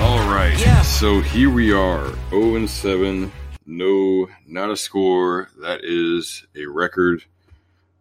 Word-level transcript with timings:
All 0.00 0.18
right. 0.32 0.58
Yeah. 0.58 0.80
So 0.80 1.20
here 1.20 1.50
we 1.50 1.72
are, 1.72 2.06
0 2.30 2.56
and 2.56 2.70
7. 2.70 3.30
No, 3.66 4.28
not 4.46 4.70
a 4.70 4.76
score. 4.76 5.50
That 5.60 5.80
is 5.84 6.46
a 6.56 6.64
record 6.64 7.24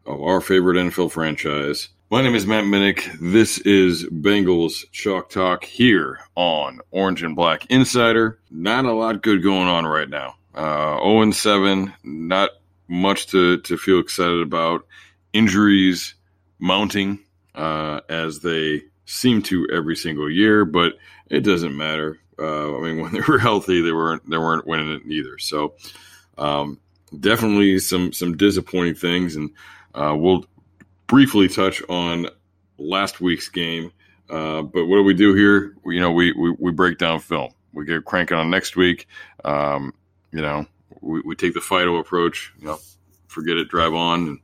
of 0.05 0.21
our 0.21 0.39
favorite 0.39 0.77
NFL 0.77 1.11
franchise. 1.11 1.89
My 2.09 2.21
name 2.21 2.35
is 2.35 2.47
Matt 2.47 2.63
Minich. 2.63 3.19
This 3.19 3.57
is 3.59 4.05
Bengals 4.05 4.89
Chalk 4.93 5.29
Talk 5.29 5.65
here 5.65 6.21
on 6.35 6.79
Orange 6.91 7.21
and 7.21 7.35
Black 7.35 7.65
Insider. 7.69 8.39
Not 8.49 8.85
a 8.85 8.93
lot 8.93 9.21
good 9.21 9.43
going 9.43 9.67
on 9.67 9.85
right 9.85 10.09
now. 10.09 10.35
Uh, 10.55 10.95
0 10.99 11.21
and 11.23 11.35
7. 11.35 11.93
Not 12.03 12.51
much 12.87 13.27
to, 13.27 13.57
to 13.59 13.75
feel 13.77 13.99
excited 13.99 14.41
about. 14.41 14.85
Injuries 15.33 16.15
mounting 16.59 17.19
uh, 17.53 17.99
as 18.07 18.39
they 18.39 18.83
seem 19.05 19.41
to 19.41 19.67
every 19.73 19.95
single 19.95 20.29
year, 20.29 20.65
but 20.65 20.93
it 21.29 21.41
doesn't 21.41 21.75
matter. 21.75 22.19
Uh, 22.37 22.77
I 22.77 22.81
mean, 22.81 22.99
when 23.01 23.13
they 23.13 23.21
were 23.21 23.39
healthy, 23.39 23.81
they 23.81 23.91
weren't 23.91 24.29
they 24.29 24.37
weren't 24.37 24.67
winning 24.67 24.91
it 24.91 25.03
either. 25.05 25.37
So 25.37 25.75
um, 26.37 26.79
definitely 27.17 27.79
some 27.79 28.11
some 28.13 28.37
disappointing 28.37 28.95
things, 28.95 29.35
and 29.35 29.51
uh, 29.93 30.15
we'll 30.17 30.45
briefly 31.07 31.47
touch 31.47 31.81
on 31.89 32.27
last 32.77 33.21
week's 33.21 33.49
game. 33.49 33.91
Uh, 34.29 34.61
but 34.61 34.85
what 34.85 34.97
do 34.97 35.03
we 35.03 35.15
do 35.15 35.33
here? 35.33 35.75
We, 35.83 35.95
you 35.95 36.01
know, 36.01 36.11
we, 36.11 36.33
we 36.33 36.51
we 36.59 36.71
break 36.71 36.97
down 36.97 37.19
film. 37.19 37.51
We 37.73 37.85
get 37.85 38.05
cranking 38.05 38.37
on 38.37 38.49
next 38.49 38.75
week. 38.75 39.07
Um, 39.43 39.93
you 40.31 40.41
know, 40.41 40.65
we, 41.01 41.21
we 41.21 41.35
take 41.35 41.53
the 41.53 41.61
Fido 41.61 41.95
approach. 41.97 42.53
You 42.59 42.67
know, 42.67 42.79
forget 43.27 43.57
it, 43.57 43.69
drive 43.69 43.93
on, 43.93 44.27
and 44.27 44.39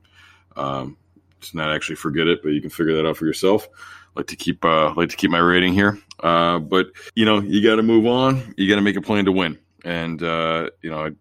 um, 0.55 0.97
it's 1.37 1.53
not 1.53 1.73
actually 1.73 1.97
forget 1.97 2.27
it, 2.27 2.41
but 2.41 2.49
you 2.49 2.61
can 2.61 2.71
figure 2.71 2.95
that 2.95 3.07
out 3.07 3.17
for 3.17 3.25
yourself 3.25 3.67
like 4.15 4.27
to 4.27 4.35
keep 4.35 4.63
uh, 4.63 4.93
like 4.95 5.09
to 5.09 5.15
keep 5.15 5.31
my 5.31 5.39
rating 5.39 5.73
here. 5.73 5.99
Uh, 6.21 6.59
but 6.59 6.87
you 7.15 7.25
know, 7.25 7.41
you 7.41 7.63
got 7.63 7.75
to 7.75 7.83
move 7.83 8.05
on. 8.05 8.53
You 8.57 8.69
got 8.69 8.75
to 8.75 8.81
make 8.81 8.95
a 8.95 9.01
plan 9.01 9.25
to 9.25 9.31
win, 9.31 9.59
and 9.83 10.21
uh, 10.21 10.69
you 10.81 10.89
know 10.89 11.15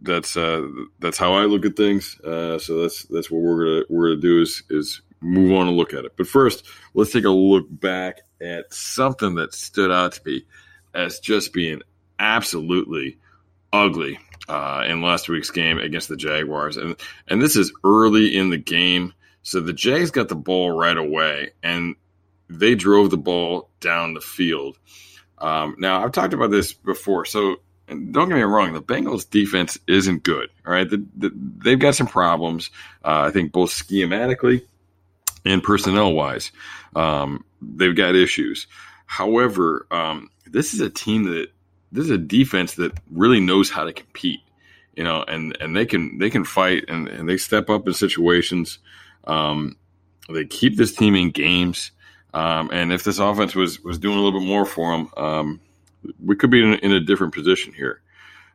that's 0.00 0.36
uh, 0.36 0.66
that's 0.98 1.18
how 1.18 1.34
I 1.34 1.44
look 1.44 1.64
at 1.64 1.76
things. 1.76 2.18
Uh, 2.20 2.58
so 2.58 2.82
that's 2.82 3.04
that's 3.04 3.30
what 3.30 3.42
we're 3.42 3.64
gonna 3.64 3.84
we're 3.88 4.08
gonna 4.10 4.20
do 4.20 4.42
is 4.42 4.62
is 4.70 5.02
move 5.20 5.52
on 5.52 5.68
and 5.68 5.76
look 5.76 5.94
at 5.94 6.04
it. 6.04 6.12
But 6.16 6.26
first, 6.26 6.64
let's 6.94 7.12
take 7.12 7.24
a 7.24 7.30
look 7.30 7.66
back 7.68 8.20
at 8.40 8.72
something 8.72 9.36
that 9.36 9.54
stood 9.54 9.90
out 9.90 10.12
to 10.12 10.20
me 10.24 10.44
as 10.94 11.20
just 11.20 11.52
being 11.52 11.82
absolutely 12.18 13.18
ugly 13.72 14.18
uh, 14.48 14.84
in 14.86 15.02
last 15.02 15.28
week's 15.28 15.50
game 15.50 15.78
against 15.78 16.08
the 16.08 16.16
Jaguars, 16.16 16.76
and 16.76 16.96
and 17.28 17.40
this 17.40 17.56
is 17.56 17.72
early 17.84 18.36
in 18.36 18.50
the 18.50 18.58
game. 18.58 19.12
So 19.42 19.60
the 19.60 19.72
Jags 19.72 20.10
got 20.10 20.28
the 20.28 20.34
ball 20.34 20.72
right 20.72 20.96
away, 20.96 21.52
and 21.62 21.94
they 22.48 22.74
drove 22.74 23.10
the 23.10 23.16
ball 23.16 23.70
down 23.80 24.14
the 24.14 24.20
field. 24.20 24.78
Um, 25.38 25.76
now, 25.78 26.02
I've 26.02 26.12
talked 26.12 26.34
about 26.34 26.50
this 26.50 26.72
before, 26.72 27.24
so 27.24 27.56
don't 27.88 28.28
get 28.28 28.34
me 28.34 28.42
wrong, 28.42 28.72
the 28.72 28.82
Bengals 28.82 29.28
defense 29.28 29.78
isn't 29.86 30.22
good. 30.22 30.48
All 30.66 30.72
right, 30.72 30.88
the, 30.88 31.04
the, 31.16 31.30
they've 31.34 31.78
got 31.78 31.94
some 31.94 32.06
problems. 32.06 32.70
Uh, 33.04 33.26
I 33.28 33.30
think 33.30 33.52
both 33.52 33.70
schematically 33.70 34.62
and 35.44 35.62
personnel 35.62 36.12
wise, 36.12 36.50
um, 36.96 37.44
they've 37.62 37.94
got 37.94 38.16
issues. 38.16 38.66
However, 39.06 39.86
um, 39.90 40.30
this 40.46 40.74
is 40.74 40.80
a 40.80 40.90
team 40.90 41.24
that 41.24 41.48
this 41.92 42.04
is 42.04 42.10
a 42.10 42.18
defense 42.18 42.74
that 42.74 42.92
really 43.10 43.40
knows 43.40 43.70
how 43.70 43.84
to 43.84 43.92
compete. 43.92 44.40
You 44.96 45.04
know, 45.04 45.22
and 45.22 45.56
and 45.60 45.76
they 45.76 45.86
can 45.86 46.18
they 46.18 46.30
can 46.30 46.44
fight 46.44 46.86
and, 46.88 47.06
and 47.06 47.28
they 47.28 47.36
step 47.36 47.70
up 47.70 47.86
in 47.86 47.94
situations. 47.94 48.78
Um, 49.24 49.76
they 50.28 50.44
keep 50.44 50.76
this 50.76 50.94
team 50.94 51.14
in 51.14 51.30
games. 51.30 51.92
Um, 52.36 52.68
and 52.70 52.92
if 52.92 53.02
this 53.02 53.18
offense 53.18 53.54
was 53.54 53.82
was 53.82 53.98
doing 53.98 54.18
a 54.18 54.20
little 54.20 54.38
bit 54.38 54.46
more 54.46 54.66
for 54.66 54.92
them, 54.92 55.10
um, 55.16 55.60
we 56.22 56.36
could 56.36 56.50
be 56.50 56.62
in, 56.62 56.74
in 56.80 56.92
a 56.92 57.00
different 57.00 57.32
position 57.32 57.72
here. 57.72 58.02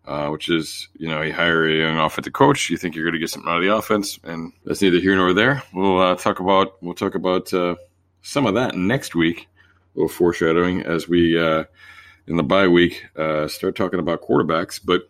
Uh, 0.05 0.29
which 0.29 0.49
is, 0.49 0.89
you 0.97 1.07
know, 1.07 1.21
you 1.21 1.31
hire 1.31 1.63
a 1.63 1.77
young 1.77 1.99
offensive 1.99 2.33
coach, 2.33 2.71
you 2.71 2.77
think 2.77 2.95
you're 2.95 3.05
going 3.05 3.13
to 3.13 3.19
get 3.19 3.29
something 3.29 3.47
out 3.47 3.57
of 3.57 3.63
the 3.63 3.75
offense, 3.75 4.19
and 4.23 4.51
that's 4.65 4.81
neither 4.81 4.97
here 4.97 5.15
nor 5.15 5.31
there. 5.31 5.61
We'll 5.73 5.99
uh, 5.99 6.15
talk 6.15 6.39
about 6.39 6.81
we'll 6.81 6.95
talk 6.95 7.13
about 7.13 7.53
uh, 7.53 7.75
some 8.23 8.47
of 8.47 8.55
that 8.55 8.75
next 8.75 9.13
week. 9.13 9.47
A 9.95 9.99
little 9.99 10.09
foreshadowing 10.09 10.81
as 10.81 11.07
we 11.07 11.39
uh, 11.39 11.65
in 12.27 12.35
the 12.35 12.43
bye 12.43 12.67
week 12.67 13.05
uh, 13.15 13.47
start 13.47 13.75
talking 13.75 13.99
about 13.99 14.21
quarterbacks. 14.21 14.79
But 14.83 15.03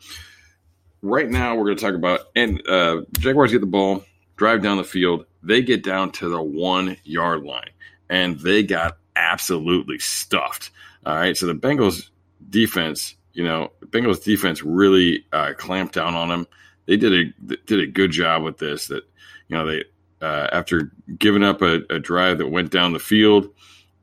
right 1.01 1.29
now, 1.29 1.55
we're 1.55 1.65
going 1.65 1.77
to 1.77 1.83
talk 1.83 1.95
about 1.95 2.27
and 2.35 2.65
uh, 2.67 3.01
Jaguars 3.19 3.51
get 3.51 3.61
the 3.61 3.67
ball, 3.67 4.03
drive 4.35 4.61
down 4.61 4.77
the 4.77 4.83
field, 4.83 5.25
they 5.41 5.61
get 5.61 5.83
down 5.83 6.11
to 6.13 6.29
the 6.29 6.41
one 6.41 6.97
yard 7.03 7.43
line 7.43 7.71
and 8.11 8.38
they 8.41 8.61
got 8.61 8.97
absolutely 9.16 9.97
stuffed. 9.97 10.69
All 11.05 11.16
right, 11.16 11.35
so 11.35 11.47
the 11.47 11.55
Bengals 11.55 12.09
defense, 12.47 13.16
you 13.33 13.44
know, 13.44 13.72
Bengals 13.85 14.23
defense 14.23 14.61
really 14.61 15.25
uh, 15.31 15.53
clamped 15.57 15.95
down 15.95 16.13
on 16.13 16.27
them. 16.27 16.45
They 16.85 16.97
did 16.97 17.13
a 17.13 17.55
did 17.66 17.79
a 17.79 17.88
good 17.88 18.11
job 18.11 18.44
with 18.44 18.57
this. 18.57 18.88
That 18.88 19.03
you 19.47 19.57
know 19.57 19.66
they 19.66 19.85
uh, 20.21 20.47
after 20.51 20.91
giving 21.17 21.44
up 21.44 21.61
a, 21.63 21.81
a, 21.89 21.97
drive 21.97 22.38
that 22.38 22.50
went 22.50 22.69
down 22.69 22.94
the 22.94 23.00
field, 23.00 23.47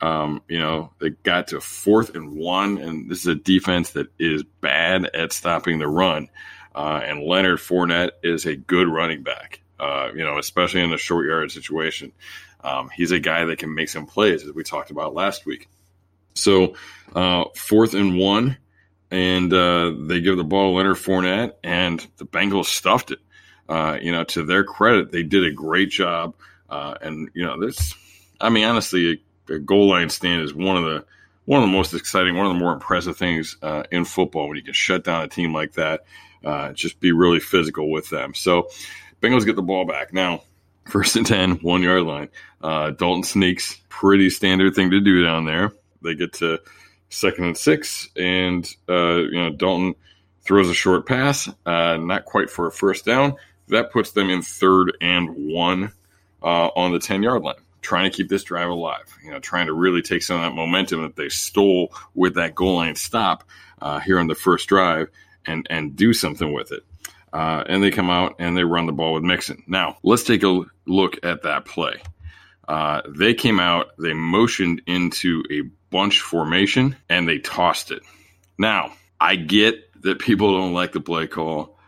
um, 0.01 0.43
you 0.49 0.59
know 0.59 0.91
they 0.99 1.11
got 1.11 1.49
to 1.49 1.61
fourth 1.61 2.17
and 2.17 2.35
one, 2.35 2.79
and 2.79 3.11
this 3.11 3.21
is 3.21 3.27
a 3.27 3.35
defense 3.35 3.91
that 3.91 4.09
is 4.19 4.43
bad 4.61 5.11
at 5.15 5.33
stopping 5.33 5.79
the 5.79 5.89
run. 5.89 6.29
Uh, 6.75 7.01
and 7.05 7.23
Leonard 7.23 7.59
Fournette 7.59 8.13
is 8.23 8.47
a 8.47 8.57
good 8.57 8.89
running 8.89 9.23
back. 9.23 9.61
Uh, 9.79 10.09
you 10.15 10.25
know, 10.25 10.39
especially 10.39 10.83
in 10.83 10.93
a 10.93 10.99
short 10.99 11.27
yard 11.27 11.53
situation. 11.53 12.13
Um, 12.63 12.91
he's 12.95 13.13
a 13.13 13.21
guy 13.21 13.45
that 13.45 13.59
can 13.59 13.75
make 13.75 13.89
some 13.89 14.07
plays, 14.07 14.45
as 14.45 14.53
we 14.53 14.63
talked 14.63 14.91
about 14.91 15.15
last 15.15 15.47
week. 15.47 15.69
So, 16.35 16.75
uh, 17.15 17.45
fourth 17.55 17.95
and 17.95 18.19
one, 18.19 18.57
and 19.11 19.53
uh, 19.53 19.93
they 19.99 20.21
give 20.21 20.37
the 20.37 20.45
ball 20.45 20.73
to 20.73 20.77
Leonard 20.77 20.97
Fournette, 20.97 21.55
and 21.63 22.05
the 22.17 22.27
Bengals 22.27 22.67
stuffed 22.67 23.11
it. 23.11 23.19
Uh, 23.69 23.99
you 24.01 24.13
know, 24.13 24.25
to 24.25 24.45
their 24.45 24.65
credit, 24.65 25.13
they 25.13 25.23
did 25.23 25.45
a 25.45 25.51
great 25.51 25.91
job. 25.91 26.35
Uh, 26.71 26.95
and 27.03 27.31
you 27.35 27.45
know, 27.45 27.61
this, 27.61 27.95
I 28.41 28.51
mean, 28.51 28.65
honestly, 28.65 29.23
a, 29.49 29.55
a, 29.55 29.59
goal 29.59 29.89
line 29.89 30.09
stand 30.09 30.43
is 30.43 30.55
one 30.55 30.77
of 30.77 30.85
the 30.85 31.05
one 31.45 31.63
of 31.63 31.69
the 31.69 31.73
most 31.73 31.95
exciting, 31.95 32.37
one 32.37 32.47
of 32.47 32.53
the 32.53 32.59
more 32.59 32.73
impressive 32.73 33.17
things 33.17 33.57
uh, 33.63 33.83
in 33.91 34.05
football 34.05 34.49
when 34.49 34.57
you 34.57 34.63
can 34.63 34.75
shut 34.75 35.05
down 35.05 35.23
a 35.23 35.29
team 35.29 35.53
like 35.55 35.73
that. 35.73 36.05
Uh, 36.45 36.73
just 36.73 37.01
be 37.01 37.13
really 37.13 37.41
physical 37.41 37.91
with 37.91 38.09
them. 38.11 38.35
So, 38.35 38.69
Bengals 39.21 39.45
get 39.45 39.57
the 39.57 39.63
ball 39.63 39.85
back 39.85 40.13
now 40.13 40.43
first 40.89 41.17
and 41.17 41.27
10, 41.27 41.57
one 41.57 41.83
yard 41.83 42.03
line. 42.03 42.29
Uh, 42.63 42.91
Dalton 42.91 43.23
sneaks, 43.23 43.81
pretty 43.89 44.31
standard 44.31 44.75
thing 44.75 44.91
to 44.91 45.01
do 45.01 45.25
down 45.25 45.45
there. 45.45 45.73
They 46.03 46.15
get 46.15 46.35
to 46.35 46.61
second 47.11 47.45
and 47.45 47.57
six, 47.57 48.09
and 48.17 48.69
uh, 48.89 49.17
you 49.17 49.41
know 49.41 49.51
Dalton 49.51 49.95
throws 50.43 50.69
a 50.69 50.75
short 50.75 51.07
pass, 51.07 51.49
uh, 51.67 51.97
not 51.99 52.25
quite 52.25 52.51
for 52.51 52.67
a 52.67 52.73
first 52.73 53.05
down. 53.05 53.37
That 53.69 53.93
puts 53.93 54.13
them 54.13 54.31
in 54.31 54.43
third 54.43 54.97
and 55.01 55.53
one 55.53 55.93
uh, 56.43 56.69
on 56.69 56.93
the 56.93 56.99
10 56.99 57.23
yard 57.23 57.43
line. 57.43 57.57
trying 57.83 58.11
to 58.11 58.17
keep 58.17 58.29
this 58.29 58.45
drive 58.45 58.71
alive. 58.71 59.05
You 59.23 59.31
know, 59.31 59.41
trying 59.41 59.67
to 59.67 59.75
really 59.75 60.03
take 60.03 60.23
some 60.23 60.37
of 60.37 60.43
that 60.43 60.55
momentum 60.55 61.03
that 61.03 61.17
they 61.17 61.29
stole 61.29 61.93
with 62.15 62.35
that 62.35 62.55
goal 62.55 62.77
line 62.77 62.95
stop 62.95 63.45
uh, 63.81 64.01
here 64.01 64.19
on 64.19 64.27
the 64.27 64.35
first 64.35 64.69
drive 64.69 65.11
and 65.47 65.67
and 65.71 65.97
do 65.97 66.13
something 66.13 66.53
with 66.53 66.73
it. 66.73 66.85
Uh, 67.33 67.65
and 67.67 67.83
they 67.83 67.91
come 67.91 68.11
out 68.11 68.37
and 68.39 68.57
they 68.57 68.65
run 68.65 68.87
the 68.87 68.93
ball 68.93 69.15
with 69.15 69.23
Mixon. 69.23 69.63
Now 69.67 69.99
let's 70.03 70.25
take 70.25 70.43
a 70.43 70.65
look 70.87 71.19
at 71.25 71.43
that 71.43 71.65
play. 71.65 72.03
Uh, 72.67 73.03
they 73.09 73.35
came 73.35 73.61
out, 73.61 73.91
they 73.99 74.13
motioned 74.13 74.83
into 74.87 75.43
a 75.51 75.63
bunch 75.91 76.21
formation, 76.21 76.97
and 77.09 77.29
they 77.29 77.39
tossed 77.39 77.91
it. 77.91 78.03
Now 78.59 78.93
I 79.21 79.37
get 79.37 80.03
that 80.03 80.19
people 80.19 80.59
don't 80.59 80.75
like 80.75 80.93
the 80.93 81.01
play 81.01 81.27
call. 81.27 81.79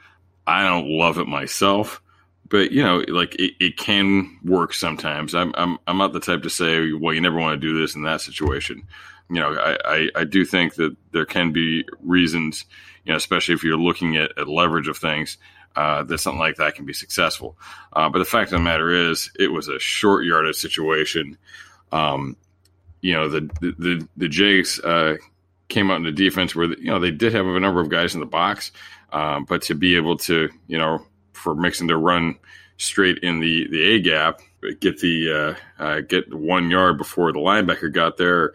I 0.46 0.64
don't 0.64 0.88
love 0.88 1.18
it 1.18 1.26
myself 1.26 2.02
but 2.50 2.72
you 2.72 2.82
know, 2.82 3.02
like 3.08 3.34
it, 3.36 3.54
it 3.58 3.76
can 3.78 4.38
work 4.44 4.74
sometimes. 4.74 5.34
I'm, 5.34 5.54
I'm, 5.56 5.78
I'm 5.86 5.96
not 5.96 6.12
the 6.12 6.20
type 6.20 6.42
to 6.42 6.50
say, 6.50 6.92
well, 6.92 7.14
you 7.14 7.20
never 7.22 7.38
want 7.38 7.58
to 7.58 7.66
do 7.66 7.80
this 7.80 7.94
in 7.94 8.02
that 8.02 8.20
situation. 8.20 8.82
You 9.30 9.36
know, 9.36 9.54
I, 9.54 9.78
I, 9.84 10.08
I 10.16 10.24
do 10.24 10.44
think 10.44 10.74
that 10.74 10.94
there 11.12 11.24
can 11.24 11.52
be 11.52 11.84
reasons, 12.00 12.66
you 13.04 13.12
know, 13.12 13.16
especially 13.16 13.54
if 13.54 13.64
you're 13.64 13.78
looking 13.78 14.16
at, 14.16 14.36
at 14.38 14.48
leverage 14.48 14.88
of 14.88 14.98
things, 14.98 15.38
uh, 15.76 16.02
that 16.04 16.18
something 16.18 16.40
like 16.40 16.56
that 16.56 16.74
can 16.74 16.84
be 16.84 16.92
successful. 16.92 17.56
Uh, 17.92 18.08
but 18.08 18.18
the 18.18 18.24
fact 18.24 18.52
of 18.52 18.58
the 18.58 18.64
matter 18.64 18.90
is, 18.90 19.30
it 19.38 19.48
was 19.48 19.68
a 19.68 19.78
short 19.78 20.24
yardage 20.24 20.56
situation. 20.56 21.38
Um, 21.92 22.36
you 23.00 23.12
know, 23.14 23.28
the 23.28 23.40
the 23.60 23.74
the, 23.78 24.08
the 24.16 24.28
Jays 24.28 24.80
uh, 24.80 25.16
came 25.68 25.90
out 25.90 25.96
in 25.96 26.02
the 26.04 26.12
defense 26.12 26.54
where 26.54 26.66
you 26.66 26.90
know 26.90 26.98
they 26.98 27.10
did 27.10 27.32
have 27.34 27.46
a 27.46 27.60
number 27.60 27.80
of 27.80 27.88
guys 27.88 28.14
in 28.14 28.20
the 28.20 28.26
box, 28.26 28.72
um, 29.12 29.44
but 29.44 29.62
to 29.62 29.74
be 29.74 29.96
able 29.96 30.18
to 30.18 30.50
you 30.66 30.78
know 30.78 31.06
for 31.32 31.54
Mixon 31.54 31.88
to 31.88 31.96
run 31.96 32.36
straight 32.76 33.18
in 33.18 33.40
the 33.40 33.68
the 33.68 33.82
A 33.82 34.00
gap, 34.00 34.40
get 34.80 35.00
the 35.00 35.56
uh, 35.78 35.82
uh, 35.82 36.00
get 36.00 36.32
one 36.34 36.70
yard 36.70 36.98
before 36.98 37.32
the 37.32 37.38
linebacker 37.38 37.92
got 37.92 38.16
there. 38.16 38.52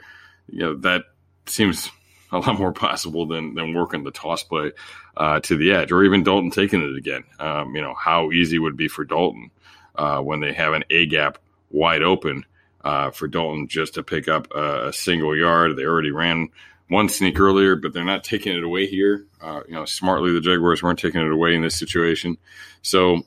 You 0.48 0.60
know 0.60 0.76
that 0.76 1.04
seems 1.48 1.90
a 2.36 2.40
lot 2.40 2.60
more 2.60 2.74
possible 2.74 3.26
than 3.26 3.56
than 3.56 3.74
working 3.74 4.04
the 4.04 4.12
toss 4.12 4.44
play 4.44 4.72
uh, 5.18 5.40
to 5.42 5.56
the 5.56 5.72
edge, 5.72 5.92
or 5.92 6.04
even 6.04 6.24
Dalton 6.24 6.52
taking 6.52 6.82
it 6.82 6.96
again. 6.96 7.24
Um, 7.40 7.76
you 7.76 7.82
know 7.82 7.94
how 7.94 8.32
easy 8.32 8.60
would 8.60 8.78
be 8.78 8.88
for 8.88 9.06
Dalton 9.06 9.52
uh, 9.96 10.20
when 10.20 10.42
they 10.42 10.54
have 10.54 10.74
an 10.74 10.84
A 10.90 11.06
gap 11.06 11.38
wide 11.72 12.04
open 12.04 12.46
uh, 12.84 13.12
for 13.12 13.28
Dalton 13.28 13.68
just 13.68 13.96
to 13.96 14.04
pick 14.04 14.28
up 14.28 14.54
a, 14.54 14.90
a 14.90 14.94
single 14.94 15.36
yard. 15.36 15.76
They 15.76 15.86
already 15.86 16.12
ran 16.12 16.50
one 16.88 17.10
sneak 17.10 17.40
earlier, 17.40 17.76
but 17.76 17.94
they're 17.94 18.04
not 18.04 18.24
taking 18.24 18.56
it 18.56 18.64
away 18.64 18.86
here. 18.86 19.26
Uh, 19.42 19.62
you 19.68 19.74
know, 19.74 19.86
smartly 19.86 20.32
the 20.32 20.42
Jaguars 20.42 20.84
weren't 20.84 21.00
taking 21.00 21.22
it 21.22 21.32
away 21.32 21.56
in 21.56 21.62
this 21.62 21.78
situation. 21.78 22.38
So, 22.82 23.24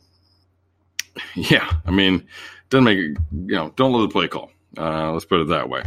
yeah, 1.34 1.70
I 1.84 1.90
mean, 1.90 2.26
doesn't 2.70 2.84
make 2.84 2.98
you 2.98 3.18
know, 3.32 3.72
don't 3.76 3.92
love 3.92 4.02
the 4.02 4.12
play 4.12 4.28
call. 4.28 4.50
Uh, 4.78 5.12
let's 5.12 5.24
put 5.24 5.40
it 5.40 5.48
that 5.48 5.68
way. 5.68 5.82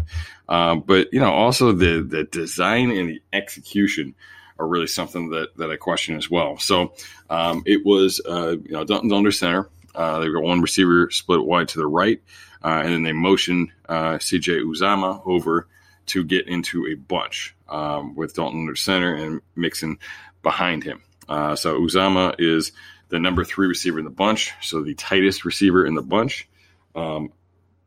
Uh, 0.49 0.75
but 0.75 1.13
you 1.13 1.19
know, 1.19 1.31
also 1.31 1.71
the 1.71 2.01
the 2.01 2.23
design 2.25 2.91
and 2.91 3.09
the 3.09 3.21
execution 3.31 4.15
are 4.59 4.67
really 4.67 4.87
something 4.87 5.29
that 5.29 5.55
that 5.57 5.71
I 5.71 5.77
question 5.77 6.17
as 6.17 6.29
well. 6.29 6.57
So 6.57 6.93
um, 7.29 7.63
it 7.65 7.85
was 7.85 8.19
uh, 8.27 8.57
you 8.63 8.71
know 8.71 8.83
Dalton 8.83 9.11
under 9.13 9.31
center. 9.31 9.69
Uh, 9.95 10.19
they 10.19 10.29
got 10.29 10.43
one 10.43 10.61
receiver 10.61 11.09
split 11.09 11.43
wide 11.43 11.69
to 11.69 11.79
the 11.79 11.87
right, 11.87 12.21
uh, 12.63 12.81
and 12.83 12.93
then 12.93 13.03
they 13.03 13.13
motion 13.13 13.71
uh, 13.87 14.13
CJ 14.13 14.63
Uzomah 14.63 15.21
over 15.25 15.67
to 16.07 16.23
get 16.23 16.47
into 16.47 16.87
a 16.87 16.95
bunch 16.95 17.55
um, 17.69 18.15
with 18.15 18.33
Dalton 18.33 18.61
under 18.61 18.75
center 18.75 19.13
and 19.15 19.41
Mixon 19.55 19.99
behind 20.43 20.83
him. 20.83 21.01
So 21.29 21.79
Uzomah 21.79 22.35
is 22.39 22.73
the 23.07 23.19
number 23.19 23.45
three 23.45 23.67
receiver 23.67 23.99
in 23.99 24.05
the 24.05 24.11
bunch, 24.11 24.51
so 24.61 24.81
the 24.81 24.95
tightest 24.95 25.45
receiver 25.45 25.85
in 25.85 25.95
the 25.95 26.01
bunch. 26.01 26.49
Um, 26.93 27.31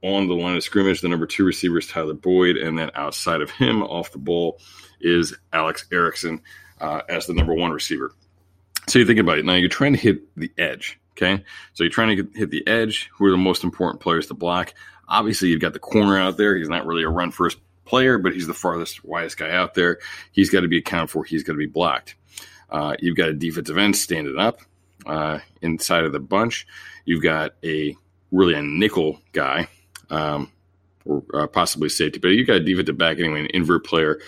on 0.04 0.28
the 0.28 0.34
line 0.34 0.56
of 0.56 0.62
scrimmage, 0.62 1.00
the 1.00 1.08
number 1.08 1.26
two 1.26 1.44
receiver 1.44 1.78
is 1.78 1.88
Tyler 1.88 2.14
Boyd, 2.14 2.56
and 2.56 2.78
then 2.78 2.90
outside 2.94 3.40
of 3.40 3.50
him, 3.50 3.82
off 3.82 4.12
the 4.12 4.18
ball, 4.18 4.60
is 5.00 5.34
Alex 5.52 5.86
Erickson 5.90 6.42
uh, 6.80 7.00
as 7.08 7.26
the 7.26 7.34
number 7.34 7.54
one 7.54 7.72
receiver. 7.72 8.12
So 8.86 8.98
you 8.98 9.06
think 9.06 9.18
about 9.18 9.38
it 9.38 9.46
now. 9.46 9.54
You're 9.54 9.68
trying 9.68 9.94
to 9.94 9.98
hit 9.98 10.36
the 10.36 10.52
edge. 10.58 11.00
Okay, 11.16 11.44
so 11.72 11.84
you're 11.84 11.90
trying 11.92 12.16
to 12.16 12.28
hit 12.34 12.50
the 12.50 12.66
edge. 12.66 13.08
Who 13.14 13.26
are 13.26 13.30
the 13.30 13.36
most 13.36 13.64
important 13.64 14.02
players 14.02 14.26
to 14.26 14.34
block? 14.34 14.74
Obviously, 15.08 15.48
you've 15.48 15.60
got 15.60 15.72
the 15.72 15.78
corner 15.78 16.18
out 16.18 16.36
there. 16.36 16.56
He's 16.56 16.68
not 16.68 16.86
really 16.86 17.04
a 17.04 17.08
run 17.08 17.30
first 17.30 17.58
player, 17.84 18.18
but 18.18 18.34
he's 18.34 18.46
the 18.46 18.54
farthest, 18.54 19.04
widest 19.04 19.38
guy 19.38 19.50
out 19.50 19.74
there. 19.74 20.00
He's 20.32 20.50
got 20.50 20.60
to 20.60 20.68
be 20.68 20.78
accounted 20.78 21.10
for. 21.10 21.24
He's 21.24 21.44
got 21.44 21.52
to 21.52 21.58
be 21.58 21.66
blocked. 21.66 22.16
Uh, 22.68 22.96
you've 22.98 23.16
got 23.16 23.28
a 23.28 23.34
defensive 23.34 23.78
end 23.78 23.96
standing 23.96 24.38
up 24.38 24.60
uh, 25.06 25.38
inside 25.62 26.04
of 26.04 26.12
the 26.12 26.20
bunch. 26.20 26.66
You've 27.04 27.22
got 27.22 27.52
a 27.62 27.96
really 28.32 28.54
a 28.54 28.62
nickel 28.62 29.20
guy, 29.32 29.68
um, 30.10 30.50
or 31.04 31.22
uh, 31.34 31.46
possibly 31.46 31.88
safety, 31.88 32.18
but 32.18 32.28
you've 32.28 32.46
got 32.46 32.56
a 32.56 32.60
defensive 32.60 32.98
back 32.98 33.18
anyway, 33.18 33.40
an 33.40 33.46
invert 33.54 33.84
player 33.84 34.20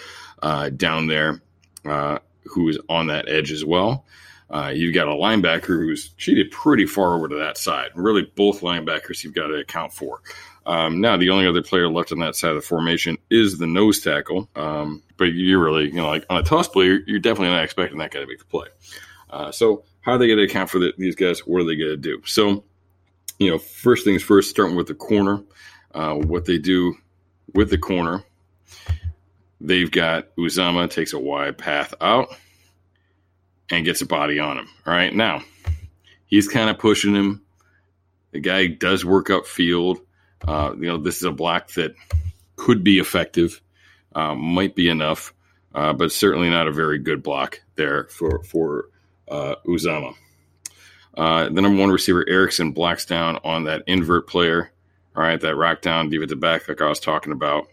uh, 0.43 0.69
down 0.70 1.06
there 1.06 1.40
uh, 1.84 2.19
who 2.44 2.69
is 2.69 2.78
on 2.88 3.06
that 3.08 3.28
edge 3.28 3.52
as 3.52 3.64
well. 3.64 4.05
Uh, 4.49 4.73
you've 4.75 4.94
got 4.94 5.08
a 5.08 5.12
linebacker 5.12 5.78
who's 5.78 6.11
cheated 6.11 6.50
pretty 6.52 6.87
far 6.87 7.14
over 7.14 7.28
to 7.28 7.37
that 7.37 7.58
side. 7.58 7.90
Really, 7.94 8.23
both 8.37 8.61
linebackers 8.61 9.25
you've 9.25 9.34
got 9.34 9.49
to 9.49 9.55
account 9.55 9.93
for. 9.93 10.20
Um, 10.67 11.00
now, 11.00 11.17
the 11.17 11.31
only 11.31 11.46
other 11.46 11.62
player 11.62 11.88
left 11.88 12.12
on 12.12 12.19
that 12.20 12.37
side 12.37 12.50
of 12.50 12.56
the 12.56 12.62
formation 12.62 13.19
is 13.31 13.58
the 13.58 13.67
nose 13.67 14.00
tackle. 14.00 14.49
Um, 14.56 15.02
but 15.17 15.26
you're 15.26 15.62
really, 15.62 15.87
you 15.87 15.94
know, 15.94 16.08
like 16.08 16.25
on 16.31 16.38
a 16.38 16.43
toss 16.43 16.69
play, 16.69 16.87
you're, 16.87 17.00
you're 17.06 17.20
definitely 17.20 17.55
not 17.55 17.64
expecting 17.64 17.99
that 17.99 18.12
guy 18.12 18.20
to 18.20 18.26
make 18.26 18.38
the 18.38 18.44
play. 18.44 18.69
Uh, 19.31 19.50
so, 19.50 19.84
how 20.00 20.12
are 20.12 20.19
they 20.19 20.26
going 20.26 20.38
to 20.38 20.44
account 20.44 20.70
for 20.70 20.78
the, 20.78 20.93
these 20.96 21.17
guys? 21.17 21.40
What 21.40 21.61
are 21.61 21.64
they 21.64 21.76
going 21.76 21.90
to 21.90 21.96
do? 21.96 22.23
So, 22.25 22.64
you 23.38 23.50
know, 23.50 23.58
first 23.58 24.05
things 24.05 24.23
first, 24.23 24.50
starting 24.50 24.76
with 24.76 24.87
the 24.87 24.94
corner, 24.94 25.43
uh, 25.96 26.14
what 26.14 26.44
they 26.44 26.58
do 26.58 26.94
with 27.54 27.70
the 27.70 27.78
corner, 27.78 28.22
they've 29.60 29.90
got 29.90 30.34
Uzomah 30.37 30.90
takes 30.90 31.14
a 31.14 31.19
wide 31.19 31.56
path 31.56 31.94
out 32.00 32.28
and 33.70 33.84
gets 33.84 34.02
a 34.02 34.06
body 34.06 34.38
on 34.38 34.58
him. 34.58 34.69
All 34.87 34.93
right. 34.93 35.14
Now, 35.14 35.43
he's 36.26 36.48
kind 36.48 36.69
of 36.69 36.78
pushing 36.78 37.14
him. 37.14 37.43
The 38.32 38.40
guy 38.40 38.66
does 38.66 39.04
work 39.04 39.31
up 39.31 39.46
field. 39.46 40.00
Uh, 40.46 40.75
you 40.78 40.87
know, 40.87 40.98
this 40.98 41.16
is 41.16 41.25
a 41.25 41.32
block 41.32 41.72
that 41.72 41.94
could 42.56 42.84
be 42.84 42.99
effective, 42.99 43.62
uh, 44.14 44.34
might 44.34 44.75
be 44.75 44.90
enough, 44.90 45.32
uh, 45.75 45.94
but 45.94 46.12
certainly 46.12 46.50
not 46.50 46.69
a 46.69 46.72
very 46.72 46.99
good 46.99 47.22
block 47.22 47.62
there 47.75 48.04
for 48.08 48.42
for 48.44 48.90
uh, 49.28 49.54
Uzomah. 49.66 50.14
Uh, 51.16 51.44
the 51.44 51.62
number 51.62 51.81
one 51.81 51.90
receiver 51.90 52.28
Erickson 52.28 52.72
blocks 52.72 53.06
down 53.06 53.38
on 53.42 53.64
that 53.64 53.82
invert 53.87 54.28
player. 54.28 54.70
All 55.16 55.22
right, 55.22 55.40
that 55.40 55.56
rock 55.56 55.80
down 55.80 56.10
defensive 56.10 56.40
back, 56.40 56.68
like 56.68 56.82
I 56.82 56.88
was 56.88 57.00
talking 57.00 57.32
about. 57.32 57.68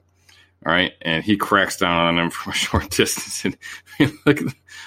All 0.65 0.71
right, 0.71 0.93
and 1.01 1.25
he 1.25 1.35
cracks 1.35 1.77
down 1.77 2.05
on 2.05 2.17
him 2.17 2.29
from 2.31 2.53
a 2.53 2.55
short 2.55 2.89
distance, 2.89 3.43
and 3.43 3.57
look 4.25 4.41
at 4.41 4.45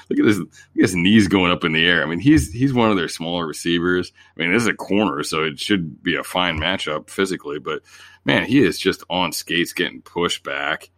look 0.09 0.19
at 0.19 0.25
his 0.25 0.39
look 0.39 0.49
at 0.77 0.83
his 0.83 0.97
knees 0.97 1.29
going 1.29 1.53
up 1.53 1.65
in 1.65 1.73
the 1.73 1.87
air. 1.87 2.03
I 2.03 2.07
mean, 2.07 2.19
he's 2.19 2.51
he's 2.51 2.73
one 2.73 2.91
of 2.91 2.97
their 2.97 3.09
smaller 3.09 3.47
receivers. 3.47 4.11
I 4.37 4.41
mean, 4.41 4.53
this 4.53 4.63
is 4.63 4.69
a 4.69 4.75
corner, 4.75 5.23
so 5.23 5.45
it 5.45 5.61
should 5.61 6.03
be 6.03 6.17
a 6.17 6.25
fine 6.25 6.59
matchup 6.59 7.11
physically. 7.11 7.59
But 7.59 7.83
man, 8.25 8.47
he 8.47 8.65
is 8.65 8.79
just 8.79 9.05
on 9.11 9.33
skates, 9.33 9.75
getting 9.75 10.01
pushed 10.01 10.43
back, 10.43 10.89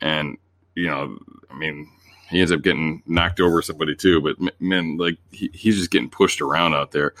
and 0.00 0.36
you 0.74 0.88
know, 0.88 1.16
I 1.48 1.56
mean, 1.56 1.88
he 2.28 2.40
ends 2.40 2.50
up 2.50 2.62
getting 2.62 3.04
knocked 3.06 3.38
over 3.38 3.62
somebody 3.62 3.94
too. 3.94 4.20
But 4.20 4.60
man, 4.60 4.96
like 4.96 5.18
he, 5.30 5.48
he's 5.54 5.76
just 5.76 5.92
getting 5.92 6.10
pushed 6.10 6.40
around 6.40 6.74
out 6.74 6.90
there, 6.90 7.14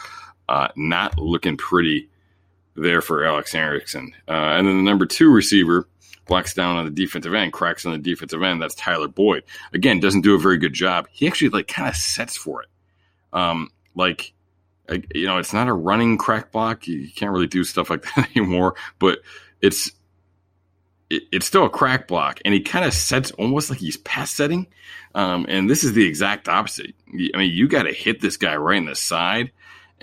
uh, 0.48 0.68
not 0.74 1.16
looking 1.16 1.56
pretty 1.56 2.08
there 2.76 3.00
for 3.00 3.24
Alex 3.24 3.54
Erickson. 3.54 4.12
Uh, 4.28 4.32
and 4.32 4.66
then 4.66 4.76
the 4.76 4.82
number 4.82 5.06
two 5.06 5.30
receiver 5.30 5.88
blocks 6.26 6.54
down 6.54 6.76
on 6.76 6.84
the 6.84 6.90
defensive 6.90 7.34
end, 7.34 7.52
cracks 7.52 7.84
on 7.86 7.92
the 7.92 7.98
defensive 7.98 8.42
end. 8.42 8.60
That's 8.60 8.74
Tyler 8.74 9.08
Boyd. 9.08 9.44
Again, 9.72 10.00
doesn't 10.00 10.22
do 10.22 10.34
a 10.34 10.38
very 10.38 10.58
good 10.58 10.72
job. 10.72 11.08
He 11.12 11.26
actually 11.26 11.50
like 11.50 11.68
kind 11.68 11.88
of 11.88 11.96
sets 11.96 12.36
for 12.36 12.62
it. 12.62 12.68
Um, 13.32 13.70
like, 13.94 14.32
you 15.14 15.26
know, 15.26 15.38
it's 15.38 15.52
not 15.52 15.68
a 15.68 15.72
running 15.72 16.18
crack 16.18 16.52
block. 16.52 16.86
You 16.86 17.08
can't 17.14 17.32
really 17.32 17.46
do 17.46 17.64
stuff 17.64 17.90
like 17.90 18.02
that 18.16 18.30
anymore, 18.36 18.74
but 18.98 19.20
it's, 19.60 19.90
it, 21.10 21.24
it's 21.30 21.46
still 21.46 21.64
a 21.64 21.70
crack 21.70 22.08
block 22.08 22.40
and 22.44 22.54
he 22.54 22.60
kind 22.60 22.84
of 22.84 22.92
sets 22.94 23.30
almost 23.32 23.70
like 23.70 23.78
he's 23.78 23.98
pass 23.98 24.30
setting. 24.30 24.66
Um, 25.14 25.46
and 25.48 25.70
this 25.70 25.84
is 25.84 25.92
the 25.92 26.06
exact 26.06 26.48
opposite. 26.48 26.94
I 27.08 27.38
mean, 27.38 27.52
you 27.52 27.68
got 27.68 27.84
to 27.84 27.92
hit 27.92 28.20
this 28.20 28.36
guy 28.36 28.56
right 28.56 28.78
in 28.78 28.86
the 28.86 28.96
side 28.96 29.52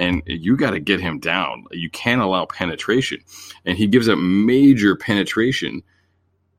and 0.01 0.23
you 0.25 0.57
got 0.57 0.71
to 0.71 0.79
get 0.79 0.99
him 0.99 1.19
down. 1.19 1.65
You 1.71 1.89
can't 1.89 2.21
allow 2.21 2.45
penetration. 2.45 3.19
And 3.63 3.77
he 3.77 3.87
gives 3.87 4.09
up 4.09 4.17
major 4.17 4.95
penetration 4.97 5.83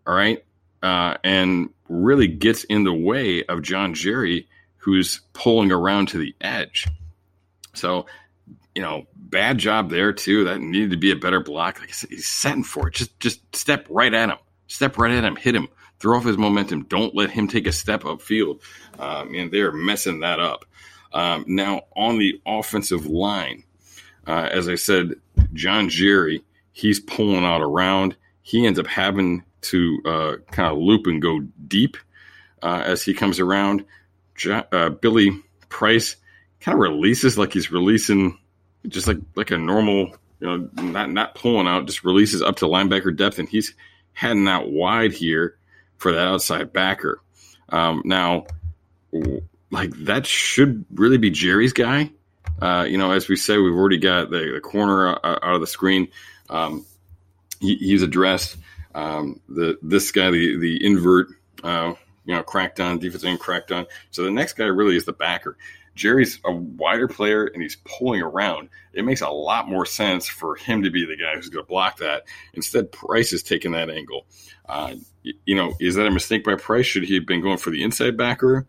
all 0.07 0.15
right, 0.15 0.45
uh, 0.83 1.17
and 1.23 1.71
really 1.89 2.29
gets 2.29 2.65
in 2.65 2.85
the 2.85 2.93
way 2.93 3.45
of 3.45 3.63
John 3.63 3.95
Jerry, 3.95 4.49
who's 4.79 5.21
pulling 5.33 5.71
around 5.71 6.09
to 6.09 6.19
the 6.19 6.35
edge. 6.41 6.87
So, 7.75 8.07
you 8.75 8.83
know, 8.83 9.07
bad 9.15 9.59
job 9.59 9.91
there 9.91 10.13
too. 10.13 10.45
That 10.45 10.61
needed 10.61 10.91
to 10.91 10.97
be 10.97 11.13
a 11.13 11.17
better 11.17 11.41
block. 11.41 11.81
Like 11.81 11.91
I 11.91 11.93
said, 11.93 12.11
he's 12.11 12.27
setting 12.27 12.65
for 12.65 12.89
it. 12.89 12.95
Just, 12.95 13.19
just 13.21 13.55
step 13.55 13.87
right 13.91 14.13
at 14.13 14.31
him. 14.31 14.39
Step 14.67 14.99
right 14.99 15.13
at 15.13 15.25
him. 15.25 15.37
Hit 15.37 15.55
him. 15.55 15.69
Throw 16.01 16.17
off 16.17 16.25
his 16.25 16.39
momentum. 16.39 16.85
Don't 16.85 17.15
let 17.15 17.31
him 17.31 17.47
take 17.47 17.67
a 17.67 17.73
step 17.73 18.03
upfield. 18.03 18.61
Um, 18.99 19.35
and 19.35 19.53
they're 19.53 19.73
messing 19.73 20.21
that 20.21 20.41
up. 20.41 20.65
Um, 21.15 21.45
now 21.47 21.83
on 21.97 22.19
the 22.19 22.41
offensive 22.47 23.07
line, 23.07 23.65
uh, 24.27 24.49
as 24.51 24.69
I 24.69 24.77
said, 24.77 25.15
John 25.53 25.89
Jerry, 25.89 26.43
he's 26.73 27.01
pulling 27.01 27.45
out 27.45 27.61
around 27.61 28.17
he 28.43 28.67
ends 28.67 28.79
up 28.79 28.87
having 28.87 29.45
to 29.63 30.03
uh, 30.05 30.37
kind 30.51 30.71
of 30.73 30.79
loop 30.79 31.07
and 31.07 31.23
go 31.23 31.41
deep 31.69 31.97
uh, 32.63 32.83
as 32.85 33.03
he 33.03 33.15
comes 33.15 33.41
around. 33.41 33.85
Uh, 34.45 34.91
Billy 34.91 35.31
Price 35.69 36.17
kind 36.61 36.75
of 36.75 36.81
releases 36.81 37.39
like 37.39 37.53
he's 37.53 37.71
releasing 37.71 38.39
just 38.89 39.07
like 39.07 39.19
like 39.37 39.53
a 39.53 39.59
normal, 39.59 40.17
you 40.41 40.47
know, 40.47 40.69
not 40.83 41.11
not 41.11 41.35
pulling 41.37 41.69
out, 41.69 41.87
just 41.87 42.05
releases 42.05 42.43
up 42.43 42.57
to 42.57 42.65
linebacker 42.67 43.17
depth, 43.17 43.39
and 43.39 43.49
he's 43.49 43.75
heading 44.13 44.49
out 44.49 44.71
wide 44.71 45.13
here 45.13 45.57
for 45.99 46.13
that 46.13 46.27
outside 46.27 46.73
backer. 46.73 47.21
Um, 47.69 48.03
now, 48.05 48.47
like 49.73 49.91
that 50.05 50.27
should 50.27 50.85
really 50.95 51.19
be 51.19 51.31
Jerry's 51.31 51.73
guy. 51.73 52.11
Uh, 52.61 52.85
you 52.89 52.99
know, 52.99 53.11
as 53.11 53.29
we 53.29 53.35
say, 53.35 53.59
we've 53.59 53.75
already 53.75 53.99
got 53.99 54.31
the, 54.31 54.53
the 54.55 54.61
corner 54.61 55.09
out 55.25 55.43
of 55.43 55.61
the 55.61 55.67
screen. 55.67 56.09
Um, 56.49 56.85
he, 57.61 57.77
he's 57.77 58.03
addressed 58.03 58.57
um, 58.95 59.41
the 59.49 59.79
this 59.83 60.13
guy, 60.13 60.31
the 60.31 60.59
the 60.59 60.85
invert, 60.85 61.29
uh, 61.65 61.95
you 62.25 62.35
know, 62.35 62.43
cracked 62.43 62.79
on 62.79 62.99
defensive 62.99 63.29
end 63.29 63.41
cracked 63.41 63.73
on. 63.73 63.87
So 64.11 64.23
the 64.23 64.31
next 64.31 64.53
guy 64.53 64.67
really 64.67 64.97
is 64.97 65.07
the 65.07 65.13
backer. 65.13 65.57
Jerry's 65.95 66.39
a 66.45 66.53
wider 66.53 67.09
player 67.09 67.47
and 67.47 67.63
he's 67.63 67.77
pulling 67.85 68.23
around. 68.23 68.69
It 68.93 69.05
makes 69.05 69.21
a 69.21 69.29
lot 69.29 69.69
more 69.69 69.85
sense 69.85 70.27
for 70.27 70.57
him 70.57 70.83
to 70.85 70.91
be 70.91 71.05
the 71.05 71.17
guy 71.17 71.35
who's 71.35 71.51
going 71.51 71.65
to 71.65 71.69
block 71.69 71.99
that. 71.99 72.25
Instead, 72.55 72.93
Price 72.93 73.33
is 73.33 73.43
taking 73.43 73.73
that 73.73 73.91
angle. 73.91 74.27
Uh, 74.67 74.95
you 75.23 75.55
know, 75.55 75.75
is 75.81 75.97
that 75.97 76.07
a 76.07 76.11
mistake 76.11 76.45
by 76.45 76.55
Price? 76.55 76.87
Should 76.87 77.05
he 77.05 77.15
have 77.17 77.27
been 77.27 77.43
going 77.43 77.59
for 77.59 77.71
the 77.71 77.83
inside 77.83 78.17
backer? 78.17 78.67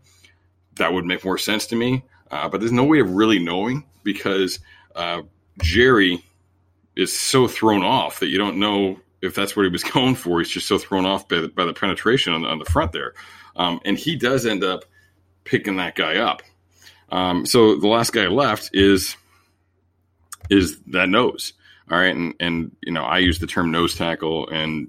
That 0.76 0.92
would 0.92 1.04
make 1.04 1.24
more 1.24 1.38
sense 1.38 1.66
to 1.66 1.76
me. 1.76 2.04
Uh, 2.30 2.48
but 2.48 2.60
there's 2.60 2.72
no 2.72 2.84
way 2.84 3.00
of 3.00 3.10
really 3.10 3.38
knowing 3.38 3.84
because 4.02 4.58
uh, 4.96 5.22
Jerry 5.60 6.24
is 6.96 7.16
so 7.16 7.46
thrown 7.46 7.82
off 7.82 8.20
that 8.20 8.28
you 8.28 8.38
don't 8.38 8.58
know 8.58 8.98
if 9.22 9.34
that's 9.34 9.56
what 9.56 9.64
he 9.64 9.70
was 9.70 9.84
going 9.92 10.14
for. 10.14 10.38
He's 10.38 10.50
just 10.50 10.66
so 10.66 10.78
thrown 10.78 11.06
off 11.06 11.28
by 11.28 11.40
the, 11.40 11.48
by 11.48 11.64
the 11.64 11.74
penetration 11.74 12.32
on 12.32 12.42
the, 12.42 12.48
on 12.48 12.58
the 12.58 12.64
front 12.64 12.92
there. 12.92 13.14
Um, 13.56 13.80
and 13.84 13.98
he 13.98 14.16
does 14.16 14.46
end 14.46 14.64
up 14.64 14.84
picking 15.44 15.76
that 15.76 15.94
guy 15.94 16.16
up. 16.16 16.42
Um, 17.10 17.46
so 17.46 17.76
the 17.76 17.86
last 17.86 18.12
guy 18.12 18.26
left 18.26 18.70
is 18.72 19.16
is 20.50 20.78
that 20.88 21.08
nose. 21.08 21.54
All 21.90 21.98
right, 21.98 22.14
and 22.14 22.34
and 22.40 22.74
you 22.80 22.92
know 22.92 23.04
I 23.04 23.18
use 23.18 23.38
the 23.38 23.46
term 23.46 23.70
nose 23.70 23.94
tackle, 23.94 24.48
and 24.48 24.88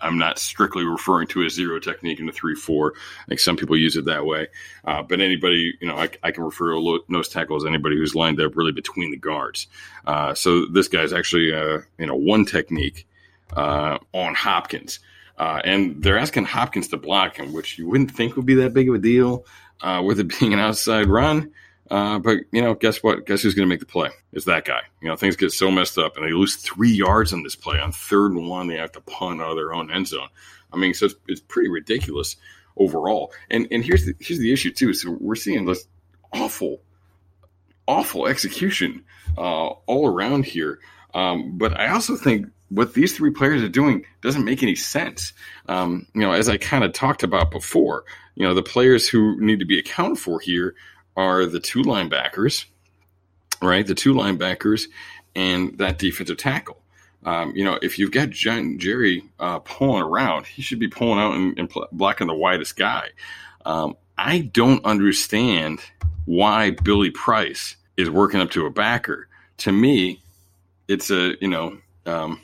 I'm 0.00 0.18
not 0.18 0.40
strictly 0.40 0.84
referring 0.84 1.28
to 1.28 1.42
a 1.42 1.50
zero 1.50 1.78
technique 1.78 2.18
in 2.18 2.28
a 2.28 2.32
three 2.32 2.56
four. 2.56 2.94
Like 3.28 3.38
some 3.38 3.56
people 3.56 3.76
use 3.76 3.96
it 3.96 4.06
that 4.06 4.26
way, 4.26 4.48
uh, 4.84 5.02
but 5.02 5.20
anybody 5.20 5.74
you 5.80 5.86
know 5.86 5.96
I, 5.96 6.10
I 6.24 6.32
can 6.32 6.42
refer 6.42 6.72
to 6.72 6.76
a 6.76 6.98
nose 7.12 7.28
tackle 7.28 7.56
as 7.56 7.64
anybody 7.64 7.96
who's 7.96 8.16
lined 8.16 8.40
up 8.40 8.56
really 8.56 8.72
between 8.72 9.12
the 9.12 9.16
guards. 9.16 9.68
Uh, 10.06 10.34
so 10.34 10.66
this 10.66 10.88
guy's 10.88 11.12
actually 11.12 11.54
uh, 11.54 11.78
you 11.98 12.06
know 12.06 12.16
one 12.16 12.44
technique 12.44 13.06
uh, 13.56 13.98
on 14.12 14.34
Hopkins. 14.34 14.98
Uh, 15.36 15.60
and 15.64 16.02
they're 16.02 16.18
asking 16.18 16.44
Hopkins 16.44 16.88
to 16.88 16.96
block 16.96 17.36
him, 17.36 17.52
which 17.52 17.78
you 17.78 17.88
wouldn't 17.88 18.10
think 18.10 18.36
would 18.36 18.46
be 18.46 18.54
that 18.54 18.72
big 18.72 18.88
of 18.88 18.94
a 18.94 18.98
deal 18.98 19.44
uh, 19.82 20.02
with 20.04 20.20
it 20.20 20.38
being 20.38 20.52
an 20.52 20.60
outside 20.60 21.06
run. 21.06 21.52
Uh, 21.94 22.18
but 22.18 22.38
you 22.50 22.60
know, 22.60 22.74
guess 22.74 23.04
what? 23.04 23.24
Guess 23.24 23.42
who's 23.42 23.54
going 23.54 23.68
to 23.68 23.72
make 23.72 23.78
the 23.78 23.86
play? 23.86 24.10
Is 24.32 24.46
that 24.46 24.64
guy? 24.64 24.80
You 25.00 25.06
know, 25.06 25.14
things 25.14 25.36
get 25.36 25.52
so 25.52 25.70
messed 25.70 25.96
up, 25.96 26.16
and 26.16 26.26
they 26.26 26.32
lose 26.32 26.56
three 26.56 26.90
yards 26.90 27.32
on 27.32 27.44
this 27.44 27.54
play 27.54 27.78
on 27.78 27.92
third 27.92 28.32
and 28.32 28.48
one. 28.48 28.66
They 28.66 28.78
have 28.78 28.90
to 28.92 29.00
punt 29.00 29.40
out 29.40 29.50
of 29.50 29.56
their 29.56 29.72
own 29.72 29.92
end 29.92 30.08
zone. 30.08 30.26
I 30.72 30.76
mean, 30.76 30.92
so 30.92 31.06
it's, 31.06 31.14
it's 31.28 31.40
pretty 31.40 31.68
ridiculous 31.68 32.34
overall. 32.76 33.32
And 33.48 33.68
and 33.70 33.84
here's 33.84 34.06
the 34.06 34.16
here's 34.18 34.40
the 34.40 34.52
issue 34.52 34.72
too. 34.72 34.92
So 34.92 35.16
we're 35.20 35.36
seeing 35.36 35.66
this 35.66 35.86
awful, 36.32 36.80
awful 37.86 38.26
execution 38.26 39.04
uh, 39.38 39.68
all 39.86 40.08
around 40.08 40.46
here. 40.46 40.80
Um, 41.14 41.56
but 41.58 41.78
I 41.78 41.90
also 41.90 42.16
think 42.16 42.48
what 42.70 42.94
these 42.94 43.16
three 43.16 43.30
players 43.30 43.62
are 43.62 43.68
doing 43.68 44.04
doesn't 44.20 44.44
make 44.44 44.64
any 44.64 44.74
sense. 44.74 45.32
Um, 45.68 46.08
you 46.12 46.22
know, 46.22 46.32
as 46.32 46.48
I 46.48 46.56
kind 46.56 46.82
of 46.82 46.92
talked 46.92 47.22
about 47.22 47.52
before, 47.52 48.02
you 48.34 48.44
know, 48.44 48.52
the 48.52 48.64
players 48.64 49.06
who 49.06 49.40
need 49.40 49.60
to 49.60 49.64
be 49.64 49.78
accounted 49.78 50.18
for 50.18 50.40
here 50.40 50.74
are 51.16 51.46
the 51.46 51.60
two 51.60 51.82
linebackers, 51.82 52.64
right? 53.62 53.86
The 53.86 53.94
two 53.94 54.14
linebackers 54.14 54.86
and 55.34 55.76
that 55.78 55.98
defensive 55.98 56.36
tackle. 56.36 56.80
Um, 57.24 57.52
you 57.56 57.64
know, 57.64 57.78
if 57.80 57.98
you've 57.98 58.10
got 58.10 58.30
John, 58.30 58.78
Jerry 58.78 59.24
uh, 59.40 59.60
pulling 59.60 60.02
around, 60.02 60.46
he 60.46 60.62
should 60.62 60.78
be 60.78 60.88
pulling 60.88 61.18
out 61.18 61.34
and, 61.34 61.58
and 61.58 61.72
blocking 61.92 62.26
the 62.26 62.34
widest 62.34 62.76
guy. 62.76 63.08
Um, 63.64 63.96
I 64.18 64.40
don't 64.40 64.84
understand 64.84 65.80
why 66.26 66.70
Billy 66.70 67.10
Price 67.10 67.76
is 67.96 68.10
working 68.10 68.40
up 68.40 68.50
to 68.52 68.66
a 68.66 68.70
backer. 68.70 69.28
To 69.58 69.72
me, 69.72 70.20
it's 70.86 71.10
a 71.10 71.34
you 71.40 71.48
know 71.48 71.78
um, 72.06 72.40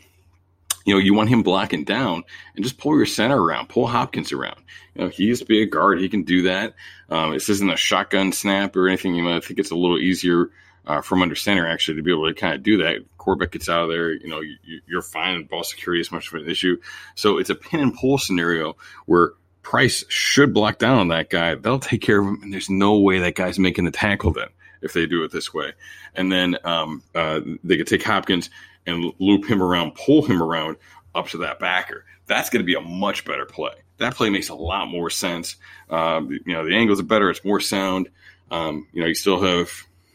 you 0.84 0.94
know, 0.94 1.00
you 1.00 1.14
want 1.14 1.28
him 1.28 1.42
blocking 1.42 1.84
down 1.84 2.24
and 2.54 2.64
just 2.64 2.78
pull 2.78 2.96
your 2.96 3.06
center 3.06 3.40
around, 3.40 3.68
pull 3.68 3.86
Hopkins 3.86 4.32
around. 4.32 4.60
You 4.94 5.02
know, 5.02 5.08
he 5.08 5.24
used 5.24 5.42
to 5.42 5.46
be 5.46 5.62
a 5.62 5.66
guard. 5.66 6.00
He 6.00 6.08
can 6.08 6.22
do 6.22 6.42
that. 6.42 6.74
Um, 7.10 7.32
this 7.32 7.48
isn't 7.48 7.70
a 7.70 7.76
shotgun 7.76 8.32
snap 8.32 8.76
or 8.76 8.88
anything. 8.88 9.14
You 9.14 9.28
I 9.30 9.40
think 9.40 9.58
it's 9.58 9.70
a 9.70 9.76
little 9.76 9.98
easier 9.98 10.50
uh, 10.86 11.00
from 11.00 11.22
under 11.22 11.36
center 11.36 11.66
actually 11.66 11.96
to 11.96 12.02
be 12.02 12.12
able 12.12 12.28
to 12.28 12.34
kind 12.34 12.54
of 12.54 12.62
do 12.62 12.78
that. 12.78 13.04
Corbett 13.18 13.52
gets 13.52 13.68
out 13.68 13.82
of 13.82 13.88
there. 13.88 14.12
You 14.12 14.28
know, 14.28 14.40
you, 14.40 14.98
are 14.98 15.02
fine. 15.02 15.44
Ball 15.44 15.62
security 15.62 16.00
is 16.00 16.10
much 16.10 16.28
of 16.28 16.40
an 16.40 16.48
issue. 16.48 16.80
So 17.14 17.38
it's 17.38 17.50
a 17.50 17.54
pin 17.54 17.80
and 17.80 17.94
pull 17.94 18.18
scenario 18.18 18.76
where 19.06 19.32
Price 19.62 20.04
should 20.08 20.54
block 20.54 20.78
down 20.78 20.98
on 20.98 21.08
that 21.08 21.28
guy. 21.28 21.54
They'll 21.54 21.78
take 21.78 22.00
care 22.00 22.20
of 22.20 22.26
him. 22.26 22.40
And 22.42 22.52
there's 22.52 22.70
no 22.70 22.98
way 22.98 23.18
that 23.20 23.34
guy's 23.34 23.58
making 23.58 23.84
the 23.84 23.90
tackle 23.90 24.32
then 24.32 24.48
if 24.80 24.94
they 24.94 25.06
do 25.06 25.22
it 25.22 25.32
this 25.32 25.52
way. 25.52 25.72
And 26.14 26.32
then 26.32 26.56
um, 26.64 27.02
uh, 27.14 27.40
they 27.62 27.76
could 27.76 27.86
take 27.86 28.02
Hopkins 28.02 28.48
and 28.86 29.12
loop 29.18 29.48
him 29.48 29.62
around, 29.62 29.94
pull 29.94 30.22
him 30.22 30.42
around 30.42 30.76
up 31.14 31.28
to 31.28 31.38
that 31.38 31.58
backer. 31.58 32.04
That's 32.26 32.50
going 32.50 32.60
to 32.60 32.66
be 32.66 32.74
a 32.74 32.80
much 32.80 33.24
better 33.24 33.44
play. 33.44 33.72
That 33.98 34.14
play 34.14 34.30
makes 34.30 34.48
a 34.48 34.54
lot 34.54 34.88
more 34.88 35.10
sense. 35.10 35.56
Um, 35.90 36.30
you 36.30 36.52
know, 36.54 36.64
the 36.64 36.74
angles 36.74 37.00
are 37.00 37.04
better. 37.04 37.30
It's 37.30 37.44
more 37.44 37.60
sound. 37.60 38.08
Um, 38.50 38.86
you 38.92 39.00
know, 39.00 39.06
you 39.06 39.14
still 39.14 39.40
have 39.40 39.70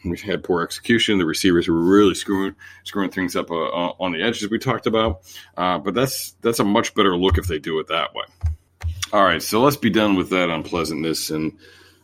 we 0.06 0.18
had 0.18 0.44
poor 0.44 0.62
execution. 0.62 1.18
The 1.18 1.26
receivers 1.26 1.68
were 1.68 1.80
really 1.80 2.16
screwing 2.16 2.56
screwing 2.84 3.12
things 3.12 3.36
up 3.36 3.52
uh, 3.52 3.54
on 3.56 4.12
the 4.12 4.22
edges 4.22 4.50
we 4.50 4.60
talked 4.60 4.88
about. 4.88 5.22
Uh, 5.58 5.78
but 5.80 5.94
that's 5.94 6.32
that's 6.42 6.60
a 6.60 6.64
much 6.64 6.94
better 6.96 7.16
look 7.18 7.38
if 7.38 7.48
they 7.48 7.60
do 7.60 7.80
it 7.80 7.88
that 7.88 8.14
way. 8.14 8.26
All 9.14 9.24
right, 9.24 9.42
so 9.42 9.62
let's 9.62 9.78
be 9.78 9.90
done 9.90 10.16
with 10.16 10.30
that 10.32 10.50
unpleasantness 10.50 11.30
and 11.30 11.58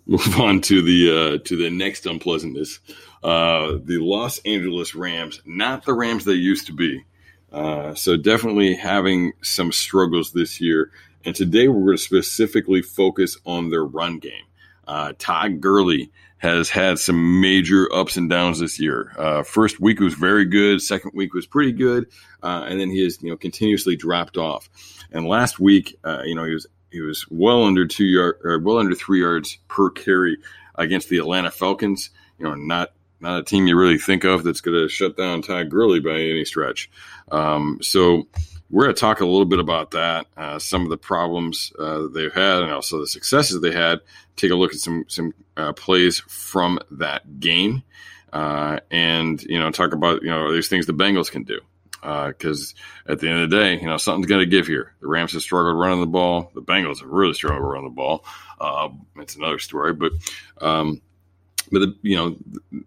move 0.06 0.40
on 0.40 0.62
to 0.62 0.82
the 0.82 1.12
uh, 1.12 1.38
to 1.46 1.58
the 1.58 1.70
next 1.70 2.06
unpleasantness. 2.06 2.80
Uh, 3.24 3.78
the 3.84 3.98
Los 4.00 4.40
Angeles 4.40 4.96
Rams, 4.96 5.42
not 5.46 5.86
the 5.86 5.94
Rams 5.94 6.26
they 6.26 6.34
used 6.34 6.68
to 6.68 6.74
be. 6.74 7.06
Uh, 7.52 7.94
so 7.94 8.18
definitely 8.18 8.76
having 8.76 9.34
some 9.42 9.72
struggles 9.72 10.32
this 10.32 10.62
year. 10.62 10.92
And 11.24 11.36
today 11.36 11.68
we're 11.68 11.86
going 11.86 11.98
to 11.98 12.04
specifically 12.04 12.82
focus 12.82 13.38
on 13.46 13.70
their 13.70 13.84
run 13.84 14.20
game. 14.20 14.46
Uh, 14.88 15.14
Todd 15.20 15.62
Gurley 15.62 16.12
has 16.38 16.70
had 16.70 16.98
some 16.98 17.40
major 17.40 17.88
ups 17.94 18.18
and 18.18 18.30
downs 18.30 18.60
this 18.60 18.80
year. 18.80 19.14
Uh, 19.18 19.44
first 19.44 19.80
week 19.80 20.00
was 20.00 20.16
very 20.16 20.46
good. 20.46 20.82
Second 20.82 21.12
week 21.14 21.36
was 21.36 21.46
pretty 21.46 21.72
good, 21.72 22.08
uh, 22.42 22.66
and 22.68 22.80
then 22.80 22.90
he 22.90 23.04
has 23.04 23.22
you 23.22 23.30
know 23.30 23.38
continuously 23.38 23.96
dropped 23.96 24.38
off. 24.38 24.68
And 25.12 25.28
last 25.28 25.60
week, 25.60 26.00
uh, 26.04 26.24
you 26.26 26.34
know, 26.34 26.46
he 26.46 26.54
was 26.54 26.66
he 26.90 27.00
was 27.00 27.28
well 27.30 27.64
under 27.64 27.86
two 27.86 28.06
yard 28.06 28.66
well 28.66 28.80
under 28.80 28.96
three 28.96 29.22
yards 29.22 29.60
per 29.68 29.92
carry 29.92 30.38
against 30.74 31.10
the 31.10 31.20
Atlanta 31.20 31.52
Falcons. 31.52 32.10
You 32.40 32.46
know, 32.46 32.56
not 32.56 32.92
not 33.22 33.40
a 33.40 33.44
team 33.44 33.68
you 33.68 33.78
really 33.78 33.98
think 33.98 34.24
of 34.24 34.44
that's 34.44 34.62
going 34.62 34.78
to 34.78 34.90
shut 34.90 35.16
down 35.16 35.42
Todd 35.42 35.70
Gurley 35.70 36.00
by 36.00 36.20
any 36.20 36.46
stretch. 36.46 36.90
Um, 37.32 37.80
so 37.82 38.28
we're 38.72 38.86
going 38.86 38.96
to 38.96 39.00
talk 39.00 39.20
a 39.20 39.26
little 39.26 39.46
bit 39.46 39.60
about 39.60 39.92
that, 39.92 40.28
uh, 40.38 40.58
some 40.58 40.84
of 40.84 40.90
the 40.90 40.98
problems 40.98 41.74
uh, 41.78 42.08
they've 42.08 42.34
had, 42.34 42.64
and 42.64 42.72
also 42.72 43.00
the 43.00 43.08
successes 43.08 43.62
they 43.62 43.72
had. 43.72 44.00
Take 44.38 44.52
a 44.52 44.56
look 44.56 44.74
at 44.74 44.80
some 44.80 45.06
some 45.08 45.34
uh, 45.58 45.74
plays 45.74 46.20
from 46.20 46.80
that 46.92 47.40
game, 47.40 47.84
uh, 48.32 48.80
and 48.90 49.42
you 49.44 49.60
know 49.60 49.70
talk 49.72 49.94
about 49.94 50.24
you 50.24 50.30
know 50.30 50.52
these 50.52 50.70
things 50.70 50.86
the 50.86 50.94
Bengals 50.94 51.30
can 51.30 51.44
do. 51.44 51.60
Because 52.02 52.74
uh, 53.08 53.12
at 53.12 53.20
the 53.20 53.30
end 53.30 53.44
of 53.44 53.50
the 53.52 53.58
day, 53.58 53.80
you 53.80 53.86
know 53.86 53.98
something's 53.98 54.28
going 54.28 54.40
to 54.40 54.50
give 54.50 54.66
here. 54.66 54.94
The 55.02 55.08
Rams 55.08 55.34
have 55.34 55.42
struggled 55.44 55.78
running 55.78 56.00
the 56.00 56.08
ball. 56.08 56.50
The 56.56 56.62
Bengals 56.62 57.02
have 57.02 57.10
really 57.10 57.34
struggled 57.34 57.70
running 57.70 57.90
the 57.90 57.96
ball. 57.96 58.26
Uh, 58.60 58.90
it's 59.18 59.36
another 59.36 59.60
story, 59.60 59.94
but 59.94 60.14
um, 60.60 61.02
but 61.72 61.80
the, 61.80 61.96
you 62.02 62.16
know 62.16 62.36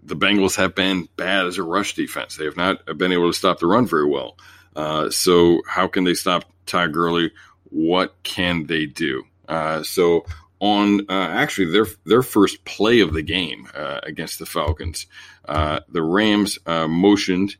the 0.02 0.16
Bengals 0.16 0.56
have 0.56 0.74
been 0.74 1.08
bad 1.16 1.46
as 1.46 1.58
a 1.58 1.62
rush 1.62 1.94
defense. 1.94 2.36
They 2.36 2.44
have 2.44 2.56
not 2.56 2.84
been 2.98 3.12
able 3.12 3.30
to 3.30 3.36
stop 3.36 3.58
the 3.58 3.66
run 3.66 3.86
very 3.86 4.06
well. 4.06 4.36
Uh, 4.76 5.10
so 5.10 5.62
how 5.66 5.88
can 5.88 6.04
they 6.04 6.14
stop 6.14 6.44
Ty 6.66 6.88
Gurley? 6.88 7.32
What 7.64 8.14
can 8.22 8.66
they 8.66 8.86
do? 8.86 9.24
Uh, 9.48 9.82
so 9.82 10.26
on 10.60 11.00
uh, 11.08 11.28
actually 11.30 11.72
their 11.72 11.86
their 12.04 12.22
first 12.22 12.64
play 12.64 13.00
of 13.00 13.12
the 13.12 13.22
game 13.22 13.68
uh, 13.74 14.00
against 14.02 14.38
the 14.38 14.46
Falcons, 14.46 15.06
uh, 15.46 15.80
the 15.88 16.02
Rams 16.02 16.58
uh, 16.66 16.88
motioned. 16.88 17.56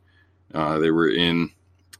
they 0.52 0.90
were 0.90 1.08
in, 1.08 1.50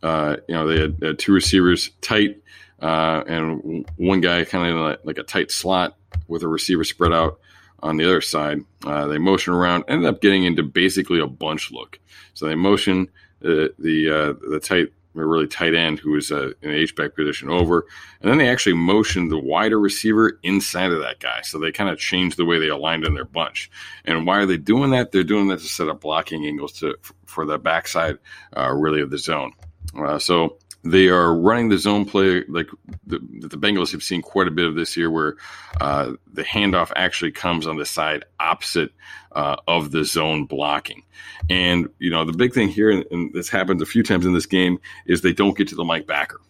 you 0.03 0.43
know, 0.49 0.67
they 0.67 0.81
had, 0.81 0.99
had 1.03 1.19
two 1.19 1.33
receivers 1.33 1.91
tight, 2.01 2.43
and 2.81 3.87
one 3.97 4.21
guy 4.21 4.45
kind 4.45 4.69
of 4.69 4.81
like, 4.81 5.01
like 5.05 5.19
a 5.19 5.23
tight 5.23 5.51
slot 5.51 5.97
with 6.29 6.43
a 6.43 6.49
receiver 6.49 6.85
spread 6.85 7.13
out 7.13 7.41
on 7.85 7.99
the 7.99 8.05
other 8.05 8.23
side. 8.23 8.61
Uh, 8.85 9.07
they 9.07 9.19
motion 9.19 9.53
around, 9.53 9.85
ended 9.87 10.09
up 10.09 10.21
getting 10.21 10.45
into 10.45 10.63
basically 10.63 11.21
a 11.21 11.27
bunch 11.27 11.71
look. 11.71 12.01
So 12.33 12.47
they 12.47 12.57
motion 12.57 13.09
the 13.41 13.73
the 13.79 14.11
uh, 14.11 14.33
the 14.51 14.59
tight 14.59 14.89
really 15.13 15.47
tight 15.47 15.75
end 15.75 16.01
who 16.01 16.11
was 16.11 16.33
uh, 16.33 16.51
in 16.63 16.71
H 16.71 16.97
back 16.97 17.15
position 17.15 17.49
over, 17.51 17.87
and 18.21 18.31
then 18.31 18.39
they 18.39 18.49
actually 18.49 18.75
motioned 18.75 19.31
the 19.31 19.39
wider 19.39 19.79
receiver 19.79 20.41
inside 20.43 20.91
of 20.91 21.01
that 21.01 21.21
guy. 21.21 21.43
So 21.43 21.59
they 21.59 21.71
kind 21.71 21.91
of 21.91 21.99
changed 21.99 22.37
the 22.37 22.45
way 22.45 22.59
they 22.59 22.69
aligned 22.69 23.05
in 23.05 23.15
their 23.15 23.25
bunch. 23.25 23.71
And 24.05 24.27
why 24.27 24.39
are 24.39 24.47
they 24.47 24.57
doing 24.57 24.91
that? 24.91 25.13
They're 25.13 25.23
doing 25.23 25.49
that 25.49 25.61
to 25.61 25.67
set 25.67 25.89
up 25.89 26.01
blocking 26.01 26.47
angles 26.47 26.73
to 26.81 26.97
for 27.27 27.45
the 27.45 27.59
backside, 27.59 28.19
uh, 28.57 28.73
really 28.73 29.03
of 29.03 29.11
the 29.11 29.19
zone. 29.19 29.53
Uh, 29.97 30.19
so 30.19 30.59
they 30.85 31.09
are 31.09 31.35
running 31.35 31.71
the 31.71 31.79
zone 31.79 32.05
play 32.05 32.45
like 32.47 32.69
the, 33.07 33.19
the 33.19 33.57
Bengals 33.57 33.93
have 33.93 34.03
seen 34.03 34.21
quite 34.21 34.49
a 34.49 34.51
bit 34.51 34.67
of 34.67 34.75
this 34.75 34.97
year, 34.97 35.11
where 35.11 35.37
uh, 35.81 36.13
the 36.33 36.45
handoff 36.45 36.93
actually 36.95 37.33
comes 37.33 37.67
on 37.67 37.79
the 37.79 37.87
side 37.87 38.25
opposite 38.39 38.93
uh, 39.33 39.57
of 39.67 39.91
the 39.91 40.05
zone 40.05 40.45
blocking. 40.45 41.03
And 41.49 41.89
you 41.99 42.11
know 42.11 42.25
the 42.25 42.35
big 42.35 42.53
thing 42.53 42.69
here, 42.69 42.91
and, 42.91 43.33
this 43.33 43.49
happens 43.49 43.81
a 43.81 43.87
few 43.87 44.03
times 44.03 44.27
in 44.27 44.35
this 44.35 44.47
game, 44.47 44.79
is 45.07 45.23
they 45.23 45.33
don't 45.33 45.57
get 45.57 45.69
to 45.69 45.75
the 45.75 45.85
Mike 45.85 46.07
backer. 46.07 46.41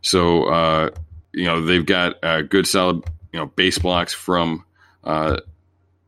So 0.00 0.44
uh, 0.44 0.90
you 1.32 1.44
know 1.44 1.64
they've 1.64 1.84
got 1.84 2.22
uh, 2.22 2.42
good 2.42 2.68
solid 2.68 3.02
you 3.32 3.40
know 3.40 3.46
base 3.46 3.78
blocks 3.78 4.14
from 4.14 4.64
uh, 5.02 5.38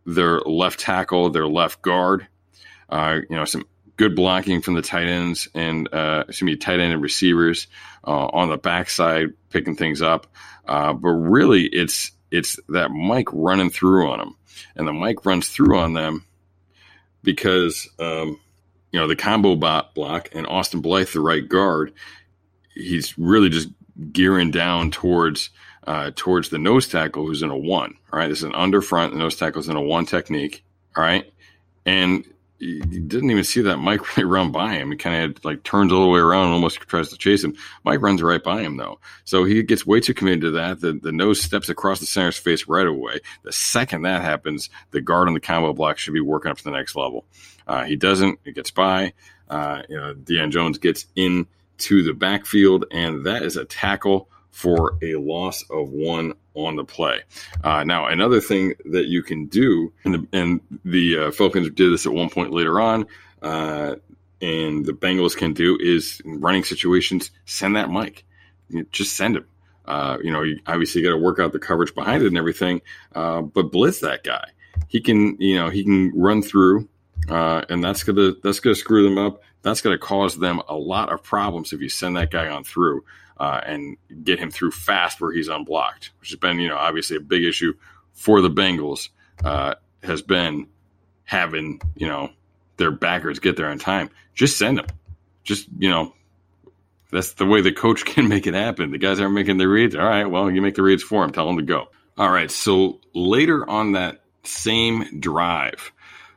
their 0.07 0.39
left 0.41 0.79
tackle, 0.79 1.31
their 1.31 1.49
left 1.49 1.83
guard. 1.83 2.29
Uh, 2.89 3.21
you 3.29 3.35
know 3.35 3.45
some 3.45 3.65
good 3.97 4.17
blocking 4.17 4.61
from 4.61 4.75
the 4.75 4.83
tight 4.83 5.07
ends 5.07 5.49
and 5.55 5.93
uh, 5.93 6.25
excuse 6.29 6.47
me, 6.47 6.57
tight 6.57 6.81
end 6.81 6.93
and 6.93 7.03
receivers 7.03 7.67
uh, 8.07 8.27
on 8.27 8.49
the 8.49 8.57
backside, 8.57 9.35
picking 9.51 9.77
things 9.77 10.03
up. 10.03 10.27
Uh, 10.67 10.93
but 10.93 11.11
really, 11.11 11.65
it's 11.65 12.13
it's 12.31 12.59
that 12.69 12.91
Mike 12.91 13.29
running 13.33 13.71
through 13.71 14.11
on 14.11 14.19
them, 14.19 14.37
and 14.77 14.89
the 14.89 14.93
Mike 14.93 15.25
runs 15.25 15.49
through 15.49 15.79
on 15.79 15.93
them 15.93 16.25
because 17.23 17.89
um, 17.99 18.41
you 18.91 19.01
know 19.01 19.07
the 19.07 19.17
combo 19.17 19.55
bot 19.55 19.95
block 19.95 20.31
and 20.35 20.47
Austin 20.47 20.81
Blythe, 20.81 21.09
the 21.09 21.21
right 21.21 21.47
guard, 21.47 21.93
he's 22.75 23.17
really 23.19 23.49
just 23.49 23.69
gearing 24.13 24.51
down 24.51 24.91
towards. 24.91 25.51
Uh, 25.87 26.11
towards 26.17 26.49
the 26.49 26.57
nose 26.57 26.89
tackle 26.89 27.27
who's 27.27 27.43
in 27.43 27.51
a 27.51 27.57
one. 27.59 27.95
All 28.11 28.19
right, 28.19 28.29
this 28.29 28.39
is 28.39 28.45
an 28.45 28.55
under 28.55 28.81
front. 28.81 29.13
The 29.13 29.19
nose 29.19 29.37
tackle 29.37 29.61
is 29.61 29.69
in 29.69 29.77
a 29.77 29.83
one 29.83 30.07
technique. 30.07 30.65
All 30.97 31.05
right, 31.05 31.31
and 31.85 32.25
he 32.65 32.99
didn't 32.99 33.31
even 33.31 33.45
see 33.45 33.63
that 33.63 33.79
Mike 33.79 34.17
really 34.17 34.29
run 34.29 34.51
by 34.51 34.75
him. 34.75 34.91
He 34.91 34.97
kind 34.97 35.37
of 35.37 35.45
like 35.45 35.63
turns 35.63 35.93
all 35.93 36.03
the 36.03 36.09
way 36.09 36.21
around 36.21 36.45
and 36.45 36.55
almost 36.55 36.81
tries 36.81 37.11
to 37.11 37.19
chase 37.19 37.45
him. 37.45 37.55
Mike 37.85 38.01
runs 38.01 38.23
right 38.23 38.43
by 38.43 38.63
him 38.63 38.77
though. 38.77 38.99
So 39.25 39.45
he 39.45 39.63
gets 39.63 39.87
way 39.87 40.01
too 40.01 40.15
committed 40.15 40.43
to 40.43 40.51
that. 40.53 40.81
The, 40.81 40.93
the 40.93 41.13
nose 41.13 41.41
steps 41.41 41.69
across 41.69 42.01
the 42.01 42.07
center's 42.07 42.39
face 42.39 42.67
right 42.67 42.87
away. 42.87 43.21
The 43.43 43.53
second 43.53 44.03
that 44.03 44.23
happens, 44.23 44.71
the 44.91 45.01
guard 45.01 45.29
on 45.29 45.35
the 45.35 45.41
combo 45.41 45.73
block 45.73 45.99
should 45.99 46.15
be 46.15 46.21
working 46.21 46.51
up 46.51 46.59
to 46.59 46.65
the 46.65 46.71
next 46.71 46.97
level. 46.97 47.25
Uh, 47.67 47.85
he 47.85 47.97
doesn't. 47.97 48.41
He 48.45 48.53
gets 48.53 48.71
by. 48.71 49.13
Uh, 49.49 49.83
you 49.89 49.97
know, 49.97 50.15
Deion 50.15 50.51
Jones 50.51 50.79
gets 50.79 51.07
into 51.15 52.03
the 52.03 52.15
backfield, 52.15 52.87
and 52.91 53.27
that 53.27 53.43
is 53.43 53.57
a 53.57 53.65
tackle 53.65 54.29
for 54.55 54.97
a 55.03 55.17
loss 55.17 55.65
of 55.69 55.91
one 55.91 56.33
on 56.55 56.77
the 56.77 56.85
play. 56.85 57.21
Uh, 57.65 57.83
now, 57.83 58.07
another 58.07 58.41
thing 58.41 58.73
that 58.85 59.07
you 59.07 59.21
can 59.21 59.47
do, 59.47 59.93
and 60.05 60.15
the, 60.15 60.29
and 60.33 60.61
the 60.85 61.19
uh, 61.19 61.31
Falcons 61.33 61.69
did 61.71 61.93
this 61.93 62.07
at 62.07 62.13
one 62.13 62.31
point 62.31 62.53
later 62.53 62.81
on, 62.81 63.05
uh, 63.43 63.97
and 64.41 64.87
the 64.87 64.93
Bengals 64.93 65.37
can 65.37 65.55
do 65.55 65.77
is 65.81 66.23
in 66.25 66.41
running 66.41 66.63
situations, 66.63 67.33
send 67.47 67.75
that 67.75 67.91
Mike. 67.91 68.25
You 68.69 68.87
just 68.93 69.17
send 69.17 69.37
him. 69.37 69.47
Uh, 69.87 70.19
you 70.23 70.31
know, 70.31 70.43
you 70.43 70.61
obviously 70.69 71.03
got 71.03 71.11
to 71.11 71.19
work 71.19 71.41
out 71.41 71.53
the 71.53 71.59
coverage 71.59 71.93
behind 71.93 72.23
it 72.23 72.29
and 72.29 72.39
everything, 72.39 72.81
uh, 73.13 73.43
but 73.43 73.73
blitz 73.73 74.01
that 74.01 74.23
guy. 74.23 74.47
He 74.87 75.01
can, 75.01 75.37
you 75.41 75.57
know, 75.57 75.69
he 75.69 75.83
can 75.83 76.13
run 76.15 76.43
through, 76.43 76.89
uh, 77.29 77.63
and 77.69 77.83
that's 77.83 78.05
gonna 78.05 78.35
that's 78.43 78.61
gonna 78.61 78.77
screw 78.77 79.03
them 79.03 79.19
up. 79.19 79.43
That's 79.63 79.81
gonna 79.81 79.99
cause 79.99 80.39
them 80.39 80.63
a 80.69 80.77
lot 80.77 81.13
of 81.13 81.25
problems 81.25 81.73
if 81.73 81.81
you 81.81 81.89
send 81.89 82.17
that 82.17 82.31
guy 82.31 82.49
on 82.49 82.63
through 82.63 83.05
uh, 83.45 83.61
and 83.67 83.99
get 84.23 84.39
him 84.39 84.51
through 84.51 84.71
fast 84.71 85.21
where 85.21 85.31
he's 85.31 85.49
unblocked, 85.49 86.13
which 86.19 86.31
has 86.31 86.39
been, 86.39 86.59
you 86.59 86.69
know, 86.69 86.79
obviously 86.79 87.19
a 87.19 87.21
big 87.21 87.45
issue 87.45 87.75
for 88.15 88.41
the 88.41 88.49
Bengals, 88.49 89.11
uh, 89.45 89.75
has 90.03 90.23
been 90.23 90.67
having, 91.25 91.79
you 91.95 92.09
know, 92.09 92.31
their 92.79 92.91
backers 92.91 93.41
get 93.41 93.59
there 93.59 93.69
on 93.69 93.79
time. 93.79 94.09
Just 94.35 94.57
send 94.57 94.79
them. 94.79 94.87
Just, 95.43 95.69
you 95.79 95.91
know, 95.91 96.15
that's 97.13 97.35
the 97.35 97.45
way 97.45 97.61
the 97.61 97.71
coach 97.71 98.05
can 98.07 98.29
make 98.29 98.47
it 98.47 98.55
happen. 98.55 98.93
The 98.93 98.99
guys 98.99 99.21
aren't 99.21 99.35
making 99.35 99.59
the 99.59 99.69
reads. 99.69 99.95
All 99.95 100.03
right, 100.03 100.25
well, 100.25 100.51
you 100.51 100.63
make 100.63 100.75
the 100.75 100.83
reads 100.83 101.03
for 101.03 101.21
them. 101.23 101.31
Tell 101.31 101.47
them 101.47 101.59
to 101.59 101.63
go. 101.63 101.89
All 102.17 102.31
right, 102.31 102.51
so 102.51 102.99
later 103.15 103.69
on 103.69 103.93
that 103.93 104.23
same 104.45 105.21
drive, 105.21 105.93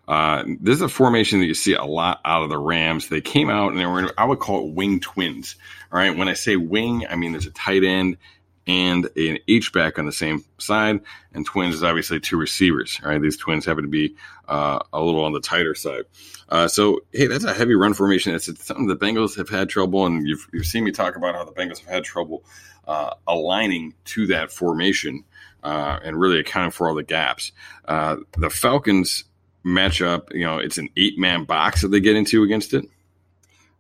uh, 0.07 0.43
this 0.61 0.75
is 0.75 0.81
a 0.81 0.89
formation 0.89 1.39
that 1.39 1.47
you 1.47 1.53
see 1.53 1.73
a 1.73 1.83
lot 1.83 2.21
out 2.23 2.43
of 2.43 2.49
the 2.49 2.57
Rams. 2.57 3.09
They 3.09 3.21
came 3.21 3.49
out 3.49 3.71
and 3.71 3.79
they 3.79 3.85
were, 3.85 4.11
I 4.17 4.25
would 4.25 4.39
call 4.39 4.67
it 4.67 4.73
wing 4.73 4.99
twins. 4.99 5.55
All 5.91 5.99
right. 5.99 6.15
When 6.15 6.29
I 6.29 6.33
say 6.33 6.55
wing, 6.55 7.05
I 7.09 7.15
mean 7.15 7.33
there's 7.33 7.45
a 7.45 7.51
tight 7.51 7.83
end 7.83 8.17
and 8.65 9.09
an 9.15 9.39
H 9.47 9.71
back 9.71 9.97
on 9.97 10.05
the 10.05 10.11
same 10.11 10.43
side, 10.57 10.99
and 11.33 11.45
twins 11.45 11.75
is 11.75 11.83
obviously 11.83 12.19
two 12.19 12.37
receivers. 12.37 12.99
All 13.03 13.09
right. 13.09 13.21
These 13.21 13.37
twins 13.37 13.65
happen 13.65 13.83
to 13.83 13.89
be 13.89 14.15
uh, 14.47 14.79
a 14.91 15.01
little 15.01 15.23
on 15.23 15.33
the 15.33 15.39
tighter 15.39 15.73
side. 15.73 16.03
Uh, 16.49 16.67
so, 16.67 17.01
hey, 17.11 17.27
that's 17.27 17.45
a 17.45 17.53
heavy 17.53 17.75
run 17.75 17.93
formation. 17.93 18.35
It's, 18.35 18.45
something 18.65 18.87
the 18.87 18.95
Bengals 18.95 19.37
have 19.37 19.49
had 19.49 19.69
trouble, 19.69 20.05
and 20.05 20.27
you've, 20.27 20.47
you've 20.53 20.65
seen 20.65 20.83
me 20.83 20.91
talk 20.91 21.15
about 21.15 21.35
how 21.35 21.43
the 21.43 21.51
Bengals 21.51 21.79
have 21.79 21.89
had 21.89 22.03
trouble 22.03 22.43
uh, 22.87 23.13
aligning 23.25 23.93
to 24.05 24.27
that 24.27 24.51
formation. 24.51 25.23
Uh, 25.63 25.99
and 26.03 26.17
really 26.17 26.39
accounting 26.39 26.71
for 26.71 26.87
all 26.87 26.93
the 26.93 27.03
gaps. 27.03 27.51
Uh, 27.85 28.17
the 28.37 28.49
Falcons 28.49 29.25
matchup, 29.67 30.33
you 30.33 30.45
know, 30.45 30.57
it's 30.57 30.77
an 30.77 30.89
eight 30.97 31.17
man 31.17 31.43
box 31.43 31.81
that 31.81 31.89
they 31.89 31.99
get 31.99 32.15
into 32.15 32.43
against 32.43 32.73
it, 32.73 32.85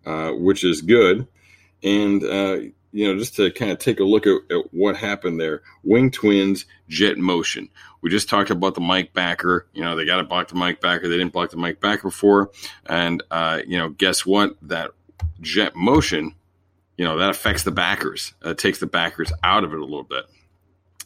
uh, 0.05 0.31
which 0.31 0.63
is 0.63 0.81
good. 0.81 1.27
And, 1.83 2.23
uh, 2.23 2.59
you 2.91 3.07
know, 3.07 3.17
just 3.17 3.35
to 3.35 3.51
kind 3.51 3.71
of 3.71 3.79
take 3.79 3.99
a 3.99 4.03
look 4.03 4.25
at, 4.25 4.39
at, 4.49 4.73
what 4.73 4.97
happened 4.97 5.39
there 5.39 5.61
Wing 5.83 6.11
Twins, 6.11 6.65
jet 6.87 7.17
motion. 7.17 7.69
We 8.01 8.09
just 8.09 8.29
talked 8.29 8.49
about 8.49 8.75
the 8.75 8.81
Mike 8.81 9.13
Backer. 9.13 9.67
You 9.73 9.83
know, 9.83 9.95
they 9.95 10.05
got 10.05 10.17
to 10.17 10.23
block 10.23 10.47
the 10.47 10.55
Mike 10.55 10.81
Backer. 10.81 11.07
They 11.07 11.17
didn't 11.17 11.33
block 11.33 11.51
the 11.51 11.57
Mike 11.57 11.81
Backer 11.81 12.03
before. 12.03 12.51
And, 12.85 13.23
uh, 13.31 13.61
you 13.67 13.77
know, 13.77 13.89
guess 13.89 14.25
what? 14.25 14.55
That 14.63 14.91
jet 15.41 15.75
motion, 15.75 16.35
you 16.97 17.05
know, 17.05 17.17
that 17.17 17.29
affects 17.29 17.63
the 17.63 17.71
backers. 17.71 18.33
Uh, 18.45 18.51
it 18.51 18.57
takes 18.57 18.79
the 18.79 18.87
backers 18.87 19.31
out 19.43 19.63
of 19.63 19.73
it 19.73 19.79
a 19.79 19.83
little 19.83 20.03
bit. 20.03 20.25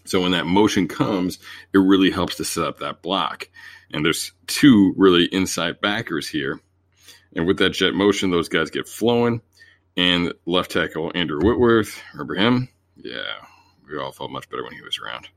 So 0.06 0.22
when 0.22 0.32
that 0.32 0.46
motion 0.46 0.88
comes, 0.88 1.40
it 1.74 1.78
really 1.78 2.12
helps 2.12 2.38
to 2.38 2.46
set 2.46 2.66
up 2.66 2.80
that 2.80 3.02
block. 3.02 3.50
And 3.94 4.06
there's 4.06 4.32
two 4.48 4.94
really 4.98 5.26
inside 5.26 5.82
backers 5.82 6.28
here. 6.28 6.60
And 7.36 7.46
with 7.46 7.60
that 7.60 7.72
jet 7.72 7.94
motion, 7.94 8.32
those 8.32 8.50
guys 8.50 8.70
get 8.70 8.88
flowing. 8.88 9.42
And 9.98 10.34
left 10.46 10.72
tackle 10.72 11.12
Andrew 11.14 11.42
Whitworth, 11.42 12.02
remember 12.14 12.36
him? 12.36 12.70
Yeah, 12.96 13.34
we 13.90 13.98
all 13.98 14.14
felt 14.14 14.32
much 14.32 14.50
better 14.50 14.64
when 14.64 14.74
he 14.74 14.82
was 14.82 15.00
around. 15.00 15.28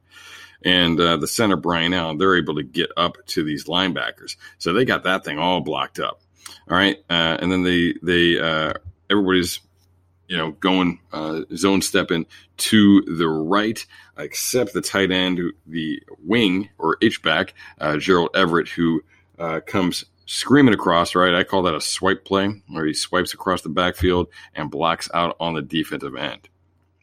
And 0.65 0.99
uh, 0.99 1.17
the 1.17 1.27
center 1.27 1.57
Brian 1.57 1.93
Allen, 1.93 2.19
they're 2.19 2.37
able 2.37 2.55
to 2.55 2.63
get 2.63 2.91
up 2.97 3.17
to 3.27 3.43
these 3.43 3.65
linebackers, 3.65 4.37
so 4.59 4.73
they 4.73 4.85
got 4.85 5.05
that 5.05 5.25
thing 5.25 5.39
all 5.39 5.61
blocked 5.61 5.99
up. 5.99 6.21
All 6.71 6.77
right, 6.77 6.97
uh, 7.11 7.37
and 7.41 7.51
then 7.51 7.65
they 7.65 7.95
they 8.03 8.39
uh, 8.39 8.75
everybody's 9.11 9.61
you 10.29 10.37
know 10.37 10.53
going 10.53 11.01
uh, 11.13 11.43
zone 11.55 11.83
stepping 11.83 12.27
to 12.57 13.03
the 13.03 13.29
right 13.29 13.85
except 14.17 14.73
the 14.73 14.81
tight 14.81 15.11
end, 15.11 15.41
the 15.67 16.03
wing 16.25 16.69
or 16.79 16.97
H 17.03 17.23
back, 17.23 17.55
uh, 17.81 17.97
Gerald 17.97 18.31
Everett, 18.35 18.69
who 18.69 19.03
uh, 19.39 19.61
comes 19.67 20.05
screaming 20.27 20.75
across. 20.75 21.15
Right, 21.15 21.35
I 21.35 21.45
call 21.45 21.63
that 21.63 21.75
a 21.75 21.81
swipe 21.81 22.25
play, 22.25 22.63
where 22.69 22.87
he 22.87 22.95
swipes 22.95 23.35
across 23.35 23.63
the 23.63 23.69
backfield 23.69 24.29
and 24.55 24.71
blocks 24.71 25.09
out 25.13 25.37
on 25.41 25.55
the 25.55 25.63
defensive 25.63 26.17
end. 26.17 26.49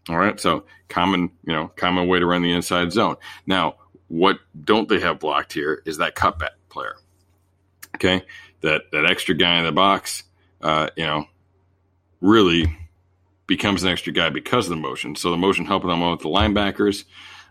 All 0.10 0.18
right, 0.18 0.40
so 0.40 0.66
common, 0.90 1.32
you 1.46 1.54
know, 1.54 1.68
common 1.76 2.08
way 2.08 2.20
to 2.20 2.26
run 2.26 2.42
the 2.42 2.52
inside 2.52 2.92
zone. 2.92 3.18
Now, 3.46 3.76
what 4.08 4.40
don't 4.64 4.90
they 4.90 5.00
have 5.00 5.20
blocked 5.20 5.54
here 5.54 5.82
is 5.86 5.98
that 5.98 6.16
cutback 6.16 6.52
player. 6.70 6.96
Okay, 7.96 8.24
that 8.62 8.84
that 8.92 9.06
extra 9.06 9.36
guy 9.36 9.60
in 9.60 9.66
the 9.66 9.72
box, 9.72 10.24
uh, 10.62 10.90
you 10.96 11.06
know, 11.06 11.26
really 12.20 12.78
becomes 13.52 13.84
an 13.84 13.90
extra 13.90 14.14
guy 14.14 14.30
because 14.30 14.68
of 14.68 14.70
the 14.70 14.78
motion. 14.78 15.14
So 15.18 15.30
the 15.30 15.36
motion 15.36 15.66
helping 15.66 15.90
them 15.90 16.02
out 16.02 16.12
with 16.12 16.22
the 16.22 16.30
linebackers, 16.30 17.04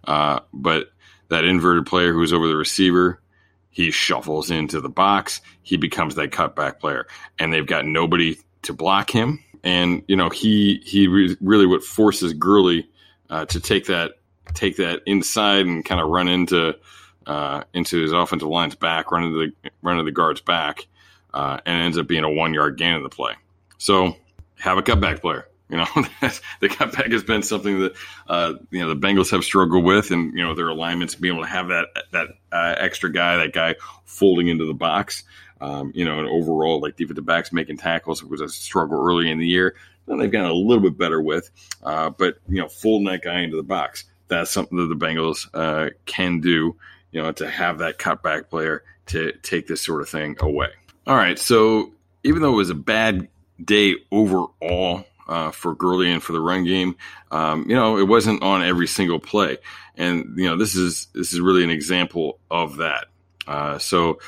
uh, 0.04 0.40
but 0.50 0.86
that 1.28 1.44
inverted 1.44 1.84
player 1.84 2.14
who's 2.14 2.32
over 2.32 2.48
the 2.48 2.56
receiver, 2.56 3.20
he 3.68 3.90
shuffles 3.90 4.50
into 4.50 4.80
the 4.80 4.88
box. 4.88 5.42
He 5.62 5.76
becomes 5.76 6.14
that 6.14 6.30
cutback 6.30 6.78
player, 6.78 7.06
and 7.38 7.52
they've 7.52 7.66
got 7.66 7.84
nobody 7.84 8.38
to 8.62 8.72
block 8.72 9.10
him. 9.10 9.44
And 9.62 10.02
you 10.08 10.16
know 10.16 10.30
he 10.30 10.80
he 10.86 11.06
re- 11.06 11.36
really 11.42 11.66
what 11.66 11.84
forces 11.84 12.32
Gurley 12.32 12.88
uh, 13.28 13.44
to 13.44 13.60
take 13.60 13.84
that 13.86 14.12
take 14.54 14.76
that 14.76 15.02
inside 15.04 15.66
and 15.66 15.84
kind 15.84 16.00
of 16.00 16.08
run 16.08 16.28
into 16.28 16.78
uh, 17.26 17.64
into 17.74 18.00
his 18.00 18.12
offensive 18.12 18.48
line's 18.48 18.74
back, 18.74 19.12
run 19.12 19.24
into 19.24 19.38
the 19.38 19.70
run 19.82 19.98
into 19.98 20.04
the 20.04 20.16
guard's 20.16 20.40
back, 20.40 20.88
uh, 21.34 21.58
and 21.66 21.82
ends 21.84 21.98
up 21.98 22.06
being 22.06 22.24
a 22.24 22.30
one 22.30 22.54
yard 22.54 22.78
gain 22.78 22.94
in 22.94 23.02
the 23.02 23.10
play. 23.10 23.34
So 23.76 24.16
have 24.56 24.78
a 24.78 24.82
cutback 24.82 25.20
player. 25.20 25.46
You 25.70 25.76
know, 25.76 25.86
the 26.60 26.68
cutback 26.68 27.12
has 27.12 27.22
been 27.22 27.42
something 27.42 27.80
that 27.80 27.92
uh, 28.28 28.54
you 28.70 28.80
know 28.80 28.88
the 28.88 28.96
Bengals 28.96 29.30
have 29.30 29.44
struggled 29.44 29.84
with, 29.84 30.10
and 30.10 30.32
you 30.36 30.44
know 30.44 30.54
their 30.54 30.68
alignments 30.68 31.14
being 31.14 31.34
able 31.34 31.44
to 31.44 31.50
have 31.50 31.68
that 31.68 31.86
that 32.10 32.28
uh, 32.52 32.74
extra 32.78 33.10
guy, 33.12 33.36
that 33.36 33.52
guy 33.52 33.76
folding 34.04 34.48
into 34.48 34.66
the 34.66 34.74
box. 34.74 35.22
Um, 35.60 35.92
you 35.94 36.04
know, 36.04 36.18
and 36.18 36.28
overall, 36.28 36.80
like 36.80 36.96
defensive 36.96 37.26
backs 37.26 37.52
making 37.52 37.76
tackles 37.76 38.24
was 38.24 38.40
a 38.40 38.48
struggle 38.48 39.00
early 39.00 39.30
in 39.30 39.38
the 39.38 39.46
year. 39.46 39.76
Then 40.06 40.18
they've 40.18 40.32
gotten 40.32 40.50
a 40.50 40.54
little 40.54 40.82
bit 40.82 40.98
better 40.98 41.20
with, 41.20 41.50
uh, 41.84 42.10
but 42.10 42.38
you 42.48 42.60
know, 42.60 42.68
folding 42.68 43.06
that 43.06 43.22
guy 43.22 43.40
into 43.40 43.56
the 43.56 43.62
box. 43.62 44.04
That's 44.28 44.50
something 44.50 44.78
that 44.78 44.86
the 44.86 44.96
Bengals 44.96 45.48
uh, 45.54 45.90
can 46.06 46.40
do. 46.40 46.76
You 47.12 47.22
know, 47.22 47.32
to 47.32 47.50
have 47.50 47.78
that 47.78 47.98
cutback 47.98 48.48
player 48.50 48.84
to 49.06 49.32
take 49.42 49.66
this 49.66 49.82
sort 49.82 50.00
of 50.00 50.08
thing 50.08 50.36
away. 50.40 50.68
All 51.06 51.16
right, 51.16 51.38
so 51.38 51.92
even 52.22 52.42
though 52.42 52.52
it 52.52 52.56
was 52.56 52.70
a 52.70 52.74
bad 52.74 53.28
day 53.64 53.96
overall 54.10 55.04
uh, 55.30 55.52
for 55.52 55.74
Gurley 55.74 56.10
and 56.10 56.22
for 56.22 56.32
the 56.32 56.40
run 56.40 56.64
game. 56.64 56.96
Um, 57.30 57.64
you 57.68 57.76
know, 57.76 57.96
it 57.96 58.08
wasn't 58.08 58.42
on 58.42 58.62
every 58.62 58.88
single 58.88 59.20
play, 59.20 59.58
and 59.96 60.34
you 60.36 60.46
know 60.46 60.56
this 60.56 60.74
is 60.74 61.06
this 61.14 61.32
is 61.32 61.40
really 61.40 61.64
an 61.64 61.70
example 61.70 62.38
of 62.50 62.78
that. 62.78 63.06
Uh, 63.46 63.78
so 63.78 64.18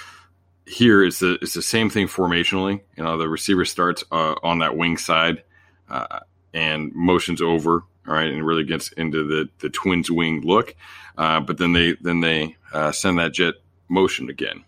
here 0.64 1.04
it's 1.04 1.18
the 1.18 1.38
it's 1.42 1.54
the 1.54 1.62
same 1.62 1.90
thing 1.90 2.06
formationally. 2.06 2.80
You 2.96 3.02
know, 3.04 3.18
the 3.18 3.28
receiver 3.28 3.64
starts 3.64 4.04
uh, 4.12 4.36
on 4.42 4.60
that 4.60 4.76
wing 4.76 4.96
side 4.96 5.42
uh, 5.90 6.20
and 6.54 6.94
motions 6.94 7.42
over. 7.42 7.84
All 8.04 8.14
right, 8.14 8.28
and 8.28 8.44
really 8.44 8.64
gets 8.64 8.90
into 8.92 9.24
the 9.24 9.48
the 9.58 9.70
twins 9.70 10.10
wing 10.10 10.40
look, 10.42 10.74
uh, 11.18 11.40
but 11.40 11.58
then 11.58 11.72
they 11.72 11.94
then 12.00 12.20
they 12.20 12.56
uh, 12.72 12.92
send 12.92 13.18
that 13.18 13.32
jet 13.32 13.54
motion 13.88 14.30
again. 14.30 14.64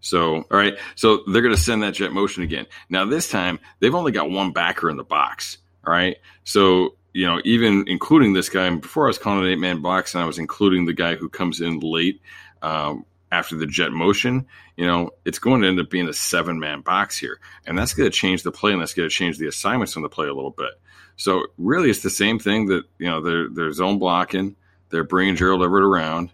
So, 0.00 0.36
all 0.36 0.44
right. 0.50 0.78
So 0.94 1.22
they're 1.26 1.42
going 1.42 1.54
to 1.54 1.60
send 1.60 1.82
that 1.82 1.94
jet 1.94 2.12
motion 2.12 2.42
again. 2.42 2.66
Now, 2.88 3.04
this 3.04 3.28
time, 3.28 3.60
they've 3.80 3.94
only 3.94 4.12
got 4.12 4.30
one 4.30 4.52
backer 4.52 4.88
in 4.90 4.96
the 4.96 5.04
box. 5.04 5.58
All 5.86 5.92
right. 5.92 6.16
So, 6.44 6.94
you 7.12 7.26
know, 7.26 7.40
even 7.44 7.84
including 7.86 8.32
this 8.32 8.48
guy, 8.48 8.66
and 8.66 8.80
before 8.80 9.04
I 9.04 9.08
was 9.08 9.18
calling 9.18 9.44
it 9.44 9.52
eight 9.52 9.58
man 9.58 9.82
box 9.82 10.14
and 10.14 10.22
I 10.22 10.26
was 10.26 10.38
including 10.38 10.86
the 10.86 10.92
guy 10.92 11.16
who 11.16 11.28
comes 11.28 11.60
in 11.60 11.80
late 11.80 12.20
um, 12.62 13.04
after 13.32 13.56
the 13.56 13.66
jet 13.66 13.92
motion, 13.92 14.46
you 14.76 14.86
know, 14.86 15.10
it's 15.24 15.38
going 15.38 15.62
to 15.62 15.68
end 15.68 15.80
up 15.80 15.90
being 15.90 16.08
a 16.08 16.12
seven 16.12 16.58
man 16.58 16.80
box 16.80 17.18
here. 17.18 17.38
And 17.66 17.76
that's 17.76 17.94
going 17.94 18.10
to 18.10 18.16
change 18.16 18.42
the 18.42 18.52
play 18.52 18.72
and 18.72 18.80
that's 18.80 18.94
going 18.94 19.08
to 19.08 19.14
change 19.14 19.38
the 19.38 19.48
assignments 19.48 19.96
on 19.96 20.02
the 20.02 20.08
play 20.08 20.28
a 20.28 20.34
little 20.34 20.50
bit. 20.50 20.70
So, 21.16 21.46
really, 21.58 21.90
it's 21.90 22.02
the 22.02 22.10
same 22.10 22.38
thing 22.38 22.66
that, 22.66 22.84
you 22.98 23.06
know, 23.06 23.20
they're, 23.20 23.48
they're 23.50 23.72
zone 23.72 23.98
blocking, 23.98 24.56
they're 24.88 25.04
bringing 25.04 25.36
Gerald 25.36 25.62
Everett 25.62 25.84
around. 25.84 26.30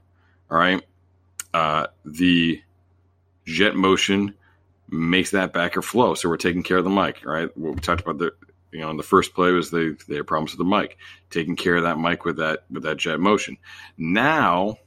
All 0.51 0.59
right. 0.59 0.81
Uh, 1.53 1.87
the 2.05 2.61
jet 3.47 3.75
motion 3.75 4.35
makes 4.89 5.31
that 5.31 5.53
backer 5.53 5.83
flow. 5.83 6.15
So 6.15 6.29
we're 6.29 6.37
taking 6.37 6.63
care 6.63 6.77
of 6.77 6.85
the 6.85 6.91
Mike, 6.91 7.25
right? 7.25 7.55
What 7.57 7.75
we 7.75 7.81
talked 7.81 8.03
about 8.03 8.19
the 8.19 8.33
you 8.73 8.81
know 8.81 8.91
in 8.91 8.97
the 8.97 9.03
first 9.03 9.35
play 9.35 9.53
was 9.53 9.71
they 9.71 9.91
they 10.09 10.17
had 10.17 10.27
problems 10.27 10.53
with 10.53 10.59
the 10.59 10.65
Mike, 10.65 10.99
taking 11.31 11.57
care 11.57 11.77
of 11.77 11.85
that 11.85 11.99
Mike 11.99 12.25
with 12.25 12.37
that 12.37 12.65
with 12.71 12.83
that 12.83 12.99
jet 12.99 13.19
motion. 13.19 13.57
Now, 13.97 14.79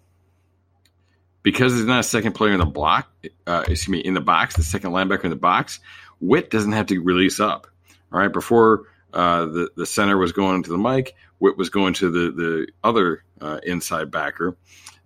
because 1.41 1.74
there's 1.74 1.88
not 1.88 2.02
a 2.02 2.04
second 2.04 2.34
player 2.34 2.54
in 2.54 2.60
the 2.60 2.65
block, 2.65 3.10
uh, 3.48 3.63
excuse 3.67 3.89
me, 3.89 4.00
in 4.00 4.13
the 4.13 4.22
box, 4.22 4.56
the 4.56 4.63
second 4.63 4.91
linebacker 4.91 5.24
in 5.24 5.30
the 5.30 5.36
box, 5.36 5.80
Whit 6.22 6.52
doesn't 6.52 6.74
have 6.74 6.88
to 6.88 7.00
release 7.00 7.39
up. 7.39 7.67
All 8.12 8.19
right, 8.19 8.32
before 8.32 8.84
uh, 9.13 9.45
the 9.45 9.69
the 9.76 9.86
center 9.86 10.17
was 10.17 10.32
going 10.32 10.63
to 10.63 10.69
the 10.69 10.78
Mike, 10.78 11.15
Whit 11.39 11.58
was 11.58 11.69
going 11.69 11.93
to 11.95 12.12
the 12.12 12.32
the 12.32 12.67
other 12.84 13.24
uh, 13.41 13.60
inside 13.63 14.12
backer. 14.12 14.58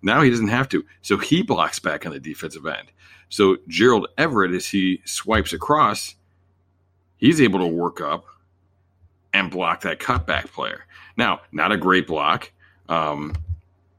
Now 0.02 0.20
he 0.20 0.28
doesn't 0.28 0.48
have 0.48 0.68
to, 0.70 0.84
so 1.00 1.16
he 1.16 1.42
blocks 1.42 1.78
back 1.78 2.04
on 2.04 2.12
the 2.12 2.20
defensive 2.20 2.66
end. 2.66 2.90
So 3.28 3.58
Gerald 3.68 4.08
Everett, 4.16 4.52
as 4.52 4.66
he 4.66 5.00
swipes 5.04 5.52
across, 5.52 6.14
he's 7.16 7.40
able 7.40 7.60
to 7.60 7.66
work 7.66 8.00
up 8.00 8.24
and 9.32 9.50
block 9.50 9.82
that 9.82 9.98
cutback 9.98 10.52
player. 10.52 10.86
Now, 11.16 11.40
not 11.52 11.72
a 11.72 11.76
great 11.76 12.06
block 12.06 12.52
um, 12.88 13.34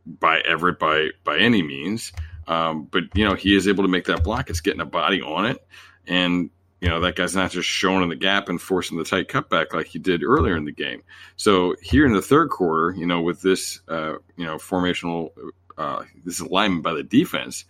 by 0.06 0.40
Everett 0.40 0.80
by 0.80 1.10
by 1.24 1.38
any 1.38 1.62
means, 1.62 2.14
um, 2.48 2.88
but 2.90 3.04
you 3.14 3.26
know 3.26 3.36
he 3.36 3.56
is 3.56 3.68
able 3.68 3.84
to 3.84 3.90
make 3.90 4.06
that 4.06 4.24
block. 4.24 4.50
It's 4.50 4.62
getting 4.62 4.82
a 4.82 4.86
body 4.86 5.22
on 5.22 5.46
it, 5.46 5.66
and 6.08 6.50
you 6.82 6.90
know 6.90 7.02
that 7.02 7.16
guy's 7.16 7.36
not 7.36 7.52
just 7.52 7.68
showing 7.68 8.04
in 8.04 8.10
the 8.10 8.16
gap 8.16 8.50
and 8.50 8.62
forcing 8.62 8.98
the 8.98 9.04
tight 9.04 9.28
cutback 9.28 9.74
like 9.74 9.88
he 9.88 10.00
did 10.00 10.24
earlier 10.24 10.56
in 10.56 10.66
the 10.66 10.72
game. 10.72 11.04
So 11.36 11.76
here 11.82 12.06
in 12.06 12.14
the 12.14 12.22
third 12.22 12.50
quarter, 12.50 12.96
you 12.98 13.06
know, 13.06 13.22
with 13.22 13.42
this 13.42 13.82
uh, 13.88 14.16
you 14.38 14.46
know 14.46 14.58
formational 14.58 15.32
uh, 15.78 16.04
this 16.24 16.40
alignment 16.40 16.84
by 16.84 16.94
the 16.94 17.04
defense. 17.04 17.66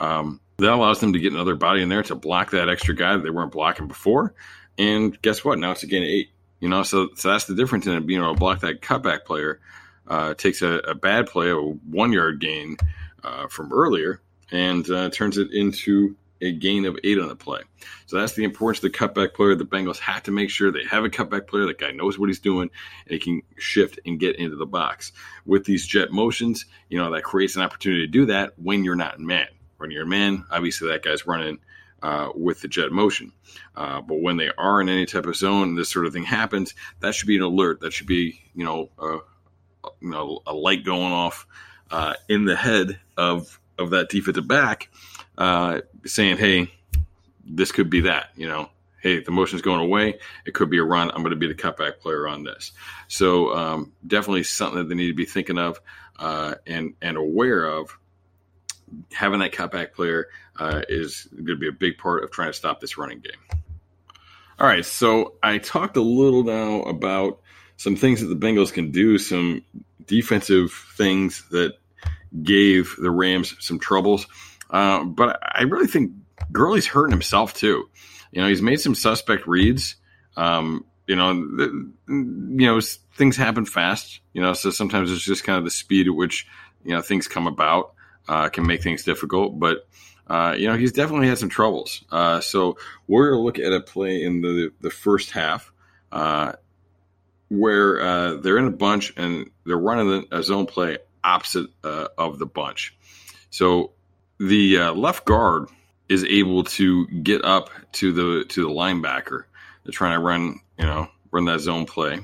Um, 0.00 0.40
that 0.58 0.72
allows 0.72 1.00
them 1.00 1.12
to 1.12 1.18
get 1.18 1.32
another 1.32 1.56
body 1.56 1.82
in 1.82 1.88
there 1.88 2.02
to 2.04 2.14
block 2.14 2.50
that 2.50 2.68
extra 2.68 2.94
guy 2.94 3.16
that 3.16 3.22
they 3.22 3.30
weren't 3.30 3.52
blocking 3.52 3.88
before. 3.88 4.34
And 4.78 5.20
guess 5.20 5.44
what? 5.44 5.58
Now 5.58 5.72
it's 5.72 5.82
a 5.82 5.86
gain 5.86 6.02
of 6.02 6.08
eight. 6.08 6.30
You 6.60 6.68
know, 6.68 6.82
so 6.82 7.10
so 7.16 7.30
that's 7.30 7.44
the 7.44 7.54
difference 7.54 7.86
in 7.86 7.94
it 7.94 8.06
being 8.06 8.20
able 8.20 8.34
to 8.34 8.38
block 8.38 8.60
that 8.60 8.80
cutback 8.80 9.24
player. 9.24 9.60
Uh, 10.06 10.34
takes 10.34 10.60
a, 10.62 10.74
a, 10.80 10.94
bad 10.94 11.26
play, 11.26 11.50
a 11.50 11.56
one 11.56 12.12
yard 12.12 12.38
gain 12.38 12.76
uh, 13.22 13.48
from 13.48 13.72
earlier, 13.72 14.20
and 14.52 14.88
uh, 14.90 15.08
turns 15.08 15.38
it 15.38 15.50
into 15.50 16.14
a 16.42 16.52
gain 16.52 16.84
of 16.84 16.98
eight 17.04 17.18
on 17.18 17.28
the 17.28 17.36
play. 17.36 17.60
So 18.06 18.18
that's 18.18 18.34
the 18.34 18.44
importance 18.44 18.84
of 18.84 18.92
the 18.92 18.98
cutback 18.98 19.32
player. 19.32 19.54
The 19.54 19.64
Bengals 19.64 19.98
have 20.00 20.22
to 20.24 20.30
make 20.30 20.50
sure 20.50 20.70
they 20.70 20.84
have 20.84 21.04
a 21.04 21.08
cutback 21.08 21.46
player. 21.46 21.64
That 21.66 21.78
guy 21.78 21.92
knows 21.92 22.18
what 22.18 22.28
he's 22.28 22.40
doing 22.40 22.70
and 23.06 23.12
he 23.12 23.18
can 23.18 23.42
shift 23.56 23.98
and 24.04 24.20
get 24.20 24.36
into 24.36 24.56
the 24.56 24.66
box. 24.66 25.12
With 25.46 25.64
these 25.64 25.86
jet 25.86 26.12
motions, 26.12 26.66
you 26.90 26.98
know, 26.98 27.10
that 27.12 27.24
creates 27.24 27.56
an 27.56 27.62
opportunity 27.62 28.02
to 28.02 28.12
do 28.12 28.26
that 28.26 28.58
when 28.58 28.84
you're 28.84 28.94
not 28.94 29.18
in 29.18 29.26
man 29.26 29.46
you're 29.90 30.06
man, 30.06 30.44
obviously 30.50 30.88
that 30.88 31.02
guy's 31.02 31.26
running 31.26 31.58
uh, 32.02 32.30
with 32.34 32.60
the 32.60 32.68
jet 32.68 32.92
motion. 32.92 33.32
Uh, 33.74 34.00
but 34.00 34.20
when 34.20 34.36
they 34.36 34.50
are 34.58 34.80
in 34.80 34.88
any 34.88 35.06
type 35.06 35.26
of 35.26 35.36
zone, 35.36 35.74
this 35.74 35.88
sort 35.88 36.06
of 36.06 36.12
thing 36.12 36.24
happens. 36.24 36.74
That 37.00 37.14
should 37.14 37.28
be 37.28 37.36
an 37.36 37.42
alert. 37.42 37.80
That 37.80 37.92
should 37.92 38.06
be 38.06 38.40
you 38.54 38.64
know 38.64 38.90
a, 38.98 39.18
you 40.00 40.10
know 40.10 40.40
a 40.46 40.52
light 40.52 40.84
going 40.84 41.12
off 41.12 41.46
uh, 41.90 42.14
in 42.28 42.44
the 42.44 42.56
head 42.56 43.00
of 43.16 43.58
of 43.78 43.90
that 43.90 44.08
defensive 44.08 44.46
back, 44.46 44.90
uh, 45.38 45.80
saying, 46.04 46.36
"Hey, 46.36 46.70
this 47.44 47.72
could 47.72 47.90
be 47.90 48.02
that." 48.02 48.30
You 48.36 48.48
know, 48.48 48.68
hey, 49.00 49.20
the 49.20 49.30
motion's 49.30 49.62
going 49.62 49.80
away. 49.80 50.18
It 50.46 50.54
could 50.54 50.70
be 50.70 50.78
a 50.78 50.84
run. 50.84 51.10
I'm 51.10 51.22
going 51.22 51.30
to 51.30 51.36
be 51.36 51.48
the 51.48 51.54
cutback 51.54 52.00
player 52.00 52.28
on 52.28 52.44
this. 52.44 52.72
So 53.08 53.54
um, 53.54 53.92
definitely 54.06 54.44
something 54.44 54.78
that 54.78 54.88
they 54.88 54.94
need 54.94 55.08
to 55.08 55.14
be 55.14 55.26
thinking 55.26 55.58
of 55.58 55.80
uh, 56.18 56.54
and 56.66 56.94
and 57.00 57.16
aware 57.16 57.64
of 57.64 57.96
having 59.12 59.40
that 59.40 59.52
cutback 59.52 59.92
player 59.92 60.28
uh, 60.58 60.82
is 60.88 61.28
going 61.32 61.46
to 61.46 61.56
be 61.56 61.68
a 61.68 61.72
big 61.72 61.98
part 61.98 62.24
of 62.24 62.30
trying 62.30 62.48
to 62.48 62.52
stop 62.52 62.80
this 62.80 62.96
running 62.96 63.20
game. 63.20 63.60
All 64.58 64.66
right, 64.66 64.84
so 64.84 65.34
I 65.42 65.58
talked 65.58 65.96
a 65.96 66.02
little 66.02 66.44
now 66.44 66.82
about 66.82 67.40
some 67.76 67.96
things 67.96 68.20
that 68.20 68.28
the 68.28 68.36
Bengals 68.36 68.72
can 68.72 68.92
do, 68.92 69.18
some 69.18 69.64
defensive 70.06 70.72
things 70.96 71.44
that 71.50 71.74
gave 72.42 72.94
the 72.98 73.10
Rams 73.10 73.54
some 73.60 73.78
troubles. 73.78 74.26
Uh, 74.70 75.04
but 75.04 75.38
I 75.42 75.62
really 75.62 75.86
think 75.86 76.12
Gurley's 76.52 76.86
hurting 76.86 77.12
himself 77.12 77.54
too. 77.54 77.88
You 78.32 78.42
know, 78.42 78.48
he's 78.48 78.62
made 78.62 78.80
some 78.80 78.94
suspect 78.94 79.46
reads. 79.46 79.96
Um, 80.36 80.84
you 81.06 81.16
know, 81.16 81.32
you 81.32 82.66
know, 82.66 82.80
things 83.16 83.36
happen 83.36 83.64
fast. 83.64 84.20
You 84.32 84.42
know, 84.42 84.52
so 84.52 84.70
sometimes 84.70 85.12
it's 85.12 85.24
just 85.24 85.44
kind 85.44 85.58
of 85.58 85.64
the 85.64 85.70
speed 85.70 86.06
at 86.06 86.14
which 86.14 86.46
you 86.84 86.92
know 86.92 87.02
things 87.02 87.28
come 87.28 87.46
about 87.46 87.93
uh, 88.28 88.48
can 88.48 88.66
make 88.66 88.82
things 88.82 89.04
difficult. 89.04 89.58
But 89.58 89.86
uh, 90.26 90.54
you 90.56 90.68
know, 90.68 90.76
he's 90.76 90.92
definitely 90.92 91.28
had 91.28 91.38
some 91.38 91.48
troubles. 91.48 92.04
Uh, 92.10 92.40
so 92.40 92.78
we're 93.06 93.30
going 93.30 93.40
to 93.40 93.44
look 93.44 93.58
at 93.58 93.72
a 93.72 93.80
play 93.80 94.22
in 94.22 94.40
the 94.40 94.72
the 94.80 94.90
first 94.90 95.30
half 95.30 95.72
uh, 96.12 96.52
where 97.48 98.00
uh, 98.00 98.34
they're 98.36 98.58
in 98.58 98.66
a 98.66 98.70
bunch 98.70 99.12
and 99.16 99.50
they're 99.66 99.76
running 99.76 100.26
a 100.30 100.42
zone 100.42 100.66
play 100.66 100.98
opposite 101.22 101.68
uh, 101.82 102.08
of 102.16 102.38
the 102.38 102.46
bunch. 102.46 102.96
So 103.50 103.92
the 104.38 104.78
left 104.90 105.24
guard 105.24 105.68
is 106.08 106.24
able 106.24 106.64
to 106.64 107.06
get 107.06 107.44
up 107.44 107.70
to 107.92 108.12
the 108.12 108.44
to 108.46 108.62
the 108.62 108.68
linebacker. 108.68 109.44
They're 109.84 109.92
trying 109.92 110.18
to 110.18 110.24
run, 110.24 110.60
you 110.78 110.86
know, 110.86 111.08
run 111.30 111.44
that 111.44 111.60
zone 111.60 111.84
play, 111.84 112.20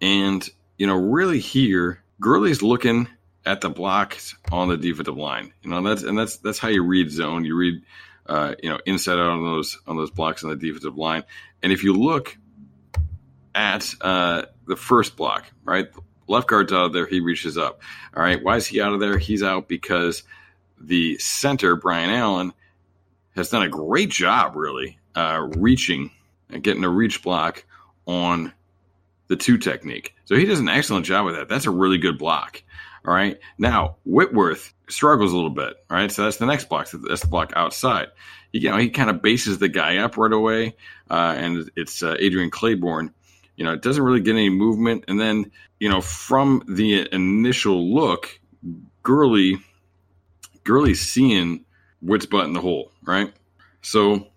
and 0.00 0.48
you 0.78 0.86
know, 0.86 0.96
really 0.96 1.40
here, 1.40 2.02
Gurley's 2.20 2.62
looking 2.62 3.08
at 3.44 3.60
the 3.60 3.70
blocks 3.70 4.34
on 4.52 4.68
the 4.68 4.76
defensive 4.76 5.16
line. 5.16 5.52
You 5.62 5.70
know, 5.70 5.82
that's 5.82 6.02
and 6.02 6.18
that's 6.18 6.36
that's 6.38 6.58
how 6.58 6.68
you 6.68 6.82
read 6.82 7.10
zone. 7.10 7.44
You 7.44 7.56
read, 7.56 7.82
uh, 8.26 8.54
you 8.62 8.70
know, 8.70 8.78
inside 8.86 9.14
out 9.14 9.30
on 9.30 9.44
those 9.44 9.78
on 9.86 9.96
those 9.96 10.10
blocks 10.10 10.44
on 10.44 10.50
the 10.50 10.56
defensive 10.56 10.96
line. 10.96 11.24
And 11.62 11.72
if 11.72 11.82
you 11.82 11.94
look 11.94 12.36
at 13.54 13.92
uh, 14.00 14.42
the 14.66 14.76
first 14.76 15.16
block, 15.16 15.46
right, 15.64 15.88
left 16.28 16.46
guard's 16.46 16.72
out 16.72 16.86
of 16.86 16.92
there, 16.92 17.06
he 17.06 17.20
reaches 17.20 17.58
up. 17.58 17.80
All 18.14 18.22
right, 18.22 18.42
why 18.42 18.56
is 18.56 18.66
he 18.66 18.80
out 18.80 18.92
of 18.92 19.00
there? 19.00 19.18
He's 19.18 19.42
out 19.42 19.68
because 19.68 20.22
the 20.80 21.18
center 21.18 21.74
Brian 21.76 22.10
Allen 22.10 22.52
has 23.34 23.50
done 23.50 23.62
a 23.62 23.68
great 23.68 24.10
job, 24.10 24.56
really, 24.56 24.98
uh, 25.14 25.48
reaching 25.56 26.10
and 26.50 26.62
getting 26.62 26.84
a 26.84 26.88
reach 26.88 27.22
block 27.22 27.64
on 28.06 28.52
the 29.28 29.36
two 29.36 29.58
technique. 29.58 30.14
So 30.24 30.36
he 30.36 30.44
does 30.44 30.60
an 30.60 30.68
excellent 30.68 31.06
job 31.06 31.26
with 31.26 31.36
that. 31.36 31.48
That's 31.48 31.66
a 31.66 31.70
really 31.70 31.98
good 31.98 32.18
block. 32.18 32.62
All 33.04 33.14
right. 33.14 33.38
Now 33.58 33.96
Whitworth 34.04 34.74
struggles 34.88 35.32
a 35.32 35.36
little 35.36 35.50
bit. 35.50 35.74
All 35.90 35.96
right. 35.96 36.10
So 36.10 36.24
that's 36.24 36.36
the 36.38 36.46
next 36.46 36.68
block. 36.68 36.88
That's 36.90 37.22
the 37.22 37.28
block 37.28 37.52
outside. 37.56 38.08
You 38.52 38.70
know, 38.70 38.78
he 38.78 38.90
kind 38.90 39.10
of 39.10 39.22
bases 39.22 39.58
the 39.58 39.68
guy 39.68 39.98
up 39.98 40.16
right 40.16 40.32
away, 40.32 40.74
uh, 41.10 41.34
and 41.36 41.70
it's 41.76 42.02
uh, 42.02 42.16
Adrian 42.18 42.50
Clayborn. 42.50 43.12
You 43.56 43.64
know, 43.64 43.72
it 43.72 43.82
doesn't 43.82 44.02
really 44.02 44.20
get 44.20 44.32
any 44.32 44.48
movement, 44.48 45.04
and 45.08 45.20
then 45.20 45.50
you 45.80 45.88
know, 45.88 46.00
from 46.00 46.62
the 46.66 47.08
initial 47.12 47.94
look, 47.94 48.40
Gurley, 49.02 49.58
Gurley's 50.64 51.00
seeing 51.00 51.64
Whit's 52.00 52.26
butt 52.26 52.46
in 52.46 52.52
the 52.52 52.60
hole, 52.60 52.92
right? 53.04 53.32
So 53.82 54.28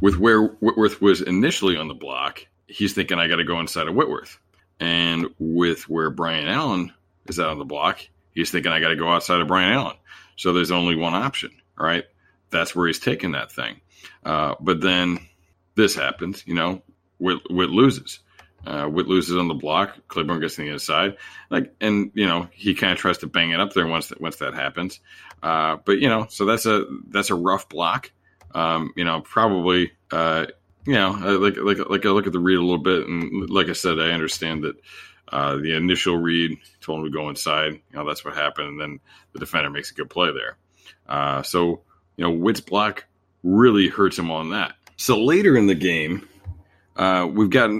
with 0.00 0.18
where 0.18 0.42
Whitworth 0.42 1.00
was 1.00 1.20
initially 1.20 1.76
on 1.76 1.88
the 1.88 1.94
block, 1.94 2.46
he's 2.66 2.92
thinking 2.92 3.18
I 3.18 3.28
got 3.28 3.36
to 3.36 3.44
go 3.44 3.60
inside 3.60 3.88
of 3.88 3.94
Whitworth. 3.94 4.38
And 4.78 5.28
with 5.38 5.88
where 5.88 6.10
Brian 6.10 6.48
Allen 6.48 6.92
is 7.30 7.40
out 7.40 7.50
on 7.50 7.58
the 7.58 7.64
block, 7.64 8.00
he's 8.34 8.50
thinking 8.50 8.72
I 8.72 8.80
got 8.80 8.88
to 8.88 8.96
go 8.96 9.08
outside 9.08 9.40
of 9.40 9.48
Brian 9.48 9.72
Allen. 9.72 9.96
So 10.36 10.52
there's 10.52 10.70
only 10.70 10.96
one 10.96 11.14
option, 11.14 11.50
right? 11.78 12.04
That's 12.50 12.74
where 12.74 12.86
he's 12.86 13.00
taking 13.00 13.32
that 13.32 13.52
thing. 13.52 13.80
Uh, 14.24 14.54
but 14.60 14.80
then 14.80 15.18
this 15.74 15.94
happens, 15.94 16.44
you 16.46 16.54
know, 16.54 16.82
Whit, 17.18 17.40
Whit 17.50 17.70
loses. 17.70 18.20
Uh, 18.66 18.86
Whit 18.86 19.06
loses 19.06 19.36
on 19.36 19.48
the 19.48 19.54
block. 19.54 19.96
Clayborn 20.08 20.40
gets 20.40 20.56
to 20.56 20.62
the 20.62 20.68
inside, 20.70 21.16
like, 21.50 21.72
and 21.80 22.10
you 22.14 22.26
know 22.26 22.48
he 22.52 22.74
kind 22.74 22.92
of 22.92 22.98
tries 22.98 23.18
to 23.18 23.28
bang 23.28 23.50
it 23.52 23.60
up 23.60 23.72
there 23.72 23.86
once 23.86 24.08
that 24.08 24.20
once 24.20 24.36
that 24.36 24.54
happens. 24.54 24.98
Uh, 25.40 25.76
but 25.84 25.98
you 26.00 26.08
know, 26.08 26.26
so 26.28 26.44
that's 26.44 26.66
a 26.66 26.84
that's 27.08 27.30
a 27.30 27.34
rough 27.36 27.68
block. 27.68 28.10
Um, 28.54 28.92
you 28.96 29.04
know, 29.04 29.20
probably 29.20 29.92
uh, 30.10 30.46
you 30.84 30.94
know, 30.94 31.10
like 31.10 31.56
like 31.58 31.78
like 31.88 32.06
I 32.06 32.08
look 32.08 32.26
at 32.26 32.32
the 32.32 32.40
read 32.40 32.58
a 32.58 32.60
little 32.60 32.78
bit, 32.78 33.06
and 33.06 33.48
like 33.50 33.68
I 33.68 33.72
said, 33.72 34.00
I 34.00 34.10
understand 34.10 34.64
that 34.64 34.76
uh, 35.28 35.56
the 35.56 35.74
initial 35.74 36.16
read 36.16 36.58
told 36.80 37.00
him 37.00 37.12
to 37.12 37.16
go 37.16 37.28
inside. 37.28 37.72
You 37.72 37.80
know, 37.94 38.06
that's 38.06 38.24
what 38.24 38.34
happened, 38.34 38.68
and 38.68 38.80
then 38.80 39.00
the 39.32 39.38
defender 39.38 39.70
makes 39.70 39.90
a 39.90 39.94
good 39.94 40.10
play 40.10 40.30
there. 40.32 40.56
Uh, 41.08 41.42
so 41.42 41.82
you 42.16 42.24
know, 42.24 42.30
Whit's 42.30 42.60
block 42.60 43.04
really 43.42 43.88
hurts 43.88 44.18
him 44.18 44.30
on 44.30 44.50
that. 44.50 44.74
So 44.96 45.22
later 45.22 45.56
in 45.56 45.66
the 45.66 45.74
game, 45.74 46.26
uh, 46.96 47.28
we've 47.30 47.50
got 47.50 47.70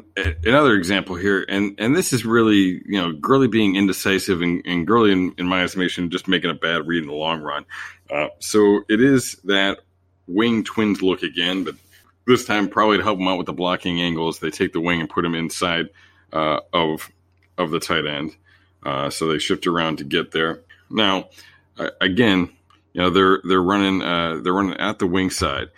another 0.45 0.75
example 0.75 1.17
here, 1.17 1.45
and 1.49 1.75
and 1.79 1.97
this 1.97 2.13
is 2.13 2.27
really 2.27 2.83
you 2.85 3.01
know 3.01 3.13
Gurley 3.13 3.49
being 3.49 3.77
indecisive 3.77 4.43
and, 4.43 4.63
and 4.67 4.87
Gurley, 4.87 5.13
in, 5.13 5.35
in, 5.39 5.47
my 5.47 5.63
estimation, 5.63 6.11
just 6.11 6.29
making 6.29 6.51
a 6.51 6.55
bad 6.55 6.87
read 6.87 7.03
in 7.03 7.09
the 7.09 7.15
long 7.15 7.41
run. 7.41 7.65
Uh, 8.11 8.29
so 8.41 8.83
it 8.89 9.01
is 9.01 9.33
that 9.45 9.79
wing 10.27 10.65
twins 10.65 11.01
look 11.01 11.23
again, 11.23 11.65
but 11.65 11.77
this 12.27 12.45
time 12.45 12.69
probably 12.69 12.99
to 12.99 13.03
help 13.03 13.19
him 13.19 13.29
out 13.29 13.39
with 13.39 13.47
the 13.47 13.53
blocking 13.55 14.03
angles. 14.03 14.39
They 14.39 14.51
take 14.51 14.73
the 14.73 14.81
wing 14.81 15.01
and 15.01 15.09
put 15.09 15.25
him 15.25 15.35
inside 15.35 15.87
uh, 16.33 16.61
of 16.73 17.11
of 17.59 17.71
the 17.71 17.81
tight 17.81 18.07
end, 18.07 18.37
uh, 18.85 19.11
so 19.11 19.29
they 19.29 19.39
shift 19.39 19.67
around 19.67 19.99
to 19.99 20.05
get 20.05 20.33
there. 20.33 20.63
Now, 20.91 21.29
uh, 21.79 21.91
again, 22.01 22.51
you 22.93 23.03
know 23.03 23.11
they're 23.11 23.41
they're 23.45 23.63
running 23.63 24.03
uh, 24.03 24.41
they're 24.43 24.55
running 24.55 24.79
at 24.79 24.99
the 24.99 25.07
wing 25.07 25.31
side, 25.31 25.69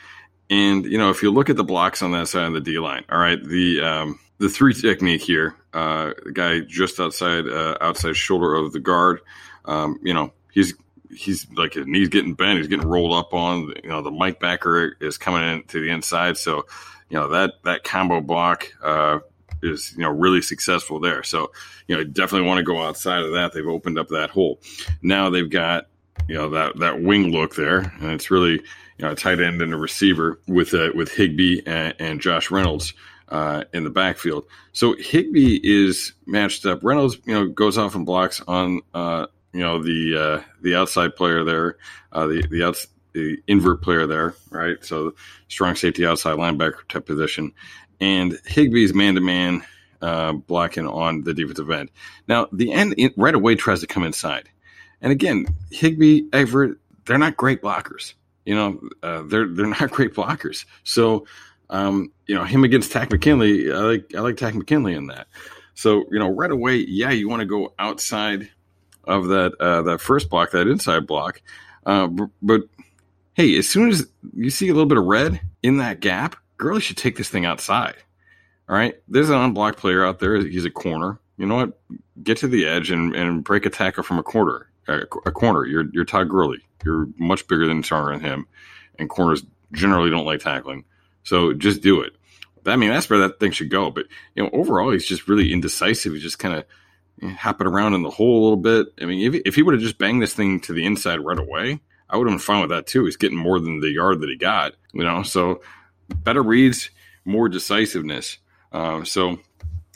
and 0.50 0.84
you 0.84 0.98
know 0.98 1.10
if 1.10 1.22
you 1.22 1.30
look 1.30 1.50
at 1.50 1.56
the 1.56 1.64
blocks 1.64 2.02
on 2.02 2.12
that 2.12 2.28
side 2.28 2.46
of 2.46 2.52
the 2.52 2.60
D 2.60 2.78
line, 2.78 3.04
all 3.10 3.18
right, 3.18 3.42
the 3.42 3.80
um, 3.80 4.20
the 4.38 4.48
three 4.48 4.72
technique 4.72 5.22
here, 5.22 5.56
uh, 5.74 6.12
the 6.24 6.32
guy 6.32 6.60
just 6.60 7.00
outside 7.00 7.48
uh, 7.48 7.76
outside 7.80 8.16
shoulder 8.16 8.54
of 8.54 8.72
the 8.72 8.80
guard, 8.80 9.20
um, 9.64 9.98
you 10.02 10.14
know 10.14 10.32
he's 10.52 10.74
he's 11.10 11.50
like 11.52 11.74
his 11.74 11.86
knees 11.86 12.08
getting 12.08 12.34
bent, 12.34 12.58
he's 12.58 12.68
getting 12.68 12.86
rolled 12.86 13.12
up 13.12 13.34
on. 13.34 13.72
You 13.82 13.90
know, 13.90 14.02
the 14.02 14.10
Mike 14.10 14.40
backer 14.40 14.96
is 15.00 15.18
coming 15.18 15.42
in 15.42 15.64
to 15.64 15.80
the 15.80 15.90
inside, 15.90 16.36
so 16.36 16.66
you 17.10 17.18
know 17.18 17.28
that 17.28 17.54
that 17.64 17.84
combo 17.84 18.20
block 18.20 18.72
uh, 18.82 19.18
is 19.62 19.92
you 19.96 20.02
know 20.02 20.10
really 20.10 20.42
successful 20.42 21.00
there. 21.00 21.22
So 21.22 21.52
you 21.86 21.96
know, 21.96 22.04
definitely 22.04 22.46
want 22.46 22.58
to 22.58 22.64
go 22.64 22.82
outside 22.82 23.22
of 23.22 23.32
that. 23.32 23.52
They've 23.52 23.66
opened 23.66 23.98
up 23.98 24.08
that 24.08 24.30
hole. 24.30 24.60
Now 25.02 25.30
they've 25.30 25.48
got 25.50 25.86
you 26.28 26.34
know 26.34 26.50
that 26.50 26.78
that 26.78 27.02
wing 27.02 27.32
look 27.32 27.54
there, 27.54 27.92
and 28.00 28.12
it's 28.12 28.30
really 28.30 28.52
you 28.52 28.62
know 29.00 29.12
a 29.12 29.16
tight 29.16 29.40
end 29.40 29.62
and 29.62 29.72
a 29.72 29.76
receiver 29.76 30.40
with 30.46 30.74
uh, 30.74 30.90
with 30.94 31.12
Higbee 31.12 31.62
and, 31.66 31.94
and 31.98 32.20
Josh 32.20 32.50
Reynolds. 32.50 32.94
Uh, 33.30 33.64
in 33.74 33.84
the 33.84 33.90
backfield, 33.90 34.44
so 34.72 34.96
Higbee 34.96 35.60
is 35.62 36.14
matched 36.24 36.64
up. 36.64 36.82
Reynolds, 36.82 37.18
you 37.26 37.34
know, 37.34 37.46
goes 37.46 37.76
off 37.76 37.94
and 37.94 38.06
blocks 38.06 38.40
on 38.48 38.80
uh, 38.94 39.26
you 39.52 39.60
know 39.60 39.82
the 39.82 40.16
uh, 40.16 40.44
the 40.62 40.74
outside 40.74 41.16
player 41.16 41.44
there, 41.44 41.76
uh, 42.12 42.26
the 42.26 42.46
the 42.50 42.62
outs, 42.62 42.86
the 43.12 43.38
invert 43.46 43.82
player 43.82 44.06
there, 44.06 44.34
right? 44.50 44.82
So 44.84 45.14
strong 45.48 45.74
safety 45.74 46.06
outside 46.06 46.36
linebacker 46.36 46.86
type 46.88 47.06
position, 47.06 47.52
and 48.00 48.32
Higbee's 48.32 48.94
man 48.94 49.14
to 49.14 49.20
man 49.20 49.64
blocking 50.46 50.86
on 50.86 51.22
the 51.22 51.34
defensive 51.34 51.70
end. 51.70 51.90
Now 52.26 52.48
the 52.52 52.72
end 52.72 52.94
right 53.16 53.34
away 53.34 53.54
tries 53.54 53.80
to 53.80 53.86
come 53.86 54.04
inside, 54.04 54.48
and 55.00 55.12
again 55.12 55.46
Higby, 55.70 56.28
Everett 56.32 56.78
they're 57.06 57.18
not 57.18 57.36
great 57.36 57.62
blockers. 57.62 58.14
You 58.44 58.54
know 58.54 58.80
uh, 59.02 59.22
they're 59.22 59.48
they're 59.48 59.66
not 59.80 59.90
great 59.90 60.14
blockers. 60.14 60.64
So 60.84 61.26
um, 61.70 62.12
you 62.26 62.34
know 62.34 62.44
him 62.44 62.64
against 62.64 62.92
Takk 62.92 63.10
McKinley, 63.10 63.72
I 63.72 63.78
like 63.78 64.14
I 64.14 64.20
like 64.20 64.36
Takk 64.36 64.54
McKinley 64.54 64.94
in 64.94 65.08
that. 65.08 65.26
So 65.74 66.04
you 66.10 66.18
know 66.18 66.30
right 66.30 66.50
away, 66.50 66.76
yeah, 66.76 67.10
you 67.10 67.28
want 67.28 67.40
to 67.40 67.46
go 67.46 67.74
outside 67.78 68.48
of 69.04 69.28
that 69.28 69.54
uh, 69.58 69.82
that 69.82 70.00
first 70.00 70.30
block, 70.30 70.52
that 70.52 70.68
inside 70.68 71.06
block. 71.06 71.40
Uh, 71.88 72.08
but, 72.42 72.62
hey, 73.32 73.56
as 73.56 73.68
soon 73.68 73.88
as 73.88 74.06
you 74.34 74.50
see 74.50 74.68
a 74.68 74.72
little 74.72 74.86
bit 74.86 74.98
of 74.98 75.04
red 75.04 75.40
in 75.62 75.78
that 75.78 76.00
gap, 76.00 76.36
Gurley 76.58 76.80
should 76.80 76.96
take 76.96 77.16
this 77.16 77.28
thing 77.28 77.46
outside. 77.46 77.96
All 78.68 78.76
right, 78.76 78.96
there's 79.08 79.30
an 79.30 79.36
unblocked 79.36 79.78
player 79.78 80.04
out 80.04 80.18
there. 80.18 80.36
He's 80.42 80.66
a 80.66 80.70
corner. 80.70 81.18
You 81.38 81.46
know 81.46 81.54
what? 81.54 81.80
Get 82.22 82.38
to 82.38 82.48
the 82.48 82.66
edge 82.66 82.90
and, 82.90 83.14
and 83.14 83.42
break 83.42 83.64
a 83.64 83.70
tackle 83.70 84.02
from 84.02 84.18
a 84.18 84.22
corner. 84.22 84.66
A, 84.88 85.06
corner. 85.06 85.66
You're 85.66 85.84
you're 85.92 86.04
Todd 86.04 86.28
Gurley. 86.28 86.60
You're 86.84 87.08
much 87.18 87.46
bigger 87.46 87.66
than 87.66 87.82
Turner 87.82 88.12
and 88.12 88.22
him, 88.22 88.46
and 88.98 89.08
corners 89.08 89.42
generally 89.72 90.10
don't 90.10 90.24
like 90.24 90.40
tackling. 90.40 90.84
So 91.24 91.52
just 91.52 91.82
do 91.82 92.00
it. 92.00 92.14
I 92.66 92.76
mean, 92.76 92.90
that's 92.90 93.08
where 93.08 93.20
that 93.20 93.38
thing 93.38 93.52
should 93.52 93.70
go. 93.70 93.90
But 93.90 94.06
you 94.34 94.42
know, 94.42 94.50
overall, 94.52 94.90
he's 94.90 95.06
just 95.06 95.28
really 95.28 95.52
indecisive. 95.52 96.12
He's 96.12 96.22
just 96.22 96.38
kind 96.38 96.54
of 96.54 97.36
hopping 97.36 97.66
around 97.66 97.94
in 97.94 98.02
the 98.02 98.10
hole 98.10 98.40
a 98.40 98.42
little 98.42 98.56
bit. 98.56 98.88
I 99.00 99.04
mean, 99.04 99.34
if, 99.34 99.42
if 99.44 99.54
he 99.54 99.62
would 99.62 99.74
have 99.74 99.82
just 99.82 99.98
banged 99.98 100.22
this 100.22 100.34
thing 100.34 100.60
to 100.60 100.72
the 100.72 100.86
inside 100.86 101.20
right 101.20 101.38
away, 101.38 101.80
I 102.08 102.16
would 102.16 102.26
have 102.26 102.32
been 102.32 102.38
fine 102.38 102.60
with 102.60 102.70
that 102.70 102.86
too. 102.86 103.04
He's 103.04 103.16
getting 103.16 103.38
more 103.38 103.60
than 103.60 103.80
the 103.80 103.90
yard 103.90 104.20
that 104.20 104.28
he 104.28 104.36
got, 104.36 104.72
you 104.92 105.04
know. 105.04 105.22
So 105.22 105.60
better 106.08 106.42
reads, 106.42 106.90
more 107.24 107.48
decisiveness. 107.48 108.38
Uh, 108.72 109.04
so 109.04 109.30
you 109.30 109.38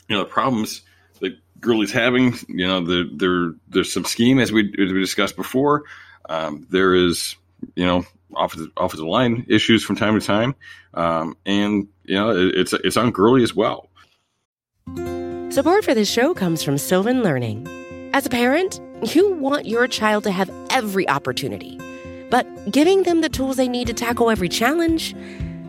know 0.09 0.19
the 0.19 0.25
problems 0.29 0.81
that 1.21 1.37
Gurley's 1.59 1.91
having, 1.91 2.35
you 2.47 2.67
know, 2.67 2.83
the, 2.85 3.09
there 3.13 3.53
there's 3.67 3.91
some 3.91 4.05
scheme 4.05 4.39
as 4.39 4.51
we 4.51 4.69
as 4.79 4.91
we 4.91 4.99
discussed 4.99 5.35
before. 5.35 5.83
Um, 6.29 6.65
there 6.69 6.93
is 6.93 7.35
you 7.75 7.85
know 7.85 8.05
offensive 8.35 8.71
offensive 8.77 9.07
line 9.07 9.45
issues 9.47 9.83
from 9.83 9.95
time 9.95 10.19
to 10.19 10.25
time, 10.25 10.55
um, 10.93 11.35
and 11.45 11.87
you 12.03 12.15
know 12.15 12.31
it, 12.31 12.55
it's 12.55 12.73
it's 12.73 12.97
on 12.97 13.11
Gurley 13.11 13.43
as 13.43 13.55
well. 13.55 13.89
Support 15.49 15.85
for 15.85 15.93
this 15.93 16.09
show 16.09 16.33
comes 16.33 16.63
from 16.63 16.77
Sylvan 16.77 17.21
Learning. 17.21 17.67
As 18.13 18.25
a 18.25 18.29
parent, 18.29 18.79
you 19.15 19.33
want 19.33 19.65
your 19.65 19.87
child 19.87 20.23
to 20.23 20.31
have 20.31 20.51
every 20.69 21.07
opportunity, 21.09 21.79
but 22.29 22.71
giving 22.71 23.03
them 23.03 23.21
the 23.21 23.29
tools 23.29 23.57
they 23.57 23.67
need 23.67 23.87
to 23.87 23.93
tackle 23.93 24.29
every 24.29 24.49
challenge, 24.49 25.15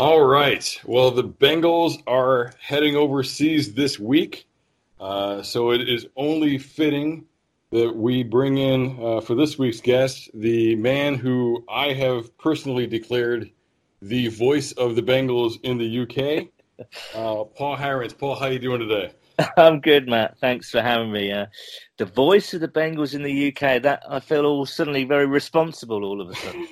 All 0.00 0.22
right. 0.22 0.80
Well, 0.84 1.12
the 1.12 1.22
Bengals 1.22 2.02
are 2.08 2.52
heading 2.60 2.96
overseas 2.96 3.74
this 3.74 3.96
week. 3.96 4.48
Uh, 4.98 5.40
so 5.40 5.70
it 5.70 5.88
is 5.88 6.08
only 6.16 6.58
fitting 6.58 7.26
that 7.70 7.94
we 7.94 8.24
bring 8.24 8.58
in 8.58 8.98
uh, 9.00 9.20
for 9.20 9.36
this 9.36 9.56
week's 9.56 9.80
guest 9.80 10.30
the 10.34 10.74
man 10.76 11.14
who 11.14 11.64
I 11.68 11.92
have 11.92 12.36
personally 12.38 12.88
declared 12.88 13.52
the 14.02 14.28
voice 14.28 14.72
of 14.72 14.96
the 14.96 15.02
Bengals 15.02 15.60
in 15.62 15.78
the 15.78 16.00
UK, 16.00 16.48
uh, 17.14 17.44
Paul 17.44 17.76
Hirons. 17.76 18.18
Paul, 18.18 18.34
how 18.34 18.46
are 18.46 18.52
you 18.52 18.58
doing 18.58 18.80
today? 18.80 19.12
I'm 19.56 19.80
good, 19.80 20.08
Matt. 20.08 20.38
Thanks 20.38 20.70
for 20.70 20.80
having 20.80 21.10
me. 21.12 21.32
Uh, 21.32 21.46
the 21.96 22.04
voice 22.04 22.54
of 22.54 22.60
the 22.60 22.68
Bengals 22.68 23.14
in 23.14 23.22
the 23.22 23.48
UK. 23.48 23.82
That 23.82 24.02
I 24.08 24.20
feel 24.20 24.46
all 24.46 24.66
suddenly 24.66 25.04
very 25.04 25.26
responsible 25.26 26.04
all 26.04 26.20
of 26.20 26.30
a 26.30 26.34
sudden. 26.34 26.68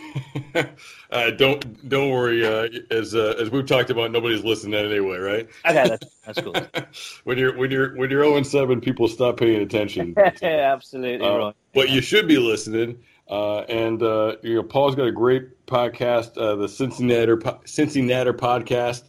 uh, 1.11 1.31
don't 1.31 1.89
don't 1.89 2.11
worry. 2.11 2.47
Uh, 2.47 2.69
as 2.91 3.15
uh, 3.15 3.35
as 3.39 3.51
we've 3.51 3.67
talked 3.67 3.91
about, 3.91 4.11
nobody's 4.13 4.45
listening 4.45 4.75
anyway, 4.75 5.19
right? 5.19 5.49
Okay, 5.67 5.89
that's, 5.89 6.07
that's 6.25 6.41
cool. 6.41 6.55
when 7.25 7.39
you're 7.39 7.57
when 7.57 7.71
you're 7.71 7.97
when 7.97 8.11
you're 8.11 8.25
0 8.25 8.43
7, 8.43 8.81
people 8.81 9.09
stop 9.09 9.37
paying 9.39 9.61
attention. 9.63 10.15
yeah, 10.41 10.73
absolutely 10.73 11.27
uh, 11.27 11.37
right. 11.37 11.57
But 11.75 11.91
you 11.91 12.01
should 12.01 12.29
be 12.29 12.39
listening. 12.39 13.03
Uh, 13.29 13.61
and 13.61 14.03
uh, 14.03 14.37
you 14.43 14.57
know, 14.57 14.63
Paul's 14.63 14.95
got 14.95 15.07
a 15.07 15.13
great 15.13 15.67
podcast, 15.67 16.35
the 16.35 16.69
Cincinnati 16.69 17.33
Cincinnati 17.65 18.31
podcast. 18.31 19.05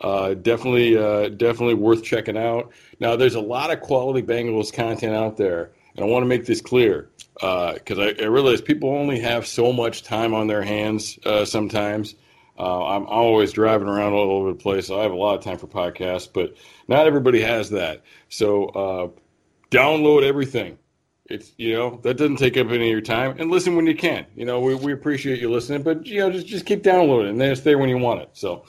Uh, 0.00 0.34
definitely, 0.34 0.96
uh, 0.96 1.28
definitely 1.28 1.74
worth 1.74 2.04
checking 2.04 2.36
out. 2.36 2.70
Now, 3.00 3.16
there's 3.16 3.34
a 3.34 3.40
lot 3.40 3.72
of 3.72 3.80
quality 3.80 4.22
Bengals 4.22 4.72
content 4.72 5.14
out 5.14 5.36
there, 5.36 5.72
and 5.96 6.04
I 6.04 6.08
want 6.08 6.22
to 6.22 6.28
make 6.28 6.46
this 6.46 6.60
clear 6.60 7.10
because 7.34 7.98
uh, 7.98 8.12
I, 8.18 8.22
I, 8.22 8.26
realize 8.26 8.60
people 8.60 8.90
only 8.90 9.20
have 9.20 9.46
so 9.46 9.72
much 9.72 10.02
time 10.02 10.34
on 10.34 10.46
their 10.46 10.62
hands 10.62 11.18
uh, 11.24 11.44
sometimes. 11.44 12.14
I'm, 12.58 13.06
always 13.06 13.52
driving 13.52 13.86
around 13.86 14.14
all 14.14 14.32
over 14.32 14.52
the 14.52 14.58
place. 14.58 14.90
I 14.90 15.02
have 15.02 15.12
a 15.12 15.16
lot 15.16 15.38
of 15.38 15.44
time 15.44 15.58
for 15.58 15.68
podcasts, 15.68 16.28
but 16.32 16.56
not 16.88 17.06
everybody 17.06 17.40
has 17.40 17.70
that. 17.70 18.02
So 18.28 19.12
download 19.70 20.24
everything. 20.24 20.78
It's 21.26 21.52
you 21.56 21.74
know 21.74 22.00
that 22.02 22.16
doesn't 22.16 22.38
take 22.38 22.56
up 22.56 22.68
any 22.68 22.86
of 22.86 22.90
your 22.90 23.00
time, 23.00 23.36
and 23.38 23.50
listen 23.50 23.76
when 23.76 23.86
you 23.86 23.94
can. 23.94 24.26
You 24.34 24.46
know 24.46 24.60
we, 24.60 24.74
we 24.74 24.92
appreciate 24.92 25.40
you 25.40 25.50
listening, 25.50 25.82
but 25.82 26.06
you 26.06 26.20
know 26.20 26.30
just 26.32 26.46
just 26.46 26.66
keep 26.66 26.82
downloading, 26.82 27.32
and 27.32 27.40
then 27.40 27.52
it's 27.52 27.60
there 27.60 27.78
when 27.78 27.90
you 27.90 27.98
want 27.98 28.22
it. 28.22 28.30
So. 28.32 28.64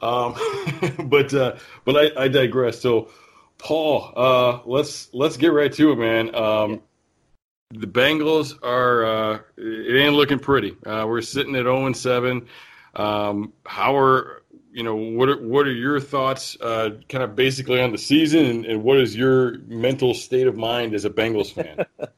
Um, 0.00 0.34
but 1.08 1.34
uh, 1.34 1.56
but 1.84 1.96
I, 1.96 2.24
I, 2.24 2.28
digress. 2.28 2.80
So, 2.80 3.10
Paul, 3.58 4.12
uh, 4.16 4.60
let's 4.64 5.12
let's 5.12 5.36
get 5.36 5.52
right 5.52 5.72
to 5.72 5.92
it, 5.92 5.96
man. 5.96 6.34
Um, 6.34 6.82
the 7.70 7.86
Bengals 7.86 8.54
are 8.62 9.04
uh, 9.04 9.38
it 9.56 10.00
ain't 10.00 10.14
looking 10.14 10.38
pretty. 10.38 10.76
Uh, 10.86 11.04
we're 11.06 11.20
sitting 11.20 11.54
at 11.56 11.62
zero 11.62 11.82
oh 11.82 11.86
and 11.86 11.96
seven. 11.96 12.46
Um, 12.94 13.52
how 13.66 13.96
are 13.96 14.42
you 14.72 14.82
know 14.82 14.94
what 14.94 15.28
are 15.28 15.36
what 15.36 15.66
are 15.66 15.72
your 15.72 16.00
thoughts, 16.00 16.56
uh, 16.60 16.90
kind 17.08 17.24
of 17.24 17.34
basically 17.34 17.80
on 17.80 17.92
the 17.92 17.98
season, 17.98 18.46
and, 18.46 18.66
and 18.66 18.82
what 18.82 18.98
is 18.98 19.16
your 19.16 19.58
mental 19.66 20.14
state 20.14 20.46
of 20.46 20.56
mind 20.56 20.94
as 20.94 21.04
a 21.04 21.10
Bengals 21.10 21.52
fan? 21.52 21.84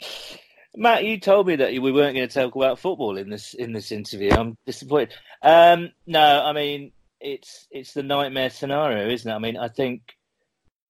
Matt, 0.76 1.04
you 1.04 1.18
told 1.18 1.48
me 1.48 1.56
that 1.56 1.72
we 1.72 1.90
weren't 1.90 2.14
going 2.14 2.28
to 2.28 2.32
talk 2.32 2.54
about 2.54 2.78
football 2.78 3.16
in 3.16 3.28
this 3.28 3.54
in 3.54 3.72
this 3.72 3.90
interview. 3.90 4.30
I'm 4.30 4.56
disappointed. 4.66 5.14
Um, 5.42 5.90
no, 6.06 6.42
I 6.44 6.52
mean 6.52 6.92
it's 7.20 7.66
it's 7.70 7.94
the 7.94 8.02
nightmare 8.02 8.50
scenario, 8.50 9.09
isn't 9.09 9.30
it? 9.30 9.35
I 9.35 9.38
mean, 9.38 9.56
I 9.56 9.68
think 9.68 10.16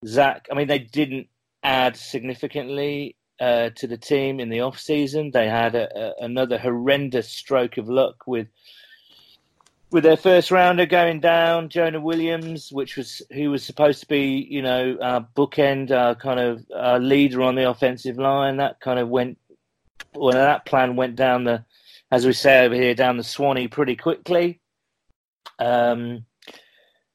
Zach. 0.07 0.47
I 0.51 0.55
mean, 0.55 0.69
they 0.69 0.79
didn't 0.79 1.29
add 1.63 1.97
significantly 1.97 3.17
uh, 3.41 3.71
to 3.77 3.87
the 3.87 3.97
team 3.97 4.41
in 4.41 4.49
the 4.49 4.61
off 4.61 4.79
season. 4.79 5.31
They 5.31 5.49
had 5.49 5.75
a, 5.75 5.89
a, 5.99 6.25
another 6.25 6.59
horrendous 6.59 7.29
stroke 7.29 7.77
of 7.79 7.89
luck 7.89 8.27
with 8.27 8.49
with 9.91 10.05
their 10.05 10.17
first 10.17 10.51
rounder 10.51 10.87
going 10.87 11.19
down, 11.21 11.69
Jonah 11.69 12.01
Williams, 12.01 12.71
which 12.71 12.97
was 12.97 13.23
who 13.33 13.51
was 13.51 13.65
supposed 13.65 14.01
to 14.01 14.07
be, 14.07 14.47
you 14.49 14.63
know, 14.63 14.97
our 15.03 15.27
bookend, 15.37 15.91
our 15.91 16.15
kind 16.15 16.39
of 16.39 16.65
our 16.75 17.01
leader 17.01 17.43
on 17.43 17.57
the 17.57 17.69
offensive 17.69 18.17
line. 18.17 18.59
That 18.59 18.81
kind 18.81 19.01
of 19.01 19.09
went, 19.09 19.39
well, 20.15 20.33
that 20.33 20.65
plan 20.65 20.95
went 20.95 21.17
down 21.17 21.45
the, 21.45 21.65
as 22.13 22.25
we 22.25 22.33
say 22.33 22.65
over 22.65 22.75
here, 22.75 22.95
down 22.95 23.17
the 23.17 23.25
Swanee 23.25 23.69
pretty 23.69 23.97
quickly. 23.97 24.60
Um, 25.61 26.25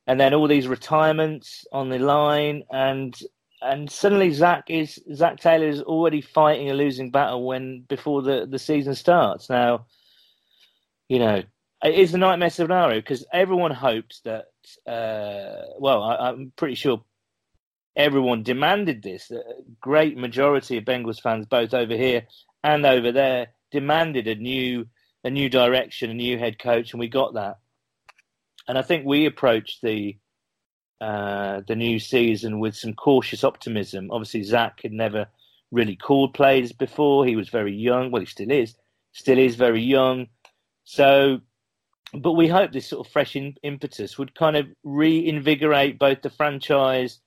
and 0.07 0.19
then 0.19 0.33
all 0.33 0.47
these 0.47 0.67
retirements 0.67 1.65
on 1.71 1.89
the 1.89 1.99
line, 1.99 2.63
and 2.71 3.15
and 3.61 3.91
suddenly 3.91 4.31
Zach 4.31 4.65
is 4.69 4.99
Zach 5.13 5.39
Taylor 5.39 5.67
is 5.67 5.81
already 5.81 6.21
fighting 6.21 6.69
a 6.69 6.75
losing 6.75 7.09
battle 7.09 7.45
when 7.45 7.81
before 7.87 8.21
the 8.21 8.45
the 8.45 8.59
season 8.59 8.93
starts. 8.93 9.49
Now, 9.49 9.87
you 11.09 11.19
know, 11.19 11.41
it 11.83 11.95
is 11.95 12.13
a 12.13 12.17
nightmare 12.19 12.51
scenario 12.51 12.99
because 12.99 13.25
everyone 13.33 13.71
hoped 13.71 14.23
that. 14.25 14.45
Uh, 14.87 15.73
well, 15.79 16.03
I, 16.03 16.29
I'm 16.29 16.51
pretty 16.55 16.75
sure 16.75 17.03
everyone 17.95 18.43
demanded 18.43 19.01
this. 19.01 19.31
A 19.31 19.41
great 19.81 20.17
majority 20.17 20.77
of 20.77 20.85
Bengals 20.85 21.21
fans, 21.21 21.47
both 21.47 21.73
over 21.73 21.95
here 21.95 22.27
and 22.63 22.85
over 22.85 23.11
there, 23.11 23.47
demanded 23.71 24.27
a 24.27 24.35
new 24.35 24.85
a 25.23 25.31
new 25.31 25.49
direction, 25.49 26.11
a 26.11 26.13
new 26.13 26.37
head 26.37 26.59
coach, 26.59 26.93
and 26.93 26.99
we 26.99 27.07
got 27.07 27.33
that 27.33 27.57
and 28.67 28.77
I 28.77 28.81
think 28.81 29.05
we 29.05 29.25
approached 29.25 29.81
the 29.81 30.17
uh, 31.01 31.61
the 31.67 31.75
new 31.75 31.99
season 31.99 32.59
with 32.59 32.75
some 32.75 32.93
cautious 32.93 33.43
optimism. 33.43 34.09
Obviously, 34.11 34.43
Zach 34.43 34.81
had 34.81 34.93
never 34.93 35.27
really 35.71 35.95
called 35.95 36.33
plays 36.33 36.71
before. 36.71 37.25
He 37.25 37.35
was 37.35 37.49
very 37.49 37.75
young. 37.75 38.11
Well, 38.11 38.21
he 38.21 38.25
still 38.25 38.51
is. 38.51 38.75
Still 39.11 39.37
is 39.37 39.55
very 39.55 39.81
young. 39.81 40.27
So, 40.85 41.41
but 42.13 42.33
we 42.33 42.47
hope 42.47 42.71
this 42.71 42.87
sort 42.87 43.05
of 43.05 43.11
fresh 43.11 43.35
in, 43.35 43.55
impetus 43.61 44.17
would 44.17 44.35
kind 44.35 44.55
of 44.55 44.67
reinvigorate 44.83 45.99
both 45.99 46.21
the 46.21 46.29
franchise 46.29 47.19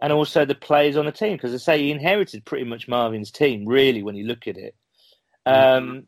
and 0.00 0.12
also 0.12 0.44
the 0.44 0.54
players 0.54 0.96
on 0.96 1.06
the 1.06 1.12
team. 1.12 1.36
Because 1.36 1.54
I 1.54 1.58
say 1.58 1.78
he 1.78 1.90
inherited 1.92 2.44
pretty 2.44 2.64
much 2.64 2.88
Marvin's 2.88 3.30
team, 3.30 3.66
really, 3.66 4.02
when 4.02 4.16
you 4.16 4.24
look 4.24 4.48
at 4.48 4.56
it. 4.56 4.74
Mm-hmm. 5.46 5.90
Um, 5.90 6.06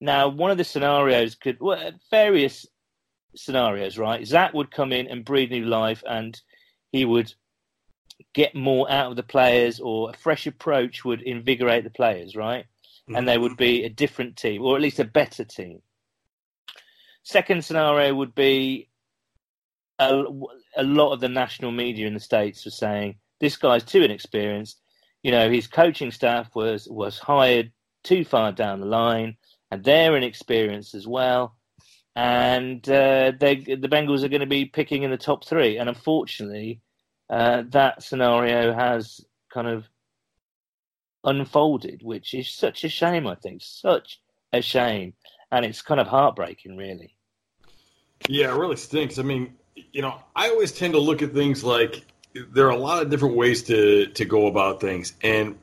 now, 0.00 0.28
one 0.28 0.50
of 0.50 0.58
the 0.58 0.64
scenarios 0.64 1.34
could 1.34 1.58
well, 1.60 1.92
various 2.10 2.66
scenarios, 3.34 3.98
right? 3.98 4.26
Zach 4.26 4.54
would 4.54 4.70
come 4.70 4.92
in 4.92 5.06
and 5.08 5.24
breathe 5.24 5.50
new 5.50 5.64
life, 5.64 6.02
and 6.08 6.40
he 6.92 7.04
would 7.04 7.32
get 8.34 8.54
more 8.54 8.90
out 8.90 9.10
of 9.10 9.16
the 9.16 9.22
players, 9.22 9.80
or 9.80 10.10
a 10.10 10.12
fresh 10.12 10.46
approach 10.46 11.04
would 11.04 11.22
invigorate 11.22 11.84
the 11.84 11.90
players, 11.90 12.36
right? 12.36 12.64
Mm-hmm. 12.64 13.16
And 13.16 13.28
they 13.28 13.38
would 13.38 13.56
be 13.56 13.84
a 13.84 13.90
different 13.90 14.36
team, 14.36 14.62
or 14.62 14.76
at 14.76 14.82
least 14.82 14.98
a 14.98 15.04
better 15.04 15.44
team. 15.44 15.80
Second 17.22 17.64
scenario 17.64 18.14
would 18.14 18.34
be 18.34 18.88
a, 19.98 20.24
a 20.76 20.82
lot 20.82 21.12
of 21.12 21.20
the 21.20 21.28
national 21.28 21.70
media 21.70 22.06
in 22.06 22.14
the 22.14 22.20
states 22.20 22.64
were 22.64 22.70
saying 22.70 23.16
this 23.40 23.56
guy's 23.56 23.84
too 23.84 24.02
inexperienced. 24.02 24.80
You 25.22 25.32
know, 25.32 25.50
his 25.50 25.66
coaching 25.66 26.10
staff 26.10 26.54
was 26.54 26.88
was 26.88 27.18
hired 27.18 27.72
too 28.02 28.24
far 28.24 28.52
down 28.52 28.80
the 28.80 28.86
line, 28.86 29.36
and 29.70 29.84
they're 29.84 30.16
inexperienced 30.16 30.94
as 30.94 31.06
well 31.06 31.56
and 32.16 32.86
uh, 32.88 33.32
the 33.38 33.88
Bengals 33.90 34.24
are 34.24 34.28
going 34.28 34.40
to 34.40 34.46
be 34.46 34.64
picking 34.64 35.02
in 35.02 35.10
the 35.10 35.16
top 35.16 35.44
three. 35.44 35.78
And 35.78 35.88
unfortunately, 35.88 36.80
uh, 37.28 37.62
that 37.68 38.02
scenario 38.02 38.74
has 38.74 39.20
kind 39.52 39.68
of 39.68 39.84
unfolded, 41.24 42.02
which 42.02 42.34
is 42.34 42.48
such 42.48 42.84
a 42.84 42.88
shame. 42.88 43.26
I 43.26 43.36
think 43.36 43.62
such 43.62 44.20
a 44.52 44.60
shame, 44.60 45.14
and 45.52 45.64
it's 45.64 45.82
kind 45.82 46.00
of 46.00 46.08
heartbreaking, 46.08 46.76
really. 46.76 47.14
Yeah, 48.28 48.52
it 48.52 48.58
really 48.58 48.76
stinks. 48.76 49.18
I 49.18 49.22
mean, 49.22 49.54
you 49.92 50.02
know, 50.02 50.20
I 50.34 50.50
always 50.50 50.72
tend 50.72 50.92
to 50.94 51.00
look 51.00 51.22
at 51.22 51.32
things 51.32 51.64
like 51.64 52.04
there 52.34 52.66
are 52.66 52.70
a 52.70 52.76
lot 52.76 53.02
of 53.02 53.10
different 53.10 53.36
ways 53.36 53.62
to 53.64 54.06
to 54.06 54.24
go 54.24 54.46
about 54.46 54.80
things, 54.80 55.14
and 55.22 55.56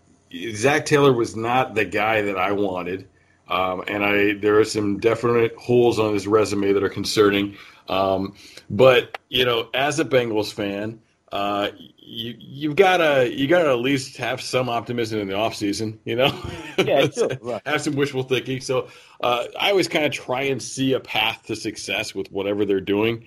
Zach 0.53 0.85
Taylor 0.85 1.13
was 1.13 1.35
not 1.35 1.75
the 1.75 1.85
guy 1.85 2.21
that 2.21 2.37
I 2.37 2.53
wanted. 2.53 3.07
Um, 3.49 3.83
and 3.87 4.03
I 4.03 4.33
there 4.33 4.59
are 4.59 4.65
some 4.65 4.99
definite 4.99 5.55
holes 5.55 5.99
on 5.99 6.13
his 6.13 6.27
resume 6.27 6.73
that 6.73 6.83
are 6.83 6.89
concerning. 6.89 7.55
Um, 7.87 8.35
but 8.69 9.17
you 9.29 9.45
know, 9.45 9.69
as 9.73 9.99
a 9.99 10.05
Bengals 10.05 10.53
fan, 10.53 10.99
uh, 11.31 11.69
you 11.97 12.35
you've 12.39 12.75
gotta 12.75 13.33
you 13.33 13.47
gotta 13.47 13.69
at 13.69 13.79
least 13.79 14.17
have 14.17 14.41
some 14.41 14.69
optimism 14.69 15.19
in 15.19 15.27
the 15.27 15.35
off 15.35 15.55
season. 15.55 15.99
You 16.05 16.15
know, 16.15 16.51
yeah, 16.77 17.09
sure. 17.09 17.29
right. 17.41 17.61
have 17.65 17.81
some 17.81 17.95
wishful 17.95 18.23
thinking. 18.23 18.61
So 18.61 18.87
uh, 19.21 19.45
I 19.59 19.71
always 19.71 19.87
kind 19.87 20.05
of 20.05 20.11
try 20.11 20.43
and 20.43 20.61
see 20.61 20.93
a 20.93 20.99
path 20.99 21.43
to 21.47 21.55
success 21.55 22.15
with 22.15 22.31
whatever 22.31 22.65
they're 22.65 22.81
doing. 22.81 23.25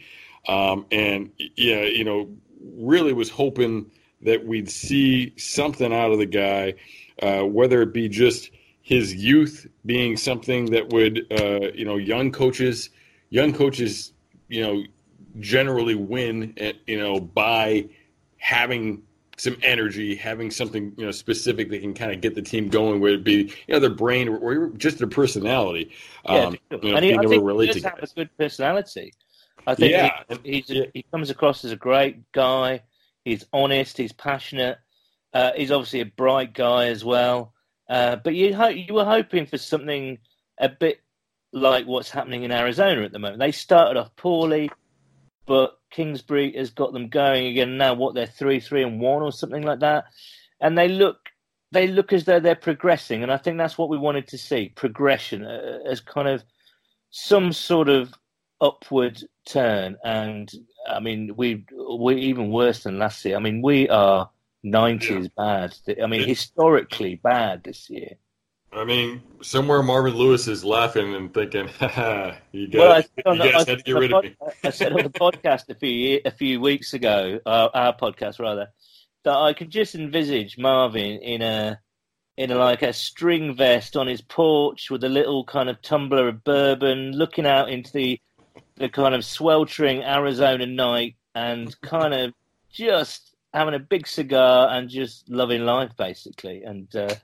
Um, 0.48 0.86
and 0.90 1.30
yeah, 1.56 1.82
you 1.82 2.04
know, 2.04 2.30
really 2.60 3.12
was 3.12 3.28
hoping 3.28 3.90
that 4.22 4.46
we'd 4.46 4.70
see 4.70 5.34
something 5.36 5.92
out 5.92 6.12
of 6.12 6.18
the 6.18 6.26
guy, 6.26 6.74
uh, 7.22 7.44
whether 7.44 7.82
it 7.82 7.92
be 7.92 8.08
just 8.08 8.50
his 8.90 9.14
youth 9.14 9.68
being 9.86 10.16
something 10.16 10.66
that 10.66 10.88
would, 10.88 11.24
uh, 11.30 11.70
you 11.72 11.84
know, 11.84 11.96
young 11.96 12.32
coaches, 12.32 12.90
young 13.28 13.52
coaches, 13.52 14.12
you 14.48 14.60
know, 14.60 14.82
generally 15.38 15.94
win, 15.94 16.52
at, 16.56 16.74
you 16.88 16.98
know, 16.98 17.20
by 17.20 17.88
having 18.38 19.00
some 19.36 19.56
energy, 19.62 20.16
having 20.16 20.50
something 20.50 20.92
you 20.98 21.06
know 21.06 21.12
specific 21.12 21.70
that 21.70 21.80
can 21.82 21.94
kind 21.94 22.10
of 22.10 22.20
get 22.20 22.34
the 22.34 22.42
team 22.42 22.68
going, 22.68 23.00
whether 23.00 23.14
it 23.14 23.22
be 23.22 23.54
you 23.68 23.74
know 23.74 23.78
their 23.78 23.90
brain 23.90 24.28
or, 24.28 24.36
or 24.38 24.68
just 24.70 24.98
their 24.98 25.06
personality. 25.06 25.92
Yeah, 26.28 26.32
um, 26.32 26.56
you 26.72 26.90
know, 26.90 26.96
and 26.96 27.04
he, 27.04 27.14
I 27.14 27.22
think 27.22 27.48
he 27.60 27.66
does 27.68 27.82
have 27.84 28.02
a 28.02 28.06
good 28.16 28.36
personality. 28.36 29.14
I 29.68 29.76
think 29.76 29.92
yeah. 29.92 30.22
he, 30.42 30.64
yeah. 30.66 30.86
he 30.92 31.04
comes 31.12 31.30
across 31.30 31.64
as 31.64 31.70
a 31.70 31.76
great 31.76 32.32
guy. 32.32 32.82
He's 33.24 33.46
honest. 33.52 33.96
He's 33.96 34.12
passionate. 34.12 34.78
Uh, 35.32 35.52
he's 35.56 35.70
obviously 35.70 36.00
a 36.00 36.06
bright 36.06 36.54
guy 36.54 36.88
as 36.88 37.04
well. 37.04 37.54
Uh, 37.90 38.16
but 38.16 38.36
you 38.36 38.54
ho- 38.54 38.68
you 38.68 38.94
were 38.94 39.04
hoping 39.04 39.46
for 39.46 39.58
something 39.58 40.18
a 40.60 40.68
bit 40.68 41.00
like 41.52 41.86
what's 41.86 42.10
happening 42.10 42.44
in 42.44 42.52
Arizona 42.52 43.02
at 43.02 43.10
the 43.10 43.18
moment. 43.18 43.40
They 43.40 43.50
started 43.50 43.98
off 43.98 44.14
poorly, 44.14 44.70
but 45.44 45.76
Kingsbury 45.90 46.52
has 46.56 46.70
got 46.70 46.92
them 46.92 47.08
going 47.08 47.48
again 47.48 47.76
now. 47.76 47.94
What 47.94 48.14
they're 48.14 48.26
three, 48.26 48.60
three, 48.60 48.84
and 48.84 49.00
one, 49.00 49.22
or 49.22 49.32
something 49.32 49.64
like 49.64 49.80
that, 49.80 50.04
and 50.60 50.78
they 50.78 50.86
look 50.86 51.16
they 51.72 51.88
look 51.88 52.12
as 52.12 52.24
though 52.24 52.38
they're 52.38 52.54
progressing, 52.54 53.24
and 53.24 53.32
I 53.32 53.38
think 53.38 53.58
that's 53.58 53.76
what 53.76 53.88
we 53.88 53.98
wanted 53.98 54.28
to 54.28 54.38
see 54.38 54.72
progression 54.76 55.44
uh, 55.44 55.80
as 55.84 56.00
kind 56.00 56.28
of 56.28 56.44
some 57.10 57.52
sort 57.52 57.88
of 57.88 58.14
upward 58.60 59.20
turn. 59.46 59.96
And 60.04 60.48
I 60.88 61.00
mean, 61.00 61.34
we 61.36 61.66
we 61.98 62.14
even 62.20 62.52
worse 62.52 62.84
than 62.84 63.00
last 63.00 63.24
year. 63.24 63.36
I 63.36 63.40
mean, 63.40 63.62
we 63.62 63.88
are 63.88 64.30
nineties 64.62 65.30
yeah. 65.36 65.68
bad. 65.86 66.02
I 66.02 66.06
mean, 66.06 66.26
historically 66.26 67.16
bad 67.16 67.64
this 67.64 67.88
year. 67.90 68.16
I 68.72 68.84
mean, 68.84 69.22
somewhere 69.42 69.82
Marvin 69.82 70.14
Lewis 70.14 70.46
is 70.46 70.64
laughing 70.64 71.14
and 71.14 71.34
thinking, 71.34 71.68
"You 72.52 72.68
guys, 72.68 73.08
well, 73.24 73.32
I 73.32 73.32
you 73.32 73.52
guys 73.52 73.66
had 73.66 73.78
to 73.78 73.84
get 73.84 73.96
rid 73.96 74.12
of 74.12 74.24
me." 74.24 74.36
I 74.62 74.70
said 74.70 74.92
on 74.92 75.02
the 75.02 75.10
podcast 75.10 75.68
a 75.70 75.74
few 75.74 76.20
a 76.24 76.30
few 76.30 76.60
weeks 76.60 76.94
ago, 76.94 77.40
uh, 77.44 77.68
our 77.74 77.96
podcast 77.96 78.38
rather, 78.38 78.68
that 79.24 79.36
I 79.36 79.54
could 79.54 79.70
just 79.70 79.94
envisage 79.94 80.56
Marvin 80.56 81.18
in 81.20 81.42
a 81.42 81.80
in 82.36 82.50
a, 82.52 82.54
like 82.54 82.82
a 82.82 82.92
string 82.92 83.56
vest 83.56 83.96
on 83.96 84.06
his 84.06 84.22
porch 84.22 84.90
with 84.90 85.04
a 85.04 85.08
little 85.08 85.44
kind 85.44 85.68
of 85.68 85.82
tumbler 85.82 86.28
of 86.28 86.44
bourbon, 86.44 87.12
looking 87.12 87.46
out 87.46 87.70
into 87.70 87.92
the 87.92 88.20
the 88.76 88.88
kind 88.88 89.14
of 89.14 89.24
sweltering 89.24 90.02
Arizona 90.04 90.64
night, 90.64 91.16
and 91.34 91.78
kind 91.80 92.14
of 92.14 92.34
just 92.72 93.29
having 93.52 93.74
a 93.74 93.78
big 93.78 94.06
cigar 94.06 94.68
and 94.70 94.88
just 94.88 95.28
loving 95.28 95.64
life, 95.64 95.92
basically, 95.96 96.62
and. 96.62 96.94
Uh, 96.94 97.14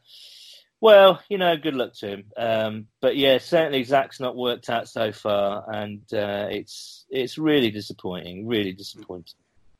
well, 0.81 1.23
you 1.31 1.39
know, 1.39 1.57
good 1.57 1.75
luck 1.75 1.95
to 1.95 2.09
him. 2.09 2.25
Um, 2.37 2.87
but 3.01 3.17
yeah, 3.17 3.39
certainly 3.39 3.83
Zach's 3.83 4.21
not 4.21 4.37
worked 4.37 4.69
out 4.69 4.89
so 4.89 5.11
far, 5.11 5.65
and 5.73 6.03
uh, 6.13 6.49
it's 6.51 7.07
it's 7.09 7.39
really 7.39 7.71
disappointing. 7.71 8.47
Really 8.47 8.73
disappointing. 8.73 9.37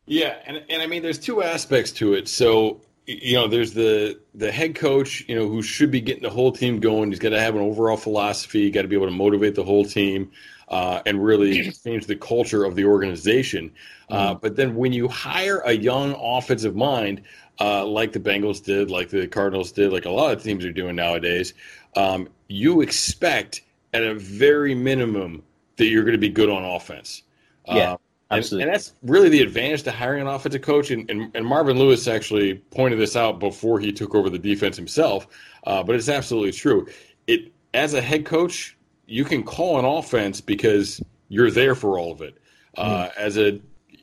Yeah, 0.07 0.37
and 0.47 0.65
and 0.71 0.83
I 0.83 0.87
mean, 0.87 1.03
there's 1.03 1.19
two 1.19 1.43
aspects 1.43 1.93
to 1.93 2.15
it. 2.15 2.29
So 2.29 2.81
you 3.07 3.35
know, 3.35 3.47
there's 3.47 3.73
the 3.73 4.19
the 4.35 4.51
head 4.51 4.75
coach, 4.75 5.25
you 5.29 5.37
know, 5.37 5.49
who 5.49 5.63
should 5.63 5.91
be 5.91 6.01
getting 6.01 6.23
the 6.23 6.31
whole 6.31 6.53
team 6.53 6.81
going. 6.81 7.11
He's 7.11 7.19
got 7.19 7.31
to 7.31 7.41
have 7.41 7.55
an 7.55 7.61
overall 7.61 7.97
philosophy. 7.97 8.71
Got 8.71 8.83
to 8.83 8.89
be 8.89 8.97
able 8.97 9.07
to 9.07 9.13
motivate 9.13 9.55
the 9.55 9.65
whole 9.65 9.85
team. 9.85 10.31
Uh, 10.69 11.01
and 11.07 11.25
really 11.25 11.71
change 11.85 12.07
the 12.07 12.17
culture 12.17 12.65
of 12.65 12.75
the 12.75 12.85
organization. 12.85 13.71
Uh, 14.11 14.31
mm-hmm. 14.31 14.39
but 14.41 14.57
then 14.57 14.75
when 14.75 14.93
you 14.93 15.07
hire 15.07 15.59
a 15.59 15.73
young 15.73 16.13
offensive 16.21 16.75
mind, 16.75 17.23
uh, 17.61 17.85
like 17.85 18.13
the 18.13 18.21
Bengals 18.21 18.63
did, 18.63 18.91
like 18.91 19.09
the 19.09 19.27
Cardinals 19.27 19.73
did, 19.73 19.93
like 19.93 20.05
a 20.05 20.11
lot 20.11 20.33
of 20.33 20.43
teams 20.43 20.65
are 20.65 20.73
doing 20.73 20.97
nowadays, 20.97 21.55
um, 21.95 22.29
you 22.49 22.81
expect 22.81 23.63
at 23.95 24.03
a 24.03 24.15
very 24.15 24.75
minimum 24.75 25.43
that 25.77 25.87
you're 25.87 26.03
going 26.03 26.13
to 26.13 26.19
be 26.19 26.29
good 26.29 26.51
on 26.51 26.65
offense. 26.65 27.23
Yeah. 27.67 27.93
Um, 27.93 27.99
absolutely. 28.31 28.63
And, 28.63 28.71
and, 28.71 28.75
that's 28.75 28.93
really 29.03 29.29
the 29.29 29.43
advantage 29.43 29.83
to 29.85 29.93
hiring 29.93 30.23
an 30.23 30.27
offensive 30.29 30.63
coach. 30.63 30.91
And, 30.91 31.09
and, 31.11 31.35
and, 31.35 31.47
Marvin 31.47 31.79
Lewis 31.79 32.07
actually 32.07 32.55
pointed 32.55 32.99
this 32.99 33.17
out 33.17 33.39
before 33.39 33.81
he 33.81 33.93
took 33.93 34.15
over 34.15 34.31
the 34.31 34.39
defense 34.39 34.77
himself. 34.77 35.27
Uh, 35.67 35.83
but 35.83 35.97
it's 35.97 36.09
absolutely 36.09 36.53
true. 36.53 36.87
It 37.27 37.53
as 37.75 37.95
a 37.95 38.01
head 38.01 38.25
coach, 38.25 38.76
you 39.07 39.25
can 39.25 39.43
call 39.43 39.79
an 39.79 39.85
offense 39.85 40.41
because 40.41 41.01
you're 41.29 41.51
there 41.51 41.75
for 41.75 41.99
all 41.99 42.13
of 42.13 42.23
it. 42.23 42.37
Uh, 42.77 43.07
mm. 43.07 43.17
As 43.17 43.39
a 43.39 43.61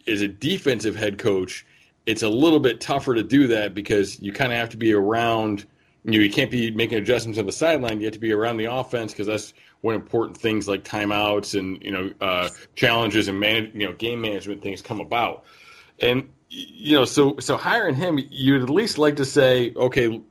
as 0.08 0.22
a 0.22 0.28
defensive 0.28 0.96
head 0.96 1.18
coach, 1.18 1.66
it's 2.06 2.24
a 2.24 2.30
little 2.30 2.60
bit 2.60 2.82
tougher 2.82 3.16
to 3.16 3.24
do 3.24 3.48
that 3.48 3.74
because 3.74 4.22
you 4.22 4.34
kind 4.34 4.52
of 4.52 4.58
have 4.58 4.70
to 4.70 4.78
be 4.78 4.94
around. 4.94 5.66
You 6.04 6.12
know, 6.12 6.18
you 6.20 6.32
can't 6.32 6.52
be 6.52 6.70
making 6.72 6.98
adjustments 6.98 7.40
on 7.40 7.46
the 7.46 7.54
sideline. 7.54 8.00
You 8.00 8.08
have 8.08 8.14
to 8.14 8.20
be 8.20 8.34
around 8.34 8.58
the 8.58 8.66
offense 8.66 9.14
because 9.14 9.28
that's 9.28 9.54
when 9.82 9.96
important 9.96 10.38
things 10.38 10.68
like 10.68 10.84
timeouts 10.84 11.58
and 11.58 11.82
you 11.82 11.92
know 11.92 12.12
uh, 12.20 12.50
challenges 12.76 13.28
and 13.28 13.40
man, 13.40 13.72
you 13.74 13.88
know 13.88 13.94
game 13.94 14.20
management 14.20 14.62
things 14.62 14.82
come 14.82 15.00
about. 15.00 15.46
And 16.00 16.28
you 16.50 16.98
know, 16.98 17.06
so 17.06 17.38
so 17.40 17.58
hiring 17.58 17.96
him, 17.96 18.20
you'd 18.30 18.64
at 18.64 18.70
least 18.70 18.98
like 18.98 19.16
to 19.18 19.26
say, 19.26 19.74
okay, 19.76 20.22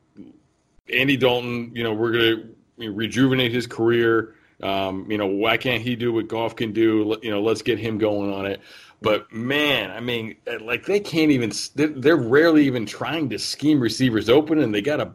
Andy 0.92 1.16
Dalton, 1.16 1.74
you 1.74 1.82
know, 1.82 1.94
we're 1.94 2.12
gonna 2.12 2.92
rejuvenate 2.92 3.52
his 3.52 3.66
career. 3.66 4.34
Um, 4.62 5.10
you 5.10 5.18
know, 5.18 5.26
why 5.26 5.56
can't 5.56 5.82
he 5.82 5.96
do 5.96 6.12
what 6.12 6.28
Goff 6.28 6.56
can 6.56 6.72
do? 6.72 7.18
You 7.22 7.30
know, 7.30 7.42
let's 7.42 7.62
get 7.62 7.78
him 7.78 7.98
going 7.98 8.32
on 8.32 8.46
it. 8.46 8.60
But 9.00 9.32
man, 9.32 9.90
I 9.90 10.00
mean, 10.00 10.36
like 10.60 10.86
they 10.86 11.00
can't 11.00 11.32
even. 11.32 11.52
They're 11.74 12.16
rarely 12.16 12.66
even 12.66 12.86
trying 12.86 13.30
to 13.30 13.38
scheme 13.38 13.80
receivers 13.80 14.28
open, 14.28 14.58
and 14.58 14.74
they 14.74 14.80
got 14.80 14.96
to. 14.96 15.12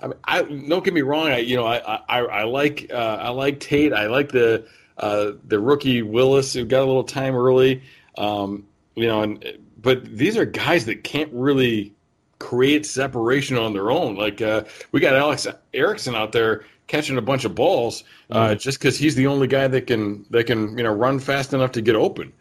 I, 0.00 0.06
mean, 0.06 0.16
I 0.24 0.42
don't 0.42 0.84
get 0.84 0.92
me 0.94 1.00
wrong. 1.00 1.28
I 1.28 1.38
you 1.38 1.56
know 1.56 1.66
I 1.66 1.78
I, 2.08 2.18
I 2.20 2.44
like 2.44 2.90
uh, 2.92 3.18
I 3.20 3.30
like 3.30 3.60
Tate. 3.60 3.94
I 3.94 4.08
like 4.08 4.30
the 4.30 4.66
uh, 4.98 5.32
the 5.46 5.58
rookie 5.58 6.02
Willis 6.02 6.52
who 6.52 6.66
got 6.66 6.82
a 6.82 6.84
little 6.84 7.04
time 7.04 7.34
early. 7.34 7.82
Um, 8.18 8.66
you 8.94 9.06
know, 9.06 9.22
and 9.22 9.58
but 9.80 10.04
these 10.04 10.36
are 10.36 10.44
guys 10.44 10.84
that 10.86 11.02
can't 11.02 11.32
really 11.32 11.94
create 12.38 12.84
separation 12.84 13.56
on 13.56 13.72
their 13.72 13.90
own. 13.90 14.16
Like 14.16 14.42
uh, 14.42 14.64
we 14.92 15.00
got 15.00 15.14
Alex 15.14 15.46
Erickson 15.72 16.14
out 16.14 16.32
there 16.32 16.64
catching 16.88 17.16
a 17.16 17.22
bunch 17.22 17.44
of 17.44 17.54
balls 17.54 18.02
uh, 18.30 18.48
mm-hmm. 18.48 18.58
just 18.58 18.78
because 18.80 18.98
he's 18.98 19.14
the 19.14 19.28
only 19.28 19.46
guy 19.46 19.68
that 19.68 19.86
can 19.86 20.26
that 20.30 20.44
can 20.44 20.76
you 20.76 20.82
know 20.82 20.92
run 20.92 21.20
fast 21.20 21.54
enough 21.54 21.72
to 21.72 21.80
get 21.80 21.94
open. 21.94 22.32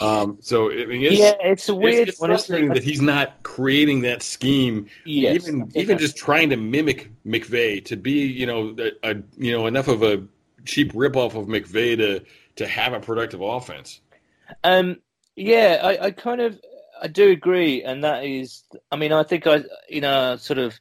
Um, 0.00 0.38
so 0.40 0.70
I 0.70 0.86
mean, 0.86 1.02
it's, 1.02 1.18
yeah, 1.18 1.32
it's 1.40 1.68
weird. 1.68 2.08
It's, 2.08 2.18
it's 2.18 2.26
frustrating 2.26 2.68
that 2.74 2.84
he's 2.84 3.00
not 3.00 3.42
creating 3.42 4.02
that 4.02 4.22
scheme. 4.22 4.86
Yes, 5.04 5.34
even 5.34 5.72
even 5.74 5.98
just 5.98 6.16
trying 6.16 6.50
to 6.50 6.56
mimic 6.56 7.10
McVay 7.26 7.84
to 7.86 7.96
be, 7.96 8.26
you 8.26 8.46
know, 8.46 8.76
a, 8.78 9.10
a 9.10 9.16
you 9.38 9.52
know 9.52 9.66
enough 9.66 9.88
of 9.88 10.02
a 10.02 10.22
cheap 10.64 10.92
ripoff 10.92 11.34
of 11.34 11.46
McVay 11.46 11.96
to 11.96 12.24
to 12.56 12.66
have 12.66 12.92
a 12.92 13.00
productive 13.00 13.40
offense. 13.40 14.00
Um, 14.62 14.98
yeah, 15.34 15.80
I, 15.82 16.06
I 16.06 16.10
kind 16.10 16.40
of 16.40 16.60
I 17.00 17.08
do 17.08 17.30
agree, 17.30 17.82
and 17.82 18.04
that 18.04 18.24
is, 18.24 18.62
I 18.92 18.96
mean, 18.96 19.12
I 19.12 19.24
think 19.24 19.46
I, 19.48 19.64
you 19.88 20.00
know, 20.00 20.36
sort 20.36 20.58
of 20.60 20.78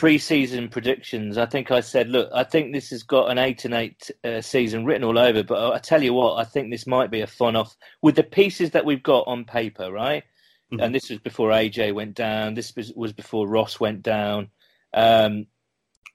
pre-season 0.00 0.66
predictions, 0.70 1.36
I 1.36 1.44
think 1.44 1.70
I 1.70 1.80
said, 1.80 2.08
look, 2.08 2.30
I 2.32 2.42
think 2.42 2.72
this 2.72 2.88
has 2.88 3.02
got 3.02 3.30
an 3.30 3.36
eight 3.36 3.66
and 3.66 3.74
eight 3.74 4.10
uh, 4.24 4.40
season 4.40 4.86
written 4.86 5.04
all 5.04 5.18
over. 5.18 5.42
But 5.42 5.74
I 5.74 5.78
tell 5.78 6.02
you 6.02 6.14
what, 6.14 6.36
I 6.36 6.44
think 6.44 6.70
this 6.70 6.86
might 6.86 7.10
be 7.10 7.20
a 7.20 7.26
fun 7.26 7.54
off 7.54 7.76
with 8.00 8.16
the 8.16 8.22
pieces 8.22 8.70
that 8.70 8.86
we've 8.86 9.02
got 9.02 9.24
on 9.26 9.44
paper, 9.44 9.92
right? 9.92 10.24
Mm-hmm. 10.72 10.80
And 10.80 10.94
this 10.94 11.10
was 11.10 11.18
before 11.18 11.50
AJ 11.50 11.92
went 11.92 12.14
down. 12.14 12.54
This 12.54 12.74
was, 12.74 12.94
was 12.96 13.12
before 13.12 13.46
Ross 13.46 13.78
went 13.78 14.00
down. 14.02 14.48
Um, 14.94 15.48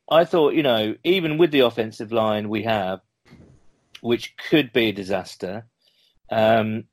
I 0.10 0.26
thought, 0.26 0.56
you 0.56 0.64
know, 0.64 0.96
even 1.04 1.38
with 1.38 1.52
the 1.52 1.60
offensive 1.60 2.12
line 2.12 2.50
we 2.50 2.64
have, 2.64 3.02
which 4.02 4.36
could 4.50 4.74
be 4.74 4.88
a 4.88 4.94
disaster, 4.94 5.68
um, 6.32 6.86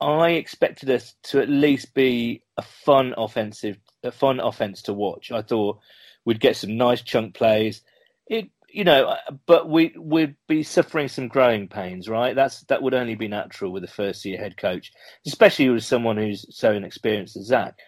I 0.00 0.30
expected 0.30 0.90
us 0.90 1.14
to 1.24 1.40
at 1.40 1.48
least 1.48 1.94
be 1.94 2.42
a 2.56 2.62
fun 2.62 3.14
offensive 3.16 3.78
a 4.02 4.12
fun 4.12 4.40
offense 4.40 4.82
to 4.82 4.92
watch. 4.92 5.32
I 5.32 5.42
thought 5.42 5.80
we'd 6.24 6.40
get 6.40 6.56
some 6.56 6.76
nice 6.76 7.02
chunk 7.02 7.34
plays. 7.34 7.82
It, 8.26 8.50
you 8.70 8.84
know, 8.84 9.08
uh, 9.08 9.32
but 9.46 9.68
we 9.68 9.94
would 9.96 10.36
be 10.46 10.62
suffering 10.62 11.08
some 11.08 11.28
growing 11.28 11.68
pains, 11.68 12.08
right? 12.08 12.36
That's 12.36 12.60
that 12.64 12.82
would 12.82 12.94
only 12.94 13.14
be 13.14 13.28
natural 13.28 13.72
with 13.72 13.84
a 13.84 13.88
first 13.88 14.24
year 14.24 14.38
head 14.38 14.56
coach, 14.56 14.92
especially 15.26 15.70
with 15.70 15.84
someone 15.84 16.16
who's 16.16 16.44
so 16.54 16.72
inexperienced 16.72 17.36
as 17.36 17.46
Zach. 17.46 17.78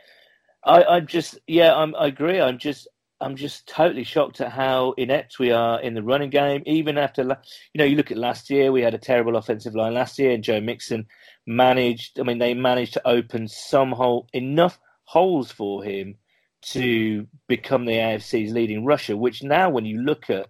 I, 0.65 0.83
I'm 0.85 1.07
just, 1.07 1.39
yeah, 1.47 1.75
I'm, 1.75 1.95
I 1.95 2.07
agree. 2.07 2.41
I'm 2.41 2.59
just, 2.59 2.89
I'm 3.21 3.37
just 3.37 3.67
totally 3.69 4.05
shocked 4.05 4.41
at 4.41 4.53
how 4.53 4.93
inept 4.97 5.39
we 5.39 5.51
are 5.53 5.81
in 5.81 5.95
the 5.95 6.03
running 6.03 6.31
game. 6.31 6.63
Even 6.67 6.97
after, 6.97 7.23
you 7.23 7.79
know, 7.79 7.85
you 7.85 7.97
look 7.97 8.11
at 8.11 8.17
last 8.17 8.49
year, 8.51 8.73
we 8.73 8.83
had 8.83 8.95
a 8.95 8.99
terrible 8.99 9.37
offensive 9.37 9.75
line 9.75 9.95
last 9.95 10.19
year, 10.19 10.33
and 10.33 10.45
Joe 10.45 10.61
Mixon 10.61 11.07
managed. 11.47 12.19
I 12.19 12.23
mean, 12.23 12.39
they 12.39 12.55
managed 12.55 12.95
to 12.95 13.07
open 13.07 13.49
some 13.49 13.93
hole 13.93 14.29
enough 14.33 14.79
holes 15.11 15.51
for 15.51 15.83
him 15.83 16.15
to 16.63 17.27
become 17.49 17.85
the 17.85 17.95
AFC's 17.95 18.53
leading 18.53 18.85
rusher. 18.85 19.17
Which 19.17 19.43
now, 19.43 19.69
when 19.69 19.85
you 19.85 20.01
look 20.01 20.31
at 20.31 20.47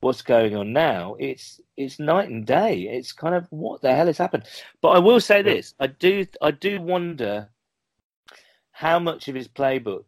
what's 0.00 0.22
going 0.22 0.56
on 0.56 0.72
now, 0.72 1.14
it's 1.18 1.60
it's 1.76 1.98
night 1.98 2.30
and 2.30 2.46
day. 2.46 2.88
It's 2.88 3.12
kind 3.12 3.34
of 3.34 3.46
what 3.50 3.82
the 3.82 3.94
hell 3.94 4.06
has 4.06 4.16
happened. 4.16 4.44
But 4.80 4.90
I 4.96 4.98
will 4.98 5.20
say 5.20 5.42
this: 5.42 5.74
I 5.78 5.88
do 5.88 6.24
I 6.40 6.52
do 6.52 6.80
wonder 6.80 7.50
how 8.70 8.98
much 8.98 9.28
of 9.28 9.34
his 9.34 9.48
playbook 9.48 10.04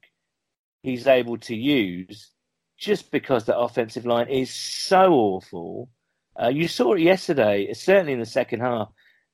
he's 0.82 1.06
able 1.06 1.36
to 1.36 1.54
use 1.54 2.30
just 2.78 3.10
because 3.10 3.44
the 3.44 3.58
offensive 3.58 4.06
line 4.06 4.28
is 4.28 4.50
so 4.50 5.12
awful. 5.12 5.90
Uh, 6.42 6.48
you 6.48 6.68
saw 6.68 6.94
it 6.94 7.02
yesterday, 7.02 7.70
certainly 7.74 8.14
in 8.14 8.20
the 8.20 8.24
second 8.24 8.60
half 8.60 8.88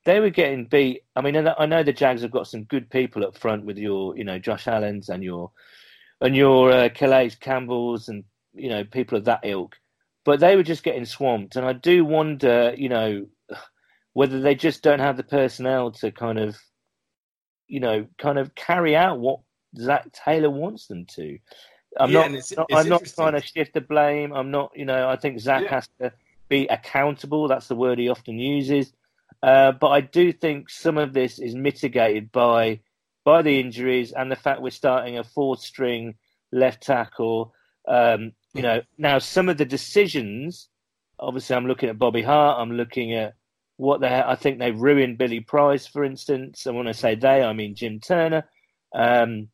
they 0.07 0.21
were 0.21 0.29
getting 0.29 0.63
beat. 0.63 1.03
I 1.17 1.21
mean, 1.21 1.35
I 1.35 1.65
know 1.65 1.83
the 1.83 1.91
Jags 1.91 2.21
have 2.21 2.31
got 2.31 2.47
some 2.47 2.63
good 2.63 2.89
people 2.89 3.25
up 3.25 3.37
front 3.37 3.65
with 3.65 3.77
your, 3.77 4.17
you 4.17 4.23
know, 4.23 4.39
Josh 4.39 4.65
Allen's 4.65 5.09
and 5.09 5.21
your 5.21 5.51
and 6.21 6.33
your 6.33 6.71
uh, 6.71 6.89
Calais 6.89 7.31
Campbells 7.41 8.07
and 8.07 8.23
you 8.53 8.69
know 8.69 8.85
people 8.85 9.17
of 9.17 9.25
that 9.25 9.41
ilk, 9.43 9.75
but 10.23 10.39
they 10.39 10.55
were 10.55 10.63
just 10.63 10.83
getting 10.83 11.03
swamped. 11.03 11.57
And 11.57 11.65
I 11.65 11.73
do 11.73 12.05
wonder, 12.05 12.73
you 12.77 12.87
know, 12.87 13.27
whether 14.13 14.39
they 14.39 14.55
just 14.55 14.81
don't 14.81 14.99
have 14.99 15.17
the 15.17 15.23
personnel 15.23 15.91
to 15.91 16.09
kind 16.09 16.39
of, 16.39 16.57
you 17.67 17.81
know, 17.81 18.07
kind 18.17 18.39
of 18.39 18.55
carry 18.55 18.95
out 18.95 19.19
what 19.19 19.41
Zach 19.77 20.07
Taylor 20.13 20.49
wants 20.49 20.87
them 20.87 21.05
to. 21.15 21.37
I'm 21.99 22.11
yeah, 22.11 22.21
not. 22.21 22.31
It's, 22.31 22.55
not 22.55 22.67
it's 22.69 22.79
I'm 22.79 22.87
not 22.87 23.05
trying 23.05 23.33
to 23.33 23.45
shift 23.45 23.73
the 23.73 23.81
blame. 23.81 24.31
I'm 24.31 24.51
not. 24.51 24.71
You 24.73 24.85
know, 24.85 25.09
I 25.09 25.17
think 25.17 25.41
Zach 25.41 25.63
yeah. 25.63 25.69
has 25.69 25.89
to 25.99 26.13
be 26.47 26.65
accountable. 26.67 27.49
That's 27.49 27.67
the 27.67 27.75
word 27.75 27.99
he 27.99 28.07
often 28.07 28.39
uses. 28.39 28.93
Uh, 29.43 29.71
but 29.71 29.89
I 29.89 30.01
do 30.01 30.31
think 30.31 30.69
some 30.69 30.97
of 30.97 31.13
this 31.13 31.39
is 31.39 31.55
mitigated 31.55 32.31
by 32.31 32.79
by 33.23 33.41
the 33.41 33.59
injuries 33.59 34.13
and 34.13 34.31
the 34.31 34.37
fact 34.37 34.61
we're 34.61 34.69
starting 34.69 35.17
a 35.17 35.23
fourth 35.23 35.59
string 35.59 36.15
left 36.51 36.81
tackle. 36.83 37.53
Um, 37.87 38.31
you 38.53 38.61
know, 38.61 38.81
now 38.97 39.19
some 39.19 39.49
of 39.49 39.57
the 39.57 39.65
decisions. 39.65 40.69
Obviously, 41.19 41.55
I'm 41.55 41.65
looking 41.67 41.89
at 41.89 41.99
Bobby 41.99 42.21
Hart. 42.21 42.59
I'm 42.59 42.73
looking 42.73 43.13
at 43.13 43.33
what 43.75 44.01
they. 44.01 44.07
I 44.07 44.35
think 44.35 44.59
they've 44.59 44.79
ruined 44.79 45.17
Billy 45.17 45.39
Price, 45.39 45.85
for 45.87 46.03
instance. 46.03 46.65
And 46.65 46.77
when 46.77 46.87
I 46.87 46.91
say 46.91 47.15
they, 47.15 47.43
I 47.43 47.53
mean 47.53 47.75
Jim 47.75 47.99
Turner. 47.99 48.43
Um, 48.93 49.49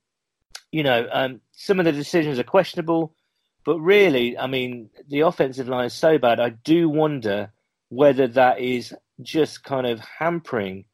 you 0.72 0.84
know, 0.84 1.08
um, 1.12 1.42
some 1.52 1.80
of 1.80 1.86
the 1.86 1.92
decisions 1.92 2.40
are 2.40 2.44
questionable, 2.44 3.16
but 3.66 3.80
really, 3.80 4.38
I 4.38 4.48
mean, 4.48 4.90
the 5.08 5.22
offensive 5.22 5.68
line 5.68 5.86
is 5.86 5.94
so 5.94 6.18
bad. 6.18 6.40
I 6.40 6.50
do 6.50 6.90
wonder 6.90 7.52
whether 7.90 8.28
that 8.28 8.60
is 8.60 8.94
just 9.24 9.64
kind 9.64 9.88
of 9.88 10.00
hampering 10.00 10.86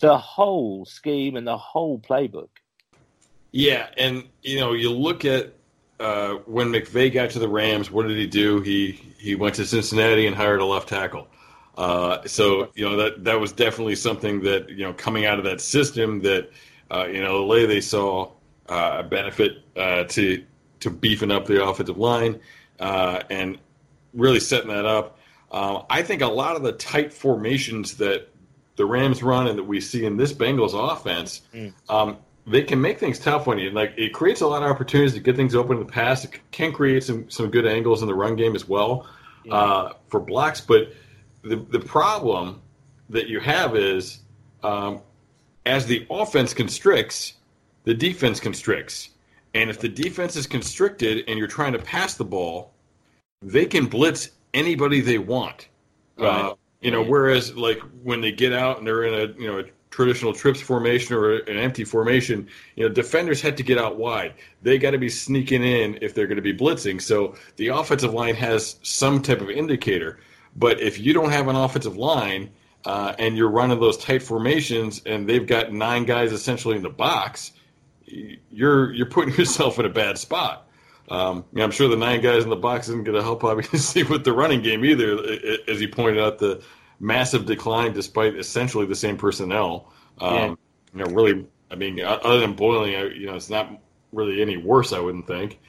the 0.00 0.16
whole 0.16 0.84
scheme 0.84 1.36
and 1.36 1.46
the 1.46 1.56
whole 1.56 1.98
playbook. 1.98 2.48
Yeah, 3.50 3.88
and 3.96 4.24
you 4.42 4.60
know, 4.60 4.72
you 4.72 4.92
look 4.92 5.24
at 5.24 5.54
uh, 6.00 6.34
when 6.46 6.68
McVay 6.68 7.12
got 7.12 7.30
to 7.30 7.38
the 7.38 7.48
Rams. 7.48 7.90
What 7.90 8.06
did 8.06 8.16
he 8.16 8.26
do? 8.26 8.60
He 8.60 8.92
he 9.18 9.34
went 9.34 9.54
to 9.56 9.66
Cincinnati 9.66 10.26
and 10.26 10.36
hired 10.36 10.60
a 10.60 10.64
left 10.64 10.88
tackle. 10.88 11.26
Uh, 11.76 12.26
so 12.26 12.70
you 12.74 12.88
know 12.88 12.96
that 12.96 13.24
that 13.24 13.40
was 13.40 13.52
definitely 13.52 13.96
something 13.96 14.42
that 14.42 14.68
you 14.68 14.84
know 14.84 14.92
coming 14.92 15.26
out 15.26 15.38
of 15.38 15.44
that 15.44 15.60
system 15.60 16.20
that 16.22 16.50
uh, 16.90 17.06
you 17.06 17.20
know 17.20 17.40
the 17.40 17.46
way 17.46 17.66
they 17.66 17.80
saw 17.80 18.30
uh, 18.68 18.96
a 18.98 19.02
benefit 19.02 19.62
uh, 19.76 20.04
to 20.04 20.44
to 20.80 20.90
beefing 20.90 21.30
up 21.30 21.46
the 21.46 21.64
offensive 21.64 21.98
line 21.98 22.38
uh, 22.80 23.22
and 23.30 23.58
really 24.14 24.40
setting 24.40 24.68
that 24.68 24.84
up. 24.86 25.17
Um, 25.50 25.84
I 25.88 26.02
think 26.02 26.22
a 26.22 26.26
lot 26.26 26.56
of 26.56 26.62
the 26.62 26.72
tight 26.72 27.12
formations 27.12 27.96
that 27.96 28.28
the 28.76 28.86
Rams 28.86 29.22
run 29.22 29.46
and 29.46 29.58
that 29.58 29.64
we 29.64 29.80
see 29.80 30.04
in 30.04 30.16
this 30.16 30.32
Bengals 30.32 30.72
offense, 30.74 31.42
mm. 31.54 31.72
um, 31.88 32.18
they 32.46 32.62
can 32.62 32.80
make 32.80 32.98
things 32.98 33.18
tough 33.18 33.48
on 33.48 33.58
you. 33.58 33.70
Like 33.70 33.94
it 33.96 34.12
creates 34.12 34.40
a 34.40 34.46
lot 34.46 34.62
of 34.62 34.70
opportunities 34.70 35.14
to 35.14 35.20
get 35.20 35.36
things 35.36 35.54
open 35.54 35.78
in 35.78 35.86
the 35.86 35.92
pass. 35.92 36.24
It 36.24 36.38
can 36.50 36.72
create 36.72 37.04
some 37.04 37.28
some 37.30 37.50
good 37.50 37.66
angles 37.66 38.02
in 38.02 38.08
the 38.08 38.14
run 38.14 38.36
game 38.36 38.54
as 38.54 38.68
well 38.68 39.06
yeah. 39.44 39.54
uh, 39.54 39.92
for 40.08 40.20
blocks. 40.20 40.60
But 40.60 40.92
the 41.42 41.56
the 41.56 41.80
problem 41.80 42.60
that 43.10 43.28
you 43.28 43.40
have 43.40 43.76
is 43.76 44.20
um, 44.62 45.00
as 45.66 45.86
the 45.86 46.06
offense 46.10 46.54
constricts, 46.54 47.34
the 47.84 47.94
defense 47.94 48.40
constricts. 48.40 49.10
And 49.54 49.70
if 49.70 49.80
the 49.80 49.88
defense 49.88 50.36
is 50.36 50.46
constricted 50.46 51.24
and 51.26 51.38
you're 51.38 51.48
trying 51.48 51.72
to 51.72 51.78
pass 51.78 52.14
the 52.14 52.24
ball, 52.24 52.74
they 53.42 53.66
can 53.66 53.86
blitz 53.86 54.30
anybody 54.58 55.00
they 55.00 55.18
want. 55.18 55.68
Right. 56.18 56.28
Uh, 56.28 56.54
you 56.80 56.90
know, 56.90 57.02
whereas 57.02 57.56
like 57.56 57.80
when 58.02 58.20
they 58.20 58.32
get 58.32 58.52
out 58.52 58.78
and 58.78 58.86
they're 58.86 59.04
in 59.04 59.14
a 59.14 59.40
you 59.40 59.46
know 59.46 59.60
a 59.60 59.64
traditional 59.90 60.32
trips 60.32 60.60
formation 60.60 61.14
or 61.16 61.38
an 61.38 61.56
empty 61.56 61.84
formation, 61.84 62.48
you 62.76 62.86
know, 62.86 62.94
defenders 62.94 63.40
had 63.40 63.56
to 63.56 63.62
get 63.62 63.78
out 63.78 63.96
wide. 63.96 64.34
They 64.62 64.78
got 64.78 64.92
to 64.92 64.98
be 64.98 65.08
sneaking 65.08 65.64
in 65.64 65.98
if 66.02 66.14
they're 66.14 66.26
going 66.26 66.36
to 66.36 66.42
be 66.42 66.54
blitzing. 66.54 67.00
So 67.00 67.34
the 67.56 67.68
offensive 67.68 68.12
line 68.14 68.34
has 68.36 68.76
some 68.82 69.22
type 69.22 69.40
of 69.40 69.50
indicator. 69.50 70.20
But 70.54 70.80
if 70.80 70.98
you 70.98 71.12
don't 71.12 71.30
have 71.30 71.48
an 71.48 71.56
offensive 71.56 71.96
line 71.96 72.50
uh, 72.84 73.14
and 73.18 73.36
you're 73.36 73.50
running 73.50 73.80
those 73.80 73.96
tight 73.96 74.22
formations 74.22 75.02
and 75.04 75.28
they've 75.28 75.46
got 75.46 75.72
nine 75.72 76.04
guys 76.04 76.32
essentially 76.32 76.76
in 76.76 76.82
the 76.82 76.90
box, 76.90 77.52
you're 78.06 78.92
you're 78.92 79.06
putting 79.06 79.34
yourself 79.38 79.78
in 79.78 79.86
a 79.86 79.90
bad 79.90 80.18
spot. 80.18 80.67
Um, 81.10 81.44
I'm 81.56 81.70
sure 81.70 81.88
the 81.88 81.96
nine 81.96 82.20
guys 82.20 82.44
in 82.44 82.50
the 82.50 82.56
box 82.56 82.88
isn't 82.88 83.04
going 83.04 83.16
to 83.18 83.22
help 83.22 83.44
obviously 83.44 84.02
with 84.02 84.24
the 84.24 84.32
running 84.32 84.62
game 84.62 84.84
either, 84.84 85.18
as 85.68 85.80
you 85.80 85.88
pointed 85.88 86.22
out 86.22 86.38
the 86.38 86.62
massive 87.00 87.46
decline 87.46 87.92
despite 87.92 88.34
essentially 88.36 88.86
the 88.86 88.94
same 88.94 89.16
personnel. 89.16 89.92
Um, 90.20 90.34
yeah. 90.34 90.54
You 90.94 91.04
know, 91.04 91.14
really, 91.14 91.46
I 91.70 91.74
mean, 91.74 92.00
other 92.00 92.40
than 92.40 92.54
Boling, 92.54 92.92
you 92.92 93.26
know, 93.26 93.34
it's 93.34 93.50
not 93.50 93.70
really 94.12 94.40
any 94.40 94.56
worse, 94.56 94.92
I 94.92 94.98
wouldn't 94.98 95.26
think. 95.26 95.60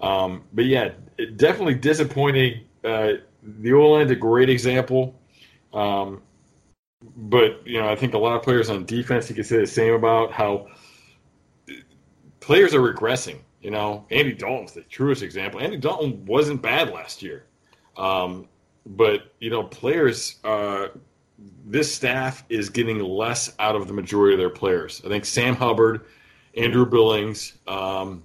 Um, 0.00 0.44
but 0.52 0.66
yeah, 0.66 0.90
definitely 1.36 1.74
disappointing. 1.74 2.64
Uh, 2.84 3.14
the 3.42 3.72
O 3.72 3.90
line's 3.90 4.10
a 4.10 4.16
great 4.16 4.50
example. 4.50 5.18
Um, 5.72 6.22
but 7.16 7.66
you 7.66 7.80
know, 7.80 7.88
I 7.88 7.96
think 7.96 8.14
a 8.14 8.18
lot 8.18 8.36
of 8.36 8.42
players 8.42 8.70
on 8.70 8.84
defense 8.84 9.28
you 9.28 9.34
can 9.34 9.44
say 9.44 9.58
the 9.58 9.66
same 9.66 9.94
about 9.94 10.32
how 10.32 10.68
players 12.40 12.74
are 12.74 12.80
regressing. 12.80 13.38
You 13.68 13.72
know, 13.72 14.06
Andy 14.10 14.32
Dalton's 14.32 14.72
the 14.72 14.80
truest 14.80 15.22
example. 15.22 15.60
Andy 15.60 15.76
Dalton 15.76 16.24
wasn't 16.24 16.62
bad 16.62 16.88
last 16.88 17.22
year, 17.22 17.44
um, 17.98 18.48
but 18.86 19.34
you 19.40 19.50
know, 19.50 19.62
players. 19.62 20.36
Uh, 20.42 20.88
this 21.66 21.94
staff 21.94 22.42
is 22.48 22.70
getting 22.70 22.98
less 22.98 23.54
out 23.58 23.76
of 23.76 23.86
the 23.86 23.92
majority 23.92 24.32
of 24.32 24.38
their 24.38 24.48
players. 24.48 25.02
I 25.04 25.08
think 25.08 25.26
Sam 25.26 25.54
Hubbard, 25.54 26.06
Andrew 26.56 26.86
Billings, 26.86 27.58
um, 27.66 28.22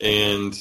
and 0.00 0.56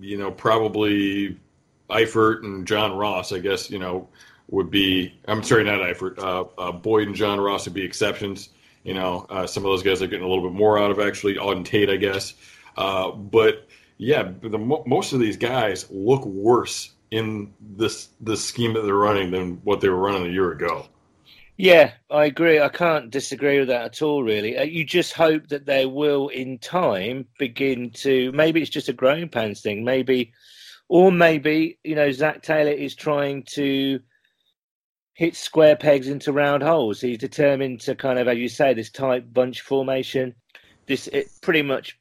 you 0.00 0.18
know 0.18 0.30
probably 0.30 1.40
Eifert 1.88 2.44
and 2.44 2.66
John 2.66 2.94
Ross. 2.94 3.32
I 3.32 3.38
guess 3.38 3.70
you 3.70 3.78
know 3.78 4.06
would 4.50 4.70
be. 4.70 5.18
I'm 5.26 5.42
sorry, 5.42 5.64
not 5.64 5.78
Eifert. 5.80 6.18
Uh, 6.18 6.44
uh, 6.58 6.72
Boyd 6.72 7.06
and 7.06 7.16
John 7.16 7.40
Ross 7.40 7.64
would 7.64 7.72
be 7.72 7.84
exceptions. 7.84 8.50
You 8.84 8.92
know, 8.92 9.24
uh, 9.30 9.46
some 9.46 9.64
of 9.64 9.70
those 9.70 9.82
guys 9.82 10.02
are 10.02 10.06
getting 10.08 10.26
a 10.26 10.28
little 10.28 10.44
bit 10.44 10.54
more 10.54 10.78
out 10.78 10.90
of 10.90 11.00
actually. 11.00 11.36
Auden 11.36 11.64
Tate, 11.64 11.88
I 11.88 11.96
guess. 11.96 12.34
Uh, 12.76 13.10
but 13.12 13.66
yeah, 13.98 14.30
the, 14.42 14.58
most 14.58 15.12
of 15.12 15.20
these 15.20 15.36
guys 15.36 15.86
look 15.90 16.24
worse 16.24 16.92
in 17.10 17.52
this 17.60 18.08
this 18.20 18.44
scheme 18.44 18.74
that 18.74 18.82
they're 18.82 18.94
running 18.94 19.30
than 19.30 19.60
what 19.64 19.80
they 19.80 19.88
were 19.88 19.96
running 19.96 20.26
a 20.26 20.32
year 20.32 20.52
ago. 20.52 20.86
Yeah, 21.58 21.92
I 22.10 22.26
agree. 22.26 22.60
I 22.60 22.68
can't 22.68 23.10
disagree 23.10 23.58
with 23.58 23.68
that 23.68 23.84
at 23.84 24.02
all. 24.02 24.22
Really, 24.22 24.58
uh, 24.58 24.64
you 24.64 24.84
just 24.84 25.14
hope 25.14 25.48
that 25.48 25.64
they 25.64 25.86
will, 25.86 26.28
in 26.28 26.58
time, 26.58 27.26
begin 27.38 27.90
to. 28.02 28.30
Maybe 28.32 28.60
it's 28.60 28.70
just 28.70 28.90
a 28.90 28.92
growing 28.92 29.28
pains 29.28 29.62
thing. 29.62 29.82
Maybe, 29.82 30.32
or 30.88 31.10
maybe 31.10 31.78
you 31.82 31.94
know, 31.94 32.10
Zach 32.10 32.42
Taylor 32.42 32.72
is 32.72 32.94
trying 32.94 33.44
to 33.54 34.00
hit 35.14 35.34
square 35.34 35.76
pegs 35.76 36.08
into 36.08 36.32
round 36.32 36.62
holes. 36.62 37.00
He's 37.00 37.16
determined 37.16 37.80
to 37.82 37.94
kind 37.94 38.18
of, 38.18 38.28
as 38.28 38.36
you 38.36 38.50
say, 38.50 38.74
this 38.74 38.90
tight 38.90 39.32
bunch 39.32 39.62
formation. 39.62 40.34
This 40.86 41.06
it 41.08 41.30
pretty 41.40 41.62
much 41.62 41.98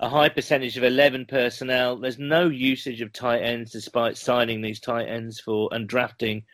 a 0.00 0.08
high 0.08 0.28
percentage 0.28 0.76
of 0.76 0.84
11 0.84 1.26
personnel. 1.26 1.96
There's 1.96 2.18
no 2.18 2.48
usage 2.48 3.00
of 3.00 3.12
tight 3.12 3.42
ends 3.42 3.72
despite 3.72 4.16
signing 4.16 4.60
these 4.60 4.80
tight 4.80 5.08
ends 5.08 5.40
for 5.40 5.68
and 5.72 5.88
drafting 5.88 6.44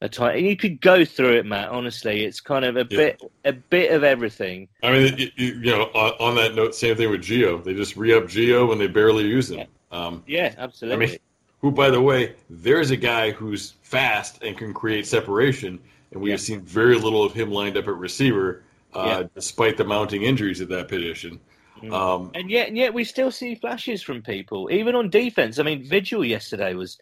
a 0.00 0.08
tight. 0.08 0.36
And 0.36 0.46
you 0.46 0.56
could 0.56 0.80
go 0.80 1.04
through 1.04 1.36
it, 1.36 1.46
Matt. 1.46 1.68
Honestly, 1.68 2.24
it's 2.24 2.40
kind 2.40 2.64
of 2.64 2.76
a 2.76 2.86
yeah. 2.90 2.96
bit 2.96 3.22
a 3.44 3.52
bit 3.52 3.92
of 3.92 4.02
everything. 4.02 4.68
I 4.82 4.92
mean, 4.92 5.16
you, 5.18 5.30
you 5.36 5.60
know, 5.70 5.84
on, 5.94 6.12
on, 6.20 6.34
that 6.36 6.54
note, 6.54 6.74
same 6.74 6.96
thing 6.96 7.10
with 7.10 7.22
Gio. 7.22 7.62
They 7.62 7.74
just 7.74 7.96
re 7.96 8.14
up 8.14 8.24
Gio 8.24 8.68
when 8.68 8.78
they 8.78 8.86
barely 8.86 9.24
use 9.24 9.50
him. 9.50 9.58
Yeah, 9.58 9.66
um, 9.92 10.22
yeah 10.26 10.54
absolutely. 10.58 11.06
I 11.06 11.08
mean, 11.08 11.18
who, 11.60 11.70
by 11.70 11.90
the 11.90 12.00
way, 12.00 12.34
there's 12.48 12.90
a 12.90 12.96
guy 12.96 13.30
who's 13.30 13.74
fast 13.82 14.42
and 14.42 14.56
can 14.56 14.72
create 14.72 15.06
separation, 15.06 15.78
and 16.12 16.22
we 16.22 16.30
yeah. 16.30 16.34
have 16.34 16.40
seen 16.40 16.62
very 16.62 16.96
little 16.96 17.22
of 17.22 17.34
him 17.34 17.50
lined 17.50 17.76
up 17.76 17.86
at 17.86 17.94
receiver, 17.94 18.62
uh, 18.94 19.24
despite 19.34 19.76
the 19.76 19.84
mounting 19.84 20.22
injuries 20.22 20.60
at 20.60 20.68
that 20.70 20.88
position. 20.88 21.38
Mm. 21.82 21.92
Um, 21.92 22.30
and 22.34 22.50
yet, 22.50 22.68
and 22.68 22.76
yet 22.76 22.94
we 22.94 23.04
still 23.04 23.30
see 23.30 23.54
flashes 23.54 24.02
from 24.02 24.22
people, 24.22 24.68
even 24.70 24.94
on 24.94 25.10
defense. 25.10 25.58
I 25.58 25.62
mean, 25.62 25.88
Vigil 25.88 26.24
yesterday 26.24 26.74
was 26.74 26.98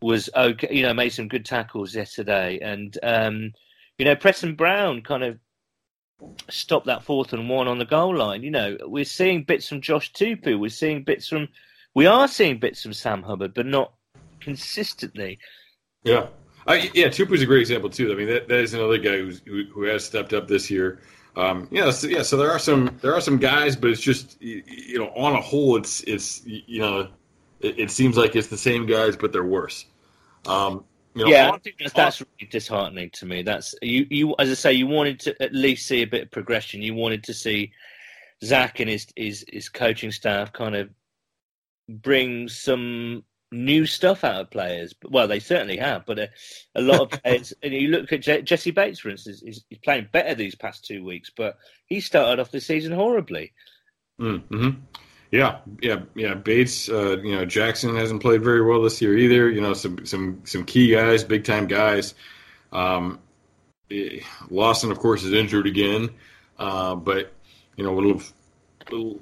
was 0.00 0.30
okay. 0.36 0.68
You 0.70 0.82
know, 0.82 0.94
made 0.94 1.10
some 1.10 1.28
good 1.28 1.44
tackles 1.44 1.94
yesterday, 1.94 2.58
and 2.60 2.96
um, 3.02 3.52
you 3.98 4.04
know, 4.04 4.16
Preston 4.16 4.54
Brown 4.54 5.02
kind 5.02 5.24
of 5.24 5.38
stopped 6.50 6.86
that 6.86 7.04
fourth 7.04 7.32
and 7.32 7.48
one 7.48 7.68
on 7.68 7.78
the 7.78 7.84
goal 7.84 8.16
line. 8.16 8.42
You 8.42 8.50
know, 8.50 8.76
we're 8.82 9.04
seeing 9.04 9.44
bits 9.44 9.68
from 9.68 9.80
Josh 9.80 10.12
Tupou. 10.12 10.58
We're 10.58 10.70
seeing 10.70 11.04
bits 11.04 11.28
from, 11.28 11.48
we 11.94 12.06
are 12.06 12.28
seeing 12.28 12.58
bits 12.58 12.82
from 12.82 12.92
Sam 12.92 13.22
Hubbard, 13.22 13.54
but 13.54 13.66
not 13.66 13.92
consistently. 14.40 15.38
Yeah. 16.02 16.26
I, 16.66 16.90
yeah, 16.94 17.08
Tupou's 17.08 17.42
a 17.42 17.46
great 17.46 17.60
example 17.60 17.90
too. 17.90 18.10
I 18.12 18.14
mean, 18.14 18.28
that, 18.28 18.48
that 18.48 18.60
is 18.60 18.74
another 18.74 18.98
guy 18.98 19.18
who's, 19.18 19.40
who, 19.44 19.64
who 19.72 19.82
has 19.82 20.04
stepped 20.04 20.32
up 20.32 20.48
this 20.48 20.70
year. 20.70 21.00
Um, 21.36 21.68
yeah, 21.70 21.90
so, 21.90 22.06
yeah. 22.06 22.22
So 22.22 22.36
there 22.36 22.50
are 22.50 22.58
some 22.58 22.96
there 23.00 23.14
are 23.14 23.20
some 23.20 23.38
guys, 23.38 23.74
but 23.74 23.90
it's 23.90 24.00
just 24.00 24.40
you 24.40 24.98
know 24.98 25.08
on 25.16 25.34
a 25.34 25.40
whole, 25.40 25.76
it's 25.76 26.02
it's 26.02 26.42
you 26.46 26.80
know 26.80 27.08
it, 27.60 27.78
it 27.78 27.90
seems 27.90 28.16
like 28.16 28.36
it's 28.36 28.48
the 28.48 28.56
same 28.56 28.86
guys, 28.86 29.16
but 29.16 29.32
they're 29.32 29.44
worse. 29.44 29.86
Um, 30.46 30.84
you 31.14 31.24
know, 31.24 31.30
yeah, 31.30 31.48
on, 31.48 31.54
I 31.54 31.58
think 31.58 31.76
that's, 31.78 31.92
that's 31.92 32.20
really 32.20 32.50
disheartening 32.50 33.10
to 33.14 33.26
me. 33.26 33.42
That's 33.42 33.74
you 33.82 34.06
you 34.10 34.34
as 34.38 34.50
I 34.50 34.54
say, 34.54 34.72
you 34.74 34.86
wanted 34.86 35.20
to 35.20 35.42
at 35.42 35.52
least 35.52 35.86
see 35.86 36.02
a 36.02 36.06
bit 36.06 36.22
of 36.22 36.30
progression. 36.30 36.82
You 36.82 36.94
wanted 36.94 37.24
to 37.24 37.34
see 37.34 37.72
Zach 38.44 38.80
and 38.80 38.88
his 38.88 39.06
his, 39.16 39.44
his 39.52 39.68
coaching 39.68 40.12
staff 40.12 40.52
kind 40.52 40.76
of 40.76 40.90
bring 41.88 42.48
some 42.48 43.24
new 43.54 43.86
stuff 43.86 44.24
out 44.24 44.40
of 44.40 44.50
players. 44.50 44.94
Well, 45.08 45.28
they 45.28 45.40
certainly 45.40 45.76
have, 45.76 46.04
but 46.04 46.18
a, 46.18 46.30
a 46.74 46.82
lot 46.82 47.00
of 47.00 47.10
players. 47.22 47.52
and 47.62 47.72
you 47.72 47.88
look 47.88 48.12
at 48.12 48.22
Je- 48.22 48.42
Jessie 48.42 48.70
Bates, 48.70 49.00
for 49.00 49.10
instance, 49.10 49.40
he's, 49.44 49.64
he's, 49.68 49.78
playing 49.78 50.08
better 50.12 50.34
these 50.34 50.54
past 50.54 50.84
two 50.84 51.04
weeks, 51.04 51.30
but 51.36 51.56
he 51.86 52.00
started 52.00 52.40
off 52.40 52.50
the 52.50 52.60
season 52.60 52.92
horribly. 52.92 53.52
Mm-hmm. 54.20 54.80
Yeah, 55.30 55.58
yeah, 55.82 56.02
yeah. 56.14 56.34
Bates, 56.34 56.88
uh, 56.88 57.18
you 57.22 57.34
know, 57.34 57.44
Jackson 57.44 57.96
hasn't 57.96 58.22
played 58.22 58.44
very 58.44 58.62
well 58.62 58.82
this 58.82 59.02
year 59.02 59.16
either. 59.16 59.50
You 59.50 59.60
know, 59.60 59.74
some 59.74 60.06
some 60.06 60.42
some 60.44 60.64
key 60.64 60.92
guys, 60.92 61.24
big 61.24 61.42
time 61.42 61.66
guys. 61.66 62.14
Um, 62.70 63.18
Lawson, 64.48 64.92
of 64.92 65.00
course, 65.00 65.24
is 65.24 65.32
injured 65.32 65.66
again, 65.66 66.10
uh, 66.56 66.94
but 66.94 67.32
you 67.76 67.82
know 67.82 67.92
would 67.94 68.22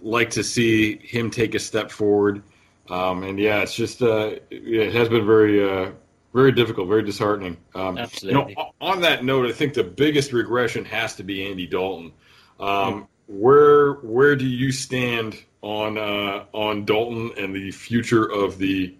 like 0.03 0.30
to 0.30 0.45
see 0.45 0.99
him 0.99 1.30
take 1.30 1.55
a 1.55 1.59
step 1.59 1.91
forward. 1.91 2.43
Um, 2.89 3.22
and 3.22 3.39
yeah, 3.39 3.61
it's 3.61 3.74
just 3.74 4.03
uh, 4.03 4.37
it 4.51 4.93
has 4.93 5.09
been 5.09 5.24
very 5.24 5.62
uh, 5.68 5.93
very 6.33 6.53
difficult, 6.53 6.89
very 6.89 7.03
disheartening. 7.03 7.57
Um, 7.74 7.99
Absolutely. 7.99 8.51
You 8.51 8.57
know, 8.57 8.72
on 8.80 9.03
that 9.03 9.24
note, 9.24 9.47
I 9.47 9.53
think 9.53 9.74
the 9.74 9.85
biggest 9.85 10.33
regression 10.33 10.85
has 10.87 11.16
to 11.16 11.22
be 11.22 11.47
Andy 11.47 11.66
Dalton. 11.66 12.12
Um, 12.59 12.66
mm. 12.68 13.07
Where 13.28 13.95
where 13.95 14.37
do 14.37 14.47
you 14.47 14.72
stand 14.72 15.37
on 15.62 15.97
uh, 15.97 16.45
on 16.53 16.85
Dalton 16.85 17.33
and 17.39 17.55
the 17.55 17.70
future 17.70 18.24
of 18.30 18.59
the 18.59 18.95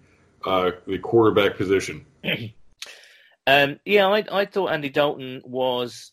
uh, 0.45 0.71
the 0.87 0.97
quarterback 0.99 1.57
position? 1.57 2.05
um, 3.47 3.79
yeah, 3.85 4.07
I, 4.07 4.23
I 4.31 4.45
thought 4.45 4.71
Andy 4.71 4.89
Dalton 4.89 5.41
was 5.45 6.11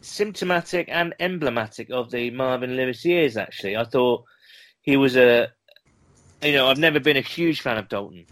symptomatic 0.00 0.88
and 0.90 1.14
emblematic 1.20 1.90
of 1.90 2.10
the 2.10 2.30
Marvin 2.30 2.76
Lewis 2.76 3.04
years. 3.04 3.36
Actually, 3.36 3.76
I 3.76 3.84
thought 3.84 4.24
he 4.82 4.96
was 4.96 5.16
a 5.16 5.48
you 6.42 6.52
know 6.52 6.68
I've 6.68 6.78
never 6.78 7.00
been 7.00 7.16
a 7.16 7.22
huge 7.22 7.60
fan 7.60 7.78
of 7.78 7.88
Dalton 7.88 8.26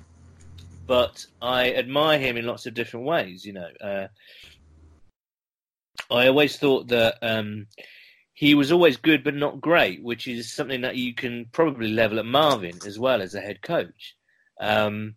but 0.87 1.27
I 1.41 1.73
admire 1.73 2.19
him 2.19 2.37
in 2.37 2.47
lots 2.47 2.67
of 2.67 2.75
different 2.75 3.07
ways. 3.07 3.45
You 3.45 3.55
know, 3.55 3.69
uh, 3.81 4.07
I 6.11 6.29
always 6.29 6.57
thought 6.57 6.89
that 6.89 7.17
um, 7.23 7.67
he 8.35 8.55
was 8.55 8.73
always 8.73 8.97
good 8.97 9.25
but 9.25 9.35
not 9.35 9.61
great, 9.61 10.03
which 10.03 10.29
is 10.29 10.53
something 10.53 10.83
that 10.83 10.97
you 10.97 11.15
can 11.15 11.47
probably 11.53 11.89
level 11.89 12.19
at 12.19 12.27
Marvin 12.27 12.79
as 12.87 12.99
well 12.99 13.23
as 13.23 13.35
a 13.35 13.41
head 13.41 13.63
coach. 13.63 14.15
Um, 14.61 15.17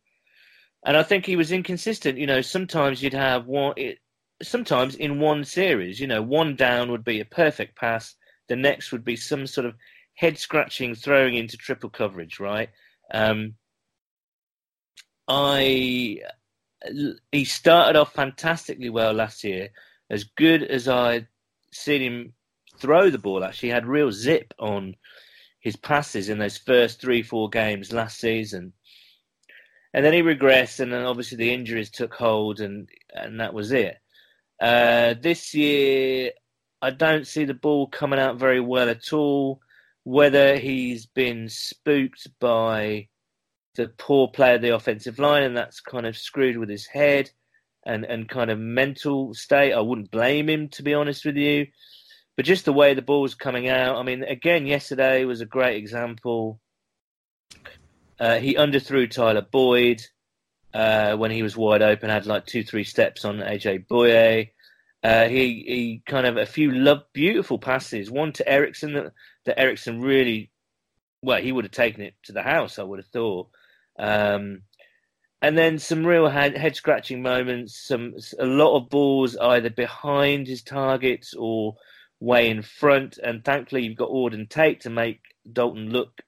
and 0.85 0.95
I 0.95 1.03
think 1.03 1.25
he 1.25 1.35
was 1.35 1.51
inconsistent. 1.51 2.17
You 2.17 2.27
know, 2.27 2.41
sometimes 2.41 3.01
you'd 3.01 3.13
have 3.13 3.45
one. 3.45 3.73
It, 3.75 3.99
sometimes 4.41 4.95
in 4.95 5.19
one 5.19 5.43
series, 5.43 5.99
you 5.99 6.07
know, 6.07 6.21
one 6.21 6.55
down 6.55 6.91
would 6.91 7.03
be 7.03 7.19
a 7.19 7.25
perfect 7.25 7.75
pass. 7.75 8.15
The 8.47 8.55
next 8.55 8.91
would 8.91 9.03
be 9.03 9.17
some 9.17 9.47
sort 9.47 9.65
of 9.65 9.75
head 10.17 10.37
scratching 10.37 10.95
throwing 10.95 11.35
into 11.35 11.57
triple 11.57 11.91
coverage, 11.91 12.39
right? 12.39 12.69
Um, 13.13 13.53
I 15.27 16.21
he 17.31 17.45
started 17.45 17.97
off 17.97 18.13
fantastically 18.13 18.89
well 18.89 19.13
last 19.13 19.43
year, 19.43 19.69
as 20.09 20.23
good 20.23 20.63
as 20.63 20.87
I'd 20.87 21.27
seen 21.71 22.01
him 22.01 22.33
throw 22.79 23.09
the 23.09 23.19
ball. 23.19 23.43
Actually, 23.43 23.69
he 23.69 23.73
had 23.73 23.85
real 23.85 24.11
zip 24.11 24.53
on 24.59 24.95
his 25.59 25.75
passes 25.75 26.29
in 26.29 26.39
those 26.39 26.57
first 26.57 26.99
three, 26.99 27.21
four 27.21 27.49
games 27.49 27.93
last 27.93 28.19
season. 28.19 28.73
And 29.93 30.03
then 30.03 30.13
he 30.13 30.21
regressed, 30.21 30.79
and 30.79 30.91
then 30.91 31.03
obviously 31.05 31.37
the 31.37 31.53
injuries 31.53 31.91
took 31.91 32.13
hold, 32.13 32.59
and 32.59 32.89
and 33.13 33.39
that 33.39 33.53
was 33.53 33.71
it. 33.71 33.97
Uh, 34.59 35.13
this 35.21 35.53
year, 35.53 36.31
I 36.81 36.89
don't 36.89 37.27
see 37.27 37.45
the 37.45 37.53
ball 37.53 37.87
coming 37.87 38.19
out 38.19 38.37
very 38.37 38.59
well 38.59 38.89
at 38.89 39.13
all. 39.13 39.61
Whether 40.07 40.55
he's 40.55 41.05
been 41.05 41.49
spooked 41.49 42.29
by 42.39 43.09
the 43.75 43.89
poor 43.97 44.29
play 44.29 44.55
of 44.55 44.61
the 44.61 44.73
offensive 44.73 45.19
line, 45.19 45.43
and 45.43 45.57
that's 45.57 45.81
kind 45.81 46.07
of 46.07 46.17
screwed 46.17 46.55
with 46.55 46.69
his 46.69 46.85
head 46.85 47.29
and, 47.85 48.05
and 48.05 48.29
kind 48.29 48.49
of 48.49 48.57
mental 48.57 49.33
state. 49.33 49.73
I 49.73 49.81
wouldn't 49.81 50.09
blame 50.09 50.47
him, 50.47 50.69
to 50.69 50.81
be 50.81 50.93
honest 50.93 51.25
with 51.25 51.35
you. 51.35 51.67
But 52.37 52.45
just 52.45 52.63
the 52.63 52.71
way 52.71 52.93
the 52.93 53.01
ball 53.01 53.21
was 53.21 53.35
coming 53.35 53.67
out. 53.67 53.97
I 53.97 54.03
mean, 54.03 54.23
again, 54.23 54.65
yesterday 54.65 55.25
was 55.25 55.41
a 55.41 55.45
great 55.45 55.75
example. 55.75 56.61
Uh, 58.17 58.37
he 58.37 58.55
underthrew 58.55 59.11
Tyler 59.11 59.41
Boyd 59.41 60.01
uh, 60.73 61.17
when 61.17 61.31
he 61.31 61.43
was 61.43 61.57
wide 61.57 61.81
open, 61.81 62.09
had 62.09 62.25
like 62.25 62.45
two, 62.45 62.63
three 62.63 62.85
steps 62.85 63.25
on 63.25 63.39
AJ 63.39 63.87
Bouye. 63.87 64.51
Uh, 65.03 65.27
he 65.27 65.63
he 65.67 66.01
kind 66.05 66.25
of 66.25 66.37
a 66.37 66.45
few 66.45 66.71
love, 66.71 67.03
beautiful 67.13 67.59
passes. 67.59 68.09
One 68.09 68.33
to 68.33 68.47
Erickson 68.47 68.93
that, 68.93 69.13
that 69.45 69.59
Erickson 69.59 70.01
really, 70.01 70.51
well, 71.21 71.41
he 71.41 71.51
would 71.51 71.65
have 71.65 71.71
taken 71.71 72.01
it 72.01 72.15
to 72.23 72.33
the 72.33 72.41
house. 72.41 72.79
I 72.79 72.83
would 72.83 72.99
have 72.99 73.07
thought. 73.07 73.49
Um, 73.99 74.63
and 75.41 75.57
then 75.57 75.77
some 75.77 76.05
real 76.05 76.27
head 76.27 76.75
scratching 76.75 77.21
moments. 77.21 77.79
Some 77.87 78.15
a 78.39 78.45
lot 78.45 78.75
of 78.75 78.89
balls 78.89 79.37
either 79.37 79.69
behind 79.69 80.47
his 80.47 80.63
targets 80.63 81.33
or 81.37 81.75
way 82.19 82.49
in 82.49 82.63
front. 82.63 83.19
And 83.19 83.45
thankfully, 83.45 83.83
you've 83.83 83.97
got 83.97 84.09
Auden 84.09 84.49
Tate 84.49 84.81
to 84.81 84.89
make 84.89 85.21
Dalton 85.51 85.91
look, 85.91 86.21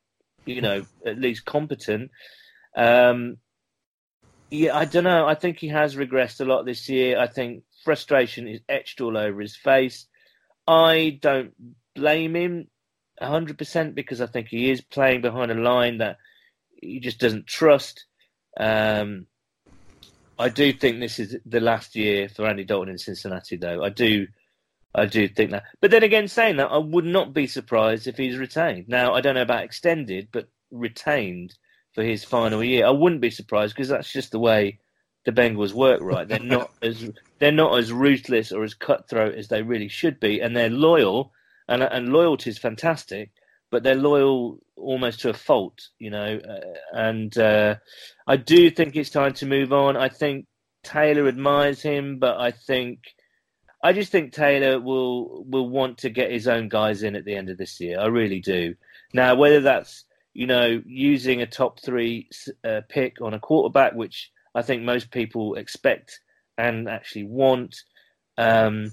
you 0.45 0.61
know, 0.61 0.85
at 1.05 1.19
least 1.19 1.45
competent. 1.45 2.11
Um, 2.75 3.37
yeah, 4.51 4.77
I 4.77 4.85
don't 4.85 5.03
know. 5.03 5.27
I 5.27 5.35
think 5.35 5.57
he 5.57 5.69
has 5.69 5.95
regressed 5.95 6.41
a 6.41 6.45
lot 6.45 6.65
this 6.65 6.87
year. 6.87 7.19
I 7.19 7.27
think 7.27 7.63
frustration 7.83 8.47
is 8.47 8.61
etched 8.67 9.01
all 9.01 9.17
over 9.17 9.41
his 9.41 9.55
face. 9.55 10.07
I 10.67 11.19
don't 11.21 11.53
blame 11.95 12.35
him 12.35 12.67
100% 13.21 13.95
because 13.95 14.21
I 14.21 14.27
think 14.27 14.47
he 14.47 14.69
is 14.69 14.81
playing 14.81 15.21
behind 15.21 15.51
a 15.51 15.55
line 15.55 15.97
that 15.97 16.17
he 16.81 16.99
just 16.99 17.19
doesn't 17.19 17.47
trust. 17.47 18.05
Um, 18.59 19.27
I 20.37 20.49
do 20.49 20.71
think 20.71 20.99
this 20.99 21.19
is 21.19 21.35
the 21.45 21.59
last 21.59 21.95
year 21.95 22.29
for 22.29 22.47
Andy 22.47 22.63
Dalton 22.63 22.89
in 22.89 22.97
Cincinnati, 22.97 23.57
though. 23.57 23.83
I 23.83 23.89
do, 23.89 24.27
I 24.95 25.05
do 25.05 25.27
think 25.27 25.51
that. 25.51 25.63
But 25.81 25.91
then 25.91 26.03
again, 26.03 26.27
saying 26.27 26.57
that, 26.57 26.71
I 26.71 26.77
would 26.77 27.05
not 27.05 27.33
be 27.33 27.47
surprised 27.47 28.07
if 28.07 28.15
he's 28.15 28.37
retained. 28.37 28.87
Now, 28.87 29.13
I 29.13 29.21
don't 29.21 29.35
know 29.35 29.41
about 29.41 29.63
extended, 29.63 30.29
but 30.31 30.47
retained 30.71 31.55
for 31.93 32.03
his 32.03 32.23
final 32.23 32.63
year, 32.63 32.85
I 32.85 32.91
wouldn't 32.91 33.21
be 33.21 33.31
surprised 33.31 33.75
because 33.75 33.89
that's 33.89 34.11
just 34.11 34.31
the 34.31 34.39
way 34.39 34.79
the 35.25 35.31
Bengals 35.31 35.73
work. 35.73 36.01
Right? 36.01 36.27
They're 36.27 36.39
not 36.57 36.71
as 36.81 37.11
they're 37.39 37.51
not 37.51 37.77
as 37.77 37.91
ruthless 37.91 38.51
or 38.51 38.63
as 38.63 38.73
cutthroat 38.73 39.35
as 39.35 39.47
they 39.47 39.61
really 39.61 39.89
should 39.89 40.19
be, 40.19 40.39
and 40.39 40.55
they're 40.55 40.69
loyal, 40.69 41.33
and 41.67 41.83
and 41.83 42.13
loyalty 42.13 42.49
is 42.49 42.57
fantastic 42.57 43.31
but 43.71 43.83
they're 43.83 43.95
loyal 43.95 44.59
almost 44.75 45.21
to 45.21 45.29
a 45.29 45.33
fault, 45.33 45.89
you 45.99 46.09
know. 46.09 46.37
Uh, 46.37 46.97
and 46.97 47.37
uh, 47.37 47.75
I 48.27 48.37
do 48.37 48.69
think 48.69 48.95
it's 48.95 49.09
time 49.09 49.33
to 49.33 49.45
move 49.45 49.71
on. 49.71 49.95
I 49.95 50.09
think 50.09 50.47
Taylor 50.83 51.27
admires 51.27 51.81
him, 51.81 52.19
but 52.19 52.39
I 52.39 52.51
think 52.51 52.99
I 53.83 53.93
just 53.93 54.11
think 54.11 54.33
Taylor 54.33 54.79
will 54.79 55.43
will 55.45 55.69
want 55.69 55.99
to 55.99 56.09
get 56.09 56.31
his 56.31 56.47
own 56.47 56.69
guys 56.69 57.03
in 57.03 57.15
at 57.15 57.25
the 57.25 57.35
end 57.35 57.49
of 57.49 57.57
this 57.57 57.79
year. 57.79 57.99
I 57.99 58.07
really 58.07 58.39
do. 58.39 58.75
Now, 59.13 59.35
whether 59.35 59.61
that's 59.61 60.05
you 60.33 60.47
know 60.47 60.81
using 60.85 61.41
a 61.41 61.47
top 61.47 61.79
three 61.79 62.29
uh, 62.63 62.81
pick 62.89 63.21
on 63.21 63.33
a 63.33 63.39
quarterback, 63.39 63.93
which 63.93 64.31
I 64.55 64.61
think 64.61 64.83
most 64.83 65.11
people 65.11 65.55
expect 65.55 66.19
and 66.57 66.89
actually 66.89 67.25
want. 67.25 67.75
Um, 68.37 68.91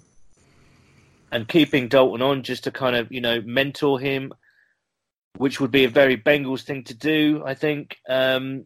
and 1.32 1.48
keeping 1.48 1.88
Dalton 1.88 2.22
on 2.22 2.42
just 2.42 2.64
to 2.64 2.70
kind 2.70 2.96
of, 2.96 3.10
you 3.10 3.20
know, 3.20 3.40
mentor 3.44 3.98
him 3.98 4.32
which 5.38 5.60
would 5.60 5.70
be 5.70 5.84
a 5.84 5.88
very 5.88 6.16
Bengals 6.16 6.62
thing 6.62 6.84
to 6.84 6.94
do. 6.94 7.42
I 7.44 7.54
think. 7.54 7.98
Um, 8.08 8.64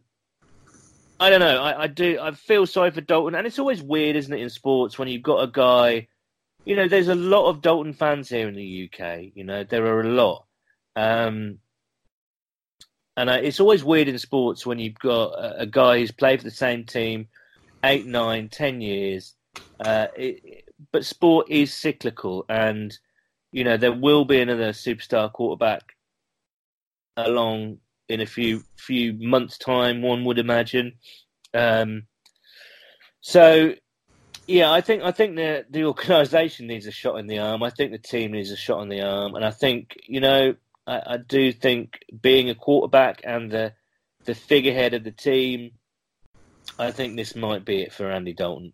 I 1.19 1.29
don't 1.29 1.39
know. 1.39 1.61
I, 1.61 1.83
I, 1.83 1.87
do. 1.87 2.17
I 2.19 2.31
feel 2.31 2.65
sorry 2.65 2.91
for 2.91 3.01
Dalton, 3.01 3.35
and 3.35 3.45
it's 3.45 3.59
always 3.59 3.81
weird, 3.81 4.15
isn't 4.15 4.33
it, 4.33 4.41
in 4.41 4.49
sports 4.49 4.97
when 4.97 5.07
you've 5.07 5.21
got 5.21 5.43
a 5.43 5.51
guy. 5.51 6.07
You 6.65 6.75
know, 6.75 6.87
there's 6.87 7.07
a 7.07 7.15
lot 7.15 7.49
of 7.49 7.61
Dalton 7.61 7.93
fans 7.93 8.29
here 8.29 8.47
in 8.47 8.55
the 8.55 8.89
UK. 8.91 9.31
You 9.33 9.43
know, 9.43 9.63
there 9.63 9.85
are 9.85 10.01
a 10.01 10.09
lot, 10.09 10.45
um, 10.95 11.57
and 13.17 13.29
I, 13.29 13.37
it's 13.37 13.59
always 13.59 13.83
weird 13.83 14.07
in 14.07 14.17
sports 14.17 14.65
when 14.65 14.79
you've 14.79 14.99
got 14.99 15.31
a, 15.31 15.61
a, 15.61 15.65
guy 15.65 15.99
who's 15.99 16.11
played 16.11 16.39
for 16.39 16.45
the 16.45 16.51
same 16.51 16.85
team 16.85 17.27
eight, 17.83 18.05
nine, 18.05 18.49
ten 18.49 18.81
years. 18.81 19.35
Uh, 19.79 20.07
it, 20.15 20.65
but 20.91 21.05
sport 21.05 21.47
is 21.49 21.73
cyclical, 21.73 22.45
and 22.47 22.97
you 23.51 23.63
know 23.63 23.77
there 23.77 23.93
will 23.93 24.25
be 24.25 24.39
another 24.39 24.69
superstar 24.69 25.31
quarterback 25.31 25.83
along 27.17 27.77
in 28.07 28.21
a 28.21 28.25
few 28.25 28.63
few 28.77 29.13
months' 29.13 29.57
time. 29.57 30.01
One 30.01 30.23
would 30.25 30.39
imagine. 30.39 30.93
Um, 31.53 32.03
so, 33.21 33.75
yeah, 34.47 34.71
I 34.71 34.81
think 34.81 35.03
I 35.03 35.11
think 35.11 35.35
the 35.35 35.65
the 35.69 35.83
organisation 35.85 36.67
needs 36.67 36.87
a 36.87 36.91
shot 36.91 37.17
in 37.17 37.27
the 37.27 37.39
arm. 37.39 37.63
I 37.63 37.69
think 37.69 37.91
the 37.91 37.97
team 37.97 38.31
needs 38.31 38.51
a 38.51 38.57
shot 38.57 38.81
in 38.81 38.89
the 38.89 39.01
arm, 39.01 39.35
and 39.35 39.45
I 39.45 39.51
think 39.51 39.97
you 40.07 40.21
know 40.21 40.55
I, 40.91 41.13
I 41.13 41.17
do 41.17 41.53
think 41.53 41.99
being 42.21 42.49
a 42.49 42.55
quarterback 42.55 43.21
and 43.23 43.49
the 43.49 43.73
the 44.25 44.35
figurehead 44.35 44.93
of 44.93 45.03
the 45.03 45.11
team, 45.11 45.71
I 46.77 46.91
think 46.91 47.15
this 47.15 47.35
might 47.35 47.65
be 47.65 47.81
it 47.81 47.93
for 47.93 48.11
Andy 48.11 48.33
Dalton. 48.33 48.73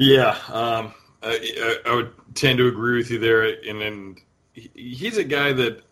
Yeah, 0.00 0.30
um, 0.48 0.94
I, 1.22 1.76
I, 1.84 1.94
would 1.94 2.10
tend 2.34 2.56
to 2.56 2.68
agree 2.68 2.96
with 2.96 3.10
you 3.10 3.18
there, 3.18 3.42
and 3.42 3.78
then 3.78 4.16
he's 4.54 5.18
a 5.18 5.24
guy 5.24 5.52
that 5.52 5.82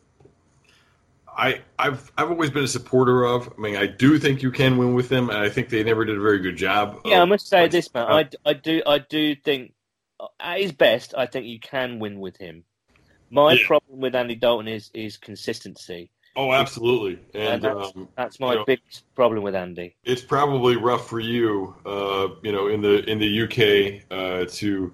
I 1.28 1.60
I've 1.78 2.10
I've 2.16 2.30
always 2.30 2.48
been 2.48 2.64
a 2.64 2.68
supporter 2.68 3.26
of. 3.26 3.52
I 3.52 3.60
mean, 3.60 3.76
I 3.76 3.86
do 3.86 4.18
think 4.18 4.42
you 4.42 4.50
can 4.50 4.78
win 4.78 4.94
with 4.94 5.10
them, 5.10 5.28
and 5.28 5.38
I 5.38 5.50
think 5.50 5.68
they 5.68 5.84
never 5.84 6.06
did 6.06 6.16
a 6.16 6.22
very 6.22 6.38
good 6.38 6.56
job. 6.56 7.02
Yeah, 7.04 7.20
I 7.20 7.26
must 7.26 7.48
say 7.48 7.68
this, 7.68 7.92
man. 7.92 8.06
I, 8.06 8.30
I 8.46 8.54
do 8.54 8.80
I 8.86 9.00
do 9.00 9.34
think 9.34 9.74
at 10.40 10.58
his 10.58 10.72
best, 10.72 11.12
I 11.14 11.26
think 11.26 11.44
you 11.44 11.60
can 11.60 11.98
win 11.98 12.18
with 12.18 12.38
him. 12.38 12.64
My 13.28 13.52
yeah. 13.52 13.66
problem 13.66 14.00
with 14.00 14.14
Andy 14.14 14.36
Dalton 14.36 14.68
is 14.68 14.90
is 14.94 15.18
consistency. 15.18 16.10
Oh, 16.38 16.52
absolutely, 16.52 17.18
and, 17.34 17.54
and 17.54 17.62
that's, 17.64 17.96
um, 17.96 18.08
that's, 18.16 18.38
my 18.38 18.52
you 18.52 18.58
know, 18.60 18.64
biggest 18.64 19.12
problem 19.16 19.42
with 19.42 19.56
Andy. 19.56 19.96
It's 20.04 20.22
probably 20.22 20.76
rough 20.76 21.08
for 21.08 21.18
you, 21.18 21.74
uh, 21.84 22.28
you 22.44 22.52
know, 22.52 22.68
in 22.68 22.80
the 22.80 23.04
in 23.10 23.18
the 23.18 23.42
UK 23.42 24.04
uh, 24.10 24.44
to 24.52 24.92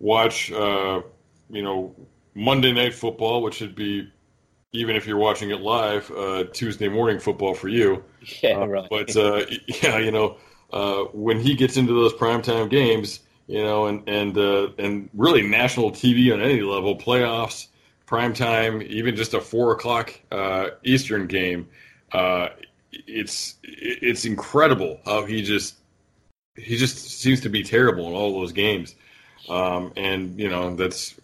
watch, 0.00 0.50
uh, 0.50 1.02
you 1.50 1.62
know, 1.62 1.94
Monday 2.34 2.72
Night 2.72 2.94
Football, 2.94 3.42
which 3.42 3.60
would 3.60 3.76
be 3.76 4.10
even 4.72 4.96
if 4.96 5.06
you're 5.06 5.18
watching 5.18 5.50
it 5.50 5.60
live, 5.60 6.10
uh, 6.10 6.44
Tuesday 6.52 6.88
morning 6.88 7.20
football 7.20 7.54
for 7.54 7.68
you. 7.68 8.02
Yeah, 8.42 8.60
uh, 8.60 8.66
right. 8.66 8.88
But 8.90 9.16
uh, 9.16 9.44
yeah, 9.82 9.98
you 9.98 10.10
know, 10.10 10.36
when 11.12 11.38
he 11.38 11.54
gets 11.54 11.76
into 11.76 11.92
those 11.92 12.12
primetime 12.14 12.68
games 12.68 13.20
you 13.46 13.62
know, 13.62 13.86
and 13.86 14.08
and 14.08 14.36
uh, 14.38 14.68
and 14.78 15.10
really 15.14 15.42
national 15.42 15.90
TV 15.90 16.32
on 16.32 16.40
any 16.40 16.60
level, 16.60 16.96
playoffs, 16.96 17.68
prime 18.06 18.34
time, 18.34 18.82
even 18.82 19.16
just 19.16 19.34
a 19.34 19.40
four 19.40 19.72
o'clock 19.72 20.12
uh, 20.30 20.70
Eastern 20.84 21.26
game. 21.26 21.68
Uh, 22.12 22.48
it's 22.92 23.56
it's 23.62 24.24
incredible 24.24 25.00
how 25.04 25.24
he 25.24 25.42
just 25.42 25.76
he 26.56 26.76
just 26.76 26.98
seems 26.98 27.40
to 27.40 27.48
be 27.48 27.62
terrible 27.62 28.06
in 28.08 28.12
all 28.14 28.40
those 28.40 28.52
games, 28.52 28.94
um, 29.48 29.92
and 29.96 30.38
you 30.38 30.48
know 30.48 30.74
that's 30.76 31.14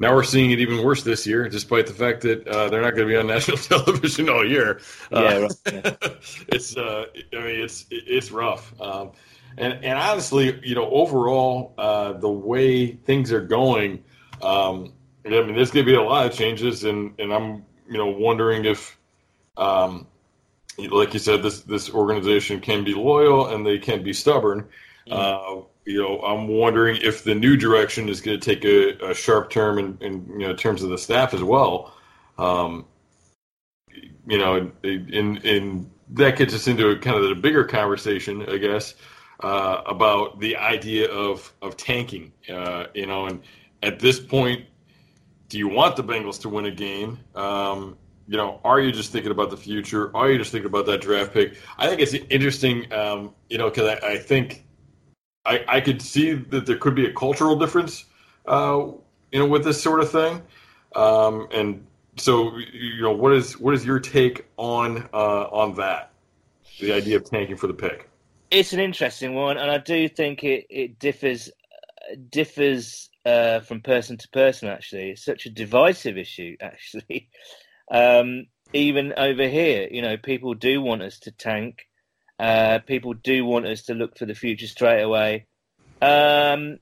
now 0.00 0.14
we're 0.14 0.24
seeing 0.24 0.52
it 0.52 0.60
even 0.60 0.84
worse 0.84 1.02
this 1.02 1.26
year, 1.26 1.48
despite 1.48 1.86
the 1.86 1.92
fact 1.92 2.22
that 2.22 2.46
uh, 2.46 2.68
they're 2.68 2.82
not 2.82 2.94
going 2.94 3.08
to 3.08 3.12
be 3.12 3.16
on 3.16 3.26
national 3.28 3.56
television 3.56 4.28
all 4.28 4.46
year. 4.46 4.80
Uh, 5.12 5.20
yeah, 5.20 5.38
right, 5.38 5.52
yeah. 5.72 5.96
it's 6.48 6.76
uh, 6.76 7.06
I 7.32 7.36
mean 7.36 7.60
it's 7.60 7.86
it's 7.90 8.30
rough. 8.30 8.72
Um, 8.80 9.12
and 9.56 9.84
and 9.84 9.98
honestly, 9.98 10.60
you 10.62 10.74
know, 10.74 10.88
overall, 10.88 11.74
uh, 11.78 12.12
the 12.12 12.30
way 12.30 12.92
things 12.92 13.32
are 13.32 13.40
going, 13.40 14.04
um, 14.40 14.92
I 15.34 15.42
mean, 15.42 15.54
there's 15.54 15.70
going 15.70 15.84
to 15.84 15.90
be 15.90 15.96
a 15.96 16.02
lot 16.02 16.26
of 16.26 16.32
changes, 16.32 16.84
and 16.84 17.14
and 17.18 17.32
I'm 17.32 17.64
you 17.88 17.98
know 17.98 18.06
wondering 18.06 18.64
if, 18.64 18.98
um, 19.56 20.06
like 20.78 21.12
you 21.14 21.20
said, 21.20 21.42
this 21.42 21.60
this 21.60 21.90
organization 21.90 22.60
can 22.60 22.84
be 22.84 22.94
loyal 22.94 23.48
and 23.48 23.66
they 23.66 23.78
can 23.78 24.02
be 24.02 24.12
stubborn. 24.12 24.68
Mm-hmm. 25.08 25.12
Uh, 25.12 25.64
you 25.84 26.02
know, 26.02 26.20
I'm 26.20 26.48
wondering 26.48 26.98
if 27.02 27.24
the 27.24 27.34
new 27.34 27.56
direction 27.56 28.10
is 28.10 28.20
going 28.20 28.38
to 28.38 28.44
take 28.44 28.64
a, 28.64 29.10
a 29.10 29.14
sharp 29.14 29.48
turn 29.48 29.78
in, 29.78 29.98
in 30.00 30.40
you 30.40 30.46
know 30.46 30.54
terms 30.54 30.82
of 30.82 30.90
the 30.90 30.98
staff 30.98 31.32
as 31.32 31.42
well. 31.42 31.94
Um, 32.36 32.84
you 34.26 34.38
know, 34.38 34.70
in 34.82 35.38
in 35.38 35.90
that 36.10 36.36
gets 36.36 36.54
us 36.54 36.68
into 36.68 36.90
a, 36.90 36.98
kind 36.98 37.16
of 37.16 37.28
the 37.28 37.34
bigger 37.34 37.64
conversation, 37.64 38.48
I 38.48 38.58
guess, 38.58 38.94
uh, 39.40 39.82
about 39.86 40.40
the 40.40 40.56
idea 40.56 41.10
of 41.10 41.52
of 41.62 41.76
tanking. 41.76 42.32
Uh, 42.52 42.84
you 42.94 43.06
know, 43.06 43.26
and 43.26 43.40
at 43.82 43.98
this 43.98 44.20
point, 44.20 44.66
do 45.48 45.58
you 45.58 45.68
want 45.68 45.96
the 45.96 46.04
Bengals 46.04 46.40
to 46.42 46.48
win 46.48 46.66
a 46.66 46.70
game? 46.70 47.18
Um, 47.34 47.96
you 48.26 48.36
know, 48.36 48.60
are 48.64 48.80
you 48.80 48.92
just 48.92 49.10
thinking 49.10 49.30
about 49.30 49.50
the 49.50 49.56
future? 49.56 50.14
Are 50.14 50.30
you 50.30 50.38
just 50.38 50.52
thinking 50.52 50.68
about 50.68 50.86
that 50.86 51.00
draft 51.00 51.32
pick? 51.32 51.56
I 51.78 51.88
think 51.88 52.00
it's 52.00 52.12
interesting. 52.28 52.92
Um, 52.92 53.34
you 53.48 53.56
know, 53.56 53.70
because 53.70 53.98
I, 54.02 54.06
I, 54.06 54.18
think 54.18 54.64
I, 55.46 55.64
I 55.66 55.80
could 55.80 56.02
see 56.02 56.34
that 56.34 56.66
there 56.66 56.76
could 56.76 56.94
be 56.94 57.06
a 57.06 57.12
cultural 57.12 57.56
difference. 57.56 58.04
Uh, 58.46 58.88
you 59.32 59.38
know, 59.38 59.46
with 59.46 59.64
this 59.64 59.82
sort 59.82 60.00
of 60.00 60.10
thing, 60.10 60.42
um, 60.94 61.48
and 61.52 61.86
so 62.16 62.56
you 62.56 63.02
know, 63.02 63.12
what 63.12 63.32
is 63.32 63.58
what 63.58 63.74
is 63.74 63.84
your 63.84 63.98
take 63.98 64.46
on 64.56 65.08
uh, 65.12 65.44
on 65.44 65.74
that? 65.76 66.12
The 66.80 66.92
idea 66.92 67.16
of 67.16 67.24
tanking 67.24 67.56
for 67.56 67.66
the 67.66 67.74
pick. 67.74 68.08
It's 68.50 68.72
an 68.72 68.80
interesting 68.80 69.34
one, 69.34 69.58
and 69.58 69.70
I 69.70 69.78
do 69.78 70.08
think 70.08 70.44
it 70.44 70.66
it 70.70 70.98
differs 70.98 71.50
differs 72.30 73.10
uh, 73.28 73.60
from 73.60 73.80
person 73.80 74.16
to 74.16 74.28
person. 74.30 74.68
Actually, 74.68 75.10
it's 75.10 75.24
such 75.24 75.46
a 75.46 75.50
divisive 75.50 76.16
issue. 76.16 76.56
Actually, 76.60 77.28
um, 77.90 78.46
even 78.72 79.12
over 79.16 79.46
here, 79.46 79.88
you 79.90 80.02
know, 80.02 80.16
people 80.16 80.54
do 80.54 80.80
want 80.80 81.02
us 81.02 81.18
to 81.20 81.30
tank. 81.30 81.86
Uh, 82.38 82.78
people 82.86 83.14
do 83.14 83.44
want 83.44 83.66
us 83.66 83.82
to 83.82 83.94
look 83.94 84.16
for 84.16 84.26
the 84.26 84.34
future 84.34 84.66
straight 84.66 85.02
away. 85.02 85.46
Um, 86.00 86.78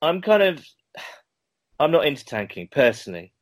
I'm 0.00 0.22
kind 0.22 0.42
of, 0.42 0.64
I'm 1.80 1.90
not 1.90 2.06
into 2.06 2.24
tanking 2.24 2.68
personally. 2.70 3.32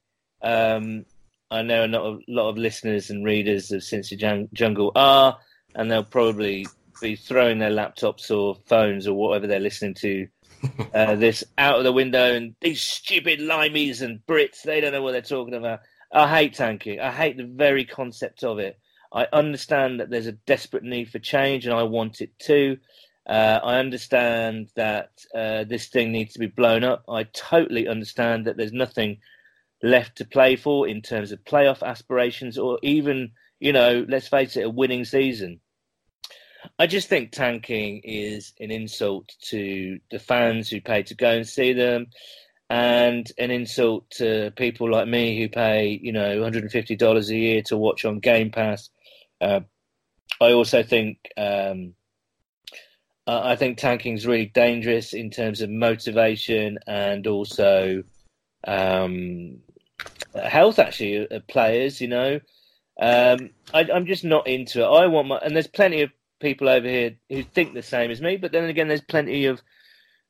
Um, 0.42 1.04
I 1.50 1.62
know 1.62 1.84
a 1.84 1.88
lot 1.88 2.02
of, 2.02 2.20
lot 2.28 2.48
of 2.48 2.56
listeners 2.56 3.10
and 3.10 3.24
readers 3.24 3.70
of 3.72 3.82
Cincy 3.82 4.48
Jungle 4.54 4.92
are, 4.94 5.38
and 5.74 5.90
they'll 5.90 6.04
probably 6.04 6.66
be 7.00 7.16
throwing 7.16 7.58
their 7.58 7.70
laptops 7.70 8.30
or 8.30 8.56
phones 8.66 9.06
or 9.06 9.14
whatever 9.14 9.46
they're 9.46 9.60
listening 9.60 9.94
to 9.94 10.28
uh, 10.94 11.14
this 11.16 11.44
out 11.58 11.78
of 11.78 11.84
the 11.84 11.92
window 11.92 12.34
and 12.34 12.54
these 12.60 12.80
stupid 12.80 13.40
limeys 13.40 14.02
and 14.02 14.20
Brits, 14.26 14.62
they 14.62 14.80
don't 14.80 14.92
know 14.92 15.02
what 15.02 15.12
they're 15.12 15.22
talking 15.22 15.54
about. 15.54 15.80
I 16.12 16.28
hate 16.28 16.54
tanking. 16.54 17.00
I 17.00 17.10
hate 17.10 17.36
the 17.36 17.44
very 17.44 17.84
concept 17.84 18.44
of 18.44 18.58
it. 18.58 18.78
I 19.12 19.26
understand 19.32 20.00
that 20.00 20.10
there's 20.10 20.26
a 20.26 20.32
desperate 20.32 20.84
need 20.84 21.10
for 21.10 21.18
change 21.18 21.66
and 21.66 21.74
I 21.74 21.82
want 21.84 22.20
it 22.20 22.38
too. 22.38 22.78
Uh, 23.26 23.60
I 23.62 23.78
understand 23.78 24.70
that 24.76 25.10
uh, 25.34 25.64
this 25.64 25.88
thing 25.88 26.10
needs 26.10 26.32
to 26.32 26.38
be 26.38 26.46
blown 26.46 26.84
up. 26.84 27.04
I 27.08 27.24
totally 27.24 27.86
understand 27.86 28.46
that 28.46 28.56
there's 28.56 28.72
nothing 28.72 29.18
left 29.82 30.16
to 30.18 30.24
play 30.24 30.56
for 30.56 30.88
in 30.88 31.02
terms 31.02 31.32
of 31.32 31.44
playoff 31.44 31.82
aspirations 31.82 32.58
or 32.58 32.78
even, 32.82 33.32
you 33.58 33.72
know, 33.72 34.04
let's 34.08 34.28
face 34.28 34.56
it, 34.56 34.64
a 34.64 34.70
winning 34.70 35.04
season. 35.04 35.60
I 36.78 36.86
just 36.86 37.08
think 37.08 37.32
tanking 37.32 38.00
is 38.04 38.52
an 38.60 38.70
insult 38.70 39.34
to 39.48 39.98
the 40.10 40.18
fans 40.18 40.68
who 40.68 40.80
pay 40.80 41.02
to 41.04 41.14
go 41.14 41.30
and 41.30 41.48
see 41.48 41.72
them, 41.72 42.06
and 42.68 43.30
an 43.38 43.50
insult 43.50 44.10
to 44.12 44.52
people 44.56 44.90
like 44.90 45.08
me 45.08 45.38
who 45.38 45.48
pay, 45.48 45.98
you 46.02 46.12
know, 46.12 46.38
$150 46.40 47.28
a 47.28 47.36
year 47.36 47.62
to 47.62 47.76
watch 47.76 48.04
on 48.04 48.20
Game 48.20 48.50
Pass. 48.50 48.90
Uh, 49.40 49.60
I 50.40 50.52
also 50.52 50.82
think 50.82 51.18
um, 51.36 51.94
I 53.26 53.56
think 53.56 53.78
tanking 53.78 54.14
is 54.14 54.26
really 54.26 54.46
dangerous 54.46 55.12
in 55.12 55.30
terms 55.30 55.60
of 55.60 55.70
motivation 55.70 56.78
and 56.86 57.26
also 57.26 58.02
um, 58.66 59.58
health. 60.42 60.78
Actually, 60.78 61.28
of 61.28 61.46
players, 61.46 62.00
you 62.00 62.08
know, 62.08 62.40
um, 63.00 63.50
I, 63.72 63.82
am 63.82 64.06
just 64.06 64.24
not 64.24 64.46
into 64.46 64.80
it. 64.80 64.86
I 64.86 65.06
want 65.06 65.28
my, 65.28 65.36
and 65.38 65.54
there's 65.54 65.68
plenty 65.68 66.02
of 66.02 66.10
people 66.40 66.68
over 66.68 66.88
here 66.88 67.16
who 67.28 67.42
think 67.42 67.74
the 67.74 67.82
same 67.82 68.10
as 68.10 68.20
me, 68.20 68.36
but 68.36 68.52
then 68.52 68.64
again, 68.64 68.88
there's 68.88 69.00
plenty 69.00 69.46
of 69.46 69.62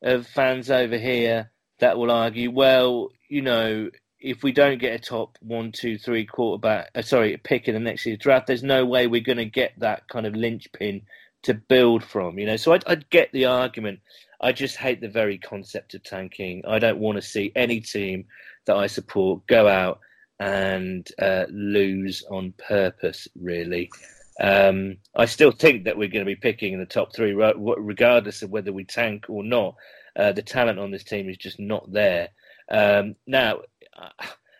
of 0.03 0.27
fans 0.27 0.71
over 0.71 0.97
here 0.97 1.51
that 1.79 1.99
will 1.99 2.11
argue, 2.11 2.51
well, 2.51 3.11
you 3.29 3.43
know, 3.43 3.91
if 4.21 4.43
we 4.43 4.53
don't 4.53 4.81
get 4.81 4.95
a 4.95 4.99
top 4.99 5.37
one, 5.41 5.73
two, 5.73 5.99
three 5.99 6.25
quarterback, 6.25 6.91
uh, 6.95 7.03
sorry, 7.03 7.37
pick 7.39 7.69
in 7.69 7.75
the 7.75 7.81
next 7.81 8.05
year's 8.07 8.19
draft, 8.19 8.47
there's 8.47 8.63
no 8.63 8.85
way 8.85 9.07
we're 9.07 9.21
going 9.21 9.39
to 9.39 9.45
get 9.45 9.73
that 9.79 10.07
kind 10.09 10.27
of 10.27 10.35
linchpin 10.35 11.03
to 11.43 11.55
build 11.55 12.05
from. 12.05 12.39
You 12.39 12.47
know, 12.47 12.57
so 12.57 12.73
I'd, 12.73 12.85
I'd 12.87 13.11
get 13.11 13.33
the 13.33 13.47
argument. 13.47 14.01
I 14.41 14.53
just 14.53 14.77
hate 14.77 15.01
the 15.01 15.09
very 15.09 15.39
concept 15.39 15.95
of 15.95 16.03
tanking. 16.03 16.63
I 16.67 16.79
don't 16.79 16.99
want 16.99 17.17
to 17.17 17.23
see 17.23 17.53
any 17.57 17.81
team 17.81 18.27
that 18.67 18.77
I 18.77 18.87
support 18.87 19.47
go 19.47 19.69
out 19.69 20.01
and 20.39 21.07
uh, 21.21 21.47
lose 21.51 22.25
on 22.31 22.55
purpose. 22.59 23.29
Really, 23.41 23.91
um, 24.39 24.97
I 25.15 25.27
still 25.27 25.53
think 25.53 25.85
that 25.85 25.97
we're 25.97 26.09
going 26.09 26.25
to 26.25 26.31
be 26.31 26.37
picking 26.37 26.73
in 26.73 26.81
the 26.81 26.87
top 26.87 27.15
three, 27.15 27.33
regardless 27.33 28.43
of 28.43 28.51
whether 28.51 28.73
we 28.73 28.85
tank 28.85 29.27
or 29.29 29.43
not. 29.43 29.75
Uh, 30.17 30.33
the 30.33 30.43
talent 30.43 30.79
on 30.79 30.91
this 30.91 31.05
team 31.05 31.29
is 31.29 31.37
just 31.37 31.61
not 31.61 31.91
there. 31.93 32.29
Um, 32.71 33.15
now, 33.27 33.61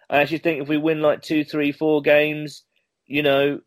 I 0.09 0.19
actually 0.19 0.39
think 0.39 0.63
if 0.63 0.69
we 0.69 0.77
win 0.77 1.01
like 1.03 1.23
two, 1.23 1.45
three, 1.45 1.73
four 1.73 2.03
games, 2.03 2.65
you 3.07 3.23
know, 3.23 3.61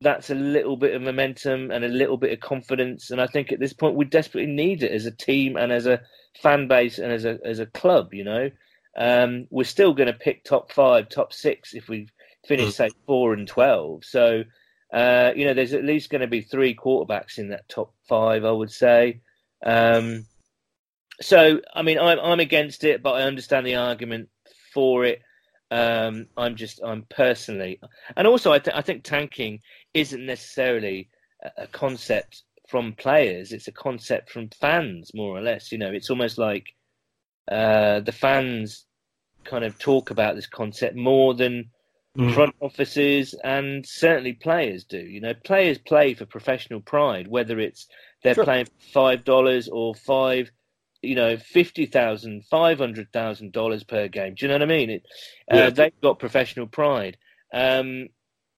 that's 0.00 0.30
a 0.30 0.34
little 0.34 0.76
bit 0.76 0.94
of 0.94 1.02
momentum 1.02 1.70
and 1.70 1.84
a 1.84 1.88
little 1.88 2.16
bit 2.16 2.32
of 2.32 2.40
confidence. 2.40 3.10
And 3.10 3.20
I 3.20 3.26
think 3.26 3.52
at 3.52 3.60
this 3.60 3.72
point 3.72 3.96
we 3.96 4.04
desperately 4.04 4.50
need 4.50 4.82
it 4.82 4.92
as 4.92 5.06
a 5.06 5.10
team 5.10 5.56
and 5.56 5.72
as 5.72 5.86
a 5.86 6.00
fan 6.42 6.68
base 6.68 6.98
and 6.98 7.12
as 7.12 7.24
a 7.24 7.38
as 7.44 7.58
a 7.58 7.66
club. 7.66 8.12
You 8.12 8.24
know, 8.24 8.50
um, 8.96 9.46
we're 9.50 9.64
still 9.64 9.94
going 9.94 10.12
to 10.12 10.18
pick 10.18 10.44
top 10.44 10.72
five, 10.72 11.08
top 11.08 11.32
six 11.32 11.74
if 11.74 11.88
we 11.88 12.08
finish 12.46 12.68
mm. 12.68 12.72
say 12.72 12.90
four 13.06 13.32
and 13.32 13.48
twelve. 13.48 14.04
So 14.04 14.44
uh, 14.94 15.32
you 15.34 15.44
know, 15.44 15.54
there's 15.54 15.74
at 15.74 15.84
least 15.84 16.08
going 16.08 16.20
to 16.20 16.28
be 16.28 16.40
three 16.40 16.72
quarterbacks 16.72 17.38
in 17.38 17.48
that 17.48 17.68
top 17.68 17.92
five, 18.08 18.44
I 18.44 18.52
would 18.52 18.70
say. 18.70 19.20
Um, 19.66 20.26
so, 21.20 21.60
I 21.74 21.82
mean, 21.82 21.98
I'm 21.98 22.20
I'm 22.20 22.38
against 22.38 22.84
it, 22.84 23.02
but 23.02 23.14
I 23.14 23.22
understand 23.22 23.66
the 23.66 23.74
argument 23.74 24.28
for 24.72 25.04
it. 25.04 25.20
Um, 25.72 26.26
I'm 26.36 26.54
just, 26.54 26.80
I'm 26.84 27.06
personally, 27.10 27.80
and 28.16 28.28
also, 28.28 28.52
I, 28.52 28.60
th- 28.60 28.76
I 28.76 28.82
think 28.82 29.02
tanking 29.02 29.58
isn't 29.94 30.24
necessarily 30.24 31.08
a, 31.56 31.66
concept 31.66 32.44
from 32.68 32.92
players; 32.92 33.52
it's 33.52 33.66
a 33.66 33.72
concept 33.72 34.30
from 34.30 34.48
fans, 34.60 35.10
more 35.12 35.36
or 35.36 35.40
less. 35.40 35.72
You 35.72 35.78
know, 35.78 35.90
it's 35.90 36.10
almost 36.10 36.38
like 36.38 36.66
uh, 37.50 37.98
the 37.98 38.12
fans 38.12 38.86
kind 39.42 39.64
of 39.64 39.76
talk 39.80 40.10
about 40.10 40.36
this 40.36 40.46
concept 40.46 40.94
more 40.94 41.34
than 41.34 41.70
Mm. 42.16 42.32
front 42.34 42.54
offices 42.60 43.34
and 43.42 43.84
certainly 43.86 44.34
players 44.34 44.84
do. 44.84 44.98
You 44.98 45.20
know, 45.20 45.34
players 45.34 45.78
play 45.78 46.14
for 46.14 46.26
professional 46.26 46.80
pride, 46.80 47.26
whether 47.26 47.58
it's 47.58 47.88
they're 48.22 48.34
Sure. 48.34 48.44
playing 48.44 48.68
five 48.92 49.24
dollars 49.24 49.68
or 49.68 49.94
five, 49.96 50.50
you 51.02 51.16
know, 51.16 51.36
fifty 51.36 51.86
thousand, 51.86 52.44
five 52.46 52.78
hundred 52.78 53.12
thousand 53.12 53.52
dollars 53.52 53.82
per 53.84 54.08
game. 54.08 54.34
Do 54.34 54.44
you 54.44 54.48
know 54.48 54.54
what 54.54 54.62
I 54.62 54.66
mean? 54.66 54.90
It, 54.90 55.02
uh, 55.50 55.70
They've 55.70 56.00
got 56.02 56.20
professional 56.20 56.66
pride, 56.68 57.18
um, 57.52 58.08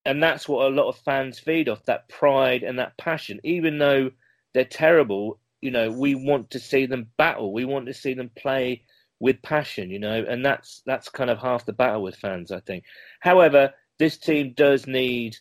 and 0.05 0.23
that's 0.23 0.49
what 0.49 0.67
a 0.67 0.75
lot 0.75 0.89
of 0.89 0.99
fans 0.99 1.39
feed 1.39 1.69
off 1.69 1.85
that 1.87 2.09
pride 2.11 2.63
and 2.63 2.79
that 2.79 2.97
passion. 2.99 3.41
Even 3.43 3.79
though 3.79 4.11
they're 4.55 4.65
terrible, 4.65 5.41
you 5.63 5.71
know, 5.71 5.91
we 5.91 6.15
want 6.15 6.51
to 6.51 6.61
see 6.61 6.87
them 6.87 7.09
battle. 7.17 7.53
We 7.53 7.65
want 7.65 7.87
to 7.87 7.95
see 7.95 8.15
them 8.15 8.31
play 8.37 8.85
with 9.21 9.41
passion, 9.43 9.91
you 9.91 9.99
know, 9.99 10.25
and 10.29 10.45
that's 10.45 10.83
that's 10.87 11.09
kind 11.09 11.31
of 11.31 11.39
half 11.39 11.67
the 11.67 11.73
battle 11.73 12.03
with 12.03 12.17
fans, 12.17 12.53
I 12.53 12.61
think. 12.61 12.85
However, 13.21 13.73
this 13.99 14.19
team 14.19 14.53
does 14.57 14.87
need, 14.87 15.37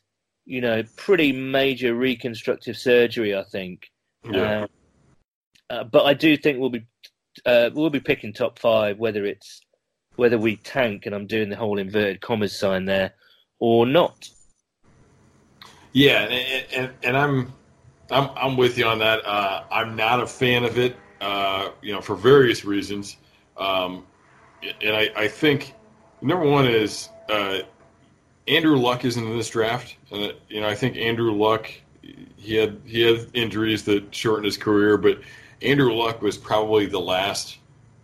you 0.45 0.61
know, 0.61 0.83
pretty 0.95 1.31
major 1.31 1.93
reconstructive 1.95 2.77
surgery, 2.77 3.35
I 3.35 3.43
think. 3.43 3.91
Yeah. 4.23 4.67
Uh, 5.69 5.73
uh, 5.73 5.83
but 5.83 6.05
I 6.05 6.13
do 6.13 6.37
think 6.37 6.59
we'll 6.59 6.69
be 6.69 6.85
uh, 7.45 7.69
we'll 7.73 7.89
be 7.89 7.99
picking 7.99 8.33
top 8.33 8.59
five, 8.59 8.97
whether 8.97 9.25
it's 9.25 9.61
whether 10.15 10.37
we 10.37 10.55
tank, 10.57 11.05
and 11.05 11.13
I'm 11.13 11.27
doing 11.27 11.49
the 11.49 11.55
whole 11.55 11.77
inverted 11.77 12.21
commas 12.21 12.57
sign 12.57 12.85
there, 12.85 13.13
or 13.59 13.85
not. 13.85 14.29
Yeah, 15.91 16.23
and, 16.23 16.65
and, 16.73 16.91
and 17.03 17.17
I'm, 17.17 17.53
I'm 18.11 18.29
I'm 18.35 18.57
with 18.57 18.77
you 18.77 18.85
on 18.85 18.99
that. 18.99 19.25
Uh, 19.25 19.63
I'm 19.71 19.95
not 19.95 20.21
a 20.21 20.27
fan 20.27 20.63
of 20.63 20.77
it, 20.77 20.95
uh, 21.21 21.69
you 21.81 21.93
know, 21.93 22.01
for 22.01 22.15
various 22.15 22.63
reasons. 22.63 23.17
Um, 23.57 24.05
and 24.81 24.95
I, 24.95 25.09
I 25.15 25.27
think 25.27 25.73
number 26.21 26.45
one 26.45 26.67
is 26.67 27.09
uh, 27.29 27.59
Andrew 28.47 28.77
Luck 28.77 29.05
isn't 29.05 29.23
in 29.23 29.37
this 29.37 29.49
draft, 29.49 29.95
and 30.11 30.33
you 30.49 30.61
know 30.61 30.67
I 30.67 30.75
think 30.75 30.97
Andrew 30.97 31.31
Luck 31.31 31.71
he 32.37 32.55
had 32.55 32.81
he 32.85 33.01
had 33.01 33.27
injuries 33.33 33.83
that 33.85 34.13
shortened 34.13 34.45
his 34.45 34.57
career, 34.57 34.97
but 34.97 35.19
Andrew 35.61 35.93
Luck 35.93 36.21
was 36.21 36.37
probably 36.37 36.85
the 36.85 36.99
last 36.99 37.57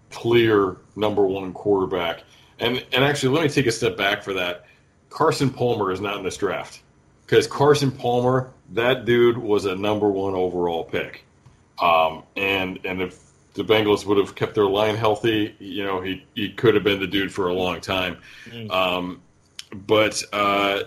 clear 0.10 0.78
number 0.96 1.26
one 1.26 1.54
quarterback. 1.54 2.24
And 2.60 2.84
and 2.92 3.04
actually, 3.04 3.36
let 3.36 3.44
me 3.44 3.50
take 3.50 3.68
a 3.68 3.72
step 3.72 3.98
back 3.98 4.24
for 4.24 4.34
that. 4.34 4.66
Carson 5.10 5.50
Palmer 5.50 5.92
is 5.92 6.00
not 6.00 6.18
in 6.18 6.24
this 6.24 6.38
draft 6.38 6.82
because 7.26 7.48
Carson 7.48 7.92
Palmer, 7.92 8.52
that 8.72 9.06
dude 9.06 9.38
was 9.38 9.66
a 9.66 9.76
number 9.76 10.10
one 10.10 10.34
overall 10.34 10.84
pick. 10.84 11.26
Um, 11.80 12.24
and 12.36 12.80
and 12.84 13.02
if 13.02 13.31
the 13.54 13.64
Bengals 13.64 14.06
would 14.06 14.18
have 14.18 14.36
kept 14.36 14.56
their 14.56 14.66
line 14.66 14.96
healthy, 14.96 15.56
you 15.60 15.84
know, 15.84 16.02
he 16.02 16.26
he 16.36 16.50
could 16.50 16.74
have 16.76 16.84
been 16.84 17.00
the 17.00 17.08
dude 17.08 17.34
for 17.34 17.48
a 17.48 17.54
long 17.54 17.82
time. 17.82 18.18
Um, 18.70 19.22
but 19.74 20.24
uh, 20.34 20.84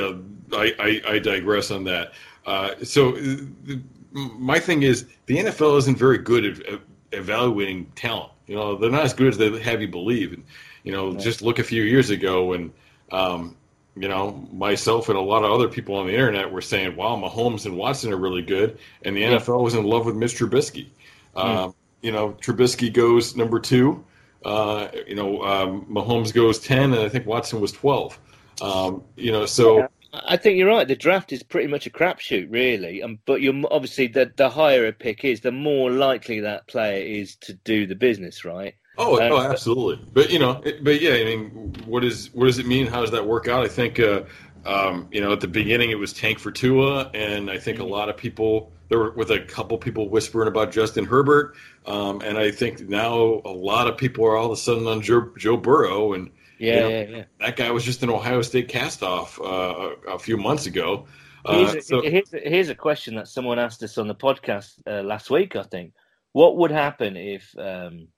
know, 0.00 0.22
I, 0.52 0.74
I, 0.78 1.12
I 1.14 1.18
digress 1.18 1.70
on 1.70 1.84
that. 1.84 2.12
Uh, 2.46 2.74
so 2.82 3.16
uh, 3.16 3.76
my 4.12 4.58
thing 4.58 4.82
is, 4.82 5.06
the 5.26 5.38
NFL 5.38 5.78
isn't 5.78 5.98
very 5.98 6.18
good 6.18 6.44
at, 6.44 6.66
at 6.66 6.80
evaluating 7.12 7.86
talent. 7.94 8.32
You 8.46 8.56
know, 8.56 8.76
they're 8.76 8.90
not 8.90 9.04
as 9.04 9.14
good 9.14 9.28
as 9.28 9.38
they 9.38 9.58
have 9.60 9.80
you 9.80 9.88
believe. 9.88 10.32
And 10.32 10.44
you 10.82 10.92
know, 10.92 11.14
just 11.14 11.42
look 11.42 11.58
a 11.58 11.64
few 11.64 11.82
years 11.82 12.10
ago 12.10 12.46
when. 12.46 12.72
Um, 13.10 13.56
you 13.94 14.08
know, 14.08 14.48
myself 14.50 15.10
and 15.10 15.18
a 15.18 15.20
lot 15.20 15.44
of 15.44 15.50
other 15.50 15.68
people 15.68 15.96
on 15.96 16.06
the 16.06 16.14
internet 16.14 16.50
were 16.50 16.62
saying, 16.62 16.96
"Wow, 16.96 17.14
Mahomes 17.14 17.66
and 17.66 17.76
Watson 17.76 18.10
are 18.10 18.16
really 18.16 18.40
good," 18.40 18.78
and 19.02 19.14
the 19.14 19.22
NFL 19.22 19.62
was 19.62 19.74
in 19.74 19.84
love 19.84 20.06
with 20.06 20.16
Mitch 20.16 20.34
Trubisky. 20.38 20.86
Um, 21.34 21.74
you 22.02 22.12
know, 22.12 22.32
Trubisky 22.40 22.92
goes 22.92 23.36
number 23.36 23.60
two. 23.60 24.04
Uh, 24.44 24.88
you 25.06 25.14
know, 25.14 25.42
um, 25.42 25.86
Mahomes 25.86 26.32
goes 26.34 26.58
ten, 26.58 26.92
and 26.92 27.02
I 27.02 27.08
think 27.08 27.26
Watson 27.26 27.60
was 27.60 27.72
twelve. 27.72 28.18
Um, 28.60 29.02
you 29.16 29.32
know, 29.32 29.46
so 29.46 29.86
I 30.12 30.36
think 30.36 30.58
you're 30.58 30.68
right. 30.68 30.86
The 30.86 30.96
draft 30.96 31.32
is 31.32 31.42
pretty 31.42 31.68
much 31.68 31.86
a 31.86 31.90
crapshoot, 31.90 32.48
really. 32.50 33.02
Um, 33.02 33.18
but 33.24 33.40
you're 33.40 33.54
obviously 33.70 34.08
the 34.08 34.32
the 34.36 34.50
higher 34.50 34.86
a 34.86 34.92
pick 34.92 35.24
is, 35.24 35.40
the 35.40 35.52
more 35.52 35.90
likely 35.90 36.40
that 36.40 36.66
player 36.66 37.02
is 37.02 37.36
to 37.36 37.54
do 37.54 37.86
the 37.86 37.94
business, 37.94 38.44
right? 38.44 38.74
Oh, 38.98 39.16
Uh, 39.16 39.28
oh, 39.32 39.40
absolutely. 39.40 40.04
But 40.12 40.30
you 40.30 40.38
know, 40.38 40.60
it, 40.64 40.84
but 40.84 41.00
yeah, 41.00 41.12
I 41.14 41.24
mean, 41.24 41.74
what 41.86 42.04
is 42.04 42.30
what 42.34 42.46
does 42.46 42.58
it 42.58 42.66
mean? 42.66 42.86
How 42.86 43.00
does 43.00 43.10
that 43.12 43.26
work 43.26 43.48
out? 43.48 43.64
I 43.64 43.68
think, 43.68 43.98
uh, 44.00 44.24
um, 44.66 45.08
you 45.10 45.20
know, 45.20 45.32
at 45.32 45.40
the 45.40 45.48
beginning 45.48 45.90
it 45.90 45.98
was 45.98 46.12
tank 46.12 46.38
for 46.38 46.50
Tua, 46.50 47.10
and 47.14 47.50
I 47.50 47.58
think 47.58 47.78
a 47.78 47.84
lot 47.84 48.08
of 48.08 48.16
people 48.16 48.70
there 48.92 48.98
were 48.98 49.12
with 49.12 49.30
a 49.30 49.40
couple 49.40 49.78
people 49.78 50.10
whispering 50.10 50.48
about 50.48 50.70
Justin 50.70 51.06
Herbert, 51.06 51.56
um, 51.86 52.20
and 52.20 52.36
I 52.36 52.50
think 52.50 52.90
now 52.90 53.40
a 53.46 53.50
lot 53.50 53.88
of 53.88 53.96
people 53.96 54.26
are 54.26 54.36
all 54.36 54.46
of 54.46 54.52
a 54.52 54.56
sudden 54.56 54.86
on 54.86 55.00
Joe, 55.00 55.32
Joe 55.38 55.56
Burrow, 55.56 56.12
and 56.12 56.30
Yeah, 56.58 56.74
you 56.74 56.80
know, 56.80 56.88
yeah, 56.88 57.16
yeah. 57.16 57.24
that 57.40 57.56
guy 57.56 57.70
was 57.70 57.84
just 57.84 58.02
an 58.02 58.10
Ohio 58.10 58.42
State 58.42 58.68
castoff 58.68 59.40
uh, 59.40 59.94
a, 60.10 60.16
a 60.16 60.18
few 60.18 60.36
months 60.36 60.66
ago. 60.66 61.06
Here's, 61.46 61.74
Uh, 61.74 61.78
a, 61.78 61.80
so, 61.80 62.02
here's, 62.02 62.34
a, 62.34 62.38
here's 62.38 62.68
a 62.68 62.74
question 62.74 63.14
that 63.14 63.28
someone 63.28 63.58
asked 63.58 63.82
us 63.82 63.96
on 63.96 64.08
the 64.08 64.14
podcast 64.14 64.74
uh, 64.86 65.02
last 65.02 65.30
week. 65.30 65.56
I 65.56 65.62
think 65.62 65.94
what 66.32 66.58
would 66.58 66.70
happen 66.70 67.16
if 67.16 67.54
um, 67.58 68.08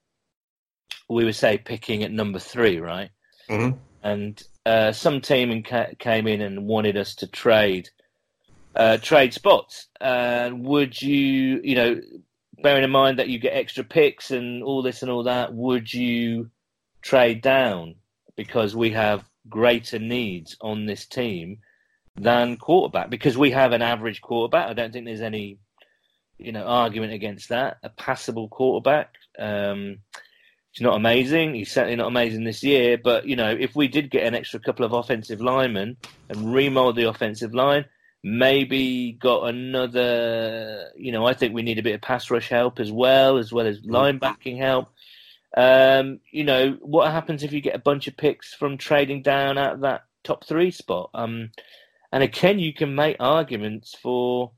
we 1.09 1.25
were 1.25 1.33
say 1.33 1.57
picking 1.57 2.03
at 2.03 2.11
number 2.11 2.41
three, 2.41 2.81
right? 2.81 3.11
Mhm. 3.49 3.79
And 4.03 4.43
uh, 4.67 4.91
some 4.91 5.21
team 5.21 5.53
in 5.53 5.63
ca- 5.63 5.95
came 6.01 6.27
in 6.27 6.43
and 6.43 6.67
wanted 6.67 6.97
us 6.97 7.15
to 7.17 7.27
trade 7.29 7.89
uh, 8.77 8.99
trade 8.99 9.35
spots. 9.35 9.89
Uh, 10.01 10.51
would 10.53 11.01
you, 11.01 11.61
you 11.63 11.75
know, 11.75 12.01
bearing 12.63 12.85
in 12.85 12.91
mind 12.91 13.19
that 13.19 13.29
you 13.29 13.39
get 13.39 13.55
extra 13.55 13.85
picks 13.85 14.31
and 14.31 14.63
all 14.63 14.83
this 14.83 15.03
and 15.03 15.11
all 15.11 15.25
that, 15.25 15.55
would 15.55 15.93
you 15.93 16.51
trade 17.03 17.43
down 17.43 17.95
because 18.37 18.75
we 18.75 18.91
have 18.91 19.25
greater 19.49 19.99
needs 19.99 20.57
on 20.61 20.87
this 20.87 21.07
team 21.07 21.59
than 22.17 22.57
quarterback? 22.57 23.11
Because 23.11 23.37
we 23.37 23.51
have 23.51 23.73
an 23.73 23.83
average 23.83 24.21
quarterback. 24.21 24.69
I 24.69 24.73
don't 24.73 24.93
think 24.93 25.05
there's 25.05 25.21
any, 25.21 25.59
you 26.39 26.53
know, 26.53 26.65
argument 26.65 27.13
against 27.13 27.51
that. 27.51 27.79
A 27.83 27.91
passable 27.91 28.49
quarterback. 28.49 29.15
Um, 29.39 29.99
he's 30.73 30.83
not 30.83 30.97
amazing. 30.97 31.55
He's 31.55 31.71
certainly 31.71 31.97
not 31.97 32.09
amazing 32.09 32.45
this 32.45 32.63
year. 32.63 32.99
But 32.99 33.27
you 33.27 33.37
know, 33.37 33.51
if 33.51 33.77
we 33.77 33.89
did 33.89 34.11
get 34.11 34.27
an 34.27 34.35
extra 34.35 34.59
couple 34.59 34.85
of 34.85 34.93
offensive 34.93 35.41
linemen 35.41 35.97
and 36.29 36.55
remold 36.55 36.97
the 36.97 37.09
offensive 37.09 37.55
line, 37.55 37.85
maybe 38.25 39.13
got 39.13 39.49
another. 39.49 40.91
You 40.97 41.13
know, 41.13 41.27
I 41.27 41.35
think 41.35 41.55
we 41.55 41.63
need 41.63 41.79
a 41.79 41.83
bit 41.83 41.95
of 41.95 42.01
pass 42.01 42.31
rush 42.31 42.49
help 42.49 42.81
as 42.81 42.91
well, 42.91 43.37
as 43.37 43.53
well 43.53 43.67
as 43.67 43.81
linebacking 43.83 44.59
help. 44.59 44.89
Um, 45.57 46.19
you 46.33 46.43
know, 46.43 46.79
what 46.81 47.13
happens 47.13 47.45
if 47.45 47.53
you 47.53 47.61
get 47.61 47.77
a 47.77 47.81
bunch 47.81 48.09
of 48.09 48.17
picks 48.17 48.53
from 48.53 48.79
trading 48.79 49.23
down 49.23 49.59
of 49.59 49.81
that 49.81 50.05
top 50.25 50.45
three 50.45 50.73
spot? 50.73 51.11
Um, 51.15 51.51
and 52.11 52.23
again, 52.25 52.59
you 52.59 52.73
can 52.73 52.95
make 52.97 53.17
arguments 53.21 53.95
for 53.95 54.51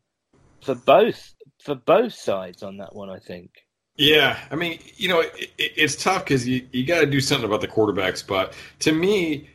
for 0.63 0.75
both 0.75 1.35
for 1.63 1.75
both 1.75 2.15
sides 2.15 2.63
on 2.63 2.79
that 2.79 2.95
one. 2.95 3.11
I 3.11 3.19
think. 3.19 3.51
Yeah, 3.99 4.39
I 4.51 4.57
mean, 4.57 4.79
you 4.97 5.09
know, 5.09 5.21
it, 5.21 5.51
it, 5.57 5.73
it's 5.75 5.97
tough 5.97 6.25
because 6.25 6.47
you, 6.47 6.67
you 6.71 6.85
got 6.85 7.01
to 7.01 7.07
do 7.07 7.19
something 7.19 7.47
about 7.47 7.63
the 7.63 7.67
quarterback 7.67 8.19
spot. 8.19 8.53
To 8.81 8.93
me, 8.93 9.49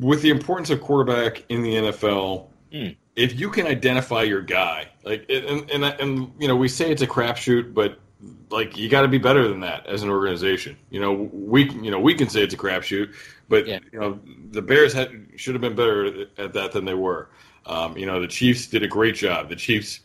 with 0.00 0.22
the 0.22 0.30
importance 0.30 0.70
of 0.70 0.80
quarterback 0.80 1.44
in 1.48 1.62
the 1.62 1.74
NFL, 1.74 2.48
Mm. 2.72 2.96
If 3.16 3.38
you 3.38 3.50
can 3.50 3.66
identify 3.66 4.22
your 4.22 4.40
guy, 4.42 4.88
like, 5.04 5.26
and 5.28 5.70
and, 5.70 5.84
and 5.84 6.32
you 6.38 6.48
know, 6.48 6.56
we 6.56 6.68
say 6.68 6.90
it's 6.90 7.02
a 7.02 7.06
crapshoot, 7.06 7.74
but 7.74 7.98
like 8.50 8.76
you 8.76 8.88
got 8.88 9.02
to 9.02 9.08
be 9.08 9.18
better 9.18 9.48
than 9.48 9.60
that 9.60 9.86
as 9.86 10.02
an 10.02 10.10
organization. 10.10 10.76
You 10.90 11.00
know, 11.00 11.12
we 11.32 11.70
you 11.70 11.90
know 11.90 12.00
we 12.00 12.14
can 12.14 12.28
say 12.28 12.42
it's 12.42 12.54
a 12.54 12.58
crapshoot, 12.58 13.14
but 13.48 13.66
Yeah. 13.66 13.78
you 13.92 14.00
know 14.00 14.20
the 14.50 14.62
Bears 14.62 14.92
had 14.92 15.10
should 15.36 15.54
have 15.54 15.62
been 15.62 15.74
better 15.76 16.26
at 16.38 16.52
that 16.54 16.72
than 16.72 16.84
they 16.84 16.94
were. 16.94 17.28
Um, 17.66 17.96
you 17.96 18.06
know, 18.06 18.20
the 18.20 18.26
Chiefs 18.28 18.66
did 18.66 18.82
a 18.82 18.88
great 18.88 19.14
job. 19.14 19.48
The 19.48 19.56
Chiefs 19.56 20.00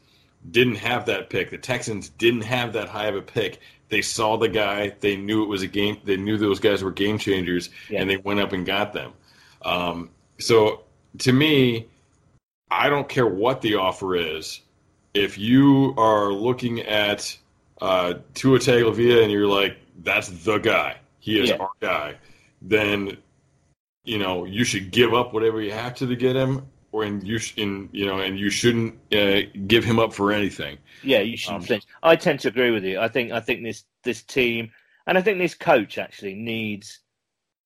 didn't 0.52 0.76
have 0.76 1.06
that 1.08 1.30
pick. 1.30 1.50
The 1.50 1.58
Texans 1.58 2.10
didn't 2.10 2.42
have 2.42 2.74
that 2.74 2.88
high 2.90 3.08
of 3.08 3.16
a 3.16 3.22
pick. 3.22 3.60
They 3.90 4.02
saw 4.02 4.38
the 4.38 4.50
guy. 4.50 4.94
They 5.00 5.16
knew 5.16 5.44
it 5.44 5.48
was 5.48 5.62
a 5.62 5.68
game. 5.68 5.98
They 6.04 6.18
knew 6.18 6.38
those 6.38 6.60
guys 6.60 6.84
were 6.84 6.92
game 6.92 7.18
changers, 7.18 7.70
Yeah. 7.90 8.02
and 8.02 8.10
they 8.10 8.18
went 8.18 8.40
up 8.40 8.52
and 8.54 8.66
got 8.66 8.94
them. 8.94 9.14
Um, 9.64 10.10
so 10.38 10.84
to 11.20 11.32
me, 11.32 11.88
I 12.78 12.90
don't 12.90 13.08
care 13.08 13.28
what 13.28 13.62
the 13.62 13.76
offer 13.76 14.16
is. 14.16 14.62
If 15.14 15.38
you 15.38 15.94
are 15.98 16.32
looking 16.32 16.82
at 16.82 17.38
uh, 17.82 18.16
Tua 18.34 18.60
Tagovailoa 18.60 19.24
and 19.24 19.32
you're 19.32 19.48
like, 19.48 19.78
"That's 20.04 20.28
the 20.30 20.58
guy. 20.58 20.98
He 21.20 21.40
is 21.42 21.50
Yeah. 21.50 21.58
our 21.58 21.72
guy," 21.80 22.16
then 22.62 23.18
you 24.04 24.18
know 24.18 24.46
you 24.46 24.64
should 24.64 24.92
give 24.92 25.14
up 25.14 25.34
whatever 25.34 25.62
you 25.62 25.72
have 25.72 25.96
to 25.96 26.08
to 26.08 26.16
get 26.16 26.36
him, 26.36 26.66
or 26.92 27.04
and 27.04 27.26
you 27.26 27.38
sh- 27.38 27.54
in 27.58 27.90
you 27.92 28.06
know, 28.06 28.20
and 28.20 28.38
you 28.40 28.50
shouldn't 28.50 28.94
uh, 29.14 29.42
give 29.68 29.84
him 29.84 30.00
up 30.00 30.14
for 30.14 30.32
anything. 30.32 30.78
Yeah, 31.04 31.20
you 31.22 31.38
should 31.38 31.54
Um, 31.56 31.62
flinch. 31.62 31.84
I 32.04 32.16
tend 32.16 32.40
to 32.42 32.48
agree 32.50 32.72
with 32.72 32.84
you. 32.84 33.00
I 33.00 33.08
think 33.08 33.32
I 33.32 33.40
think 33.40 33.64
this 33.64 33.86
this 34.04 34.22
team 34.24 34.72
and 35.08 35.18
I 35.18 35.22
think 35.22 35.38
this 35.38 35.54
coach 35.54 35.98
actually 35.98 36.36
needs 36.36 37.00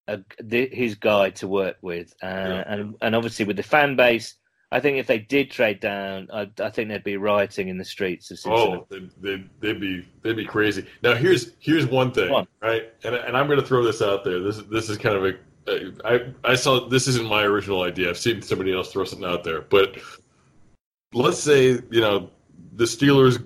a, 0.07 0.19
the, 0.41 0.67
his 0.71 0.95
guy 0.95 1.29
to 1.31 1.47
work 1.47 1.77
with, 1.81 2.13
uh, 2.23 2.27
Yeah. 2.27 2.63
and 2.67 2.95
and 3.01 3.15
obviously 3.15 3.45
with 3.45 3.57
the 3.57 3.63
fan 3.63 3.95
base, 3.95 4.35
I 4.71 4.79
think 4.79 4.97
if 4.97 5.07
they 5.07 5.17
did 5.17 5.49
trade 5.49 5.79
down, 5.79 6.27
I, 6.31 6.47
I 6.61 6.69
think 6.69 6.89
there'd 6.89 7.03
be 7.03 7.17
rioting 7.17 7.69
in 7.69 7.77
the 7.79 7.85
streets 7.85 8.29
of 8.29 8.37
Cincinnati. 8.39 8.71
Oh, 8.73 8.87
they'd, 8.89 9.09
they'd, 9.19 9.49
they'd 9.61 9.79
be 9.81 10.07
they'd 10.21 10.35
be 10.35 10.45
crazy. 10.45 10.85
Now 11.01 11.15
here's 11.15 11.53
here's 11.59 11.87
one 11.87 12.11
thing, 12.11 12.31
One. 12.31 12.47
right? 12.61 12.83
And 13.03 13.15
and 13.15 13.35
I'm 13.35 13.47
going 13.47 13.59
to 13.59 13.65
throw 13.65 13.83
this 13.83 14.01
out 14.01 14.23
there. 14.23 14.39
This 14.39 14.57
is 14.57 14.65
this 14.67 14.89
is 14.89 14.97
kind 14.97 15.15
of 15.15 15.25
a 15.25 15.33
I 16.05 16.33
I 16.43 16.55
saw 16.55 16.87
this 16.87 17.07
isn't 17.07 17.27
my 17.27 17.43
original 17.43 17.81
idea. 17.83 18.09
I've 18.09 18.17
seen 18.17 18.41
somebody 18.43 18.73
else 18.73 18.91
throw 18.91 19.05
something 19.05 19.27
out 19.27 19.43
there, 19.43 19.61
but 19.61 19.97
let's 21.13 21.39
say 21.39 21.79
you 21.89 22.01
know 22.01 22.29
the 22.73 22.85
Steelers 22.85 23.43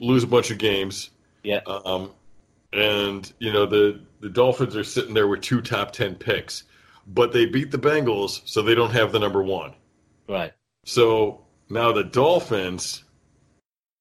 lose 0.00 0.22
a 0.22 0.26
bunch 0.26 0.50
of 0.50 0.58
games, 0.58 1.10
Yeah. 1.42 1.60
um, 1.66 2.10
and 2.72 3.32
you 3.38 3.52
know 3.52 3.66
the 3.66 4.00
the 4.20 4.28
Dolphins 4.28 4.76
are 4.76 4.84
sitting 4.84 5.14
there 5.14 5.28
with 5.28 5.40
two 5.40 5.60
top 5.62 5.92
ten 5.92 6.14
picks, 6.14 6.64
but 7.06 7.32
they 7.32 7.46
beat 7.46 7.70
the 7.70 7.78
Bengals, 7.78 8.42
so 8.44 8.60
they 8.62 8.74
don't 8.74 8.90
have 8.90 9.12
the 9.12 9.18
number 9.18 9.42
one. 9.42 9.74
Right. 10.28 10.52
So 10.88 11.44
now 11.68 11.92
the 11.92 12.02
Dolphins, 12.02 13.04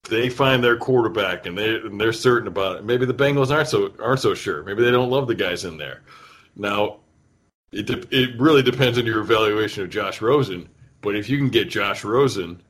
they 0.09 0.29
find 0.29 0.63
their 0.63 0.77
quarterback 0.77 1.45
and 1.45 1.57
they 1.57 1.75
and 1.75 1.99
they're 1.99 2.13
certain 2.13 2.47
about 2.47 2.77
it. 2.77 2.85
Maybe 2.85 3.05
the 3.05 3.13
Bengals 3.13 3.53
aren't 3.53 3.67
so 3.67 3.93
aren't 3.99 4.21
so 4.21 4.33
sure. 4.33 4.63
Maybe 4.63 4.85
they 4.85 4.91
don't 4.91 5.09
love 5.09 5.27
the 5.27 5.35
guys 5.35 5.65
in 5.65 5.75
there. 5.77 6.03
Now, 6.55 6.99
it 7.73 7.87
de- 7.87 8.07
it 8.17 8.39
really 8.39 8.63
depends 8.63 8.97
on 8.97 9.05
your 9.05 9.19
evaluation 9.19 9.83
of 9.83 9.89
Josh 9.89 10.21
Rosen. 10.21 10.69
But 11.01 11.17
if 11.17 11.29
you 11.29 11.37
can 11.37 11.49
get 11.49 11.67
Josh 11.67 12.05
Rosen, 12.05 12.63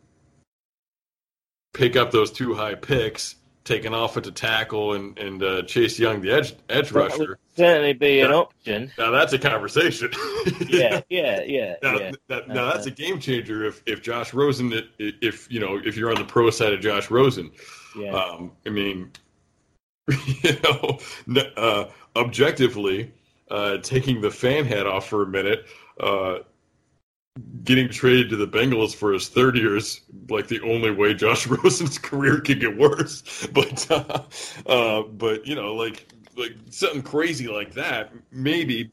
pick 1.76 1.95
up 1.95 2.09
those 2.09 2.32
two 2.32 2.55
high 2.55 2.74
picks, 2.74 3.36
take 3.68 3.86
at 3.86 3.93
offensive 3.93 4.34
tackle, 4.36 4.93
and 4.93 5.18
and 5.20 5.43
uh, 5.43 5.61
Chase 5.63 5.99
Young, 5.99 6.22
the 6.22 6.32
edge 6.32 6.53
edge 6.70 6.91
rusher. 6.91 7.38
certainly 7.55 7.93
be 7.93 8.22
an 8.22 8.30
Yeah. 8.32 8.36
option. 8.36 8.91
Now 8.97 9.11
that's 9.11 9.34
a 9.34 9.39
conversation. 9.39 10.11
Yeah, 10.68 11.01
yeah, 11.09 11.43
yeah, 11.43 11.76
Now, 11.84 11.97
yeah. 11.99 12.11
that, 12.30 12.47
now 12.47 12.72
that's 12.72 12.86
a 12.88 12.91
game 12.91 13.20
changer 13.20 13.65
if, 13.65 13.82
if 13.86 14.01
Josh 14.01 14.34
Rosen 14.34 14.72
if 14.97 15.51
you 15.51 15.59
know 15.59 15.78
if 15.84 15.95
you're 15.97 16.09
on 16.09 16.15
the 16.15 16.24
pro 16.26 16.49
side 16.49 16.74
of 16.74 16.80
Josh 16.82 17.11
Rosen. 17.11 17.51
yeah. 17.97 18.11
Um, 18.11 18.51
I 18.65 18.70
mean, 18.70 19.11
you 20.43 20.51
know, 20.63 20.99
uh, 21.57 21.86
objectively, 22.15 23.11
uh, 23.51 23.78
taking 23.80 24.22
the 24.22 24.32
fan 24.32 24.65
hat 24.65 24.88
off 24.88 25.07
for 25.09 25.24
a 25.24 25.28
minute, 25.28 25.65
uh, 25.99 26.38
getting 27.63 27.89
traded 27.89 28.29
to 28.29 28.35
the 28.35 28.47
Bengals 28.47 28.95
for 28.95 29.11
his 29.13 29.27
third 29.29 29.57
year 29.57 29.75
is 29.75 30.01
like 30.29 30.47
the 30.47 30.61
only 30.61 30.91
way 30.91 31.13
Josh 31.13 31.47
Rosen's 31.63 31.97
career 31.97 32.39
could 32.41 32.59
get 32.59 32.77
worse. 32.77 33.47
But 33.53 33.91
uh, 33.91 34.23
uh, 34.65 35.03
but 35.03 35.45
you 35.45 35.55
know, 35.55 35.75
like 35.75 36.07
like 36.35 36.53
something 36.69 37.01
crazy 37.01 37.47
like 37.47 37.73
that, 37.73 38.11
maybe. 38.31 38.91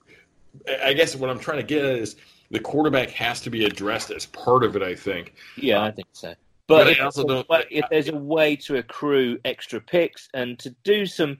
I- 0.84 0.92
guess 0.94 1.16
what 1.16 1.30
I'm 1.30 1.38
trying 1.40 1.58
to 1.58 1.64
get 1.64 1.84
at 1.84 1.98
is 1.98 2.16
the 2.50 2.60
quarterback 2.60 3.10
has 3.10 3.40
to 3.42 3.50
be 3.50 3.64
addressed 3.64 4.10
as 4.10 4.26
part 4.26 4.62
of 4.64 4.76
it. 4.76 4.82
I 4.82 4.94
think. 4.94 5.34
Yeah, 5.56 5.82
I 5.82 5.90
think 5.90 6.08
so. 6.12 6.34
But 6.66 6.84
But, 6.84 7.00
I 7.00 7.04
also 7.04 7.24
don't- 7.26 7.48
but 7.48 7.66
if 7.70 7.84
there's 7.90 8.08
a 8.08 8.16
way 8.16 8.56
to 8.56 8.76
accrue 8.76 9.38
extra 9.44 9.80
picks 9.80 10.28
and 10.32 10.58
to 10.60 10.70
do 10.84 11.04
some, 11.06 11.38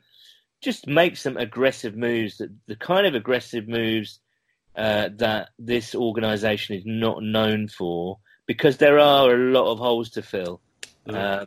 just 0.61 0.86
make 0.86 1.16
some 1.16 1.36
aggressive 1.36 1.96
moves, 1.96 2.38
that 2.38 2.50
the 2.66 2.76
kind 2.76 3.07
of 3.07 3.14
aggressive 3.14 3.66
moves 3.68 4.20
uh, 4.77 5.09
that 5.16 5.51
this 5.59 5.95
organization 5.95 6.77
is 6.77 6.85
not 6.85 7.22
known 7.22 7.68
for, 7.68 8.18
because 8.47 8.77
there 8.77 8.99
are 8.99 9.31
a 9.33 9.39
lot 9.53 9.70
of 9.70 9.79
holes 9.79 10.11
to 10.11 10.22
fill. 10.22 10.61
Um, 11.07 11.47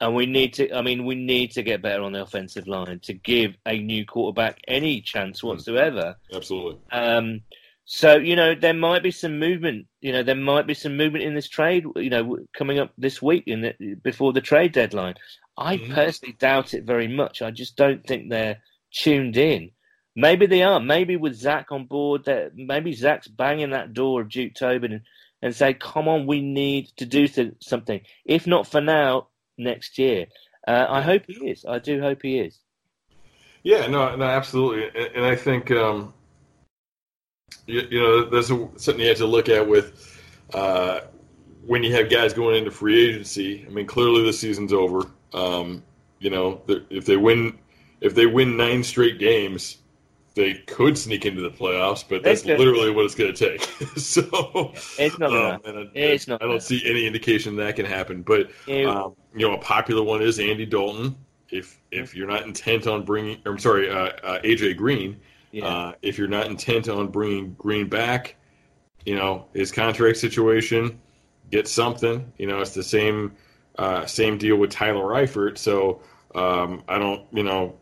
and 0.00 0.14
we 0.14 0.26
need 0.26 0.54
to, 0.54 0.74
I 0.74 0.82
mean, 0.82 1.04
we 1.04 1.14
need 1.14 1.52
to 1.52 1.62
get 1.62 1.82
better 1.82 2.02
on 2.02 2.12
the 2.12 2.22
offensive 2.22 2.66
line 2.66 3.00
to 3.00 3.12
give 3.12 3.54
a 3.66 3.78
new 3.78 4.04
quarterback 4.04 4.60
any 4.66 5.00
chance 5.00 5.42
whatsoever. 5.42 6.16
Absolutely. 6.34 6.80
Um, 6.90 7.42
so 7.84 8.16
you 8.16 8.36
know 8.36 8.54
there 8.54 8.74
might 8.74 9.02
be 9.02 9.10
some 9.10 9.38
movement. 9.38 9.86
You 10.00 10.12
know 10.12 10.22
there 10.22 10.34
might 10.36 10.66
be 10.66 10.74
some 10.74 10.96
movement 10.96 11.24
in 11.24 11.34
this 11.34 11.48
trade. 11.48 11.84
You 11.96 12.10
know 12.10 12.38
coming 12.56 12.78
up 12.78 12.92
this 12.96 13.20
week 13.20 13.44
in 13.46 13.60
the, 13.62 13.94
before 13.96 14.32
the 14.32 14.40
trade 14.40 14.72
deadline. 14.72 15.14
I 15.56 15.76
Mhm. 15.76 15.92
personally 15.94 16.36
doubt 16.38 16.74
it 16.74 16.84
very 16.84 17.08
much. 17.08 17.42
I 17.42 17.50
just 17.50 17.76
don't 17.76 18.04
think 18.06 18.30
they're 18.30 18.62
tuned 18.92 19.36
in. 19.36 19.72
Maybe 20.14 20.46
they 20.46 20.62
are. 20.62 20.80
Maybe 20.80 21.16
with 21.16 21.34
Zach 21.34 21.72
on 21.72 21.86
board, 21.86 22.24
that 22.26 22.52
maybe 22.54 22.92
Zach's 22.92 23.28
banging 23.28 23.70
that 23.70 23.94
door 23.94 24.20
of 24.20 24.28
Duke 24.28 24.54
Tobin 24.54 24.92
and, 24.92 25.02
and 25.40 25.56
say, 25.56 25.74
"Come 25.74 26.08
on, 26.08 26.26
we 26.26 26.42
need 26.42 26.88
to 26.98 27.06
do 27.06 27.26
th- 27.26 27.54
something. 27.60 28.00
If 28.24 28.46
not 28.46 28.66
for 28.66 28.80
now, 28.80 29.28
next 29.56 29.98
year." 29.98 30.26
Uh, 30.66 30.86
I 30.88 31.00
hope 31.00 31.22
he 31.26 31.50
is. 31.50 31.64
I 31.64 31.78
do 31.78 32.00
hope 32.00 32.20
he 32.22 32.38
is. 32.38 32.58
Yeah, 33.62 33.86
no, 33.86 34.14
no, 34.16 34.24
absolutely, 34.24 34.88
and, 35.00 35.16
and 35.16 35.24
I 35.24 35.36
think 35.36 35.70
um, 35.70 36.12
you, 37.66 37.80
you 37.90 38.00
know 38.00 38.24
that's 38.28 38.50
a, 38.50 38.68
something 38.76 39.00
you 39.00 39.08
have 39.08 39.18
to 39.18 39.26
look 39.26 39.48
at 39.48 39.66
with 39.66 40.20
uh, 40.52 41.00
when 41.64 41.82
you 41.82 41.94
have 41.94 42.10
guys 42.10 42.32
going 42.32 42.56
into 42.56 42.70
free 42.70 43.08
agency. 43.08 43.64
I 43.66 43.70
mean, 43.70 43.86
clearly 43.86 44.24
the 44.24 44.32
season's 44.32 44.72
over. 44.72 45.08
Um, 45.32 45.82
you 46.18 46.30
know, 46.30 46.60
if 46.68 47.06
they 47.06 47.16
win, 47.16 47.58
if 48.00 48.14
they 48.14 48.26
win 48.26 48.56
nine 48.56 48.84
straight 48.84 49.18
games, 49.18 49.78
they 50.34 50.54
could 50.54 50.96
sneak 50.96 51.26
into 51.26 51.42
the 51.42 51.50
playoffs, 51.50 52.04
but 52.08 52.22
that's 52.22 52.44
literally 52.44 52.90
what 52.90 53.04
it's 53.04 53.14
going 53.14 53.34
to 53.34 53.50
take. 53.50 53.62
so, 53.96 54.72
It's 54.98 55.18
not 55.18 55.32
um, 55.32 55.60
I, 55.64 55.88
It's 55.94 56.26
not 56.26 56.42
I 56.42 56.46
don't 56.46 56.52
enough. 56.54 56.62
see 56.64 56.82
any 56.84 57.06
indication 57.06 57.56
that 57.56 57.76
can 57.76 57.86
happen. 57.86 58.22
But 58.22 58.50
um, 58.68 59.14
you 59.34 59.48
know, 59.48 59.54
a 59.54 59.58
popular 59.58 60.02
one 60.02 60.22
is 60.22 60.38
Andy 60.38 60.66
Dalton. 60.66 61.16
If 61.50 61.78
if 61.90 62.14
you're 62.14 62.26
not 62.26 62.44
intent 62.44 62.86
on 62.86 63.04
bringing, 63.04 63.38
I'm 63.44 63.58
sorry, 63.58 63.90
uh, 63.90 64.10
uh, 64.22 64.40
AJ 64.42 64.76
Green. 64.76 65.20
Yeah. 65.50 65.66
Uh, 65.66 65.92
if 66.00 66.16
you're 66.16 66.28
not 66.28 66.46
intent 66.46 66.88
on 66.88 67.08
bringing 67.08 67.52
Green 67.54 67.88
back, 67.88 68.36
you 69.04 69.16
know 69.16 69.46
his 69.52 69.70
contract 69.70 70.16
situation, 70.16 70.98
get 71.50 71.68
something. 71.68 72.32
You 72.38 72.46
know, 72.46 72.60
it's 72.60 72.72
the 72.74 72.82
same 72.82 73.32
uh, 73.78 74.06
same 74.06 74.38
deal 74.38 74.56
with 74.56 74.70
Tyler 74.70 75.04
Eifert. 75.14 75.58
So 75.58 76.00
um, 76.34 76.82
I 76.88 76.98
don't, 76.98 77.26
you 77.32 77.42
know, 77.42 77.74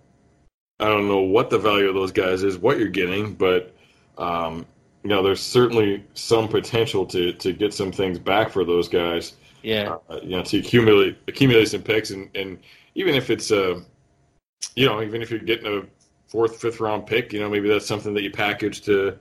I 0.81 0.87
don't 0.87 1.09
know 1.09 1.21
what 1.21 1.51
the 1.51 1.59
value 1.59 1.89
of 1.89 1.95
those 1.95 2.13
guys 2.13 2.43
is, 2.43 2.59
what 2.59 2.79
you're 2.79 2.89
getting, 2.89 3.35
but 3.35 3.75
um, 4.19 4.67
you 5.03 5.11
know, 5.11 5.23
there's 5.23 5.41
certainly 5.41 6.05
some 6.15 6.49
potential 6.49 7.07
to 7.07 7.33
to 7.33 7.53
get 7.53 7.73
some 7.75 7.93
things 7.93 8.19
back 8.19 8.51
for 8.51 8.65
those 8.65 8.89
guys 8.89 9.35
yeah. 9.63 9.97
uh, 10.09 10.21
you 10.23 10.37
know, 10.37 10.43
to 10.43 10.59
accumulate 10.59 11.19
accumulate 11.29 11.67
some 11.67 11.83
picks, 11.83 12.11
and, 12.11 12.29
and 12.35 12.59
even 12.95 13.15
if 13.15 13.31
it's 13.31 13.51
uh, 13.51 13.81
you 14.75 14.87
know, 14.87 15.03
even 15.03 15.23
if 15.23 15.31
you're 15.31 15.41
getting 15.41 15.67
a 15.67 15.83
fourth, 16.29 16.61
fifth 16.61 16.81
round 16.81 17.07
pick, 17.07 17.33
you 17.33 17.41
know, 17.41 17.49
maybe 17.49 17.69
that's 17.69 17.87
something 17.87 18.15
that 18.15 18.23
you 18.23 18.31
package 18.31 18.83
to 18.83 19.19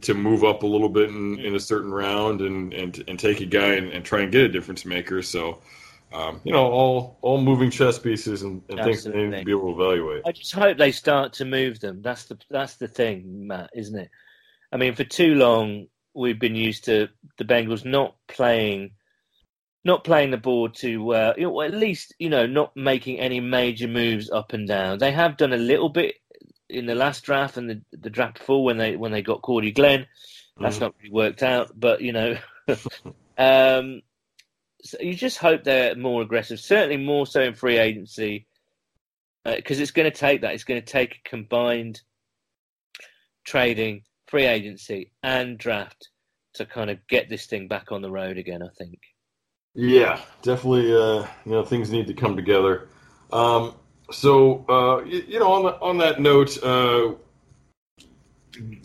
to 0.00 0.14
move 0.14 0.44
up 0.44 0.62
a 0.62 0.66
little 0.66 0.88
bit 0.88 1.10
in, 1.10 1.38
in 1.38 1.54
a 1.54 1.60
certain 1.60 1.92
round, 1.92 2.40
and 2.40 2.72
and 2.72 3.04
and 3.08 3.18
take 3.18 3.40
a 3.40 3.46
guy 3.46 3.74
and, 3.74 3.90
and 3.92 4.04
try 4.04 4.20
and 4.20 4.32
get 4.32 4.42
a 4.42 4.48
difference 4.48 4.84
maker. 4.84 5.22
So. 5.22 5.58
Um, 6.12 6.40
you 6.42 6.52
know, 6.52 6.66
all 6.70 7.18
all 7.20 7.40
moving 7.40 7.70
chess 7.70 7.98
pieces 7.98 8.42
and, 8.42 8.62
and 8.70 8.80
things 8.80 9.04
they 9.04 9.10
need 9.12 9.38
to 9.38 9.44
be 9.44 9.50
able 9.50 9.74
to 9.74 9.82
evaluate. 9.82 10.22
I 10.26 10.32
just 10.32 10.52
hope 10.52 10.78
they 10.78 10.92
start 10.92 11.34
to 11.34 11.44
move 11.44 11.80
them. 11.80 12.00
That's 12.00 12.24
the 12.24 12.38
that's 12.48 12.76
the 12.76 12.88
thing, 12.88 13.46
Matt, 13.46 13.70
isn't 13.74 13.98
it? 13.98 14.10
I 14.72 14.78
mean, 14.78 14.94
for 14.94 15.04
too 15.04 15.34
long 15.34 15.86
we've 16.14 16.38
been 16.38 16.56
used 16.56 16.84
to 16.86 17.08
the 17.36 17.44
Bengals 17.44 17.84
not 17.84 18.16
playing, 18.26 18.92
not 19.84 20.02
playing 20.02 20.30
the 20.30 20.38
board 20.38 20.74
too 20.74 21.04
well. 21.04 21.34
You 21.36 21.44
know, 21.48 21.60
at 21.60 21.74
least 21.74 22.14
you 22.18 22.30
know 22.30 22.46
not 22.46 22.74
making 22.74 23.20
any 23.20 23.40
major 23.40 23.88
moves 23.88 24.30
up 24.30 24.54
and 24.54 24.66
down. 24.66 24.98
They 24.98 25.12
have 25.12 25.36
done 25.36 25.52
a 25.52 25.58
little 25.58 25.90
bit 25.90 26.14
in 26.70 26.86
the 26.86 26.94
last 26.94 27.22
draft 27.24 27.58
and 27.58 27.68
the 27.68 27.82
the 27.92 28.10
draft 28.10 28.38
before 28.38 28.64
when 28.64 28.78
they 28.78 28.96
when 28.96 29.12
they 29.12 29.22
got 29.22 29.42
Cordy 29.42 29.72
Glenn. 29.72 30.06
That's 30.58 30.78
Mhm. 30.78 30.80
not 30.80 30.94
really 30.98 31.12
worked 31.12 31.42
out, 31.42 31.70
but 31.78 32.00
you 32.00 32.12
know. 32.12 32.38
um, 33.38 34.02
you 35.00 35.14
just 35.14 35.38
hope 35.38 35.64
they're 35.64 35.94
more 35.96 36.22
aggressive, 36.22 36.60
certainly 36.60 36.96
more 36.96 37.26
so 37.26 37.40
in 37.42 37.54
free 37.54 37.78
agency, 37.78 38.46
because 39.44 39.80
it's 39.80 39.90
going 39.90 40.10
to 40.10 40.16
take 40.16 40.42
that. 40.42 40.54
It's 40.54 40.64
going 40.64 40.80
to 40.80 40.86
take 40.86 41.16
a 41.16 41.28
combined 41.28 42.00
trading, 43.44 44.02
free 44.26 44.46
agency, 44.46 45.12
and 45.22 45.58
draft 45.58 46.08
to 46.54 46.66
kind 46.66 46.90
of 46.90 46.98
get 47.08 47.28
this 47.28 47.46
thing 47.46 47.68
back 47.68 47.92
on 47.92 48.02
the 48.02 48.10
road 48.10 48.38
again. 48.38 48.62
I 48.62 48.68
think. 48.76 48.98
Yeah, 49.74 50.20
definitely. 50.42 50.92
Uh, 50.92 51.26
you 51.44 51.52
know, 51.52 51.64
things 51.64 51.90
need 51.90 52.06
to 52.08 52.14
come 52.14 52.36
together. 52.36 52.88
Um, 53.32 53.74
so, 54.10 54.64
uh, 54.68 55.04
you, 55.04 55.22
you 55.28 55.38
know, 55.38 55.52
on 55.52 55.62
the, 55.64 55.80
on 55.80 55.98
that 55.98 56.20
note, 56.20 56.62
uh, 56.62 57.14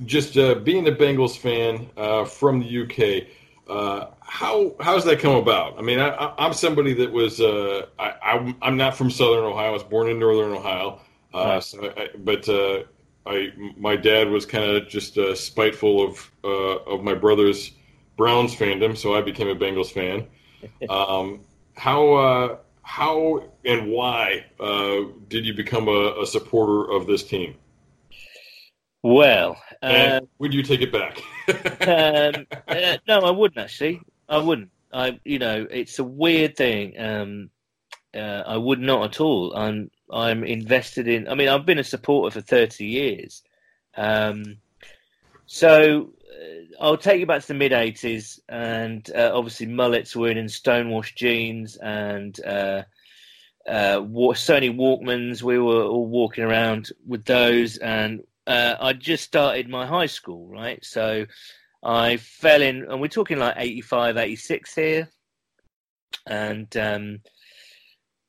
just 0.06 0.38
uh, 0.38 0.56
being 0.56 0.88
a 0.88 0.92
Bengals 0.92 1.38
fan 1.38 1.90
uh, 1.98 2.26
from 2.26 2.60
the 2.60 2.84
UK, 2.84 3.28
uh, 3.70 4.08
how 4.22 4.76
how's 4.80 5.06
that 5.06 5.20
come 5.20 5.36
about? 5.36 5.78
I 5.78 5.82
mean, 5.82 6.00
I, 6.00 6.10
I, 6.10 6.46
I'm 6.46 6.54
somebody 6.54 6.94
that 6.96 7.12
was 7.12 7.40
uh, 7.42 7.88
I, 8.00 8.14
I'm, 8.24 8.58
I'm 8.62 8.78
not 8.78 8.96
from 8.98 9.10
Southern 9.10 9.44
Ohio. 9.46 9.68
I 9.70 9.72
was 9.72 9.84
born 9.84 10.10
in 10.10 10.20
Northern 10.20 10.52
Ohio, 10.52 11.02
uh, 11.34 11.60
Right. 11.60 11.62
so 11.62 11.94
I, 11.98 12.10
but 12.18 12.48
uh, 12.50 12.84
I 13.26 13.50
my 13.78 13.96
dad 13.96 14.30
was 14.30 14.46
kind 14.46 14.66
of 14.66 14.88
just 14.90 15.18
uh, 15.18 15.36
spiteful 15.36 16.04
of 16.10 16.32
uh, 16.44 16.80
of 16.86 17.04
my 17.04 17.14
brother's 17.14 17.72
Browns 18.18 18.56
fandom, 18.56 18.98
so 18.98 19.16
I 19.16 19.22
became 19.22 19.48
a 19.48 19.56
Bengals 19.56 19.92
fan. 19.92 20.28
Um, 20.90 21.46
how 21.76 22.14
uh, 22.14 22.58
how 22.84 23.52
and 23.66 23.90
why 23.90 24.46
uh, 24.60 25.02
did 25.30 25.46
you 25.46 25.54
become 25.54 25.88
a, 25.88 26.22
a 26.22 26.26
supporter 26.28 26.92
of 26.92 27.08
this 27.08 27.24
team? 27.24 27.56
Well, 29.04 29.62
And 29.82 30.24
um, 30.24 30.30
would 30.40 30.54
you 30.54 30.64
take 30.64 30.82
it 30.82 30.92
back? 30.92 31.22
um, 31.88 32.48
uh, 32.70 32.98
no, 33.06 33.20
I 33.20 33.32
wouldn't 33.32 33.60
actually. 33.60 34.02
I 34.30 34.38
wouldn't. 34.38 34.72
I, 34.94 35.20
you 35.26 35.40
know, 35.40 35.68
it's 35.70 36.00
a 36.00 36.04
weird 36.04 36.56
thing. 36.56 36.98
Um, 36.98 37.50
uh, 38.16 38.44
I 38.46 38.58
would 38.58 38.80
not 38.80 39.04
at 39.04 39.20
all. 39.20 39.54
I'm, 39.56 39.92
I'm 40.10 40.44
invested 40.46 41.08
in. 41.08 41.28
I 41.28 41.36
mean, 41.36 41.50
I've 41.50 41.66
been 41.66 41.80
a 41.80 41.84
supporter 41.84 42.34
for 42.34 42.42
thirty 42.42 42.86
years. 42.86 43.44
Um, 43.98 44.58
so 45.48 46.14
uh, 46.32 46.84
I'll 46.84 46.98
take 46.98 47.20
you 47.20 47.26
back 47.26 47.42
to 47.42 47.48
the 47.50 47.54
mid 47.56 47.74
'80s, 47.74 48.40
and 48.48 49.10
uh, 49.14 49.32
obviously 49.34 49.66
mullets 49.66 50.16
were 50.16 50.30
in, 50.30 50.38
in 50.38 50.48
stonewashed 50.48 51.18
jeans 51.18 51.76
and 51.76 52.40
uh, 52.46 52.84
uh, 53.68 54.00
Sony 54.00 54.74
Walkmans. 54.74 55.42
We 55.42 55.60
were 55.60 55.84
all 55.84 56.08
walking 56.08 56.46
around 56.46 56.92
with 57.06 57.26
those, 57.26 57.78
and 57.78 58.22
uh, 58.48 58.76
I 58.80 58.94
just 58.94 59.24
started 59.24 59.70
my 59.70 59.86
high 59.86 60.06
school, 60.06 60.48
right? 60.48 60.84
So 60.84 61.26
I 61.84 62.18
fell 62.18 62.62
in, 62.62 62.86
and 62.90 63.02
we're 63.02 63.08
talking 63.08 63.40
like 63.40 63.56
85, 63.58 64.18
86 64.18 64.76
here. 64.76 65.10
And 66.26 66.76
um, 66.78 67.20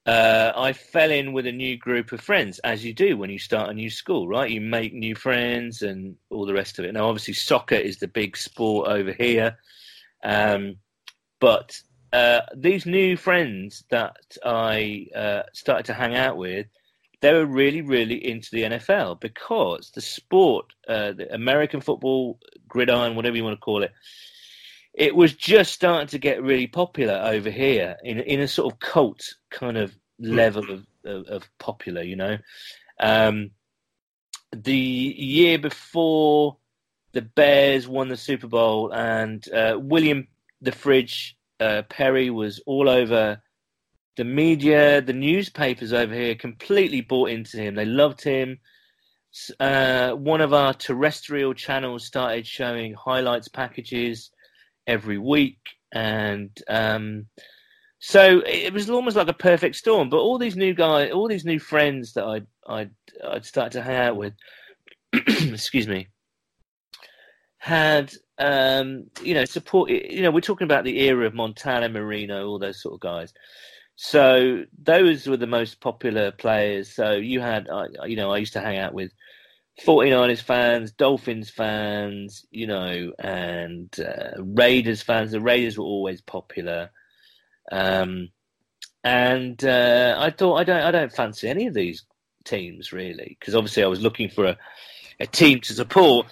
uh, 0.07 0.53
I 0.55 0.73
fell 0.73 1.11
in 1.11 1.33
with 1.33 1.47
a 1.47 1.53
new 1.53 1.77
group 1.77 2.12
of 2.12 2.21
friends, 2.21 2.59
as 2.61 2.85
you 2.85 2.93
do 2.93 3.17
when 3.17 3.31
you 3.31 3.39
start 3.39 3.71
a 3.71 3.75
new 3.75 3.91
school, 3.91 4.29
right? 4.29 4.51
You 4.51 4.61
make 4.61 4.93
new 4.93 5.15
friends 5.15 5.83
and 5.83 6.17
all 6.31 6.47
the 6.47 6.55
rest 6.55 6.79
of 6.79 6.85
it. 6.85 6.93
Now, 6.93 7.09
obviously, 7.09 7.35
soccer 7.35 7.77
is 7.77 7.99
the 7.99 8.09
big 8.09 8.37
sport 8.37 8.89
over 8.89 9.12
here. 9.12 9.57
Um, 10.23 10.77
but 11.41 11.81
uh, 12.12 12.41
these 12.55 12.87
new 12.87 13.17
friends 13.17 13.85
that 13.91 14.17
I 14.45 15.07
uh, 15.15 15.43
started 15.53 15.87
to 15.87 15.95
hang 15.95 16.15
out 16.15 16.37
with, 16.37 16.67
they 17.25 17.33
were 17.33 17.47
really, 17.47 17.81
really 17.81 18.22
into 18.31 18.51
the 18.53 18.64
NFL 18.64 19.18
because 19.18 19.91
the 19.95 20.03
sport, 20.03 20.66
uh, 20.87 21.12
the 21.12 21.33
American 21.33 21.81
football, 21.81 22.39
gridiron, 22.68 23.16
whatever 23.16 23.35
you 23.35 23.43
want 23.43 23.57
to 23.57 23.64
call 23.64 23.83
it, 23.83 23.93
it 24.93 25.16
was 25.16 25.33
just 25.33 25.72
starting 25.72 26.09
to 26.09 26.18
get 26.18 26.43
really 26.43 26.66
popular 26.66 27.14
over 27.25 27.49
here 27.49 27.97
in 28.05 28.20
in 28.20 28.41
a 28.41 28.47
sort 28.47 28.70
of 28.70 28.79
cult 28.79 29.37
kind 29.51 29.79
of 29.79 29.97
level 30.18 30.70
of, 30.70 30.87
of, 31.07 31.27
of 31.29 31.49
popular, 31.59 32.03
you 32.03 32.14
know. 32.14 32.37
Um, 33.01 33.53
the 34.53 34.77
year 34.77 35.59
before 35.59 36.59
the 37.12 37.22
Bears 37.22 37.89
won 37.89 38.09
the 38.09 38.18
Super 38.18 38.49
Bowl 38.49 38.93
and 38.93 39.51
uh, 39.51 39.79
William 39.81 40.29
the 40.61 40.72
Fridge 40.72 41.39
uh, 41.59 41.85
Perry 41.89 42.29
was 42.29 42.61
all 42.66 42.91
over 42.91 43.41
the 44.17 44.25
media, 44.25 45.01
the 45.01 45.12
newspapers 45.12 45.93
over 45.93 46.15
here 46.15 46.35
completely 46.35 47.01
bought 47.01 47.31
into 47.31 47.57
him. 47.57 47.75
They 47.75 47.85
loved 47.85 48.23
him. 48.23 48.59
Uh, 49.59 50.12
one 50.12 50.41
of 50.41 50.53
our 50.53 50.73
terrestrial 50.73 51.55
channels 51.55 52.05
started 52.05 52.47
showing 52.47 52.95
highlights 52.95 53.49
packages 53.49 54.31
every 54.87 55.19
week, 55.19 55.59
and 55.93 56.51
um, 56.69 57.27
so 57.99 58.43
it 58.47 58.73
was 58.73 58.89
almost 58.89 59.17
like 59.17 59.29
a 59.29 59.33
perfect 59.33 59.75
storm. 59.75 60.09
But 60.09 60.19
all 60.19 60.39
these 60.39 60.57
new 60.57 60.73
guys, 60.73 61.11
all 61.11 61.27
these 61.27 61.45
new 61.45 61.59
friends 61.59 62.12
that 62.12 62.25
I'd 62.25 62.47
I'd, 62.69 62.91
I'd 63.29 63.45
started 63.45 63.73
to 63.73 63.83
hang 63.83 63.97
out 63.97 64.17
with, 64.17 64.35
excuse 65.12 65.89
me, 65.89 66.07
had 67.59 68.12
um, 68.39 69.07
you 69.21 69.35
know 69.35 69.45
support. 69.47 69.91
You 69.91 70.23
know, 70.23 70.31
we're 70.31 70.41
talking 70.43 70.67
about 70.67 70.85
the 70.85 71.01
era 71.01 71.27
of 71.27 71.35
Montana, 71.35 71.89
Marino, 71.89 72.47
all 72.47 72.61
those 72.61 72.81
sort 72.81 72.95
of 72.95 73.01
guys. 73.01 73.33
So 73.97 74.65
those 74.83 75.27
were 75.27 75.37
the 75.37 75.47
most 75.47 75.81
popular 75.81 76.33
players. 76.33 76.91
So 76.91 77.13
you 77.13 77.41
had, 77.41 77.69
you 78.07 78.17
know, 78.17 78.33
I 78.33 78.39
used 78.39 78.55
to 78.55 78.61
hang 78.61 78.79
out 78.79 78.95
with 78.95 79.13
49ers 79.83 80.43
fans, 80.43 80.93
Dolphins 80.93 81.51
fans, 81.51 82.45
you 82.51 82.67
know, 82.67 83.13
and 83.19 83.95
uh, 84.01 84.43
Raiders 84.43 85.03
fans. 85.03 85.33
The 85.33 85.41
Raiders 85.41 85.79
were 85.79 85.85
always 85.85 86.21
popular. 86.21 86.91
Um, 87.71 88.31
and 89.03 89.63
uh, 89.65 90.17
I 90.19 90.31
thought 90.31 90.57
I 90.57 90.65
don't 90.65 90.83
I 90.83 90.91
don't 90.91 91.13
fancy 91.13 91.49
any 91.49 91.67
of 91.67 91.75
these 91.75 92.05
teams 92.45 92.93
really 92.93 93.37
because 93.39 93.55
obviously 93.55 93.83
I 93.83 93.89
was 93.89 94.01
looking 94.01 94.29
for 94.29 94.47
a, 94.47 94.59
a 95.21 95.27
team 95.27 95.61
to 95.61 95.75
support, 95.75 96.27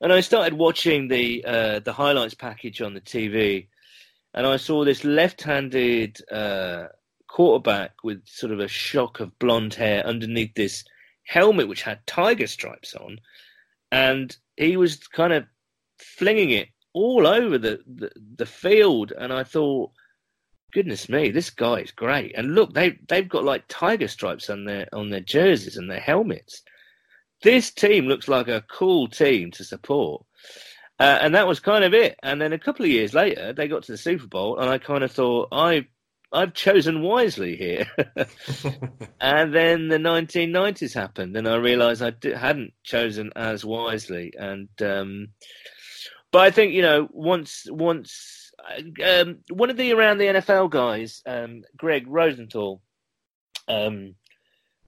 and 0.00 0.12
I 0.12 0.20
started 0.20 0.54
watching 0.54 1.08
the 1.08 1.44
uh, 1.46 1.80
the 1.80 1.92
highlights 1.92 2.34
package 2.34 2.82
on 2.82 2.94
the 2.94 3.00
TV, 3.00 3.68
and 4.34 4.46
I 4.46 4.56
saw 4.56 4.84
this 4.84 5.04
left-handed 5.04 6.20
uh, 6.30 6.88
quarterback 7.30 7.92
with 8.02 8.26
sort 8.26 8.52
of 8.52 8.58
a 8.58 8.66
shock 8.66 9.20
of 9.20 9.38
blonde 9.38 9.74
hair 9.74 10.04
underneath 10.04 10.52
this 10.54 10.84
helmet 11.24 11.68
which 11.68 11.82
had 11.82 12.04
tiger 12.06 12.48
stripes 12.48 12.94
on, 12.94 13.18
and 13.92 14.36
he 14.56 14.76
was 14.76 14.96
kind 15.06 15.32
of 15.32 15.44
flinging 15.96 16.50
it 16.50 16.68
all 16.92 17.26
over 17.26 17.56
the, 17.56 17.80
the, 17.86 18.10
the 18.36 18.46
field, 18.46 19.12
and 19.16 19.32
I 19.32 19.44
thought, 19.44 19.92
goodness 20.72 21.08
me, 21.08 21.30
this 21.30 21.50
guy 21.50 21.76
is 21.76 21.92
great. 21.92 22.34
And 22.36 22.54
look, 22.54 22.74
they 22.74 22.98
they've 23.08 23.28
got 23.28 23.44
like 23.44 23.64
tiger 23.68 24.08
stripes 24.08 24.50
on 24.50 24.64
their 24.64 24.88
on 24.92 25.10
their 25.10 25.20
jerseys 25.20 25.76
and 25.76 25.88
their 25.88 26.00
helmets. 26.00 26.62
This 27.42 27.70
team 27.70 28.06
looks 28.06 28.28
like 28.28 28.48
a 28.48 28.64
cool 28.68 29.08
team 29.08 29.50
to 29.52 29.64
support. 29.64 30.26
Uh, 30.98 31.18
and 31.22 31.34
that 31.34 31.46
was 31.46 31.60
kind 31.60 31.82
of 31.82 31.94
it. 31.94 32.18
And 32.22 32.38
then 32.38 32.52
a 32.52 32.58
couple 32.58 32.84
of 32.84 32.90
years 32.90 33.14
later, 33.14 33.54
they 33.54 33.68
got 33.68 33.84
to 33.84 33.92
the 33.92 33.98
Super 33.98 34.26
Bowl, 34.26 34.58
and 34.58 34.68
I 34.68 34.76
kind 34.76 35.02
of 35.02 35.10
thought, 35.10 35.48
I 35.50 35.86
I've 36.32 36.54
chosen 36.54 37.02
wisely 37.02 37.56
here. 37.56 37.86
and 39.20 39.54
then 39.54 39.88
the 39.88 39.98
1990s 39.98 40.94
happened, 40.94 41.36
and 41.36 41.48
I 41.48 41.56
realised 41.56 42.02
I 42.02 42.10
d- 42.10 42.32
hadn't 42.32 42.72
chosen 42.84 43.32
as 43.34 43.64
wisely. 43.64 44.32
And 44.38 44.68
um, 44.80 45.28
but 46.30 46.42
I 46.42 46.50
think 46.50 46.72
you 46.72 46.82
know 46.82 47.08
once 47.10 47.66
once 47.68 48.52
um, 49.04 49.38
one 49.50 49.70
of 49.70 49.76
the 49.76 49.92
around 49.92 50.18
the 50.18 50.26
NFL 50.26 50.70
guys, 50.70 51.22
um, 51.26 51.62
Greg 51.76 52.04
Rosenthal, 52.06 52.80
um, 53.68 54.14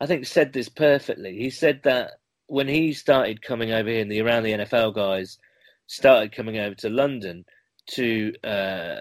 I 0.01 0.07
think 0.07 0.27
said 0.27 0.53
this 0.53 0.69
perfectly. 0.69 1.37
He 1.37 1.51
said 1.51 1.81
that 1.85 2.13
when 2.47 2.69
he 2.69 2.93
started 2.93 3.43
coming 3.43 3.73
over 3.73 3.89
here, 3.89 4.03
and 4.03 4.11
the 4.11 4.21
around 4.21 4.45
the 4.45 4.53
NFL 4.53 4.95
guys 4.95 5.39
started 5.87 6.33
coming 6.33 6.59
over 6.59 6.75
to 6.77 6.89
London 6.89 7.45
to 7.87 8.33
uh, 8.45 9.01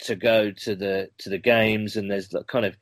to 0.00 0.16
go 0.16 0.50
to 0.50 0.76
the 0.76 1.10
to 1.18 1.30
the 1.30 1.38
games, 1.38 1.96
and 1.96 2.10
there's 2.10 2.34
kind 2.48 2.64
of 2.64 2.76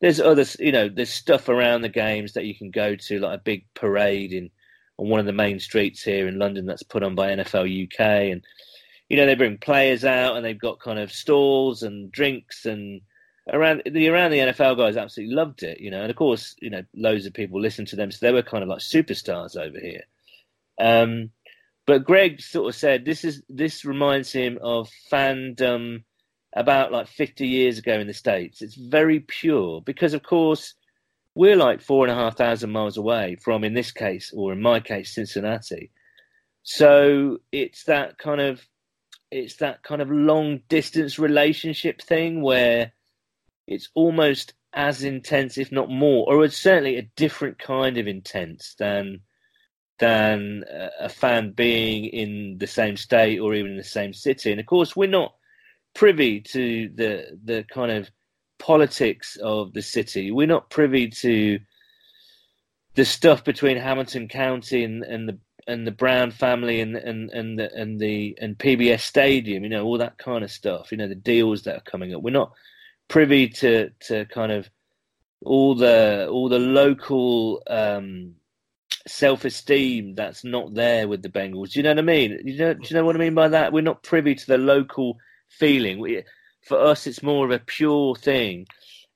there's 0.00 0.20
other 0.20 0.44
you 0.58 0.72
know 0.72 0.88
there's 0.88 1.12
stuff 1.12 1.48
around 1.48 1.82
the 1.82 1.88
games 1.88 2.32
that 2.32 2.44
you 2.44 2.54
can 2.56 2.70
go 2.70 2.96
to, 2.96 3.20
like 3.20 3.38
a 3.38 3.42
big 3.42 3.64
parade 3.74 4.32
in 4.32 4.50
on 4.98 5.08
one 5.08 5.20
of 5.20 5.26
the 5.26 5.32
main 5.32 5.58
streets 5.58 6.02
here 6.02 6.28
in 6.28 6.38
London 6.38 6.66
that's 6.66 6.82
put 6.82 7.02
on 7.02 7.14
by 7.14 7.30
NFL 7.30 7.84
UK, 7.84 8.32
and 8.32 8.44
you 9.08 9.16
know 9.16 9.26
they 9.26 9.34
bring 9.34 9.58
players 9.58 10.04
out 10.04 10.36
and 10.36 10.44
they've 10.44 10.58
got 10.58 10.80
kind 10.80 10.98
of 10.98 11.12
stalls 11.12 11.82
and 11.82 12.10
drinks 12.10 12.66
and 12.66 13.00
around 13.52 13.82
the 13.90 14.08
around 14.08 14.30
the 14.30 14.38
NFL 14.38 14.76
guys 14.76 14.96
absolutely 14.96 15.34
loved 15.34 15.62
it, 15.62 15.80
you 15.80 15.90
know, 15.90 16.02
and 16.02 16.10
of 16.10 16.16
course 16.16 16.54
you 16.60 16.70
know 16.70 16.82
loads 16.94 17.26
of 17.26 17.34
people 17.34 17.60
listened 17.60 17.88
to 17.88 17.96
them, 17.96 18.10
so 18.10 18.18
they 18.20 18.32
were 18.32 18.42
kind 18.42 18.62
of 18.62 18.68
like 18.68 18.80
superstars 18.80 19.56
over 19.56 19.78
here. 19.78 20.02
Um, 20.80 21.30
but 21.86 22.04
Greg 22.04 22.40
sort 22.40 22.68
of 22.68 22.74
said 22.74 23.04
this 23.04 23.24
is 23.24 23.42
this 23.48 23.84
reminds 23.84 24.32
him 24.32 24.58
of 24.62 24.88
fandom 25.10 26.04
about 26.54 26.92
like 26.92 27.08
50 27.08 27.46
years 27.46 27.78
ago 27.78 27.98
in 27.98 28.06
the 28.06 28.14
States. 28.14 28.62
It's 28.62 28.74
very 28.74 29.20
pure 29.20 29.80
because, 29.80 30.14
of 30.14 30.22
course, 30.22 30.74
we're 31.34 31.56
like 31.56 31.80
four 31.80 32.04
and 32.04 32.12
a 32.12 32.20
half 32.20 32.36
thousand 32.36 32.70
miles 32.70 32.96
away 32.96 33.36
from, 33.36 33.64
in 33.64 33.74
this 33.74 33.90
case, 33.90 34.32
or 34.34 34.52
in 34.52 34.60
my 34.60 34.80
case, 34.80 35.14
Cincinnati. 35.14 35.90
So 36.62 37.38
it's 37.50 37.84
that 37.84 38.18
kind 38.18 38.40
of 38.40 38.66
it's 39.30 39.56
that 39.56 39.82
kind 39.82 40.02
of 40.02 40.10
long 40.10 40.60
distance 40.68 41.18
relationship 41.18 42.02
thing 42.02 42.42
where 42.42 42.92
it's 43.66 43.88
almost 43.94 44.52
as 44.74 45.02
intense, 45.02 45.56
if 45.56 45.72
not 45.72 45.90
more, 45.90 46.26
or 46.30 46.44
it's 46.44 46.56
certainly 46.56 46.98
a 46.98 47.10
different 47.16 47.58
kind 47.58 47.96
of 47.96 48.06
intense 48.06 48.74
than 48.78 49.20
than 49.98 50.64
a 51.00 51.08
fan 51.08 51.52
being 51.52 52.06
in 52.06 52.58
the 52.58 52.66
same 52.66 52.96
state 52.96 53.38
or 53.38 53.54
even 53.54 53.72
in 53.72 53.76
the 53.76 53.84
same 53.84 54.12
city. 54.12 54.50
And 54.50 54.60
of 54.60 54.66
course, 54.66 54.96
we're 54.96 55.08
not 55.08 55.34
privy 55.94 56.40
to 56.40 56.90
the 56.94 57.38
the 57.44 57.64
kind 57.64 57.92
of 57.92 58.10
politics 58.58 59.36
of 59.42 59.72
the 59.72 59.82
city. 59.82 60.30
We're 60.30 60.46
not 60.46 60.70
privy 60.70 61.08
to 61.08 61.58
the 62.94 63.04
stuff 63.04 63.44
between 63.44 63.76
Hamilton 63.76 64.28
County 64.28 64.84
and, 64.84 65.02
and 65.02 65.28
the 65.28 65.38
and 65.66 65.86
the 65.86 65.92
Brown 65.92 66.30
family 66.30 66.80
and 66.80 66.96
and 66.96 67.30
and 67.30 67.58
the 67.58 67.72
and 67.74 68.00
the 68.00 68.36
and 68.40 68.58
PBS 68.58 69.00
Stadium. 69.00 69.64
You 69.64 69.70
know 69.70 69.84
all 69.84 69.98
that 69.98 70.18
kind 70.18 70.44
of 70.44 70.50
stuff. 70.50 70.92
You 70.92 70.98
know 70.98 71.08
the 71.08 71.14
deals 71.14 71.62
that 71.62 71.76
are 71.76 71.90
coming 71.90 72.14
up. 72.14 72.22
We're 72.22 72.30
not 72.30 72.52
privy 73.08 73.48
to 73.48 73.90
to 74.08 74.24
kind 74.26 74.52
of 74.52 74.68
all 75.44 75.74
the 75.74 76.28
all 76.30 76.48
the 76.48 76.58
local 76.58 77.62
um, 77.66 78.34
self 79.06 79.44
esteem 79.44 80.14
that's 80.14 80.44
not 80.44 80.74
there 80.74 81.08
with 81.08 81.22
the 81.22 81.28
Bengals. 81.28 81.72
Do 81.72 81.78
you 81.78 81.82
know 81.82 81.90
what 81.90 81.98
I 81.98 82.02
mean? 82.02 82.40
You 82.44 82.58
know, 82.58 82.74
do 82.74 82.80
you 82.88 82.96
know 82.96 83.04
what 83.04 83.16
I 83.16 83.18
mean 83.18 83.34
by 83.34 83.48
that? 83.48 83.72
We're 83.72 83.82
not 83.82 84.02
privy 84.02 84.34
to 84.34 84.46
the 84.46 84.58
local 84.58 85.18
feeling. 85.58 86.24
For 86.62 86.78
us, 86.78 87.06
it's 87.06 87.22
more 87.22 87.44
of 87.44 87.50
a 87.50 87.58
pure 87.58 88.14
thing. 88.14 88.66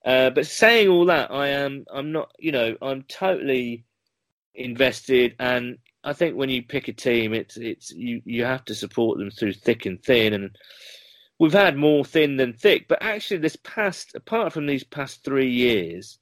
Uh, 0.04 0.30
but 0.30 0.46
saying 0.46 0.88
all 0.88 1.06
that, 1.06 1.30
I 1.32 1.48
am 1.48 1.84
I'm 1.92 2.12
not 2.12 2.30
you 2.38 2.52
know 2.52 2.76
I'm 2.80 3.02
totally 3.02 3.84
invested, 4.54 5.34
and 5.40 5.78
I 6.04 6.12
think 6.12 6.36
when 6.36 6.48
you 6.48 6.62
pick 6.62 6.86
a 6.86 6.92
team, 6.92 7.34
it's 7.34 7.56
it's 7.56 7.90
you 7.90 8.22
you 8.24 8.44
have 8.44 8.64
to 8.66 8.74
support 8.74 9.18
them 9.18 9.30
through 9.30 9.54
thick 9.54 9.84
and 9.84 10.00
thin. 10.02 10.32
And 10.32 10.56
we've 11.40 11.52
had 11.52 11.76
more 11.76 12.04
thin 12.04 12.36
than 12.36 12.52
thick. 12.52 12.86
But 12.88 13.02
actually, 13.02 13.38
this 13.38 13.56
past, 13.56 14.14
apart 14.14 14.52
from 14.52 14.66
these 14.66 14.84
past 14.84 15.24
three 15.24 15.50
years, 15.50 16.18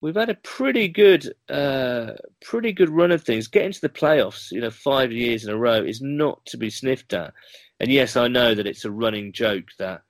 we've 0.00 0.16
had 0.16 0.30
a 0.30 0.34
pretty 0.34 0.88
good, 0.88 1.32
uh, 1.48 2.12
pretty 2.42 2.72
good 2.72 2.90
run 2.90 3.10
of 3.10 3.22
things. 3.22 3.48
Getting 3.48 3.72
to 3.72 3.80
the 3.80 3.88
playoffs, 3.88 4.50
you 4.50 4.60
know, 4.60 4.70
five 4.70 5.12
years 5.12 5.44
in 5.44 5.50
a 5.50 5.56
row 5.56 5.82
is 5.82 6.00
not 6.00 6.44
to 6.46 6.56
be 6.56 6.70
sniffed 6.70 7.12
at. 7.12 7.32
And 7.78 7.90
yes, 7.90 8.16
I 8.16 8.28
know 8.28 8.54
that 8.54 8.66
it's 8.66 8.84
a 8.84 8.90
running 8.90 9.32
joke 9.32 9.66
that 9.78 10.02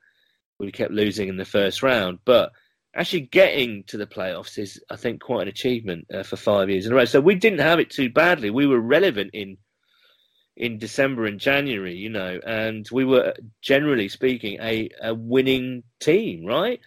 we 0.58 0.72
kept 0.72 0.92
losing 0.92 1.28
in 1.28 1.36
the 1.36 1.44
first 1.44 1.82
round, 1.82 2.18
but 2.24 2.52
actually 2.94 3.20
getting 3.20 3.84
to 3.84 3.96
the 3.96 4.06
playoffs 4.06 4.58
is, 4.58 4.82
I 4.90 4.96
think, 4.96 5.20
quite 5.20 5.42
an 5.42 5.48
achievement 5.48 6.06
uh, 6.12 6.22
for 6.22 6.36
five 6.36 6.68
years 6.68 6.86
in 6.86 6.92
a 6.92 6.96
row. 6.96 7.04
So 7.04 7.20
we 7.20 7.34
didn't 7.34 7.60
have 7.60 7.80
it 7.80 7.90
too 7.90 8.10
badly. 8.10 8.50
We 8.50 8.66
were 8.66 8.80
relevant 8.80 9.30
in 9.32 9.56
in 10.56 10.76
December 10.76 11.24
and 11.24 11.40
January, 11.40 11.94
you 11.94 12.10
know, 12.10 12.38
and 12.46 12.86
we 12.92 13.04
were 13.04 13.32
generally 13.62 14.10
speaking 14.10 14.58
a, 14.60 14.90
a 15.02 15.14
winning 15.14 15.82
team, 16.00 16.44
right? 16.44 16.80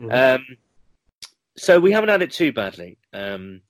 Mm-hmm. 0.00 0.40
Um, 0.40 0.56
so 1.58 1.78
we 1.78 1.92
haven't 1.92 2.10
had 2.10 2.22
it 2.22 2.32
too 2.32 2.52
badly. 2.52 2.98
Um, 3.12 3.62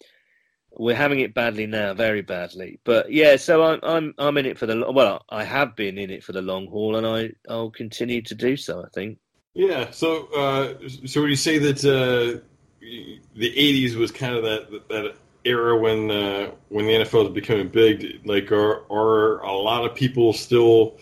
we're 0.79 0.95
having 0.95 1.21
it 1.21 1.35
badly 1.35 1.67
now, 1.67 1.95
very 1.95 2.23
badly. 2.23 2.79
But 2.85 3.11
yeah, 3.11 3.37
so 3.37 3.63
I'm 3.65 3.81
I'm 3.83 4.15
I'm 4.19 4.37
in 4.37 4.47
it 4.47 4.59
for 4.59 4.67
the 4.67 4.91
well. 4.91 5.25
I 5.29 5.45
have 5.45 5.75
been 5.75 5.99
in 5.99 6.11
it 6.11 6.23
for 6.23 6.33
the 6.33 6.43
long 6.43 6.69
haul, 6.69 6.97
and 6.97 7.07
I 7.07 7.31
I'll 7.49 7.71
continue 7.71 8.23
to 8.23 8.35
do 8.35 8.57
so. 8.57 8.83
I 8.85 8.89
think. 8.95 9.19
Yeah. 9.55 9.91
So 9.91 10.29
uh, 10.35 10.75
so 11.07 11.23
would 11.23 11.31
you 11.31 11.37
say 11.37 11.59
that 11.59 11.85
uh, 11.85 12.41
the 12.81 13.21
'80s 13.35 13.97
was 13.97 14.13
kind 14.13 14.37
of 14.37 14.45
that 14.45 14.89
that 14.89 15.15
era 15.45 15.77
when 15.77 16.11
uh, 16.11 16.51
when 16.69 16.87
the 16.87 16.93
NFL 16.93 17.25
was 17.25 17.33
becoming 17.33 17.69
big? 17.69 18.21
Like, 18.25 18.53
are 18.53 18.85
are 18.91 19.41
a 19.41 19.53
lot 19.53 19.85
of 19.85 19.97
people 19.97 20.33
still 20.33 20.99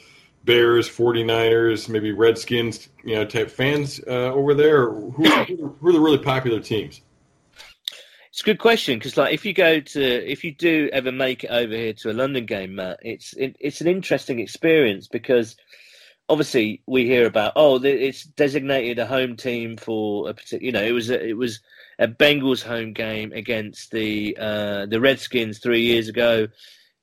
Bears, 0.46 0.88
49ers, 0.88 1.88
maybe 1.88 2.12
Redskins, 2.12 2.88
you 3.04 3.16
know, 3.16 3.26
type 3.26 3.50
fans 3.50 4.00
uh, 4.06 4.32
over 4.32 4.54
there? 4.54 4.88
Who, 4.90 5.10
who 5.10 5.88
are 5.88 5.92
the 5.92 6.00
really 6.00 6.18
popular 6.18 6.60
teams? 6.60 7.02
It's 8.30 8.42
a 8.42 8.44
good 8.44 8.58
question 8.58 8.98
because, 8.98 9.16
like, 9.16 9.34
if 9.34 9.44
you 9.44 9.52
go 9.52 9.80
to, 9.80 10.30
if 10.30 10.44
you 10.44 10.52
do 10.52 10.88
ever 10.92 11.10
make 11.10 11.44
it 11.44 11.50
over 11.50 11.74
here 11.74 11.94
to 11.94 12.10
a 12.10 12.12
London 12.12 12.46
game, 12.46 12.76
Matt, 12.76 13.00
it's 13.02 13.32
it, 13.32 13.56
it's 13.58 13.80
an 13.80 13.86
interesting 13.86 14.40
experience 14.40 15.08
because 15.08 15.56
obviously 16.28 16.82
we 16.86 17.06
hear 17.06 17.26
about 17.26 17.54
oh, 17.56 17.82
it's 17.82 18.24
designated 18.24 18.98
a 18.98 19.06
home 19.06 19.36
team 19.36 19.76
for 19.76 20.28
a 20.28 20.34
particular, 20.34 20.64
you 20.64 20.72
know, 20.72 20.82
it 20.82 20.92
was 20.92 21.10
a, 21.10 21.28
it 21.28 21.36
was 21.36 21.60
a 21.98 22.06
Bengals 22.06 22.62
home 22.62 22.92
game 22.92 23.32
against 23.32 23.90
the 23.90 24.36
uh, 24.38 24.86
the 24.86 25.00
Redskins 25.00 25.58
three 25.58 25.82
years 25.82 26.08
ago. 26.08 26.48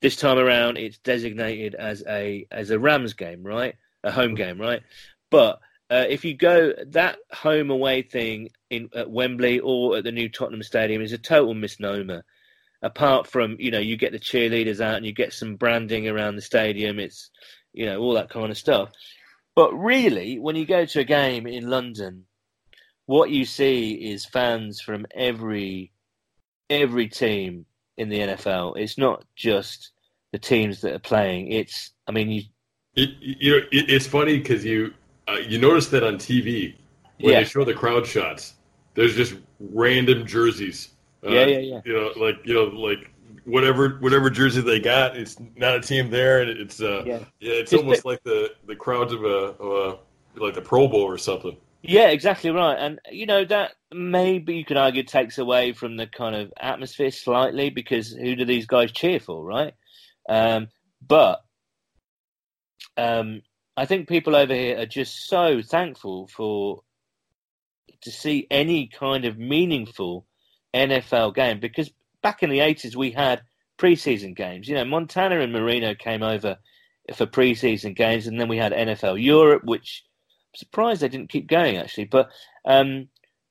This 0.03 0.17
time 0.17 0.37
around, 0.37 0.77
it's 0.77 0.97
designated 0.97 1.75
as 1.75 2.03
a 2.05 2.45
as 2.51 2.71
a 2.71 2.77
Rams 2.77 3.13
game, 3.13 3.41
right? 3.41 3.75
A 4.03 4.11
home 4.11 4.35
game, 4.35 4.59
right? 4.59 4.81
But 5.31 5.61
uh, 5.89 6.03
if 6.09 6.25
you 6.25 6.35
go 6.35 6.73
that 6.87 7.19
home 7.31 7.71
away 7.71 8.01
thing 8.01 8.49
in 8.69 8.89
at 8.93 9.09
Wembley 9.09 9.61
or 9.61 9.95
at 9.95 10.03
the 10.03 10.11
new 10.11 10.27
Tottenham 10.27 10.61
Stadium 10.61 11.01
is 11.01 11.13
a 11.13 11.17
total 11.17 11.53
misnomer. 11.53 12.25
Apart 12.81 13.27
from 13.27 13.55
you 13.59 13.71
know 13.71 13.79
you 13.79 13.95
get 13.95 14.11
the 14.11 14.19
cheerleaders 14.19 14.81
out 14.81 14.97
and 14.97 15.05
you 15.05 15.13
get 15.13 15.31
some 15.31 15.55
branding 15.55 16.09
around 16.09 16.35
the 16.35 16.41
stadium, 16.41 16.99
it's 16.99 17.31
you 17.71 17.85
know 17.85 18.01
all 18.01 18.15
that 18.15 18.29
kind 18.29 18.51
of 18.51 18.57
stuff. 18.57 18.89
But 19.55 19.73
really, 19.73 20.37
when 20.37 20.57
you 20.57 20.65
go 20.65 20.83
to 20.83 20.99
a 20.99 21.05
game 21.05 21.47
in 21.47 21.69
London, 21.69 22.25
what 23.05 23.29
you 23.29 23.45
see 23.45 23.93
is 23.93 24.25
fans 24.25 24.81
from 24.81 25.05
every 25.15 25.93
every 26.69 27.07
team 27.07 27.67
in 27.97 28.09
the 28.09 28.19
NFL. 28.19 28.75
It's 28.75 28.97
not 28.97 29.23
just 29.37 29.92
the 30.33 30.39
teams 30.39 30.81
that 30.81 30.93
are 30.93 30.99
playing. 30.99 31.49
It's 31.53 31.91
I 32.07 32.11
mean 32.11 32.29
you. 32.29 32.41
It, 32.95 33.09
you 33.21 33.51
know, 33.51 33.57
it, 33.71 33.89
it's 33.89 34.05
funny 34.05 34.37
because 34.37 34.65
you 34.65 34.93
uh, 35.29 35.37
you 35.37 35.57
notice 35.57 35.87
that 35.87 36.03
on 36.03 36.15
TV 36.15 36.75
when 37.19 37.31
yeah. 37.31 37.39
they 37.39 37.45
show 37.45 37.63
the 37.63 37.73
crowd 37.73 38.05
shots, 38.05 38.55
there's 38.95 39.15
just 39.15 39.35
random 39.59 40.25
jerseys. 40.27 40.89
Uh, 41.25 41.29
yeah, 41.29 41.45
yeah, 41.45 41.57
yeah. 41.59 41.81
You 41.85 41.93
know, 41.93 42.11
like 42.17 42.35
you 42.43 42.53
know, 42.53 42.63
like 42.63 43.09
whatever 43.45 43.97
whatever 43.99 44.29
jersey 44.29 44.61
they 44.61 44.79
got, 44.79 45.15
it's 45.15 45.37
not 45.55 45.75
a 45.75 45.81
team 45.81 46.09
there, 46.09 46.41
and 46.41 46.49
it's 46.49 46.81
uh, 46.81 47.03
yeah, 47.05 47.19
yeah 47.39 47.53
it's, 47.53 47.71
it's 47.71 47.81
almost 47.81 48.03
bit... 48.03 48.09
like 48.09 48.23
the 48.23 48.51
the 48.67 48.75
crowds 48.75 49.13
of 49.13 49.23
a, 49.23 49.27
of 49.27 49.99
a 50.35 50.39
like 50.39 50.55
the 50.55 50.61
Pro 50.61 50.87
Bowl 50.87 51.01
or 51.01 51.17
something. 51.17 51.55
Yeah, 51.83 52.09
exactly 52.09 52.49
right. 52.49 52.75
And 52.75 52.99
you 53.11 53.25
know 53.25 53.45
that 53.45 53.73
maybe 53.93 54.55
you 54.55 54.65
could 54.65 54.77
argue 54.77 55.03
takes 55.03 55.37
away 55.37 55.73
from 55.73 55.97
the 55.97 56.07
kind 56.07 56.35
of 56.35 56.51
atmosphere 56.59 57.11
slightly 57.11 57.69
because 57.69 58.11
who 58.11 58.35
do 58.35 58.45
these 58.45 58.65
guys 58.65 58.91
cheer 58.91 59.19
for, 59.19 59.43
right? 59.43 59.73
Um, 60.27 60.67
but 61.05 61.43
um, 62.97 63.41
I 63.75 63.85
think 63.85 64.07
people 64.07 64.35
over 64.35 64.53
here 64.53 64.79
are 64.79 64.85
just 64.85 65.27
so 65.27 65.61
thankful 65.61 66.27
for 66.27 66.81
to 68.01 68.11
see 68.11 68.47
any 68.51 68.87
kind 68.87 69.25
of 69.25 69.37
meaningful 69.37 70.25
NFL 70.73 71.35
game 71.35 71.59
because 71.59 71.91
back 72.21 72.43
in 72.43 72.49
the 72.49 72.59
eighties 72.59 72.97
we 72.97 73.11
had 73.11 73.41
preseason 73.77 74.35
games. 74.35 74.67
You 74.67 74.75
know, 74.75 74.85
Montana 74.85 75.39
and 75.39 75.51
Marino 75.51 75.95
came 75.95 76.23
over 76.23 76.57
for 77.15 77.25
preseason 77.25 77.95
games, 77.95 78.27
and 78.27 78.39
then 78.39 78.47
we 78.47 78.57
had 78.57 78.71
NFL 78.71 79.21
Europe, 79.21 79.63
which 79.65 80.03
surprised 80.55 81.01
they 81.01 81.09
didn't 81.09 81.29
keep 81.29 81.47
going 81.47 81.77
actually. 81.77 82.05
But 82.05 82.29
um, 82.65 83.09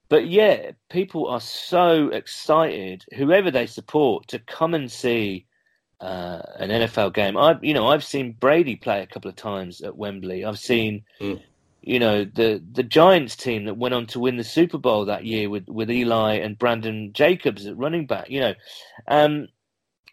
but 0.09 0.29
yeah, 0.29 0.73
people 0.91 1.27
are 1.29 1.41
so 1.41 2.09
excited, 2.09 3.05
whoever 3.17 3.51
they 3.51 3.67
support, 3.67 4.29
to 4.29 4.39
come 4.41 4.75
and 4.75 4.91
see 4.91 5.47
uh, 6.03 6.43
an 6.59 6.71
NFL 6.71 7.15
game. 7.15 7.37
I 7.37 7.59
you 7.63 7.73
know 7.73 7.87
I've 7.87 8.05
seen 8.05 8.37
Brady 8.39 8.77
play 8.77 9.03
a 9.03 9.07
couple 9.07 9.29
of 9.29 9.37
times 9.37 9.81
at 9.81 9.97
Wembley. 9.97 10.45
I've 10.45 10.59
seen. 10.59 11.05
Mm. 11.21 11.41
You 11.85 11.99
know 11.99 12.25
the 12.25 12.63
the 12.75 12.85
Giants 12.85 13.35
team 13.35 13.65
that 13.65 13.77
went 13.77 13.93
on 13.93 14.07
to 14.07 14.21
win 14.21 14.37
the 14.37 14.45
Super 14.45 14.79
Bowl 14.79 15.05
that 15.07 15.25
year 15.25 15.51
with, 15.51 15.67
with 15.67 15.91
Eli 15.91 16.35
and 16.35 16.57
Brandon 16.57 17.13
Jacobs 17.13 17.67
at 17.67 17.77
running 17.77 18.07
back. 18.07 18.31
You 18.31 18.39
know, 18.39 18.55
um, 19.09 19.49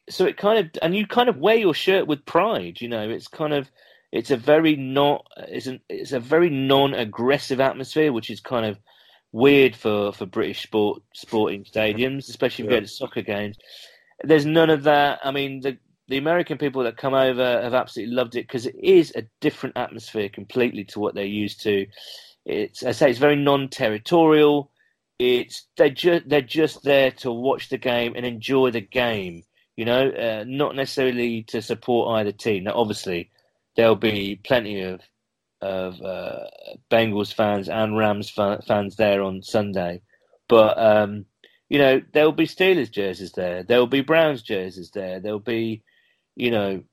so 0.10 0.26
it 0.26 0.36
kind 0.36 0.58
of 0.58 0.72
and 0.82 0.96
you 0.96 1.06
kind 1.06 1.30
of 1.30 1.38
wear 1.38 1.58
your 1.58 1.76
shirt 1.76 2.08
with 2.08 2.26
pride. 2.26 2.82
You 2.82 2.90
know, 2.90 3.08
it's 3.08 3.28
kind 3.28 3.54
of 3.54 3.70
it's 4.12 4.32
a 4.32 4.38
very 4.38 4.76
not 4.76 5.28
it's 5.38 5.68
an 5.68 5.80
it's 5.90 6.12
a 6.12 6.20
very 6.20 6.50
non-aggressive 6.50 7.60
atmosphere, 7.60 8.12
which 8.12 8.32
is 8.32 8.40
kind 8.40 8.66
of 8.66 8.80
weird 9.32 9.76
for 9.76 10.12
for 10.12 10.26
British 10.26 10.64
sport 10.64 11.04
sporting 11.14 11.64
stadiums, 11.64 12.30
especially 12.30 12.66
if 12.66 12.72
you 12.72 12.78
go 12.78 12.82
to 12.82 12.88
soccer 12.88 13.22
games. 13.22 13.58
There's 14.24 14.46
none 14.46 14.70
of 14.70 14.84
that. 14.84 15.20
I 15.24 15.32
mean, 15.32 15.62
the 15.62 15.78
the 16.10 16.18
American 16.18 16.58
people 16.58 16.84
that 16.84 16.98
come 16.98 17.14
over 17.14 17.62
have 17.62 17.76
absolutely 17.76 18.16
loved 18.16 18.36
it 18.36 18.48
because 18.48 18.66
it 18.66 18.76
is 18.76 19.14
a 19.16 19.24
different 19.42 19.78
atmosphere 19.78 20.28
completely 20.28 20.84
to 20.86 21.00
what 21.00 21.14
they're 21.14 21.24
used 21.24 21.62
to. 21.64 21.86
It's 22.46 22.84
I 22.84 22.92
say 22.92 23.12
it's 23.12 23.20
very 23.20 23.36
non-territorial. 23.36 24.72
It's 25.20 25.68
they're 25.78 25.90
just 25.90 26.28
they're 26.28 26.42
just 26.42 26.84
there 26.84 27.12
to 27.12 27.32
watch 27.32 27.70
the 27.70 27.78
game 27.78 28.14
and 28.16 28.26
enjoy 28.26 28.72
the 28.72 28.82
game. 28.82 29.44
You 29.76 29.86
know, 29.86 30.10
uh, 30.10 30.44
not 30.48 30.76
necessarily 30.76 31.44
to 31.44 31.62
support 31.62 32.20
either 32.20 32.32
team. 32.32 32.66
Now, 32.66 32.74
obviously, 32.76 33.30
there'll 33.76 33.96
be 33.96 34.40
plenty 34.44 34.82
of 34.82 35.02
of 35.62 36.02
uh, 36.02 36.46
Bengals 36.90 37.34
fans 37.34 37.70
and 37.70 37.98
Rams 37.98 38.30
fans 38.30 38.96
there 38.96 39.22
on 39.22 39.44
Sunday, 39.44 40.02
but 40.48 40.78
um, 40.78 41.26
you 41.70 41.78
know 41.80 42.02
there'll 42.14 42.32
be 42.32 42.48
Steelers 42.48 42.92
jerseys 42.92 43.32
there, 43.34 43.64
there'll 43.64 43.88
be 43.88 44.02
Browns 44.02 44.42
jerseys 44.42 44.92
there, 44.92 45.20
there'll 45.20 45.40
be 45.40 45.84
you 46.36 46.52
know 46.52 46.84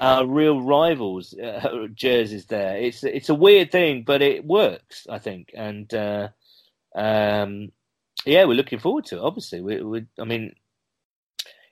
our 0.00 0.26
real 0.26 0.60
rivals 0.60 1.34
uh, 1.38 1.86
jerseys 1.94 2.46
there. 2.46 2.76
It's 2.78 3.04
it's 3.04 3.28
a 3.28 3.34
weird 3.34 3.70
thing, 3.70 4.02
but 4.04 4.22
it 4.22 4.44
works, 4.44 5.06
I 5.08 5.18
think, 5.18 5.50
and 5.54 5.92
uh, 5.92 6.28
um, 6.94 7.70
yeah, 8.24 8.44
we're 8.44 8.54
looking 8.54 8.78
forward 8.78 9.06
to 9.06 9.16
it. 9.16 9.22
Obviously, 9.22 9.60
we, 9.60 9.82
we, 9.82 10.06
I 10.18 10.24
mean, 10.24 10.54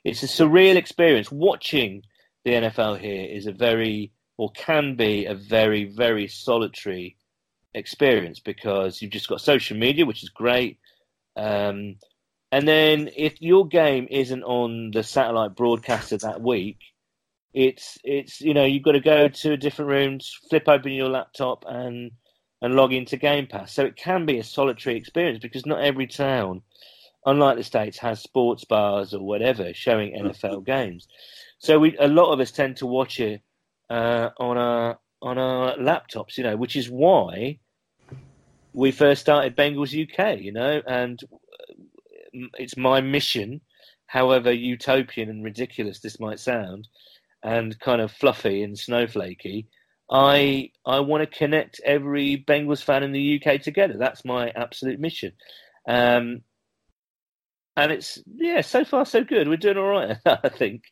it's 0.05 0.23
a 0.23 0.27
surreal 0.27 0.77
experience 0.77 1.31
watching 1.31 2.03
the 2.45 2.53
NFL 2.53 2.99
here 3.01 3.27
is 3.27 3.47
a 3.47 3.53
very 3.53 4.13
or 4.37 4.51
can 4.53 4.95
be 4.95 5.27
a 5.27 5.35
very 5.35 5.85
very 5.85 6.29
solitary 6.29 7.17
experience 7.75 8.41
because 8.41 9.03
you've 9.03 9.11
just 9.11 9.29
got 9.29 9.41
social 9.41 9.77
media, 9.77 10.07
which 10.07 10.23
is 10.23 10.29
great. 10.29 10.79
Um, 11.39 11.97
and 12.51 12.67
then 12.67 13.11
if 13.17 13.41
your 13.41 13.67
game 13.67 14.09
isn't 14.11 14.43
on 14.43 14.91
the 14.91 15.03
satellite 15.03 15.55
broadcaster 15.55 16.19
that 16.19 16.41
week, 16.41 16.79
it's 17.55 17.99
it's 18.05 18.41
you 18.41 18.55
know 18.55 18.65
you've 18.65 18.83
got 18.83 18.93
to 18.93 19.01
go 19.01 19.29
to 19.29 19.53
a 19.53 19.57
different 19.57 19.91
room, 19.91 20.19
flip 20.51 20.69
open 20.69 20.93
your 20.93 21.09
laptop, 21.09 21.65
and 21.67 22.11
and 22.61 22.75
log 22.75 22.93
into 22.93 23.17
Game 23.17 23.47
Pass. 23.47 23.73
So 23.73 23.85
it 23.85 23.97
can 23.97 24.27
be 24.27 24.39
a 24.39 24.45
solitary 24.45 24.97
experience 24.97 25.39
because 25.39 25.65
not 25.67 25.81
every 25.81 26.07
town, 26.07 26.63
unlike 27.25 27.57
the 27.57 27.65
states, 27.65 27.99
has 27.99 28.21
sports 28.21 28.65
bars 28.65 29.15
or 29.15 29.25
whatever 29.25 29.73
showing 29.73 30.13
NFL 30.13 30.67
games. 30.67 31.07
So 31.59 31.79
we 31.79 31.97
a 31.99 32.09
lot 32.09 32.33
of 32.33 32.41
us 32.41 32.51
tend 32.51 32.79
to 32.79 32.87
watch 32.87 33.21
it 33.21 33.43
uh, 33.91 34.31
on 34.39 34.59
our 34.59 34.99
on 35.23 35.39
our 35.39 35.77
laptops, 35.77 36.37
you 36.37 36.45
know, 36.45 36.57
which 36.57 36.77
is 36.77 36.91
why 36.91 37.59
we 38.79 38.93
first 38.93 39.21
started 39.21 39.57
Bengals 39.57 39.91
UK, 39.93 40.41
you 40.41 40.53
know, 40.53 40.81
and 40.87 41.21
it's 42.59 42.77
my 42.77 43.01
mission, 43.01 43.61
however 44.07 44.53
utopian 44.53 45.29
and 45.29 45.43
ridiculous 45.43 45.99
this 45.99 46.21
might 46.21 46.39
sound, 46.39 46.87
and 47.43 47.79
kind 47.81 48.01
of 48.01 48.13
fluffy 48.13 48.63
and 48.63 48.77
snowflakey. 48.77 49.67
I 50.09 50.71
I 50.87 51.01
want 51.01 51.29
to 51.29 51.39
connect 51.39 51.81
every 51.85 52.45
Bengals 52.47 52.81
fan 52.81 53.03
in 53.03 53.11
the 53.11 53.43
UK 53.43 53.61
together. 53.61 53.95
That's 53.99 54.25
my 54.25 54.51
absolute 54.51 55.01
mission. 55.01 55.33
Um, 55.89 56.43
and 57.77 57.91
it's 57.91 58.23
yeah, 58.33 58.61
so 58.61 58.85
far 58.85 59.05
so 59.05 59.25
good. 59.25 59.49
We're 59.49 59.57
doing 59.57 59.77
all 59.77 59.89
right, 59.89 60.17
I 60.27 60.49
think. 60.49 60.85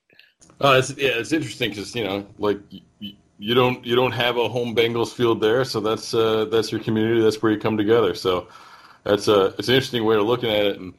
Oh, 0.61 0.77
it's, 0.77 0.91
yeah, 0.97 1.19
it's 1.21 1.33
interesting 1.33 1.71
because 1.71 1.95
you 1.95 2.03
know, 2.03 2.27
like 2.39 2.59
you, 2.99 3.15
you 3.39 3.55
don't 3.55 3.85
you 3.85 3.95
don't 3.95 4.13
have 4.13 4.37
a 4.37 4.49
home 4.49 4.75
Bengals 4.75 5.13
field 5.13 5.41
there, 5.41 5.65
so 5.65 5.81
that's 5.81 6.15
uh, 6.15 6.47
that's 6.47 6.73
your 6.73 6.81
community. 6.81 7.21
That's 7.21 7.43
where 7.43 7.53
you 7.53 7.59
come 7.59 7.77
together. 7.77 8.15
So 8.15 8.49
that's 9.05 9.29
a 9.29 9.55
it's 9.59 9.69
an 9.69 9.75
interesting 9.75 10.05
way 10.05 10.17
of 10.17 10.23
looking 10.23 10.51
at 10.51 10.67
it. 10.67 10.81
And 10.81 10.95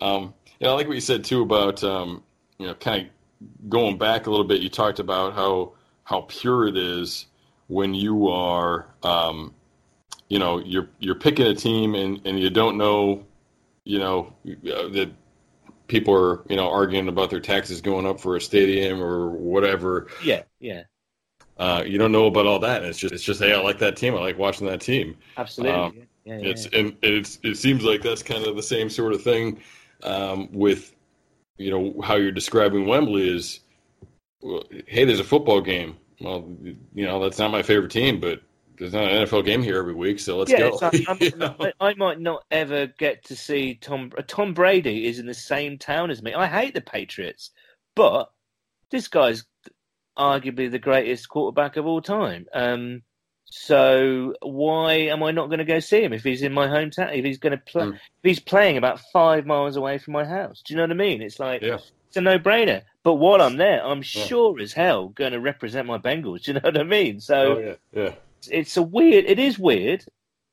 um, 0.00 0.34
you 0.60 0.66
know, 0.66 0.72
I 0.72 0.76
like 0.76 0.86
what 0.86 0.94
you 0.94 1.00
said 1.00 1.24
too 1.24 1.42
about 1.42 1.82
um, 1.82 2.22
you 2.58 2.66
know, 2.66 2.74
kind 2.74 3.06
of 3.06 3.68
going 3.68 3.98
back 3.98 4.26
a 4.26 4.30
little 4.30 4.46
bit. 4.46 4.60
You 4.60 4.68
talked 4.68 5.00
about 5.00 5.34
how 5.34 5.72
how 6.04 6.22
pure 6.28 6.68
it 6.68 6.76
is 6.76 7.26
when 7.68 7.94
you 7.94 8.28
are, 8.28 8.86
um, 9.02 9.54
you 10.28 10.38
know, 10.38 10.58
you're 10.58 10.88
you're 11.00 11.14
picking 11.16 11.46
a 11.46 11.54
team 11.54 11.94
and 11.94 12.20
and 12.24 12.38
you 12.38 12.50
don't 12.50 12.78
know, 12.78 13.24
you 13.84 13.98
know, 13.98 14.32
that 14.44 15.10
people 15.88 16.14
are 16.14 16.42
you 16.48 16.56
know 16.56 16.70
arguing 16.70 17.08
about 17.08 17.30
their 17.30 17.40
taxes 17.40 17.80
going 17.80 18.06
up 18.06 18.20
for 18.20 18.36
a 18.36 18.40
stadium 18.40 19.02
or 19.02 19.30
whatever. 19.30 20.06
Yeah, 20.24 20.42
yeah. 20.60 20.84
Uh, 21.62 21.84
you 21.84 21.96
don't 21.96 22.10
know 22.10 22.26
about 22.26 22.44
all 22.44 22.58
that. 22.58 22.82
It's 22.82 22.98
just 22.98 23.14
it's 23.14 23.22
just 23.22 23.40
hey, 23.40 23.54
I 23.54 23.60
like 23.60 23.78
that 23.78 23.96
team. 23.96 24.16
I 24.16 24.18
like 24.18 24.36
watching 24.36 24.66
that 24.66 24.80
team. 24.80 25.16
Absolutely. 25.36 25.78
Um, 25.78 25.94
yeah, 26.24 26.38
yeah, 26.38 26.48
it's 26.48 26.66
and 26.66 26.96
it's 27.02 27.38
it 27.44 27.56
seems 27.56 27.84
like 27.84 28.02
that's 28.02 28.20
kind 28.20 28.44
of 28.44 28.56
the 28.56 28.62
same 28.64 28.90
sort 28.90 29.12
of 29.12 29.22
thing 29.22 29.60
um, 30.02 30.48
with 30.50 30.92
you 31.58 31.70
know 31.70 32.02
how 32.02 32.16
you're 32.16 32.32
describing 32.32 32.86
Wembley 32.86 33.32
is. 33.32 33.60
Well, 34.40 34.64
hey, 34.88 35.04
there's 35.04 35.20
a 35.20 35.24
football 35.24 35.60
game. 35.60 35.96
Well, 36.20 36.44
you 36.94 37.06
know 37.06 37.22
that's 37.22 37.38
not 37.38 37.52
my 37.52 37.62
favorite 37.62 37.92
team, 37.92 38.18
but 38.18 38.42
there's 38.76 38.92
not 38.92 39.04
an 39.04 39.24
NFL 39.24 39.44
game 39.44 39.62
here 39.62 39.78
every 39.78 39.94
week, 39.94 40.18
so 40.18 40.38
let's 40.38 40.50
yeah, 40.50 40.70
go. 40.70 40.76
So 40.78 40.90
I, 41.60 41.72
I, 41.80 41.94
might 41.94 42.18
not 42.18 42.42
ever 42.50 42.88
get 42.98 43.22
to 43.26 43.36
see 43.36 43.76
Tom. 43.76 44.10
Tom 44.26 44.52
Brady 44.52 45.06
is 45.06 45.20
in 45.20 45.26
the 45.26 45.34
same 45.34 45.78
town 45.78 46.10
as 46.10 46.24
me. 46.24 46.34
I 46.34 46.48
hate 46.48 46.74
the 46.74 46.80
Patriots, 46.80 47.52
but 47.94 48.32
this 48.90 49.06
guy's 49.06 49.44
arguably 50.16 50.70
the 50.70 50.78
greatest 50.78 51.28
quarterback 51.28 51.76
of 51.76 51.86
all 51.86 52.02
time. 52.02 52.46
Um, 52.52 53.02
so 53.44 54.34
why 54.40 54.94
am 54.94 55.22
I 55.22 55.30
not 55.30 55.48
going 55.48 55.58
to 55.58 55.64
go 55.64 55.78
see 55.78 56.02
him 56.02 56.14
if 56.14 56.22
he's 56.22 56.42
in 56.42 56.52
my 56.52 56.68
hometown? 56.68 57.16
If 57.16 57.24
he's 57.24 57.38
going 57.38 57.50
to 57.52 57.58
play, 57.58 57.84
mm. 57.84 57.94
if 57.94 58.00
he's 58.22 58.40
playing 58.40 58.78
about 58.78 59.00
five 59.12 59.44
miles 59.44 59.76
away 59.76 59.98
from 59.98 60.14
my 60.14 60.24
house, 60.24 60.62
do 60.64 60.72
you 60.72 60.78
know 60.78 60.84
what 60.84 60.90
I 60.90 60.94
mean? 60.94 61.20
It's 61.20 61.38
like 61.38 61.60
yeah. 61.60 61.78
it's 62.08 62.16
a 62.16 62.22
no-brainer. 62.22 62.82
But 63.02 63.14
while 63.16 63.42
I'm 63.42 63.58
there, 63.58 63.84
I'm 63.84 63.98
yeah. 63.98 64.24
sure 64.24 64.58
as 64.60 64.72
hell 64.72 65.08
going 65.08 65.32
to 65.32 65.40
represent 65.40 65.86
my 65.86 65.98
Bengals. 65.98 66.44
Do 66.44 66.52
you 66.52 66.54
know 66.54 66.60
what 66.62 66.78
I 66.78 66.84
mean? 66.84 67.20
So 67.20 67.34
oh, 67.34 67.58
yeah, 67.58 68.02
yeah. 68.02 68.14
It's 68.50 68.76
a 68.76 68.82
weird. 68.82 69.26
It 69.26 69.38
is 69.38 69.58
weird, 69.58 70.04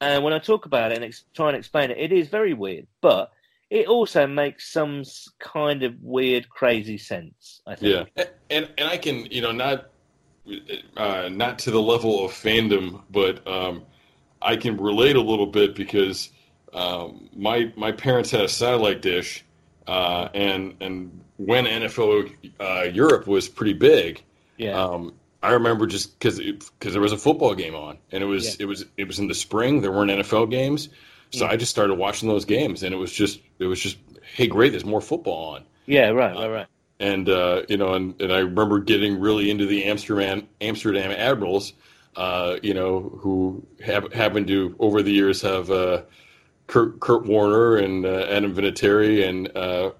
and 0.02 0.24
when 0.24 0.34
I 0.34 0.40
talk 0.40 0.66
about 0.66 0.92
it 0.92 0.96
and 0.96 1.06
ex- 1.06 1.24
try 1.34 1.48
and 1.48 1.58
explain 1.58 1.92
it, 1.92 1.98
it 1.98 2.12
is 2.12 2.28
very 2.28 2.54
weird. 2.54 2.86
But 3.02 3.32
it 3.70 3.88
also 3.88 4.26
makes 4.28 4.72
some 4.72 5.04
kind 5.40 5.84
of 5.84 6.02
weird, 6.02 6.50
crazy 6.50 6.98
sense. 6.98 7.62
I 7.68 7.76
think. 7.76 8.10
Yeah, 8.16 8.24
and 8.50 8.70
and 8.78 8.90
I 8.90 8.98
can 8.98 9.26
you 9.26 9.42
know 9.42 9.52
not 9.52 9.90
uh, 10.98 11.30
not 11.32 11.60
to 11.60 11.72
the 11.72 11.82
level 11.82 12.26
of 12.26 12.32
fandom, 12.32 13.02
but 13.12 13.46
um, 13.48 13.84
I 14.42 14.56
can 14.56 14.78
relate 14.78 15.16
a 15.16 15.22
little 15.22 15.48
bit 15.48 15.76
because 15.76 16.30
um, 16.74 17.30
my 17.36 17.72
my 17.76 17.92
parents 17.92 18.32
had 18.32 18.42
a 18.42 18.50
satellite 18.50 19.02
dish, 19.02 19.46
uh, 19.88 20.30
and 20.34 20.76
and 20.82 21.22
when 21.38 21.66
NFL 21.66 22.34
uh, 22.60 22.84
Europe 22.92 23.28
was 23.28 23.48
pretty 23.48 23.74
big, 23.74 24.24
yeah. 24.58 24.78
Um, 24.78 25.14
I 25.42 25.54
remember 25.54 25.88
just 25.88 26.20
because 26.20 26.38
because 26.38 26.92
there 26.94 27.02
was 27.02 27.14
a 27.14 27.18
football 27.18 27.56
game 27.56 27.74
on, 27.74 27.98
and 28.12 28.22
it 28.22 28.28
was 28.28 28.60
yeah. 28.60 28.64
it 28.64 28.66
was 28.66 28.86
it 28.98 29.06
was 29.06 29.20
in 29.20 29.28
the 29.28 29.34
spring. 29.34 29.82
There 29.82 29.92
weren't 29.92 30.12
NFL 30.12 30.52
games, 30.52 30.90
so 31.32 31.46
yeah. 31.46 31.52
I 31.52 31.58
just 31.58 31.72
started 31.72 31.96
watching 31.96 32.30
those 32.30 32.46
games, 32.46 32.84
and 32.84 32.94
it 32.94 32.98
was 32.98 33.12
just 33.12 33.42
it 33.60 33.66
was 33.66 33.80
just 33.80 33.98
hey, 34.36 34.48
great, 34.48 34.72
there's 34.72 34.86
more 34.86 35.02
football 35.02 35.56
on. 35.56 35.64
Yeah, 35.86 36.10
right, 36.10 36.36
right, 36.36 36.50
right 36.50 36.68
and 37.00 37.30
uh, 37.30 37.64
you 37.70 37.78
know, 37.78 37.94
and, 37.94 38.20
and 38.22 38.32
I 38.32 38.40
remember 38.40 38.80
getting 38.80 39.20
really 39.20 39.50
into 39.50 39.66
the 39.66 39.86
Amsterdam 39.86 40.48
Amsterdam 40.62 41.12
Admirals, 41.12 41.74
uh, 42.16 42.58
you 42.62 42.74
know, 42.74 43.18
who 43.22 43.66
have 43.84 44.12
happened 44.14 44.48
to 44.48 44.76
over 44.80 45.02
the 45.02 45.12
years 45.12 45.42
have 45.42 45.72
uh, 45.72 46.04
Kurt, 46.68 47.00
Kurt 47.00 47.26
Warner 47.26 47.78
and 47.78 48.06
uh, 48.06 48.26
Adam 48.30 48.54
Vinatieri 48.54 49.28
and 49.28 49.56
uh, 49.56 49.92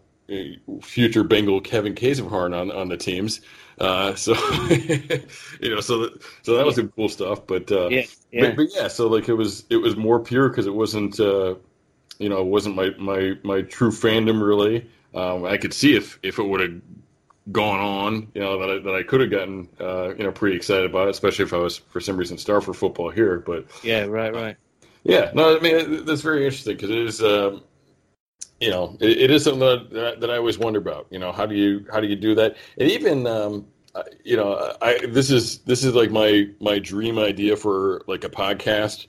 future 0.84 1.24
Bengal 1.24 1.62
Kevin 1.62 1.96
Kaesviharn 1.96 2.56
on 2.56 2.72
on 2.72 2.90
the 2.90 2.98
teams. 2.98 3.42
Uh, 3.80 4.14
so 4.16 4.34
you 5.62 5.74
know, 5.74 5.80
so 5.80 6.00
that, 6.00 6.22
so 6.44 6.56
that 6.58 6.66
was 6.66 6.76
some 6.76 6.90
cool 6.90 7.10
stuff. 7.10 7.48
But, 7.48 7.72
yeah, 7.72 8.04
yeah. 8.32 8.42
But, 8.42 8.56
but, 8.58 8.68
yeah, 8.74 8.88
so 8.88 9.08
like 9.08 9.30
it 9.30 9.34
was 9.34 9.66
it 9.70 9.78
was 9.78 9.96
more 9.96 10.20
pure 10.20 10.50
because 10.50 10.68
it 10.68 10.74
wasn't 10.74 11.20
uh, 11.20 11.56
you 12.18 12.30
know 12.30 12.42
it 12.42 12.48
wasn't 12.48 12.76
my 12.76 12.90
my 12.98 13.34
my 13.44 13.62
true 13.62 13.92
fandom 13.92 14.46
really. 14.46 14.90
Um, 15.16 15.46
I 15.46 15.58
could 15.58 15.74
see 15.74 15.96
if 15.96 16.20
if 16.24 16.40
it 16.40 16.44
would 16.44 16.60
have 16.62 16.82
gone 17.52 17.80
on, 17.80 18.32
you 18.34 18.42
know, 18.42 18.60
that 18.60 18.70
I, 18.70 18.80
that 18.80 18.96
I 18.96 19.04
could 19.04 19.22
have 19.22 19.32
gotten, 19.32 19.68
uh, 19.80 20.14
you 20.16 20.24
know, 20.24 20.32
pretty 20.32 20.56
excited 20.56 20.86
about 20.86 21.08
it, 21.08 21.12
especially 21.12 21.46
if 21.46 21.54
I 21.54 21.58
was 21.58 21.78
for 21.78 22.00
some 22.00 22.18
reason 22.18 22.38
star 22.38 22.62
for 22.62 22.74
football 22.74 23.10
here. 23.10 23.40
But 23.40 23.66
yeah, 23.84 24.04
right, 24.04 24.34
right. 24.34 24.58
Yeah, 25.04 25.32
no, 25.34 25.58
I 25.58 25.60
mean 25.60 26.06
that's 26.06 26.22
very 26.22 26.46
interesting 26.46 26.76
because 26.76 26.90
it 26.90 26.98
is, 26.98 27.24
um, 27.24 27.64
you 28.60 28.70
know, 28.70 28.98
it, 29.00 29.18
it 29.18 29.32
is 29.32 29.44
something 29.44 29.60
that, 29.92 30.20
that 30.20 30.30
I 30.30 30.38
always 30.38 30.58
wonder 30.58 30.80
about. 30.80 31.08
You 31.10 31.20
know, 31.20 31.32
how 31.32 31.46
do 31.46 31.56
you 31.56 31.86
how 31.92 32.00
do 32.00 32.08
you 32.08 32.16
do 32.16 32.36
that? 32.36 32.58
And 32.78 32.90
even, 32.90 33.26
um, 33.28 33.66
you 34.24 34.38
know, 34.38 34.76
I 34.82 35.06
this 35.08 35.32
is 35.32 35.60
this 35.60 35.84
is 35.84 35.96
like 35.96 36.12
my 36.12 36.50
my 36.60 36.80
dream 36.80 37.18
idea 37.20 37.56
for 37.56 38.02
like 38.08 38.24
a 38.24 38.30
podcast. 38.30 39.08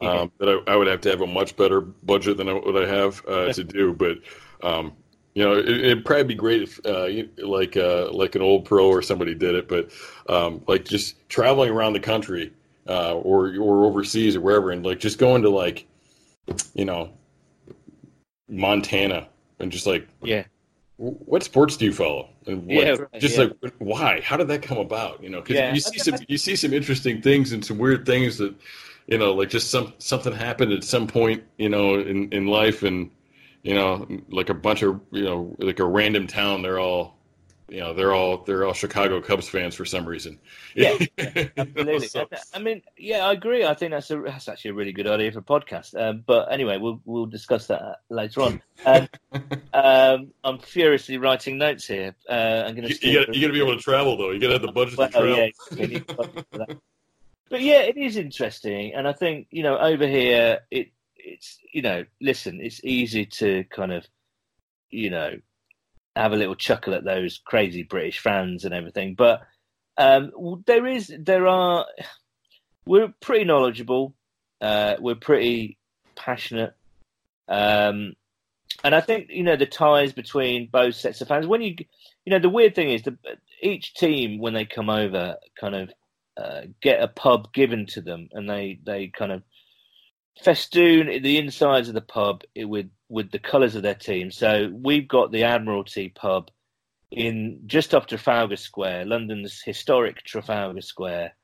Um, 0.00 0.32
that 0.38 0.48
I, 0.48 0.72
I, 0.72 0.74
would 0.74 0.88
have 0.88 1.00
to 1.02 1.10
have 1.10 1.20
a 1.20 1.28
much 1.28 1.54
better 1.54 1.80
budget 1.80 2.36
than 2.36 2.48
what 2.48 2.76
I 2.76 2.88
have 2.88 3.22
uh, 3.28 3.52
to 3.52 3.62
do, 3.62 3.92
but 3.92 4.18
um, 4.60 4.94
you 5.34 5.44
know, 5.44 5.56
it, 5.56 5.94
would 5.94 6.04
probably 6.04 6.24
be 6.24 6.34
great 6.34 6.62
if, 6.62 6.80
uh, 6.84 7.08
like, 7.46 7.76
uh, 7.76 8.10
like 8.12 8.34
an 8.34 8.42
old 8.42 8.64
pro 8.64 8.88
or 8.88 9.00
somebody 9.00 9.34
did 9.34 9.54
it, 9.54 9.68
but 9.68 9.90
um, 10.28 10.62
like 10.66 10.84
just 10.84 11.28
traveling 11.28 11.70
around 11.70 11.92
the 11.92 12.00
country 12.00 12.52
uh, 12.88 13.14
or 13.14 13.56
or 13.56 13.84
overseas 13.84 14.36
or 14.36 14.40
wherever, 14.40 14.70
and 14.70 14.84
like 14.84 14.98
just 14.98 15.18
going 15.18 15.42
to 15.42 15.50
like, 15.50 15.86
you 16.74 16.84
know, 16.84 17.10
Montana 18.52 19.28
and 19.58 19.72
just 19.72 19.86
like, 19.86 20.06
yeah, 20.22 20.44
what 20.98 21.42
sports 21.42 21.76
do 21.76 21.84
you 21.86 21.92
follow? 21.92 22.28
And 22.46 22.66
what, 22.66 22.74
yeah, 22.74 22.90
right, 22.90 23.20
just 23.20 23.38
yeah. 23.38 23.44
like 23.62 23.74
why? 23.78 24.20
How 24.20 24.36
did 24.36 24.48
that 24.48 24.62
come 24.62 24.78
about? 24.78 25.22
You 25.22 25.30
know, 25.30 25.40
because 25.40 25.56
yeah. 25.56 25.72
you 25.72 25.80
see 25.80 25.98
some 25.98 26.16
you 26.28 26.38
see 26.38 26.54
some 26.54 26.72
interesting 26.72 27.22
things 27.22 27.52
and 27.52 27.64
some 27.64 27.78
weird 27.78 28.04
things 28.06 28.38
that, 28.38 28.54
you 29.06 29.18
know, 29.18 29.32
like 29.32 29.48
just 29.48 29.70
some 29.70 29.94
something 29.98 30.32
happened 30.32 30.72
at 30.72 30.84
some 30.84 31.06
point, 31.06 31.42
you 31.56 31.68
know, 31.68 31.98
in 31.98 32.30
in 32.32 32.46
life 32.46 32.82
and 32.82 33.10
you 33.62 33.74
know, 33.74 34.06
like 34.28 34.50
a 34.50 34.54
bunch 34.54 34.82
of 34.82 35.00
you 35.10 35.24
know, 35.24 35.56
like 35.58 35.80
a 35.80 35.84
random 35.84 36.26
town. 36.26 36.62
They're 36.62 36.78
all, 36.78 37.16
you 37.72 37.80
know, 37.80 37.94
they're 37.94 38.12
all 38.12 38.44
they're 38.44 38.66
all 38.66 38.74
Chicago 38.74 39.20
Cubs 39.20 39.48
fans 39.48 39.74
for 39.74 39.84
some 39.84 40.06
reason. 40.06 40.38
Yeah, 40.74 40.98
yeah 41.18 41.48
absolutely. 41.56 42.06
so. 42.06 42.28
I 42.54 42.58
mean, 42.58 42.82
yeah, 42.98 43.26
I 43.26 43.32
agree. 43.32 43.64
I 43.64 43.74
think 43.74 43.92
that's 43.92 44.10
a 44.10 44.20
that's 44.20 44.48
actually 44.48 44.72
a 44.72 44.74
really 44.74 44.92
good 44.92 45.06
idea 45.06 45.32
for 45.32 45.38
a 45.38 45.42
podcast. 45.42 45.98
Um, 45.98 46.22
but 46.26 46.52
anyway, 46.52 46.76
we'll 46.76 47.00
we'll 47.06 47.26
discuss 47.26 47.66
that 47.68 48.00
later 48.10 48.42
on. 48.42 48.62
Um, 48.84 49.08
um, 49.72 50.32
I'm 50.44 50.58
furiously 50.58 51.16
writing 51.16 51.56
notes 51.56 51.86
here. 51.86 52.14
Uh, 52.28 52.64
I'm 52.66 52.74
going 52.74 52.88
to. 52.88 53.08
You, 53.08 53.20
got 53.20 53.32
to 53.32 53.52
be 53.52 53.60
able 53.60 53.76
to 53.76 53.82
travel 53.82 54.18
though. 54.18 54.32
You 54.32 54.40
got 54.40 54.48
to 54.48 54.52
have 54.54 54.62
the 54.62 54.72
budget 54.72 54.98
well, 54.98 55.08
to 55.08 55.12
travel. 55.12 55.98
Yeah, 56.58 56.76
but 57.48 57.62
yeah, 57.62 57.80
it 57.80 57.96
is 57.96 58.18
interesting, 58.18 58.92
and 58.94 59.08
I 59.08 59.14
think 59.14 59.46
you 59.50 59.62
know 59.62 59.78
over 59.78 60.06
here 60.06 60.60
it 60.70 60.92
it's 61.24 61.58
you 61.72 61.82
know, 61.82 62.04
listen, 62.20 62.60
it's 62.60 62.80
easy 62.84 63.26
to 63.26 63.64
kind 63.70 63.92
of, 63.92 64.06
you 64.90 65.10
know, 65.10 65.38
have 66.16 66.32
a 66.32 66.36
little 66.36 66.54
chuckle 66.54 66.94
at 66.94 67.04
those 67.04 67.40
crazy 67.44 67.82
British 67.82 68.18
fans 68.18 68.64
and 68.64 68.74
everything, 68.74 69.14
but 69.14 69.42
um, 69.96 70.32
there 70.66 70.86
is 70.86 71.12
there 71.18 71.46
are 71.46 71.86
we're 72.86 73.12
pretty 73.20 73.44
knowledgeable, 73.44 74.14
uh, 74.60 74.96
we're 74.98 75.14
pretty 75.14 75.78
passionate, 76.16 76.74
um, 77.48 78.14
and 78.84 78.94
I 78.94 79.00
think 79.00 79.28
you 79.30 79.42
know 79.42 79.56
the 79.56 79.66
ties 79.66 80.12
between 80.12 80.68
both 80.70 80.94
sets 80.94 81.20
of 81.20 81.28
fans. 81.28 81.46
When 81.46 81.62
you 81.62 81.76
you 82.24 82.30
know 82.30 82.38
the 82.38 82.48
weird 82.48 82.74
thing 82.74 82.90
is 82.90 83.02
that 83.02 83.16
each 83.62 83.94
team 83.94 84.38
when 84.38 84.54
they 84.54 84.64
come 84.64 84.90
over 84.90 85.36
kind 85.58 85.74
of 85.74 85.90
uh, 86.36 86.62
get 86.80 87.02
a 87.02 87.08
pub 87.08 87.52
given 87.52 87.86
to 87.86 88.00
them, 88.00 88.28
and 88.32 88.48
they 88.48 88.80
they 88.84 89.08
kind 89.08 89.32
of 89.32 89.42
festoon 90.42 91.22
the 91.22 91.38
insides 91.38 91.88
of 91.88 91.94
the 91.94 92.00
pub 92.00 92.42
with 92.56 92.88
with 93.12 93.30
the 93.30 93.38
colours 93.38 93.74
of 93.74 93.82
their 93.82 93.94
team. 93.94 94.30
So 94.30 94.70
we've 94.72 95.06
got 95.06 95.30
the 95.30 95.44
Admiralty 95.44 96.08
pub 96.08 96.50
in 97.10 97.60
just 97.66 97.94
off 97.94 98.06
Trafalgar 98.06 98.56
Square, 98.56 99.04
London's 99.04 99.60
historic 99.62 100.24
Trafalgar 100.24 100.80
Square. 100.80 101.34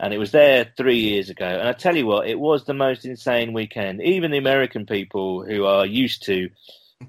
And 0.00 0.14
it 0.14 0.18
was 0.18 0.32
there 0.32 0.72
three 0.78 0.98
years 0.98 1.28
ago. 1.28 1.44
And 1.44 1.68
I 1.68 1.74
tell 1.74 1.94
you 1.94 2.06
what, 2.06 2.26
it 2.26 2.40
was 2.40 2.64
the 2.64 2.72
most 2.72 3.04
insane 3.04 3.52
weekend. 3.52 4.00
Even 4.02 4.30
the 4.30 4.38
American 4.38 4.86
people 4.86 5.44
who 5.44 5.66
are 5.66 5.84
used 5.84 6.24
to 6.24 6.48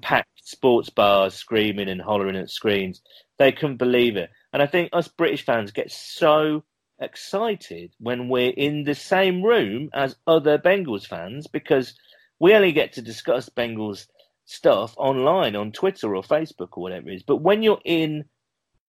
packed 0.02 0.46
sports 0.46 0.90
bars 0.90 1.32
screaming 1.32 1.88
and 1.88 2.02
hollering 2.02 2.36
at 2.36 2.50
screens, 2.50 3.00
they 3.38 3.50
couldn't 3.50 3.78
believe 3.78 4.18
it. 4.18 4.28
And 4.52 4.62
I 4.62 4.66
think 4.66 4.90
us 4.92 5.08
British 5.08 5.46
fans 5.46 5.72
get 5.72 5.90
so 5.90 6.64
excited 7.00 7.92
when 7.98 8.28
we're 8.28 8.52
in 8.54 8.84
the 8.84 8.94
same 8.94 9.42
room 9.42 9.88
as 9.94 10.16
other 10.26 10.58
Bengals 10.58 11.06
fans 11.06 11.46
because 11.46 11.94
we 12.42 12.56
only 12.56 12.72
get 12.72 12.94
to 12.94 13.02
discuss 13.02 13.48
Bengals 13.48 14.08
stuff 14.46 14.94
online 14.96 15.54
on 15.54 15.70
Twitter 15.70 16.16
or 16.16 16.24
Facebook 16.24 16.70
or 16.72 16.82
whatever 16.82 17.08
it 17.08 17.14
is. 17.14 17.22
But 17.22 17.36
when 17.36 17.62
you're 17.62 17.80
in 17.84 18.24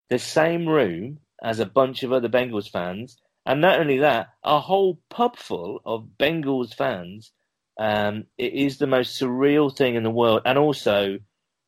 the 0.09 0.19
same 0.19 0.69
room 0.69 1.19
as 1.43 1.59
a 1.59 1.65
bunch 1.65 2.03
of 2.03 2.13
other 2.13 2.29
Bengals 2.29 2.71
fans, 2.71 3.17
and 3.45 3.59
not 3.59 3.77
only 3.77 3.97
that, 3.97 4.29
a 4.41 4.61
whole 4.61 5.01
pub 5.09 5.35
full 5.35 5.81
of 5.85 6.11
Bengals 6.17 6.73
fans, 6.73 7.33
um, 7.77 8.23
it 8.37 8.53
is 8.53 8.77
the 8.77 8.87
most 8.87 9.21
surreal 9.21 9.75
thing 9.75 9.95
in 9.95 10.03
the 10.03 10.09
world. 10.09 10.43
And 10.45 10.57
also, 10.57 11.19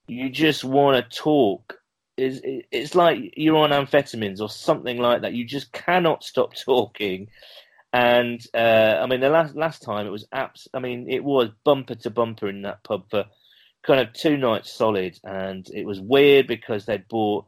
you 0.07 0.29
just 0.29 0.63
want 0.63 1.11
to 1.11 1.17
talk. 1.17 1.79
It's, 2.15 2.39
it's 2.71 2.95
like 2.95 3.33
you're 3.35 3.57
on 3.57 3.71
amphetamines 3.71 4.39
or 4.39 4.49
something 4.49 4.99
like 4.99 5.23
that. 5.23 5.33
You 5.33 5.43
just 5.43 5.73
cannot 5.73 6.23
stop 6.23 6.55
talking. 6.65 7.27
And 7.93 8.43
uh, 8.55 8.99
I 9.01 9.05
mean, 9.05 9.21
the 9.21 9.29
last 9.29 9.55
last 9.55 9.83
time 9.83 10.07
it 10.07 10.11
was 10.11 10.27
apps. 10.33 10.67
I 10.73 10.79
mean, 10.79 11.07
it 11.09 11.23
was 11.23 11.49
bumper 11.63 11.95
to 11.95 12.09
bumper 12.09 12.49
in 12.49 12.63
that 12.63 12.83
pub 12.83 13.03
for 13.11 13.25
kind 13.85 13.99
of 13.99 14.13
two 14.13 14.35
nights 14.35 14.73
solid, 14.73 15.19
and 15.23 15.67
it 15.69 15.85
was 15.85 16.01
weird 16.01 16.47
because 16.47 16.85
they'd 16.85 17.07
bought 17.07 17.45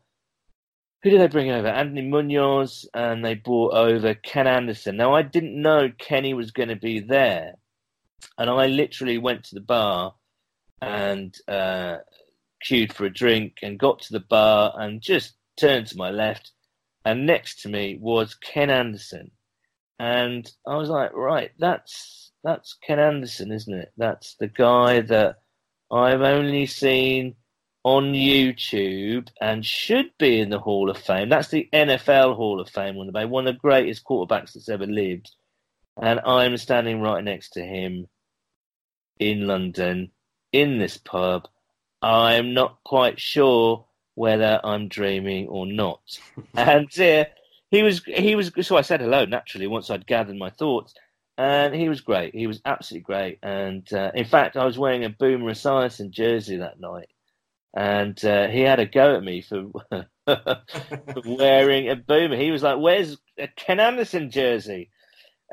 who 1.05 1.11
did 1.11 1.21
they 1.21 1.27
bring 1.27 1.51
over? 1.51 1.67
Anthony 1.67 2.01
Munoz, 2.01 2.89
and 2.91 3.23
they 3.23 3.35
brought 3.35 3.75
over 3.75 4.15
Ken 4.15 4.47
Anderson. 4.47 4.97
Now 4.97 5.13
I 5.13 5.21
didn't 5.21 5.61
know 5.61 5.91
Kenny 5.99 6.33
was 6.33 6.49
going 6.49 6.69
to 6.69 6.75
be 6.75 6.99
there, 6.99 7.53
and 8.39 8.49
I 8.49 8.65
literally 8.65 9.19
went 9.19 9.43
to 9.45 9.55
the 9.55 9.61
bar 9.61 10.15
and 10.81 11.35
uh, 11.47 11.97
queued 12.63 12.91
for 12.91 13.05
a 13.05 13.13
drink, 13.13 13.57
and 13.61 13.77
got 13.77 13.99
to 14.01 14.13
the 14.13 14.19
bar 14.19 14.73
and 14.79 14.99
just 14.99 15.33
turned 15.59 15.85
to 15.87 15.97
my 15.97 16.09
left, 16.09 16.53
and 17.05 17.27
next 17.27 17.61
to 17.61 17.69
me 17.69 17.99
was 18.01 18.33
Ken 18.33 18.71
Anderson, 18.71 19.29
and 19.99 20.49
I 20.67 20.75
was 20.75 20.89
like, 20.89 21.13
right, 21.13 21.51
that's 21.57 22.31
that's 22.43 22.77
Ken 22.85 22.99
Anderson, 22.99 23.51
isn't 23.51 23.73
it? 23.73 23.91
That's 23.97 24.35
the 24.35 24.47
guy 24.47 25.01
that 25.01 25.37
I've 25.91 26.21
only 26.21 26.65
seen 26.65 27.35
on 27.83 28.13
YouTube 28.13 29.29
and 29.39 29.65
should 29.65 30.09
be 30.17 30.39
in 30.39 30.49
the 30.49 30.59
Hall 30.59 30.89
of 30.89 30.97
Fame. 30.97 31.29
That's 31.29 31.49
the 31.49 31.69
NFL 31.71 32.35
Hall 32.35 32.59
of 32.59 32.69
Fame, 32.69 32.95
one 32.95 33.07
of 33.07 33.13
the, 33.13 33.27
one 33.27 33.47
of 33.47 33.53
the 33.53 33.59
greatest 33.59 34.03
quarterbacks 34.03 34.53
that's 34.53 34.69
ever 34.69 34.87
lived. 34.87 35.31
And 36.01 36.19
I'm 36.21 36.57
standing 36.57 37.01
right 37.01 37.23
next 37.23 37.51
to 37.51 37.61
him 37.61 38.07
in 39.19 39.47
London 39.47 40.11
in 40.51 40.79
this 40.79 40.97
pub. 40.97 41.47
I'm 42.01 42.53
not 42.53 42.79
quite 42.83 43.19
sure 43.19 43.85
whether 44.15 44.59
I'm 44.63 44.87
dreaming 44.87 45.47
or 45.47 45.67
not. 45.67 46.01
and 46.55 46.99
uh, 46.99 47.25
he 47.75 47.83
was 47.83 48.03
he 48.05 48.35
was 48.35 48.51
so 48.61 48.77
I 48.77 48.81
said 48.81 49.01
hello 49.01 49.25
naturally 49.25 49.67
once 49.67 49.89
I'd 49.89 50.07
gathered 50.07 50.37
my 50.37 50.49
thoughts 50.49 50.93
and 51.37 51.75
he 51.75 51.89
was 51.89 52.01
great. 52.01 52.33
He 52.33 52.47
was 52.47 52.61
absolutely 52.65 53.03
great. 53.03 53.39
And 53.43 53.91
uh, 53.93 54.11
in 54.13 54.25
fact, 54.25 54.55
I 54.55 54.65
was 54.65 54.77
wearing 54.77 55.03
a 55.03 55.09
Boomer 55.09 55.51
Esiason 55.51 56.11
jersey 56.11 56.57
that 56.57 56.79
night, 56.79 57.09
and 57.75 58.23
uh, 58.23 58.47
he 58.47 58.61
had 58.61 58.79
a 58.79 58.85
go 58.85 59.15
at 59.15 59.23
me 59.23 59.41
for, 59.41 59.65
wearing 61.25 61.89
a 61.89 61.95
Boomer. 61.95 62.37
He 62.37 62.51
was 62.51 62.63
like, 62.63 62.79
"Where's 62.79 63.17
a 63.37 63.47
Ken 63.47 63.79
Anderson 63.79 64.31
jersey?" 64.31 64.89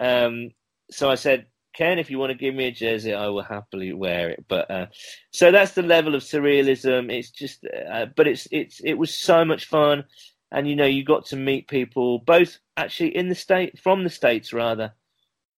Um, 0.01 0.51
so 0.90 1.11
I 1.11 1.16
said, 1.16 1.47
"Ken, 1.74 1.99
if 1.99 2.11
you 2.11 2.19
want 2.19 2.31
to 2.31 2.39
give 2.39 2.55
me 2.55 2.66
a 2.69 2.73
jersey, 2.73 3.12
I 3.12 3.27
will 3.28 3.43
happily 3.43 3.93
wear 3.93 4.31
it." 4.31 4.44
But 4.49 4.70
uh, 4.70 4.86
so 5.32 5.51
that's 5.51 5.73
the 5.73 5.82
level 5.82 6.15
of 6.15 6.23
surrealism. 6.23 7.11
It's 7.11 7.31
just, 7.31 7.66
uh, 7.93 8.07
but 8.15 8.28
it's 8.28 8.47
it's 8.53 8.81
it 8.85 8.94
was 8.94 9.20
so 9.20 9.44
much 9.44 9.65
fun, 9.66 10.05
and 10.53 10.69
you 10.69 10.77
know, 10.77 10.87
you 10.87 11.05
got 11.05 11.27
to 11.27 11.37
meet 11.37 11.66
people 11.66 12.19
both 12.20 12.59
actually 12.77 13.16
in 13.16 13.29
the 13.29 13.35
state 13.35 13.81
from 13.81 14.05
the 14.05 14.11
states 14.11 14.53
rather 14.53 14.93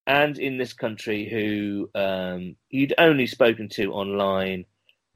and 0.06 0.38
in 0.38 0.58
this 0.58 0.72
country 0.72 1.28
who 1.28 1.90
um, 1.94 2.56
you'd 2.70 2.94
only 2.98 3.26
spoken 3.26 3.68
to 3.70 3.92
online, 3.92 4.64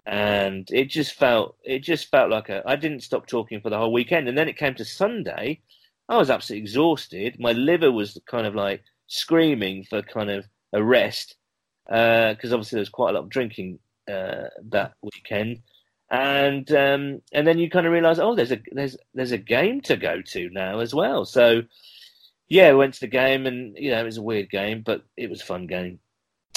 and 0.06 0.68
it 0.72 0.86
just 0.86 1.14
felt 1.14 1.56
it 1.64 1.80
just 1.80 2.10
felt 2.10 2.30
like 2.30 2.48
a. 2.48 2.62
I 2.66 2.76
didn't 2.76 3.02
stop 3.02 3.26
talking 3.26 3.60
for 3.60 3.70
the 3.70 3.78
whole 3.78 3.92
weekend, 3.92 4.28
and 4.28 4.36
then 4.36 4.48
it 4.48 4.56
came 4.56 4.74
to 4.74 4.84
Sunday. 4.84 5.60
I 6.08 6.16
was 6.16 6.30
absolutely 6.30 6.62
exhausted. 6.62 7.36
My 7.38 7.52
liver 7.52 7.92
was 7.92 8.18
kind 8.26 8.46
of 8.46 8.54
like 8.54 8.82
screaming 9.08 9.84
for 9.84 10.00
kind 10.02 10.30
of 10.30 10.46
a 10.72 10.82
rest 10.82 11.36
because 11.86 12.52
uh, 12.52 12.54
obviously 12.54 12.76
there 12.76 12.82
was 12.82 12.88
quite 12.88 13.10
a 13.10 13.12
lot 13.14 13.24
of 13.24 13.30
drinking 13.30 13.78
uh, 14.10 14.48
that 14.70 14.92
weekend, 15.02 15.60
and 16.10 16.70
um, 16.72 17.22
and 17.32 17.46
then 17.46 17.58
you 17.58 17.68
kind 17.68 17.86
of 17.86 17.92
realise, 17.92 18.18
oh, 18.18 18.34
there's 18.34 18.52
a 18.52 18.58
there's 18.72 18.96
there's 19.14 19.32
a 19.32 19.38
game 19.38 19.80
to 19.82 19.96
go 19.96 20.22
to 20.22 20.48
now 20.50 20.80
as 20.80 20.94
well. 20.94 21.24
So 21.24 21.62
yeah, 22.48 22.72
went 22.72 22.94
to 22.94 23.00
the 23.00 23.08
game, 23.08 23.46
and 23.46 23.76
you 23.76 23.90
know 23.90 24.00
it 24.00 24.04
was 24.04 24.16
a 24.16 24.22
weird 24.22 24.50
game, 24.50 24.82
but 24.84 25.02
it 25.16 25.28
was 25.28 25.42
a 25.42 25.46
fun 25.46 25.66
game. 25.66 25.98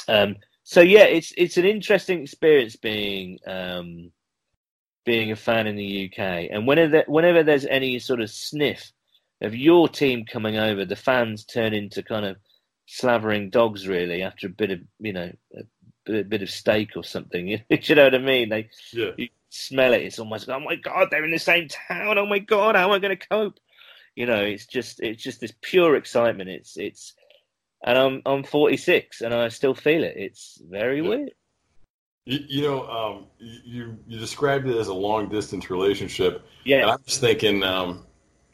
Um, 0.07 0.37
so 0.63 0.81
yeah, 0.81 1.03
it's 1.03 1.33
it's 1.37 1.57
an 1.57 1.65
interesting 1.65 2.21
experience 2.21 2.77
being 2.77 3.39
um, 3.45 4.11
being 5.05 5.31
a 5.31 5.35
fan 5.35 5.67
in 5.67 5.75
the 5.75 6.09
UK, 6.09 6.47
and 6.51 6.65
whenever 6.65 7.03
whenever 7.07 7.43
there's 7.43 7.65
any 7.65 7.99
sort 7.99 8.21
of 8.21 8.29
sniff 8.29 8.91
of 9.41 9.55
your 9.55 9.89
team 9.89 10.25
coming 10.25 10.55
over, 10.55 10.85
the 10.85 10.95
fans 10.95 11.43
turn 11.43 11.73
into 11.73 12.03
kind 12.03 12.25
of 12.25 12.37
slavering 12.85 13.49
dogs 13.49 13.87
really 13.87 14.21
after 14.21 14.47
a 14.47 14.49
bit 14.49 14.71
of 14.71 14.79
you 14.99 15.13
know 15.13 15.31
a 15.55 15.61
bit, 16.05 16.29
bit 16.29 16.41
of 16.41 16.49
steak 16.49 16.91
or 16.95 17.03
something. 17.03 17.47
you 17.69 17.95
know 17.95 18.05
what 18.05 18.15
I 18.15 18.19
mean? 18.19 18.47
They 18.47 18.69
yeah. 18.93 19.11
you 19.17 19.27
smell 19.51 19.93
it. 19.93 20.01
It's 20.01 20.17
almost 20.17 20.49
oh 20.49 20.59
my 20.59 20.75
god, 20.75 21.09
they're 21.11 21.23
in 21.23 21.31
the 21.31 21.39
same 21.39 21.67
town. 21.67 22.17
Oh 22.17 22.25
my 22.25 22.39
god, 22.39 22.75
how 22.75 22.87
am 22.87 22.91
I 22.91 22.99
going 22.99 23.15
to 23.15 23.27
cope? 23.27 23.59
You 24.15 24.25
know, 24.25 24.41
it's 24.41 24.65
just 24.65 24.99
it's 25.01 25.21
just 25.21 25.39
this 25.39 25.53
pure 25.61 25.95
excitement. 25.95 26.49
It's 26.49 26.77
it's, 26.77 27.13
and 27.85 27.97
I'm 27.97 28.21
I'm 28.25 28.43
46 28.43 29.21
and 29.21 29.33
I 29.33 29.49
still 29.49 29.75
feel 29.75 30.03
it. 30.03 30.13
It's 30.17 30.59
very 30.67 31.01
yeah. 31.01 31.07
weird. 31.07 31.31
You, 32.25 32.39
you 32.47 32.61
know, 32.61 32.87
um, 32.87 33.27
you 33.39 33.97
you 34.07 34.19
described 34.19 34.67
it 34.67 34.77
as 34.77 34.87
a 34.87 34.93
long 34.93 35.29
distance 35.29 35.69
relationship. 35.69 36.45
Yeah, 36.63 36.87
I 36.87 36.95
was 37.03 37.17
thinking, 37.17 37.63
um, 37.63 38.05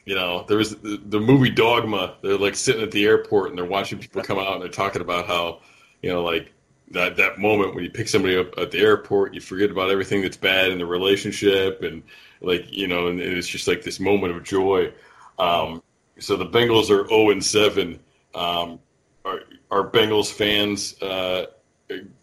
you 0.04 0.14
know, 0.14 0.44
there 0.48 0.56
was 0.56 0.76
the, 0.76 1.00
the, 1.04 1.20
movie 1.20 1.50
Dogma. 1.50 2.16
They're 2.22 2.38
like 2.38 2.56
sitting 2.56 2.82
at 2.82 2.92
the 2.92 3.04
airport 3.04 3.50
and 3.50 3.58
they're 3.58 3.66
watching 3.66 3.98
people 3.98 4.22
come 4.22 4.38
out 4.38 4.54
and 4.54 4.62
they're 4.62 4.70
talking 4.70 5.02
about 5.02 5.26
how, 5.26 5.60
you 6.02 6.10
know, 6.10 6.22
like 6.22 6.54
that 6.90 7.16
that 7.16 7.38
moment 7.38 7.74
when 7.74 7.84
you 7.84 7.90
pick 7.90 8.08
somebody 8.08 8.36
up 8.36 8.56
at 8.58 8.70
the 8.70 8.78
airport, 8.78 9.34
you 9.34 9.40
forget 9.40 9.70
about 9.70 9.90
everything 9.90 10.22
that's 10.22 10.36
bad 10.36 10.70
in 10.70 10.78
the 10.78 10.86
relationship 10.86 11.82
and 11.82 12.02
like 12.40 12.72
you 12.72 12.86
know, 12.86 13.08
and 13.08 13.20
it's 13.20 13.48
just 13.48 13.68
like 13.68 13.82
this 13.82 14.00
moment 14.00 14.34
of 14.34 14.42
joy. 14.44 14.92
Um, 15.38 15.82
so 16.18 16.36
the 16.36 16.46
Bengals 16.46 16.90
are 16.90 17.06
0 17.08 17.30
and 17.30 17.44
7. 17.44 17.98
Um, 18.34 18.80
are, 19.24 19.40
are 19.70 19.90
Bengals 19.90 20.32
fans 20.32 21.00
uh, 21.02 21.46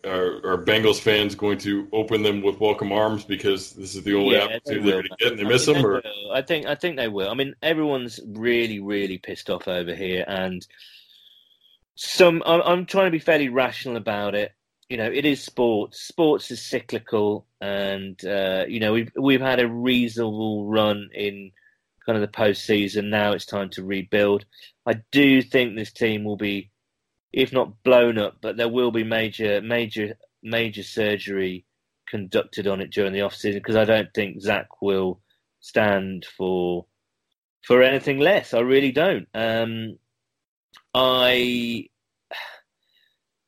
are, 0.04 0.46
are, 0.46 0.58
Bengals 0.58 1.00
fans 1.00 1.36
going 1.36 1.58
to 1.60 1.88
open 1.92 2.22
them 2.22 2.42
with 2.42 2.60
welcome 2.60 2.92
arms 2.92 3.24
because 3.24 3.74
this 3.74 3.96
is 3.96 4.04
the 4.04 4.16
only 4.16 4.36
yeah, 4.36 4.44
opportunity 4.44 4.90
they 4.90 4.98
are 4.98 5.02
going 5.02 5.04
to 5.04 5.16
get 5.20 5.32
and 5.32 5.40
they 5.40 5.46
I 5.46 5.48
miss 5.48 5.66
them? 5.66 5.76
They 5.76 5.84
or? 5.84 6.02
I 6.34 6.42
think 6.42 6.66
I 6.66 6.76
think 6.76 6.98
they 6.98 7.08
will. 7.08 7.30
I 7.30 7.34
mean, 7.34 7.56
everyone's 7.62 8.20
really 8.26 8.80
really 8.80 9.18
pissed 9.18 9.50
off 9.50 9.68
over 9.68 9.96
here, 9.96 10.24
and 10.28 10.66
some 11.96 12.44
I'm, 12.46 12.62
I'm 12.62 12.86
trying 12.86 13.06
to 13.06 13.12
be 13.12 13.20
fairly 13.20 13.50
rational 13.50 13.98
about 13.98 14.36
it. 14.36 14.52
You 14.90 14.98
know, 14.98 15.10
it 15.12 15.26
is 15.26 15.44
sports. 15.44 16.02
Sports 16.02 16.52
is 16.52 16.62
cyclical, 16.62 17.48
and 17.60 18.24
uh, 18.26 18.66
you 18.68 18.80
know 18.80 18.94
we've 18.94 19.12
we've 19.20 19.42
had 19.42 19.60
a 19.60 19.68
reasonable 19.68 20.68
run 20.68 21.10
in 21.14 21.52
kind 22.06 22.18
of 22.18 22.22
the 22.22 22.38
postseason. 22.38 23.06
Now 23.06 23.32
it's 23.32 23.46
time 23.46 23.70
to 23.72 23.84
rebuild. 23.84 24.46
I 24.86 25.02
do 25.12 25.42
think 25.42 25.76
this 25.76 25.92
team 25.92 26.24
will 26.24 26.38
be, 26.38 26.70
if 27.34 27.52
not 27.52 27.82
blown 27.84 28.20
up, 28.20 28.38
but 28.42 28.58
there 28.58 28.70
will 28.70 28.92
be 28.92 29.04
major, 29.04 29.62
major, 29.62 30.16
major 30.44 30.84
surgery 30.84 31.66
conducted 32.08 32.68
on 32.68 32.82
it 32.82 32.92
during 32.92 33.14
the 33.14 33.22
off 33.22 33.34
season 33.34 33.60
because 33.60 33.76
I 33.76 33.86
don't 33.86 34.14
think 34.14 34.42
Zach 34.42 34.82
will 34.82 35.20
stand 35.62 36.26
for 36.38 36.86
for 37.64 37.82
anything 37.82 38.20
less. 38.20 38.54
I 38.54 38.60
really 38.60 38.92
don't. 38.92 39.28
Um, 39.34 39.98
I, 40.96 41.90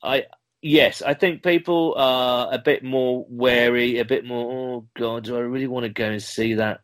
I, 0.04 0.26
yes, 0.62 1.02
I 1.02 1.14
think 1.14 1.44
people 1.44 1.96
are 1.98 2.54
a 2.54 2.58
bit 2.58 2.84
more 2.84 3.26
wary, 3.30 4.00
a 4.00 4.06
bit 4.06 4.26
more. 4.26 4.52
Oh 4.52 4.88
God, 4.98 5.24
do 5.24 5.38
I 5.38 5.40
really 5.40 5.68
want 5.68 5.86
to 5.86 5.90
go 5.90 6.10
and 6.10 6.22
see 6.22 6.56
that 6.56 6.82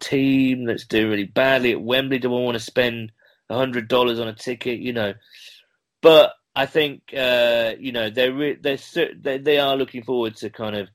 team 0.00 0.64
that's 0.64 0.86
doing 0.86 1.08
really 1.08 1.24
badly 1.24 1.70
at 1.70 1.80
Wembley? 1.80 2.18
Do 2.18 2.34
I 2.34 2.40
want 2.40 2.56
to 2.56 2.64
spend 2.64 3.12
hundred 3.48 3.86
dollars 3.86 4.18
on 4.18 4.26
a 4.26 4.34
ticket? 4.34 4.80
You 4.80 4.92
know, 4.92 5.14
but 6.02 6.32
I 6.56 6.66
think 6.66 7.02
uh, 7.16 7.74
you 7.78 7.92
know 7.92 8.10
they're 8.10 8.32
re- 8.34 8.58
they're 8.60 8.78
they, 9.20 9.38
they 9.38 9.58
are 9.58 9.76
looking 9.76 10.02
forward 10.02 10.34
to 10.38 10.50
kind 10.50 10.74
of 10.74 10.88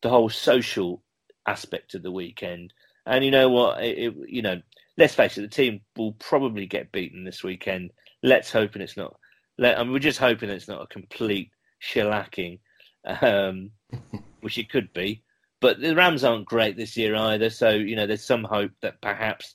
the 0.00 0.08
whole 0.08 0.30
social 0.30 1.02
aspect 1.46 1.94
of 1.94 2.02
the 2.02 2.12
weekend. 2.12 2.72
And 3.04 3.24
you 3.26 3.30
know 3.30 3.50
what? 3.50 3.84
It, 3.84 3.98
it, 3.98 4.14
you 4.26 4.40
know, 4.40 4.62
let's 4.96 5.14
face 5.14 5.36
it, 5.36 5.42
the 5.42 5.48
team 5.48 5.82
will 5.98 6.12
probably 6.12 6.66
get 6.66 6.92
beaten 6.92 7.24
this 7.24 7.44
weekend. 7.44 7.90
Let's 8.22 8.50
hope 8.50 8.76
it's 8.76 8.96
not. 8.96 9.16
Let, 9.58 9.78
I 9.78 9.82
mean, 9.82 9.92
we're 9.92 9.98
just 9.98 10.18
hoping 10.18 10.50
it's 10.50 10.68
not 10.68 10.82
a 10.82 10.86
complete 10.86 11.50
shellacking, 11.82 12.60
um, 13.04 13.70
which 14.40 14.58
it 14.58 14.70
could 14.70 14.92
be. 14.92 15.22
But 15.60 15.80
the 15.80 15.96
Rams 15.96 16.22
aren't 16.22 16.46
great 16.46 16.76
this 16.76 16.96
year 16.96 17.16
either, 17.16 17.50
so 17.50 17.70
you 17.70 17.96
know 17.96 18.06
there's 18.06 18.24
some 18.24 18.44
hope 18.44 18.70
that 18.80 19.00
perhaps 19.00 19.54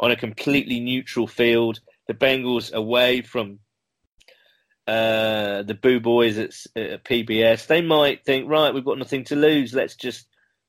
on 0.00 0.10
a 0.10 0.16
completely 0.16 0.80
neutral 0.80 1.26
field 1.26 1.80
the 2.06 2.14
Bengals 2.14 2.72
away 2.72 3.22
from 3.22 3.58
uh, 4.86 5.62
the 5.62 5.78
Boo 5.80 6.00
Boys 6.00 6.38
at, 6.38 6.54
at 6.76 7.04
PBS, 7.04 7.66
they 7.66 7.82
might 7.82 8.24
think, 8.24 8.48
right, 8.48 8.72
we've 8.72 8.84
got 8.84 8.98
nothing 8.98 9.24
to 9.24 9.36
lose. 9.36 9.74
Let's 9.74 9.96
just 9.96 10.28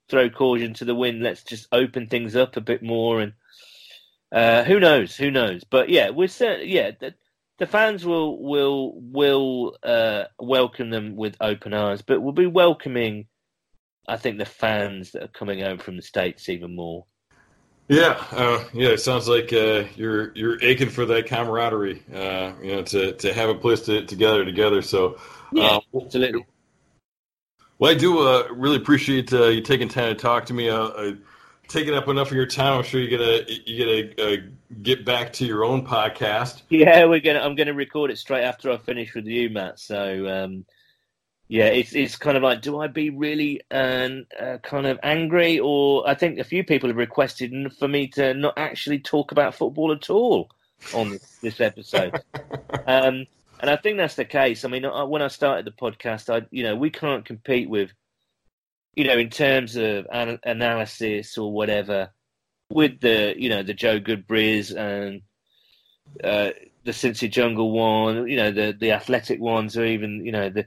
throw 0.10 0.30
caution 0.30 0.74
to 0.76 0.86
the 0.86 0.96
wind. 0.96 1.22
Let's 1.22 1.44
just 1.44 1.68
open 1.72 2.08
things 2.08 2.36
up 2.36 2.58
a 2.58 2.62
bit 2.62 2.82
more. 2.82 3.22
And 3.22 3.34
uh, 4.32 4.64
who 4.64 4.80
knows? 4.80 5.16
Who 5.16 5.30
knows? 5.30 5.64
But 5.64 5.90
yeah, 5.90 6.10
we're 6.10 6.28
certain, 6.28 6.68
yeah. 6.68 6.92
The, 7.58 7.66
the 7.66 7.72
fans 7.72 8.06
will 8.06 8.42
will 8.42 8.94
will 8.96 9.78
uh, 9.84 10.26
welcome 10.40 10.90
them 10.90 11.16
with 11.16 11.36
open 11.42 11.74
arms, 11.74 12.02
but 12.02 12.22
we'll 12.22 12.34
be 12.34 12.48
welcoming, 12.48 13.28
I 14.08 14.18
think, 14.18 14.38
the 14.38 14.46
fans 14.46 15.12
that 15.12 15.24
are 15.24 15.28
coming 15.28 15.64
over 15.64 15.82
from 15.82 15.96
the 15.96 16.02
states 16.02 16.50
even 16.50 16.76
more. 16.76 17.06
Yeah, 17.88 18.22
uh, 18.32 18.64
yeah. 18.74 18.90
It 18.90 19.00
sounds 19.00 19.28
like 19.28 19.54
uh, 19.54 19.86
you're 19.96 20.34
you're 20.36 20.62
aching 20.64 20.90
for 20.90 21.06
that 21.06 21.28
camaraderie. 21.28 22.04
Uh, 22.14 22.54
you 22.62 22.76
know, 22.76 22.84
to, 22.84 23.14
to 23.14 23.34
have 23.34 23.50
a 23.50 23.56
place 23.56 23.82
to, 23.82 24.06
to 24.06 24.16
gather 24.16 24.44
together. 24.44 24.82
So, 24.82 25.18
yeah, 25.54 25.80
uh, 25.94 26.02
absolutely. 26.04 26.46
Well, 27.80 27.92
I 27.92 27.94
do 27.96 28.20
uh, 28.20 28.48
really 28.52 28.78
appreciate 28.78 29.32
uh, 29.32 29.48
you 29.48 29.62
taking 29.62 29.88
time 29.88 30.16
to 30.16 30.22
talk 30.22 30.46
to 30.48 30.54
me. 30.54 30.70
Uh, 30.70 31.14
taking 31.68 31.94
up 31.94 32.08
enough 32.08 32.28
of 32.28 32.34
your 32.34 32.46
time. 32.46 32.80
I'm 32.80 32.84
sure 32.84 33.02
you're 33.02 33.18
gonna 33.18 33.42
you 33.66 34.14
gonna 34.16 34.34
uh, 34.34 34.38
get 34.82 35.06
back 35.06 35.34
to 35.34 35.46
your 35.46 35.64
own 35.64 35.86
podcast. 35.86 36.62
Yeah, 36.70 37.06
we're 37.06 37.20
gonna. 37.20 37.40
I'm 37.40 37.56
gonna 37.56 37.74
record 37.74 38.12
it 38.12 38.18
straight 38.18 38.44
after 38.44 38.72
I 38.72 38.78
finish 38.78 39.14
with 39.14 39.26
you, 39.26 39.50
Matt. 39.50 39.80
So 39.80 40.28
um, 40.28 40.66
yeah, 41.50 41.68
it's 41.68 41.96
it's 41.96 42.18
kind 42.18 42.36
of 42.36 42.44
like, 42.44 42.62
do 42.62 42.80
I 42.80 42.88
be 42.88 43.10
really 43.10 43.62
uh, 43.72 44.10
uh, 44.40 44.58
kind 44.64 44.86
of 44.86 45.00
angry, 45.02 45.60
or 45.60 46.08
I 46.08 46.14
think 46.14 46.40
a 46.40 46.44
few 46.44 46.64
people 46.64 46.90
have 46.90 46.98
requested 46.98 47.74
for 47.74 47.88
me 47.88 48.08
to 48.10 48.34
not 48.34 48.56
actually 48.58 49.00
talk 49.00 49.32
about 49.32 49.56
football 49.56 49.94
at 49.94 50.10
all 50.10 50.50
on 50.94 51.12
this, 51.12 51.38
this 51.42 51.62
episode. 51.62 52.22
um, 52.86 53.26
and 53.60 53.70
I 53.70 53.78
think 53.78 53.98
that's 53.98 54.16
the 54.16 54.26
case. 54.26 54.66
I 54.66 54.68
mean, 54.68 54.84
when 54.84 55.22
I 55.22 55.30
started 55.30 55.66
the 55.66 55.72
podcast, 55.72 56.34
I 56.34 56.46
you 56.52 56.64
know 56.64 56.76
we 56.76 56.90
can't 56.90 57.24
compete 57.24 57.70
with, 57.70 57.92
you 58.98 59.04
know, 59.04 59.18
in 59.18 59.30
terms 59.30 59.76
of 59.76 60.08
an- 60.12 60.40
analysis 60.44 61.38
or 61.38 61.54
whatever, 61.54 62.10
with 62.72 63.00
the 63.00 63.36
you 63.38 63.48
know 63.48 63.62
the 63.62 63.76
Joe 63.76 64.00
Goodberries 64.00 64.76
and 64.76 65.22
uh, 66.24 66.50
the 66.84 66.92
Cincy 66.92 67.30
Jungle 67.30 67.72
one, 67.72 68.28
you 68.28 68.36
know 68.36 68.52
the 68.52 68.76
the 68.78 68.92
athletic 68.94 69.40
ones, 69.40 69.78
or 69.78 69.86
even 69.86 70.26
you 70.26 70.32
know 70.32 70.50
the 70.50 70.66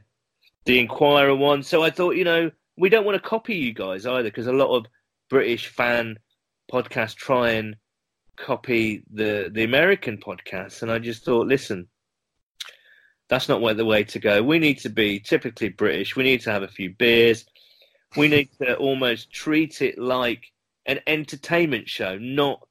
the 0.64 0.78
Inquirer 0.78 1.34
one. 1.34 1.64
So 1.64 1.82
I 1.82 1.90
thought, 1.90 2.14
you 2.14 2.22
know, 2.22 2.52
we 2.76 2.88
don't 2.88 3.04
want 3.04 3.20
to 3.20 3.28
copy 3.28 3.56
you 3.56 3.74
guys 3.74 4.06
either, 4.06 4.22
because 4.22 4.46
a 4.46 4.52
lot 4.52 4.76
of 4.76 4.86
British 5.28 5.66
fan 5.66 6.16
podcasts 6.72 7.16
try 7.16 7.50
and 7.50 7.74
copy 8.36 9.02
the 9.12 9.50
the 9.52 9.64
American 9.64 10.18
podcasts, 10.18 10.82
and 10.82 10.92
I 10.92 11.00
just 11.00 11.24
thought, 11.24 11.48
listen 11.48 11.88
that's 13.30 13.48
not 13.48 13.60
the 13.76 13.84
way 13.84 14.02
to 14.02 14.18
go. 14.18 14.42
We 14.42 14.58
need 14.58 14.80
to 14.80 14.88
be 14.88 15.20
typically 15.20 15.68
British. 15.68 16.16
We 16.16 16.24
need 16.24 16.40
to 16.42 16.50
have 16.50 16.64
a 16.64 16.68
few 16.68 16.90
beers. 16.90 17.44
We 18.16 18.28
need 18.28 18.48
to 18.60 18.76
almost 18.76 19.32
treat 19.32 19.82
it 19.82 19.98
like 19.98 20.42
an 20.86 21.00
entertainment 21.06 21.88
show, 21.88 22.18
not 22.18 22.66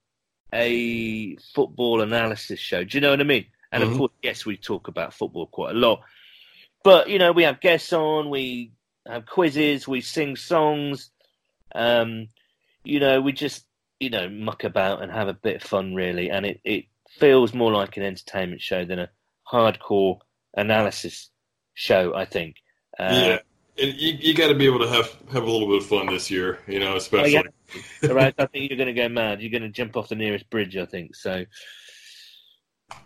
a 0.53 1.35
football 1.53 2.01
analysis 2.01 2.59
show. 2.59 2.83
Do 2.83 2.97
you 2.97 3.01
know 3.01 3.11
what 3.11 3.21
I 3.21 3.23
mean? 3.23 3.45
And 3.71 3.83
mm-hmm. 3.83 3.91
of 3.93 3.97
course, 3.97 4.11
yes, 4.23 4.45
we 4.45 4.57
talk 4.57 4.87
about 4.87 5.13
football 5.13 5.47
quite 5.47 5.75
a 5.75 5.79
lot. 5.79 6.01
But, 6.83 7.09
you 7.09 7.19
know, 7.19 7.31
we 7.31 7.43
have 7.43 7.61
guests 7.61 7.93
on, 7.93 8.29
we 8.29 8.71
have 9.07 9.25
quizzes, 9.25 9.87
we 9.87 10.01
sing 10.01 10.35
songs. 10.35 11.11
Um, 11.75 12.27
you 12.83 12.99
know, 12.99 13.21
we 13.21 13.31
just, 13.31 13.65
you 13.99 14.09
know, 14.09 14.27
muck 14.29 14.63
about 14.63 15.01
and 15.01 15.11
have 15.11 15.27
a 15.27 15.33
bit 15.33 15.57
of 15.57 15.63
fun, 15.63 15.93
really. 15.93 16.29
And 16.29 16.45
it, 16.45 16.61
it 16.63 16.85
feels 17.09 17.53
more 17.53 17.71
like 17.71 17.97
an 17.97 18.03
entertainment 18.03 18.61
show 18.61 18.85
than 18.85 18.99
a 18.99 19.09
hardcore 19.51 20.19
analysis 20.55 21.29
show. 21.73 22.13
I 22.15 22.25
think. 22.25 22.55
Uh, 22.97 23.11
yeah, 23.11 23.39
and 23.81 23.99
you, 23.99 24.17
you 24.19 24.33
got 24.33 24.47
to 24.47 24.55
be 24.55 24.65
able 24.65 24.79
to 24.79 24.87
have 24.89 25.15
have 25.31 25.43
a 25.43 25.51
little 25.51 25.67
bit 25.67 25.77
of 25.77 25.85
fun 25.85 26.07
this 26.07 26.29
year. 26.29 26.59
You 26.67 26.79
know, 26.79 26.95
especially. 26.95 27.37
Oh, 27.37 27.43
yeah. 28.01 28.11
right, 28.11 28.33
I 28.37 28.45
think 28.47 28.69
you're 28.69 28.77
going 28.77 28.93
to 28.93 29.01
go 29.01 29.09
mad. 29.09 29.41
You're 29.41 29.51
going 29.51 29.63
to 29.63 29.69
jump 29.69 29.97
off 29.97 30.09
the 30.09 30.15
nearest 30.15 30.49
bridge. 30.49 30.75
I 30.77 30.85
think 30.85 31.15
so. 31.15 31.45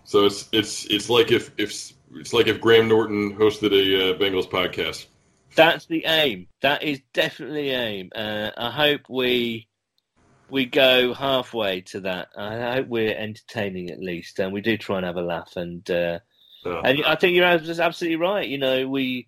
So 0.04 0.26
it's 0.26 0.50
it's 0.52 0.86
it's 0.86 1.10
like 1.10 1.32
if 1.32 1.52
if 1.58 1.94
it's 2.16 2.34
like 2.34 2.48
if 2.48 2.62
Graham 2.62 2.88
Norton 2.88 3.36
hosted 3.36 3.72
a 3.72 4.12
uh, 4.12 4.18
Bengals 4.18 4.50
podcast. 4.50 5.08
That's 5.56 5.86
the 5.86 6.06
aim. 6.06 6.48
That 6.62 6.82
is 6.82 7.00
definitely 7.14 7.70
the 7.70 7.76
aim. 7.76 8.12
Uh, 8.16 8.50
I 8.58 8.72
hope 8.72 9.02
we 9.10 9.68
we 10.50 10.66
go 10.66 11.14
halfway 11.14 11.82
to 11.82 12.02
that. 12.02 12.30
I 12.38 12.76
hope 12.76 12.88
we're 12.88 13.16
entertaining 13.16 13.90
at 13.90 14.00
least, 14.00 14.40
and 14.40 14.54
we 14.54 14.62
do 14.62 14.78
try 14.78 14.98
and 14.98 15.06
have 15.06 15.18
a 15.18 15.22
laugh. 15.22 15.54
And 15.56 15.90
uh, 15.90 16.20
and 16.66 17.04
I 17.06 17.16
think 17.16 17.36
you're 17.36 17.46
absolutely 17.46 18.16
right. 18.16 18.48
You 18.48 18.58
know, 18.58 18.88
we 18.88 19.28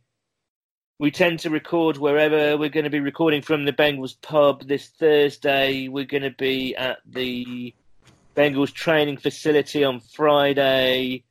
we 1.00 1.12
tend 1.12 1.40
to 1.40 1.50
record 1.50 1.98
wherever 1.98 2.58
we're 2.58 2.70
going 2.70 2.86
to 2.86 2.90
be 2.90 3.00
recording 3.00 3.42
from 3.42 3.66
the 3.66 3.74
Bengals 3.74 4.16
pub 4.22 4.66
this 4.68 4.88
Thursday. 4.88 5.88
We're 5.88 6.06
going 6.06 6.24
to 6.24 6.32
be 6.32 6.76
at 6.76 7.00
the 7.06 7.74
Bengals 8.36 8.74
training 8.74 9.18
facility 9.18 9.84
on 9.84 10.00
Friday. 10.00 11.24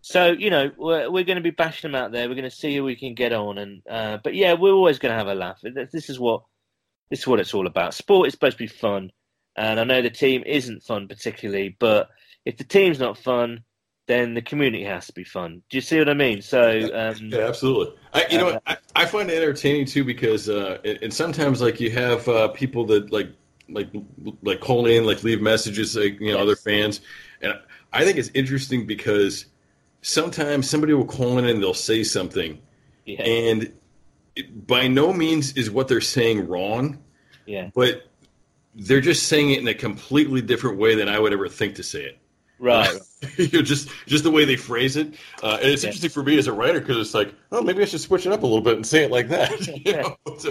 So 0.00 0.30
you 0.30 0.50
know 0.50 0.70
we're, 0.76 1.10
we're 1.10 1.24
going 1.24 1.36
to 1.36 1.42
be 1.42 1.50
bashing 1.50 1.90
them 1.90 2.00
out 2.00 2.12
there. 2.12 2.28
We're 2.28 2.36
going 2.36 2.44
to 2.48 2.50
see 2.50 2.74
who 2.76 2.84
we 2.84 2.96
can 2.96 3.14
get 3.14 3.32
on, 3.32 3.58
and 3.58 3.82
uh, 3.90 4.18
but 4.22 4.34
yeah, 4.34 4.52
we're 4.54 4.72
always 4.72 4.98
going 4.98 5.12
to 5.12 5.18
have 5.18 5.28
a 5.28 5.34
laugh. 5.34 5.60
This 5.62 6.08
is 6.08 6.18
what 6.18 6.42
this 7.10 7.20
is 7.20 7.26
what 7.26 7.40
it's 7.40 7.54
all 7.54 7.66
about. 7.66 7.94
Sport 7.94 8.28
is 8.28 8.34
supposed 8.34 8.56
to 8.56 8.64
be 8.64 8.68
fun, 8.68 9.10
and 9.56 9.80
I 9.80 9.84
know 9.84 10.00
the 10.00 10.10
team 10.10 10.44
isn't 10.46 10.84
fun 10.84 11.08
particularly, 11.08 11.76
but 11.78 12.08
if 12.44 12.56
the 12.56 12.64
team's 12.64 13.00
not 13.00 13.18
fun, 13.18 13.64
then 14.08 14.34
the 14.34 14.42
community 14.42 14.82
has 14.84 15.06
to 15.06 15.12
be 15.12 15.22
fun. 15.22 15.62
Do 15.68 15.76
you 15.76 15.80
see 15.82 15.98
what 15.98 16.08
I 16.08 16.14
mean? 16.14 16.42
So 16.42 16.62
um, 16.94 17.28
yeah, 17.28 17.46
absolutely. 17.46 17.94
I, 18.14 18.26
you 18.30 18.38
know, 18.38 18.48
uh, 18.48 18.60
I, 18.66 18.76
I, 18.96 19.04
find 19.04 19.30
it 19.30 19.36
entertaining 19.36 19.84
too 19.84 20.02
because 20.02 20.48
uh, 20.48 20.78
and 21.02 21.12
sometimes 21.12 21.60
like 21.60 21.78
you 21.78 21.90
have 21.90 22.26
uh, 22.26 22.48
people 22.48 22.86
that 22.86 23.12
like 23.12 23.28
like 23.68 23.88
like 24.42 24.60
call 24.60 24.86
in, 24.86 25.04
like 25.04 25.22
leave 25.22 25.42
messages, 25.42 25.94
like 25.94 26.18
you 26.20 26.32
know, 26.32 26.38
yes. 26.38 26.42
other 26.42 26.56
fans, 26.56 27.00
and 27.42 27.52
I 27.92 28.04
think 28.04 28.16
it's 28.16 28.30
interesting 28.34 28.86
because 28.86 29.46
sometimes 30.00 30.68
somebody 30.68 30.94
will 30.94 31.04
call 31.04 31.38
in 31.38 31.44
and 31.44 31.62
they'll 31.62 31.74
say 31.74 32.02
something, 32.02 32.58
yeah. 33.04 33.22
and 33.22 33.72
it, 34.36 34.66
by 34.66 34.88
no 34.88 35.12
means 35.12 35.52
is 35.52 35.70
what 35.70 35.86
they're 35.86 36.00
saying 36.00 36.48
wrong. 36.48 36.98
Yeah, 37.44 37.68
but 37.74 38.08
they're 38.74 39.02
just 39.02 39.26
saying 39.26 39.50
it 39.50 39.58
in 39.58 39.68
a 39.68 39.74
completely 39.74 40.40
different 40.40 40.78
way 40.78 40.94
than 40.94 41.10
I 41.10 41.18
would 41.18 41.34
ever 41.34 41.48
think 41.48 41.74
to 41.74 41.82
say 41.82 42.04
it. 42.04 42.18
Right. 42.58 42.98
you 43.36 43.62
just 43.62 43.88
just 44.06 44.24
the 44.24 44.30
way 44.30 44.44
they 44.44 44.56
phrase 44.56 44.96
it, 44.96 45.14
uh, 45.42 45.58
and 45.60 45.70
it's 45.70 45.82
yeah. 45.82 45.88
interesting 45.88 46.10
for 46.10 46.22
me 46.22 46.38
as 46.38 46.46
a 46.46 46.52
writer 46.52 46.80
because 46.80 46.96
it's 46.98 47.14
like, 47.14 47.34
oh, 47.52 47.62
maybe 47.62 47.82
I 47.82 47.84
should 47.84 48.00
switch 48.00 48.26
it 48.26 48.32
up 48.32 48.42
a 48.42 48.46
little 48.46 48.60
bit 48.60 48.76
and 48.76 48.86
say 48.86 49.04
it 49.04 49.10
like 49.10 49.28
that. 49.28 49.48
You 49.84 49.96
know? 49.96 50.16
so, 50.38 50.50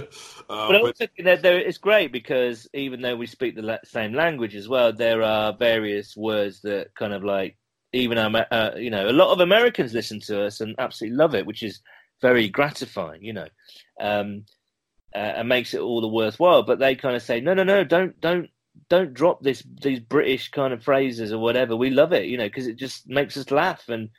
uh, 0.49 0.67
but 0.67 0.75
also, 0.75 1.07
but... 1.17 1.45
it's 1.45 1.77
great 1.77 2.11
because 2.11 2.67
even 2.73 3.01
though 3.01 3.15
we 3.15 3.27
speak 3.27 3.55
the 3.55 3.79
same 3.84 4.13
language 4.13 4.55
as 4.55 4.69
well, 4.69 4.93
there 4.93 5.21
are 5.21 5.53
various 5.53 6.15
words 6.15 6.61
that 6.61 6.93
kind 6.95 7.13
of 7.13 7.23
like 7.23 7.57
even 7.93 8.17
our, 8.17 8.45
uh, 8.51 8.71
you 8.77 8.89
know, 8.89 9.09
a 9.09 9.11
lot 9.11 9.31
of 9.31 9.39
Americans 9.39 9.93
listen 9.93 10.19
to 10.21 10.43
us 10.43 10.61
and 10.61 10.75
absolutely 10.77 11.17
love 11.17 11.35
it, 11.35 11.45
which 11.45 11.63
is 11.63 11.81
very 12.21 12.47
gratifying. 12.47 13.23
You 13.23 13.34
know. 13.34 13.47
Um, 13.99 14.45
uh, 15.15 15.19
and 15.19 15.49
makes 15.49 15.73
it 15.73 15.79
all 15.79 16.01
the 16.01 16.07
worthwhile. 16.07 16.63
But 16.63 16.79
they 16.79 16.95
kind 16.95 17.15
of 17.15 17.21
say, 17.21 17.39
no, 17.39 17.53
no, 17.53 17.63
no, 17.63 17.84
don't, 17.84 18.19
don't, 18.21 18.49
don't 18.89 19.14
drop 19.14 19.41
this 19.41 19.64
these 19.81 19.99
British 19.99 20.49
kind 20.49 20.73
of 20.73 20.84
phrases 20.84 21.31
or 21.31 21.39
whatever. 21.39 21.76
We 21.76 21.89
love 21.89 22.14
it, 22.14 22.26
you 22.26 22.38
know, 22.38 22.47
because 22.47 22.68
it 22.68 22.77
just 22.77 23.07
makes 23.07 23.38
us 23.38 23.51
laugh. 23.51 23.89
And 23.89 24.09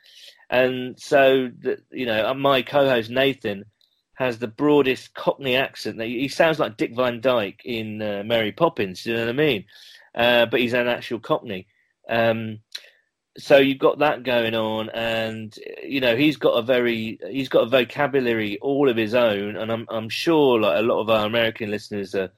and 0.49 0.99
so 0.99 1.49
the, 1.59 1.79
you 1.91 2.05
know, 2.05 2.29
uh, 2.29 2.33
my 2.33 2.61
co-host 2.61 3.09
Nathan 3.09 3.65
has 4.13 4.39
the 4.39 4.47
broadest 4.47 5.13
Cockney 5.13 5.55
accent. 5.55 6.01
He 6.01 6.27
sounds 6.27 6.59
like 6.59 6.77
Dick 6.77 6.95
Van 6.95 7.21
Dyke 7.21 7.61
in 7.63 8.01
uh, 8.01 8.23
Mary 8.25 8.51
Poppins. 8.51 9.05
You 9.05 9.13
know 9.13 9.21
what 9.21 9.29
I 9.29 9.33
mean? 9.33 9.65
Uh, 10.13 10.45
but 10.45 10.59
he's 10.59 10.73
an 10.73 10.87
actual 10.87 11.19
Cockney. 11.19 11.67
Um, 12.09 12.59
so 13.37 13.57
you've 13.57 13.79
got 13.79 13.99
that 13.99 14.23
going 14.23 14.55
on, 14.55 14.89
and 14.89 15.57
you 15.83 16.01
know 16.01 16.15
he's 16.15 16.37
got 16.37 16.51
a 16.57 16.61
very 16.61 17.19
he's 17.29 17.49
got 17.49 17.63
a 17.63 17.69
vocabulary 17.69 18.59
all 18.59 18.89
of 18.89 18.97
his 18.97 19.13
own, 19.13 19.55
and 19.55 19.71
I'm 19.71 19.85
I'm 19.89 20.09
sure 20.09 20.59
like 20.59 20.77
a 20.77 20.83
lot 20.83 20.99
of 20.99 21.09
our 21.09 21.25
American 21.25 21.71
listeners 21.71 22.13
are 22.15 22.31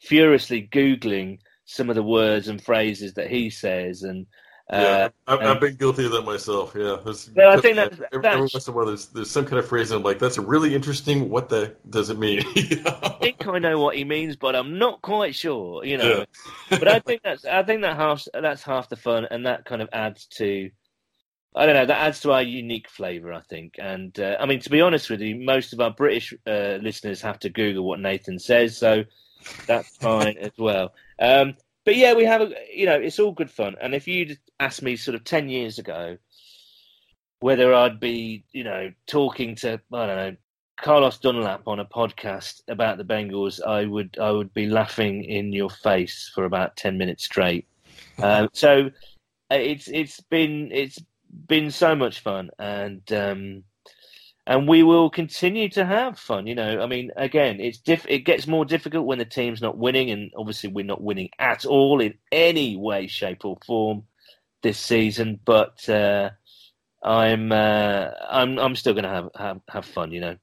furiously 0.00 0.68
googling 0.72 1.40
some 1.68 1.90
of 1.90 1.96
the 1.96 2.02
words 2.02 2.48
and 2.48 2.62
phrases 2.62 3.14
that 3.14 3.30
he 3.30 3.50
says 3.50 4.02
and 4.02 4.26
yeah, 4.70 4.76
uh, 4.76 5.08
I've, 5.26 5.40
I've, 5.40 5.60
been 5.60 5.76
guilty 5.76 6.04
of 6.04 6.12
that 6.12 6.26
myself. 6.26 6.74
Yeah, 6.76 6.98
there's, 7.02 7.30
I 7.38 7.58
think 7.58 7.76
that 7.76 7.92
every, 8.12 8.28
every 8.28 8.40
once 8.40 8.68
in 8.68 8.74
a 8.74 8.76
while 8.76 8.84
there's, 8.84 9.06
there's 9.06 9.30
some 9.30 9.46
kind 9.46 9.58
of 9.58 9.66
phrase 9.66 9.90
I'm 9.90 10.02
like, 10.02 10.18
that's 10.18 10.36
really 10.36 10.74
interesting. 10.74 11.30
What 11.30 11.48
the 11.48 11.74
does 11.88 12.10
it 12.10 12.18
mean? 12.18 12.40
I 12.86 13.16
think 13.18 13.46
I 13.46 13.58
know 13.60 13.80
what 13.80 13.96
he 13.96 14.04
means, 14.04 14.36
but 14.36 14.54
I'm 14.54 14.78
not 14.78 15.00
quite 15.00 15.34
sure. 15.34 15.86
You 15.86 15.96
know, 15.96 16.24
yeah. 16.70 16.78
but 16.78 16.86
I 16.86 16.98
think 16.98 17.22
that's 17.22 17.46
I 17.46 17.62
think 17.62 17.80
that 17.80 17.96
half 17.96 18.26
that's 18.34 18.62
half 18.62 18.90
the 18.90 18.96
fun, 18.96 19.26
and 19.30 19.46
that 19.46 19.64
kind 19.64 19.80
of 19.80 19.88
adds 19.90 20.26
to. 20.36 20.70
I 21.56 21.64
don't 21.64 21.74
know. 21.74 21.86
That 21.86 22.06
adds 22.06 22.20
to 22.20 22.32
our 22.32 22.42
unique 22.42 22.90
flavour, 22.90 23.32
I 23.32 23.40
think. 23.40 23.76
And 23.78 24.18
uh, 24.20 24.36
I 24.38 24.44
mean, 24.44 24.60
to 24.60 24.70
be 24.70 24.82
honest 24.82 25.08
with 25.08 25.22
you, 25.22 25.34
most 25.34 25.72
of 25.72 25.80
our 25.80 25.90
British 25.90 26.34
uh, 26.46 26.76
listeners 26.82 27.22
have 27.22 27.38
to 27.38 27.48
Google 27.48 27.86
what 27.86 28.00
Nathan 28.00 28.38
says, 28.38 28.76
so 28.76 29.04
that's 29.66 29.96
fine 29.96 30.36
as 30.36 30.52
well. 30.58 30.92
Um, 31.20 31.54
but 31.84 31.96
yeah, 31.96 32.14
we 32.14 32.24
have 32.24 32.42
a, 32.42 32.52
you 32.72 32.86
know, 32.86 32.96
it's 32.96 33.18
all 33.18 33.32
good 33.32 33.50
fun. 33.50 33.76
And 33.80 33.94
if 33.94 34.06
you'd 34.06 34.38
asked 34.60 34.82
me 34.82 34.96
sort 34.96 35.14
of 35.14 35.24
ten 35.24 35.48
years 35.48 35.78
ago 35.78 36.18
whether 37.40 37.72
I'd 37.72 38.00
be, 38.00 38.44
you 38.52 38.64
know, 38.64 38.92
talking 39.06 39.54
to 39.56 39.80
I 39.92 40.06
don't 40.06 40.16
know 40.16 40.36
Carlos 40.80 41.18
Dunlap 41.18 41.62
on 41.66 41.80
a 41.80 41.84
podcast 41.84 42.62
about 42.68 42.98
the 42.98 43.04
Bengals, 43.04 43.64
I 43.64 43.84
would 43.84 44.16
I 44.20 44.30
would 44.30 44.52
be 44.54 44.66
laughing 44.66 45.24
in 45.24 45.52
your 45.52 45.70
face 45.70 46.30
for 46.34 46.44
about 46.44 46.76
ten 46.76 46.98
minutes 46.98 47.24
straight. 47.24 47.66
Um, 48.20 48.48
so 48.52 48.90
uh, 49.50 49.54
it's 49.54 49.86
it's 49.86 50.20
been 50.20 50.70
it's 50.72 50.98
been 51.46 51.70
so 51.70 51.94
much 51.94 52.18
fun, 52.20 52.50
and 52.58 53.12
um, 53.12 53.62
and 54.48 54.66
we 54.66 54.82
will 54.82 55.10
continue 55.10 55.68
to 55.68 55.84
have 55.84 56.18
fun. 56.18 56.46
You 56.46 56.54
know, 56.54 56.80
I 56.80 56.86
mean, 56.86 57.10
again, 57.16 57.60
it's 57.60 57.76
diff- 57.76 58.08
it 58.08 58.20
gets 58.20 58.46
more 58.46 58.64
difficult 58.64 59.04
when 59.06 59.18
the 59.18 59.26
team's 59.26 59.60
not 59.60 59.76
winning, 59.76 60.10
and 60.10 60.32
obviously 60.34 60.70
we're 60.70 60.86
not 60.86 61.02
winning 61.02 61.28
at 61.38 61.66
all 61.66 62.00
in 62.00 62.14
any 62.32 62.74
way, 62.74 63.08
shape, 63.08 63.44
or 63.44 63.58
form 63.66 64.04
this 64.62 64.78
season. 64.78 65.38
But 65.44 65.86
uh, 65.90 66.30
I'm 67.02 67.52
uh, 67.52 68.08
I'm 68.30 68.58
I'm 68.58 68.74
still 68.74 68.94
going 68.94 69.04
to 69.04 69.10
have, 69.10 69.28
have 69.36 69.60
have 69.68 69.84
fun. 69.84 70.12
You 70.12 70.20
know. 70.20 70.36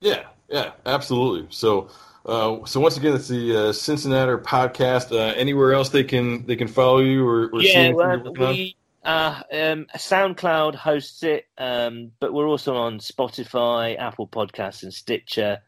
Yeah, 0.00 0.22
yeah, 0.48 0.72
absolutely. 0.86 1.46
So, 1.50 1.90
uh, 2.24 2.64
so 2.64 2.80
once 2.80 2.96
again, 2.96 3.14
it's 3.14 3.28
the 3.28 3.56
uh, 3.56 3.72
CinciNatter 3.72 4.42
podcast. 4.42 5.12
Uh, 5.12 5.34
anywhere 5.36 5.74
else 5.74 5.90
they 5.90 6.04
can 6.04 6.46
they 6.46 6.56
can 6.56 6.66
follow 6.66 7.00
you 7.00 7.28
or, 7.28 7.50
or 7.50 7.60
yeah, 7.60 7.92
well, 7.92 8.32
we 8.38 8.74
uh, 9.04 9.42
um, 9.52 9.86
SoundCloud 9.96 10.74
hosts 10.74 11.22
it, 11.22 11.46
um, 11.56 12.12
but 12.20 12.32
we're 12.32 12.48
also 12.48 12.76
on 12.76 12.98
Spotify, 12.98 13.98
Apple 13.98 14.28
Podcasts, 14.28 14.82
and 14.82 14.92
Stitcher. 14.92 15.58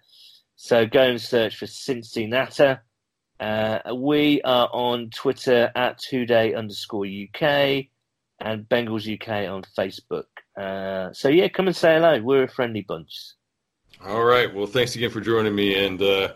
So 0.57 0.87
go 0.87 1.03
and 1.03 1.21
search 1.21 1.57
for 1.57 1.67
CinciNatter. 1.67 2.81
Uh, 3.41 3.95
we 3.95 4.41
are 4.43 4.69
on 4.73 5.11
Twitter 5.11 5.73
at 5.75 6.01
Day 6.11 6.55
underscore 6.55 7.07
UK 7.07 7.87
and 8.39 8.69
Bengals 8.69 9.13
UK 9.13 9.51
on 9.51 9.63
Facebook. 9.77 10.25
Uh, 10.57 11.13
so 11.13 11.29
yeah, 11.29 11.49
come 11.49 11.67
and 11.67 11.77
say 11.77 11.95
hello. 11.95 12.21
We're 12.21 12.45
a 12.45 12.49
friendly 12.49 12.83
bunch. 12.83 13.13
All 14.05 14.25
right. 14.25 14.53
Well, 14.53 14.67
thanks 14.67 14.95
again 14.95 15.11
for 15.11 15.21
joining 15.21 15.55
me, 15.55 15.85
and 15.85 16.01
uh, 16.03 16.33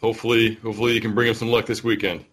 hopefully, 0.00 0.54
hopefully 0.56 0.92
you 0.92 1.00
can 1.00 1.14
bring 1.14 1.30
us 1.30 1.38
some 1.38 1.48
luck 1.48 1.66
this 1.66 1.82
weekend. 1.82 2.24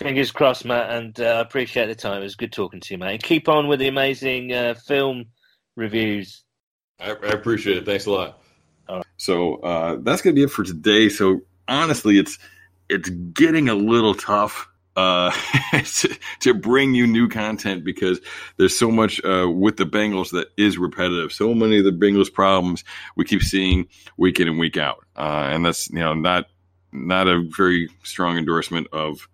Fingers 0.00 0.32
crossed, 0.32 0.64
Matt, 0.64 0.90
and 0.90 1.20
uh, 1.20 1.24
I 1.24 1.40
appreciate 1.40 1.86
the 1.88 1.94
time. 1.94 2.22
It 2.22 2.24
was 2.24 2.34
good 2.34 2.54
talking 2.54 2.80
to 2.80 2.94
you, 2.94 2.96
mate. 2.96 3.12
And 3.12 3.22
keep 3.22 3.50
on 3.50 3.68
with 3.68 3.80
the 3.80 3.88
amazing 3.88 4.50
uh, 4.50 4.72
film 4.72 5.26
reviews. 5.76 6.42
I, 6.98 7.10
I, 7.10 7.28
appreciate 7.32 7.76
it. 7.76 7.84
Thanks 7.84 8.06
a 8.06 8.10
lot. 8.10 8.42
Right. 8.88 9.04
So 9.18 9.56
uh, 9.56 9.98
that's 10.00 10.22
going 10.22 10.34
to 10.34 10.40
be 10.40 10.44
it 10.44 10.50
for 10.50 10.64
today. 10.64 11.10
So 11.10 11.42
honestly, 11.68 12.18
it's 12.18 12.38
it's 12.88 13.10
getting 13.10 13.68
a 13.68 13.74
little 13.74 14.14
tough 14.14 14.70
uh, 14.96 15.32
to, 15.84 16.16
to, 16.40 16.54
bring 16.54 16.94
you 16.94 17.06
new 17.06 17.28
content 17.28 17.84
because 17.84 18.20
there's 18.56 18.76
so 18.76 18.90
much 18.90 19.22
uh, 19.22 19.50
with 19.50 19.76
the 19.76 19.84
Bengals 19.84 20.30
that 20.30 20.48
is 20.56 20.78
repetitive. 20.78 21.30
So 21.30 21.52
many 21.52 21.78
of 21.78 21.84
the 21.84 21.92
Bengals 21.92 22.32
problems 22.32 22.84
we 23.16 23.26
keep 23.26 23.42
seeing 23.42 23.86
week 24.16 24.40
in 24.40 24.48
and 24.48 24.58
week 24.58 24.78
out, 24.78 25.04
uh, 25.14 25.48
and 25.50 25.66
that's 25.66 25.90
you 25.90 25.98
know 25.98 26.14
not 26.14 26.46
not 26.90 27.28
a 27.28 27.46
very 27.54 27.90
strong 28.02 28.38
endorsement 28.38 28.86
of 28.94 29.28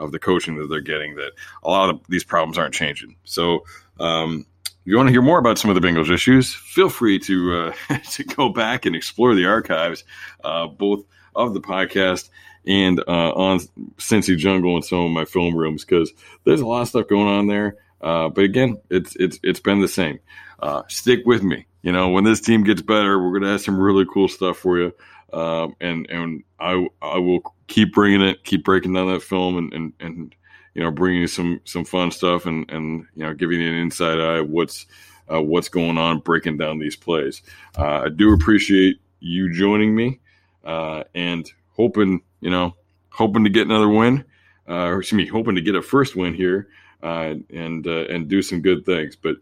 of 0.00 0.12
the 0.12 0.18
coaching 0.18 0.56
that 0.56 0.68
they're 0.68 0.80
getting. 0.80 1.14
That 1.14 1.32
a 1.62 1.70
lot 1.70 1.90
of 1.90 2.00
these 2.08 2.24
problems 2.24 2.58
aren't 2.58 2.74
changing. 2.74 3.16
So. 3.24 3.64
Um, 3.98 4.46
if 4.66 4.86
you 4.86 4.96
want 4.96 5.08
to 5.08 5.12
hear 5.12 5.20
more 5.20 5.38
about 5.38 5.58
some 5.58 5.70
of 5.70 5.80
the 5.80 5.86
Bengals 5.86 6.10
issues, 6.10 6.54
feel 6.54 6.88
free 6.88 7.18
to 7.18 7.74
uh, 7.90 7.98
to 8.12 8.24
go 8.24 8.48
back 8.48 8.86
and 8.86 8.96
explore 8.96 9.34
the 9.34 9.44
archives, 9.44 10.04
uh, 10.42 10.68
both 10.68 11.04
of 11.34 11.52
the 11.52 11.60
podcast 11.60 12.30
and 12.66 13.00
uh, 13.00 13.32
on 13.32 13.60
Cincy 13.98 14.36
Jungle 14.36 14.76
and 14.76 14.84
some 14.84 15.00
of 15.00 15.10
my 15.10 15.24
film 15.24 15.56
rooms 15.56 15.84
because 15.84 16.12
there's 16.44 16.60
a 16.60 16.66
lot 16.66 16.82
of 16.82 16.88
stuff 16.88 17.08
going 17.08 17.28
on 17.28 17.46
there. 17.46 17.76
Uh, 18.00 18.28
but 18.28 18.44
again, 18.44 18.80
it's 18.90 19.16
it's 19.16 19.38
it's 19.42 19.60
been 19.60 19.80
the 19.80 19.88
same. 19.88 20.18
Uh, 20.60 20.82
stick 20.88 21.20
with 21.24 21.42
me. 21.42 21.66
You 21.82 21.92
know, 21.92 22.10
when 22.10 22.24
this 22.24 22.40
team 22.40 22.64
gets 22.64 22.82
better, 22.82 23.22
we're 23.22 23.38
gonna 23.38 23.52
have 23.52 23.60
some 23.60 23.78
really 23.78 24.06
cool 24.12 24.28
stuff 24.28 24.58
for 24.58 24.78
you. 24.78 24.94
Um, 25.32 25.76
and 25.80 26.08
and 26.10 26.42
I 26.58 26.86
I 27.02 27.18
will 27.18 27.40
keep 27.66 27.92
bringing 27.94 28.20
it, 28.20 28.44
keep 28.44 28.64
breaking 28.64 28.92
down 28.92 29.12
that 29.12 29.22
film, 29.22 29.56
and 29.56 29.72
and, 29.72 29.92
and 30.00 30.34
you 30.74 30.82
know, 30.82 30.90
bringing 30.90 31.20
you 31.20 31.26
some 31.26 31.60
some 31.64 31.84
fun 31.84 32.10
stuff, 32.10 32.46
and 32.46 32.70
and 32.70 33.06
you 33.14 33.24
know, 33.24 33.34
giving 33.34 33.60
you 33.60 33.68
an 33.68 33.76
inside 33.76 34.20
eye 34.20 34.38
of 34.38 34.50
what's 34.50 34.86
uh, 35.32 35.42
what's 35.42 35.68
going 35.68 35.98
on, 35.98 36.20
breaking 36.20 36.58
down 36.58 36.78
these 36.78 36.96
plays. 36.96 37.42
Uh, 37.76 38.02
I 38.04 38.08
do 38.08 38.32
appreciate 38.32 39.00
you 39.20 39.52
joining 39.52 39.94
me, 39.94 40.20
uh, 40.64 41.04
and 41.14 41.50
hoping 41.72 42.20
you 42.40 42.50
know, 42.50 42.74
hoping 43.10 43.44
to 43.44 43.50
get 43.50 43.66
another 43.66 43.88
win, 43.88 44.24
uh, 44.68 44.86
or 44.86 45.00
excuse 45.00 45.16
me, 45.16 45.26
hoping 45.26 45.54
to 45.54 45.60
get 45.60 45.74
a 45.74 45.82
first 45.82 46.16
win 46.16 46.34
here. 46.34 46.68
Uh, 47.02 47.36
and 47.54 47.86
uh, 47.86 48.04
and 48.10 48.28
do 48.28 48.42
some 48.42 48.60
good 48.60 48.84
things. 48.84 49.16
But 49.16 49.36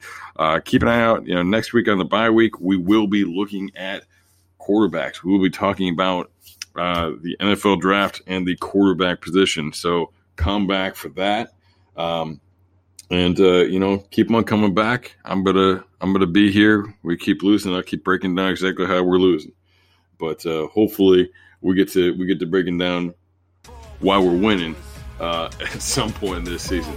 keep 0.65 0.81
an 0.83 0.87
eye 0.87 1.03
out. 1.03 1.27
You 1.27 1.35
know, 1.35 1.43
next 1.43 1.73
week 1.73 1.89
on 1.89 1.99
the 1.99 2.05
bye 2.05 2.31
week, 2.31 2.61
we 2.61 2.77
will 2.77 3.09
be 3.09 3.25
looking 3.25 3.73
at 3.75 4.05
quarterbacks. 4.69 5.23
We 5.23 5.33
will 5.33 5.43
be 5.43 5.51
talking 5.51 5.93
about 5.93 6.31
uh, 6.77 7.13
the 7.21 7.37
NFL 7.41 7.81
draft 7.81 8.21
and 8.27 8.47
the 8.47 8.57
quarterback 8.57 9.21
position. 9.21 9.73
So 9.73 10.13
come 10.37 10.67
back 10.67 10.95
for 10.95 11.09
that. 11.11 11.53
Um, 11.97 12.41
and 13.11 13.39
uh, 13.41 13.65
you 13.65 13.79
know, 13.79 13.99
keep 14.11 14.31
on 14.31 14.45
coming 14.45 14.75
back. 14.75 15.17
I'm 15.25 15.43
gonna 15.43 15.85
I'm 16.01 16.13
gonna 16.13 16.27
be 16.27 16.53
here. 16.53 16.95
We 17.03 17.17
keep 17.17 17.43
losing. 17.43 17.75
I'll 17.75 17.83
keep 17.83 18.05
breaking 18.05 18.35
down 18.35 18.51
exactly 18.51 18.87
how 18.87 19.03
we're 19.03 19.19
losing. 19.19 19.53
But 20.19 20.45
uh, 20.45 20.67
hopefully 20.69 21.31
we 21.61 21.75
get 21.75 21.89
to 21.93 22.17
we 22.19 22.27
get 22.27 22.39
to 22.41 22.47
breaking 22.47 22.79
down 22.79 23.15
why 24.01 24.19
we're 24.19 24.37
winning 24.37 24.77
uh, 25.21 25.51
at 25.61 25.83
some 25.83 26.13
point 26.13 26.39
in 26.39 26.45
this 26.45 26.63
season. 26.63 26.95